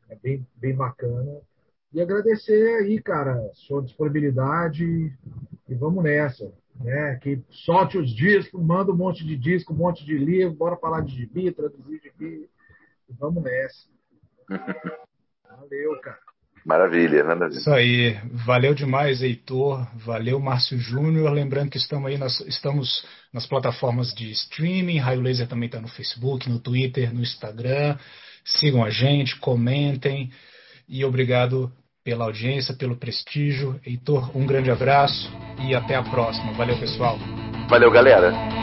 é 0.10 0.16
bem, 0.16 0.46
bem 0.56 0.76
bacana. 0.76 1.40
E 1.94 2.02
agradecer 2.02 2.84
aí, 2.84 3.02
cara, 3.02 3.50
sua 3.54 3.82
disponibilidade 3.82 4.84
e 5.68 5.76
vamos 5.76 6.04
nessa. 6.04 6.52
Né? 6.76 7.16
Que 7.18 7.42
solte 7.50 7.98
os 7.98 8.10
discos, 8.14 8.62
manda 8.62 8.92
um 8.92 8.98
monte 8.98 9.26
de 9.26 9.38
disco, 9.38 9.74
um 9.74 9.78
monte 9.78 10.06
de 10.06 10.18
livro, 10.18 10.56
bora 10.56 10.78
falar 10.78 11.02
de 11.02 11.16
gibi, 11.16 11.52
traduzir 11.52 12.02
gibi. 12.02 12.50
E 13.10 13.14
vamos 13.14 13.42
nessa. 13.42 13.88
Valeu, 15.50 16.00
cara. 16.02 16.29
Maravilha, 16.66 17.24
maravilha. 17.24 17.60
Isso 17.60 17.72
aí. 17.72 18.18
Valeu 18.32 18.74
demais, 18.74 19.22
Heitor. 19.22 19.88
Valeu, 19.96 20.40
Márcio 20.40 20.78
Júnior. 20.78 21.32
Lembrando 21.32 21.70
que 21.70 21.78
estamos 21.78 22.10
aí 22.10 22.18
nas, 22.18 22.40
estamos 22.42 23.06
nas 23.34 23.46
plataformas 23.46 24.14
de 24.14 24.32
streaming. 24.32 24.98
Raio 24.98 25.22
Laser 25.22 25.48
também 25.48 25.68
está 25.68 25.80
no 25.80 25.88
Facebook, 25.88 26.50
no 26.50 26.60
Twitter, 26.60 27.14
no 27.14 27.22
Instagram. 27.22 27.98
Sigam 28.44 28.84
a 28.84 28.90
gente, 28.90 29.38
comentem. 29.38 30.32
E 30.88 31.06
obrigado 31.06 31.72
pela 32.04 32.26
audiência, 32.26 32.74
pelo 32.74 32.98
prestígio. 32.98 33.80
Heitor, 33.86 34.36
um 34.36 34.46
grande 34.46 34.72
abraço 34.72 35.32
e 35.62 35.76
até 35.76 35.96
a 35.96 36.04
próxima. 36.04 36.54
Valeu, 36.54 36.78
pessoal. 36.80 37.18
Valeu, 37.70 37.92
galera. 37.92 38.59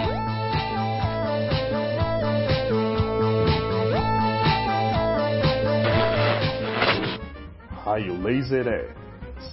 Raio 7.97 8.21
Laser 8.21 8.69
é 8.69 8.95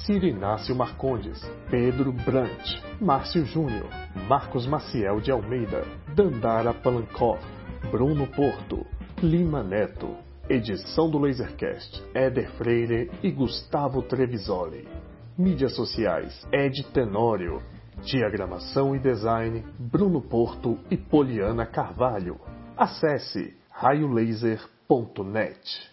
Ciro 0.04 0.26
Inácio 0.26 0.76
Marcondes, 0.76 1.42
Pedro 1.70 2.12
Brant, 2.12 2.82
Márcio 3.00 3.46
Júnior, 3.46 3.88
Marcos 4.28 4.68
Maciel 4.68 5.22
de 5.22 5.32
Almeida, 5.32 5.86
Dandara 6.14 6.74
Palancoff, 6.74 7.42
Bruno 7.90 8.28
Porto, 8.28 8.86
Lima 9.22 9.64
Neto. 9.64 10.18
Edição 10.50 11.10
do 11.10 11.20
Lasercast, 11.20 12.04
Éder 12.14 12.52
Freire 12.58 13.10
e 13.24 13.32
Gustavo 13.32 14.02
Trevisoli. 14.02 14.90
Mídias 15.38 15.74
sociais, 15.74 16.46
Ed 16.52 16.84
Tenório. 16.92 17.64
Diagramação 18.04 18.94
e 18.94 19.00
design, 19.00 19.64
Bruno 19.80 20.22
Porto 20.22 20.78
e 20.92 20.98
Poliana 20.98 21.66
Carvalho. 21.66 22.42
Acesse 22.76 23.56
raiolaser.net. 23.72 25.93